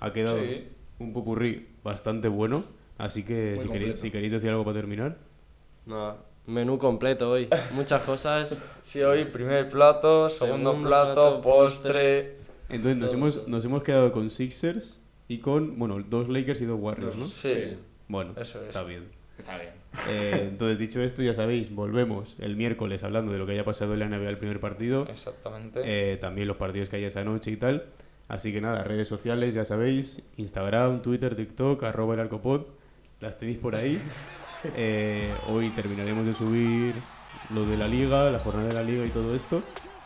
Ha 0.00 0.12
quedado 0.12 0.38
Sí. 0.38 0.68
un 0.98 1.12
popurrí 1.12 1.68
bastante 1.84 2.28
bueno, 2.28 2.64
así 2.98 3.22
que 3.24 3.58
si 3.60 3.68
queréis, 3.68 3.98
si 4.00 4.10
queréis 4.10 4.32
decir 4.32 4.50
algo 4.50 4.64
para 4.64 4.76
terminar. 4.78 5.18
Nada, 5.86 6.16
menú 6.46 6.78
completo 6.78 7.30
hoy. 7.30 7.48
Muchas 7.72 8.02
cosas. 8.02 8.64
Sí, 8.82 9.02
hoy 9.02 9.24
primer 9.26 9.68
plato, 9.68 10.28
segundo, 10.30 10.70
Segundo 10.72 10.88
plato, 10.88 11.12
plato, 11.14 11.40
postre. 11.42 12.36
Entonces 12.68 12.96
nos 12.96 13.12
hemos, 13.12 13.48
nos 13.48 13.64
hemos 13.64 13.82
quedado 13.82 14.12
con 14.12 14.30
Sixers 14.30 15.00
y 15.28 15.38
con, 15.38 15.78
bueno, 15.78 16.02
dos 16.08 16.28
Lakers 16.28 16.60
y 16.60 16.64
dos 16.66 16.78
Warriors, 16.80 17.16
¿no? 17.16 17.26
Sí. 17.26 17.48
Sí. 17.48 17.76
Bueno, 18.08 18.34
Eso 18.36 18.60
es. 18.60 18.68
está 18.68 18.82
bien. 18.82 19.08
Está 19.38 19.58
bien. 19.58 19.70
Eh, 20.08 20.46
entonces, 20.50 20.78
dicho 20.78 21.02
esto, 21.02 21.22
ya 21.22 21.34
sabéis, 21.34 21.74
volvemos 21.74 22.36
el 22.38 22.56
miércoles 22.56 23.02
hablando 23.02 23.32
de 23.32 23.38
lo 23.38 23.46
que 23.46 23.52
haya 23.52 23.64
pasado 23.64 23.92
en 23.94 24.00
la 24.00 24.08
NBA 24.08 24.28
el 24.30 24.38
primer 24.38 24.60
partido, 24.60 25.06
Exactamente. 25.08 25.80
eh, 25.84 26.16
también 26.16 26.48
los 26.48 26.56
partidos 26.56 26.88
que 26.88 26.96
haya 26.96 27.08
esa 27.08 27.24
noche 27.24 27.50
y 27.50 27.56
tal. 27.56 27.84
Así 28.28 28.52
que 28.52 28.60
nada, 28.60 28.82
redes 28.82 29.08
sociales, 29.08 29.54
ya 29.54 29.64
sabéis, 29.64 30.22
Instagram, 30.36 31.02
Twitter, 31.02 31.36
TikTok, 31.36 31.82
arroba 31.84 32.14
el 32.14 32.20
arcopod, 32.20 32.62
las 33.20 33.38
tenéis 33.38 33.58
por 33.58 33.74
ahí. 33.74 34.00
Eh, 34.64 35.32
hoy 35.48 35.70
terminaremos 35.70 36.26
de 36.26 36.34
subir 36.34 36.94
lo 37.50 37.64
de 37.66 37.76
la 37.76 37.86
liga, 37.86 38.30
la 38.30 38.38
jornada 38.40 38.68
de 38.68 38.74
la 38.74 38.82
liga 38.82 39.04
y 39.04 39.10
todo 39.10 39.34
esto. 39.34 39.62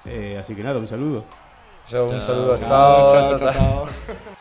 Eh, 0.07 0.39
así 0.41 0.55
que 0.55 0.63
nada, 0.63 0.79
un 0.79 0.89
saludo. 0.89 1.25
So, 1.85 2.05
un 2.05 2.09
Chao. 2.11 2.23
saludo. 2.23 2.57
Chao, 2.59 3.11
chao, 3.11 3.39
chao. 3.39 3.39
chao. 3.39 3.53
chao. 3.53 4.37